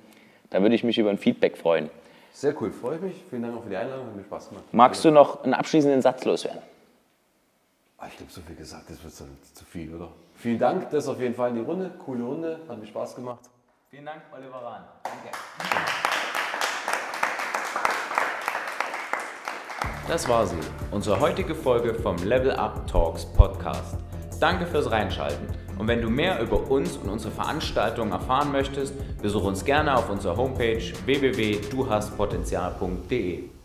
da 0.50 0.62
würde 0.62 0.74
ich 0.74 0.82
mich 0.82 0.96
über 0.98 1.10
ein 1.10 1.18
Feedback 1.18 1.58
freuen. 1.58 1.90
Sehr 2.32 2.54
cool, 2.62 2.70
freue 2.70 2.96
ich 2.96 3.02
mich. 3.02 3.24
Vielen 3.28 3.42
Dank 3.42 3.56
auch 3.56 3.62
für 3.64 3.68
die 3.70 3.76
Einladung, 3.76 4.06
hat 4.06 4.16
mir 4.16 4.22
Spaß 4.22 4.48
gemacht. 4.48 4.64
Magst 4.72 5.04
du 5.04 5.10
noch 5.10 5.44
einen 5.44 5.54
abschließenden 5.54 6.00
Satz 6.02 6.24
loswerden? 6.24 6.60
Ah, 7.98 8.06
Ich 8.06 8.20
habe 8.20 8.30
so 8.30 8.40
viel 8.40 8.54
gesagt, 8.56 8.84
das 8.88 9.02
wird 9.02 9.12
zu 9.12 9.64
viel, 9.64 9.92
oder? 9.94 10.08
Vielen 10.36 10.58
Dank, 10.58 10.88
das 10.90 11.08
auf 11.08 11.20
jeden 11.20 11.34
Fall 11.34 11.50
in 11.50 11.56
die 11.56 11.62
Runde. 11.62 11.90
Coole 12.04 12.22
Runde, 12.22 12.60
hat 12.68 12.78
mir 12.78 12.86
Spaß 12.86 13.16
gemacht. 13.16 13.40
Vielen 13.90 14.04
Dank, 14.04 14.20
Oliver 14.36 14.62
Rahn. 14.62 14.84
Danke. 15.02 15.30
Das 20.06 20.28
war 20.28 20.46
sie, 20.46 20.60
unsere 20.90 21.18
heutige 21.18 21.54
Folge 21.54 21.94
vom 21.94 22.18
Level 22.18 22.52
Up 22.52 22.86
Talks 22.86 23.24
Podcast. 23.24 23.96
Danke 24.40 24.66
fürs 24.66 24.90
Reinschalten. 24.90 25.46
Und 25.78 25.88
wenn 25.88 26.02
du 26.02 26.10
mehr 26.10 26.38
über 26.42 26.70
uns 26.70 26.98
und 26.98 27.08
unsere 27.08 27.32
Veranstaltungen 27.32 28.12
erfahren 28.12 28.52
möchtest, 28.52 28.92
besuche 29.22 29.46
uns 29.46 29.64
gerne 29.64 29.96
auf 29.96 30.10
unserer 30.10 30.36
Homepage 30.36 30.82
www.duhastpotenzial.de. 31.06 33.57